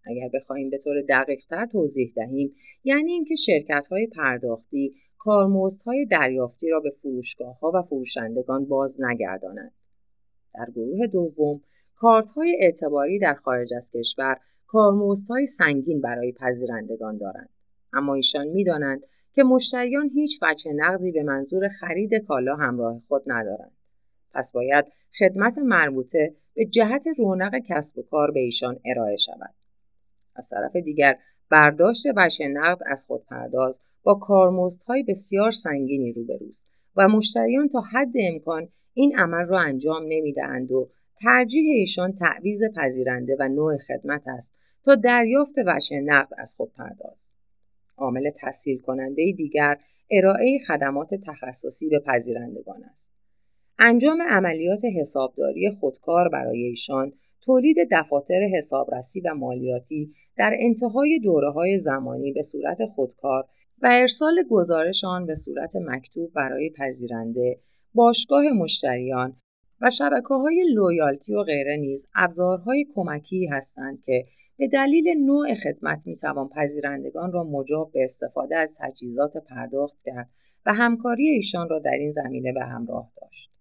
اگر 0.05 0.29
بخواهیم 0.33 0.69
به 0.69 0.77
طور 0.77 1.01
دقیقتر 1.09 1.65
توضیح 1.65 2.13
دهیم 2.15 2.55
یعنی 2.83 3.11
اینکه 3.11 3.35
شرکت 3.35 3.87
های 3.87 4.07
پرداختی 4.07 4.95
کارمزدهای 5.17 6.05
دریافتی 6.05 6.69
را 6.69 6.79
به 6.79 6.89
فروشگاه 7.01 7.59
ها 7.59 7.71
و 7.75 7.81
فروشندگان 7.81 8.65
باز 8.65 9.01
نگردانند. 9.01 9.71
در 10.53 10.71
گروه 10.75 11.07
دوم 11.07 11.61
کارت 11.99 12.29
های 12.29 12.57
اعتباری 12.61 13.19
در 13.19 13.33
خارج 13.33 13.73
از 13.73 13.91
کشور 13.91 14.37
کارمزدهای 14.67 15.45
سنگین 15.45 16.01
برای 16.01 16.31
پذیرندگان 16.31 17.17
دارند. 17.17 17.49
اما 17.93 18.13
ایشان 18.13 18.47
می‌دانند 18.47 19.01
که 19.33 19.43
مشتریان 19.43 20.09
هیچ 20.09 20.39
وجه 20.41 20.71
نقدی 20.73 21.11
به 21.11 21.23
منظور 21.23 21.67
خرید 21.67 22.13
کالا 22.13 22.55
همراه 22.55 23.01
خود 23.07 23.23
ندارند. 23.27 23.71
پس 24.31 24.51
باید 24.51 24.85
خدمت 25.19 25.57
مربوطه 25.57 26.33
به 26.53 26.65
جهت 26.65 27.05
رونق 27.17 27.55
کسب 27.67 27.97
و 27.97 28.01
کار 28.01 28.31
به 28.31 28.39
ایشان 28.39 28.79
ارائه 28.85 29.17
شود. 29.17 29.53
از 30.35 30.49
طرف 30.49 30.75
دیگر 30.75 31.17
برداشت 31.49 32.05
وجه 32.15 32.47
نقد 32.47 32.81
از 32.85 33.05
خودپرداز 33.05 33.81
با 34.03 34.15
کارمزدهای 34.15 35.03
بسیار 35.03 35.51
سنگینی 35.51 36.13
روبروست 36.13 36.67
و 36.95 37.07
مشتریان 37.07 37.67
تا 37.67 37.81
حد 37.81 38.13
امکان 38.19 38.69
این 38.93 39.17
عمل 39.17 39.45
را 39.45 39.59
انجام 39.59 40.03
نمی‌دهند 40.07 40.71
و 40.71 40.89
ترجیح 41.23 41.71
ایشان 41.75 42.13
تعویز 42.13 42.61
پذیرنده 42.75 43.37
و 43.39 43.47
نوع 43.47 43.77
خدمت 43.77 44.27
است 44.27 44.55
تا 44.83 44.95
دریافت 44.95 45.55
وجه 45.65 45.99
نقد 45.99 46.29
از 46.37 46.55
خودپرداز. 46.55 47.31
عامل 47.97 48.31
تسهیل 48.41 48.81
کننده 48.81 49.33
دیگر 49.37 49.77
ارائه 50.11 50.59
خدمات 50.67 51.09
تخصصی 51.15 51.89
به 51.89 51.99
پذیرندگان 51.99 52.83
است. 52.83 53.15
انجام 53.79 54.21
عملیات 54.21 54.81
حسابداری 54.99 55.71
خودکار 55.79 56.29
برای 56.29 56.63
ایشان 56.63 57.13
تولید 57.41 57.77
دفاتر 57.91 58.49
حسابرسی 58.57 59.21
و 59.21 59.33
مالیاتی 59.33 60.13
در 60.37 60.55
انتهای 60.59 61.19
دوره 61.19 61.51
های 61.51 61.77
زمانی 61.77 62.31
به 62.31 62.41
صورت 62.41 62.85
خودکار 62.85 63.45
و 63.81 63.89
ارسال 63.91 64.43
گزارش 64.49 65.03
آن 65.03 65.25
به 65.25 65.35
صورت 65.35 65.75
مکتوب 65.75 66.33
برای 66.33 66.69
پذیرنده، 66.77 67.59
باشگاه 67.93 68.43
مشتریان 68.49 69.35
و 69.81 69.89
شبکه 69.89 70.33
های 70.33 70.65
لویالتی 70.73 71.35
و 71.35 71.43
غیره 71.43 71.77
نیز 71.77 72.07
ابزارهای 72.15 72.85
کمکی 72.95 73.45
هستند 73.45 74.01
که 74.05 74.25
به 74.57 74.67
دلیل 74.67 75.25
نوع 75.25 75.53
خدمت 75.53 76.07
می 76.07 76.15
توان 76.15 76.49
پذیرندگان 76.49 77.31
را 77.31 77.43
مجاب 77.43 77.91
به 77.91 78.03
استفاده 78.03 78.57
از 78.57 78.77
تجهیزات 78.79 79.37
پرداخت 79.37 80.01
کرد 80.05 80.29
و 80.65 80.73
همکاری 80.73 81.29
ایشان 81.29 81.69
را 81.69 81.79
در 81.79 81.97
این 81.99 82.11
زمینه 82.11 82.53
به 82.53 82.63
همراه 82.63 83.11
داشت. 83.21 83.51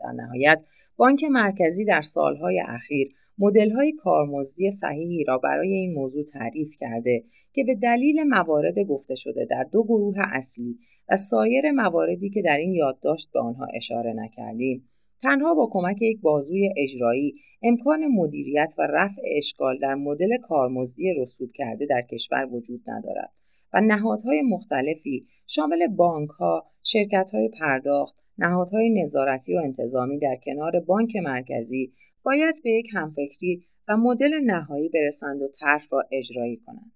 در 0.00 0.12
نهایت 0.12 0.62
بانک 0.96 1.24
مرکزی 1.24 1.84
در 1.84 2.02
سالهای 2.02 2.62
اخیر 2.68 3.14
مدل‌های 3.38 3.92
کارمزدی 3.92 4.70
صحیحی 4.70 5.24
را 5.24 5.38
برای 5.38 5.72
این 5.72 5.94
موضوع 5.94 6.24
تعریف 6.24 6.70
کرده 6.80 7.24
که 7.52 7.64
به 7.64 7.74
دلیل 7.74 8.22
موارد 8.22 8.78
گفته 8.78 9.14
شده 9.14 9.46
در 9.50 9.66
دو 9.72 9.84
گروه 9.84 10.16
اصلی 10.18 10.78
و 11.08 11.16
سایر 11.16 11.70
مواردی 11.70 12.30
که 12.30 12.42
در 12.42 12.56
این 12.56 12.72
یادداشت 12.72 13.32
به 13.32 13.40
آنها 13.40 13.66
اشاره 13.74 14.12
نکردیم 14.12 14.88
تنها 15.22 15.54
با 15.54 15.68
کمک 15.72 16.02
یک 16.02 16.20
بازوی 16.20 16.70
اجرایی 16.76 17.34
امکان 17.62 18.06
مدیریت 18.06 18.74
و 18.78 18.82
رفع 18.90 19.22
اشکال 19.36 19.78
در 19.78 19.94
مدل 19.94 20.36
کارمزدی 20.42 21.14
رسوب 21.14 21.52
کرده 21.52 21.86
در 21.86 22.02
کشور 22.02 22.48
وجود 22.52 22.80
ندارد 22.86 23.32
و 23.72 23.80
نهادهای 23.80 24.42
مختلفی 24.42 25.26
شامل 25.46 25.86
بانک 25.86 26.30
ها، 26.30 26.64
شرکت 26.82 27.30
های 27.32 27.48
پرداخت، 27.48 28.16
نهادهای 28.38 29.02
نظارتی 29.02 29.56
و 29.56 29.60
انتظامی 29.60 30.18
در 30.18 30.36
کنار 30.44 30.80
بانک 30.80 31.16
مرکزی 31.16 31.92
باید 32.22 32.54
به 32.64 32.70
یک 32.70 32.86
همفکری 32.94 33.64
و 33.88 33.96
مدل 33.96 34.40
نهایی 34.44 34.88
برسند 34.88 35.42
و 35.42 35.48
طرح 35.48 35.86
را 35.90 36.04
اجرایی 36.12 36.56
کنند. 36.56 36.92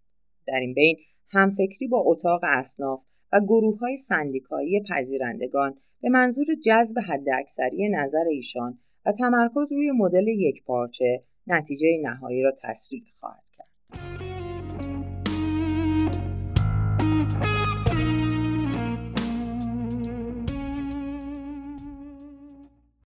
در 0.47 0.61
این 0.61 0.75
بین 0.75 0.97
همفکری 1.31 1.89
با 1.89 2.03
اتاق 2.07 2.41
اصناف 2.43 3.01
و 3.33 3.41
گروه 3.41 3.79
های 3.79 3.97
سندیکایی 3.97 4.83
پذیرندگان 4.91 5.75
به 6.03 6.09
منظور 6.09 6.47
جذب 6.65 6.99
حداکثری 6.99 7.89
نظر 7.89 8.25
ایشان 8.31 8.79
و 9.07 9.13
تمرکز 9.13 9.73
روی 9.73 9.91
مدل 9.91 10.29
یک 10.29 10.65
پارچه 10.65 11.23
نتیجه 11.47 11.87
نهایی 12.03 12.43
را 12.43 12.53
تسریع 12.63 13.03
خواهد 13.21 13.51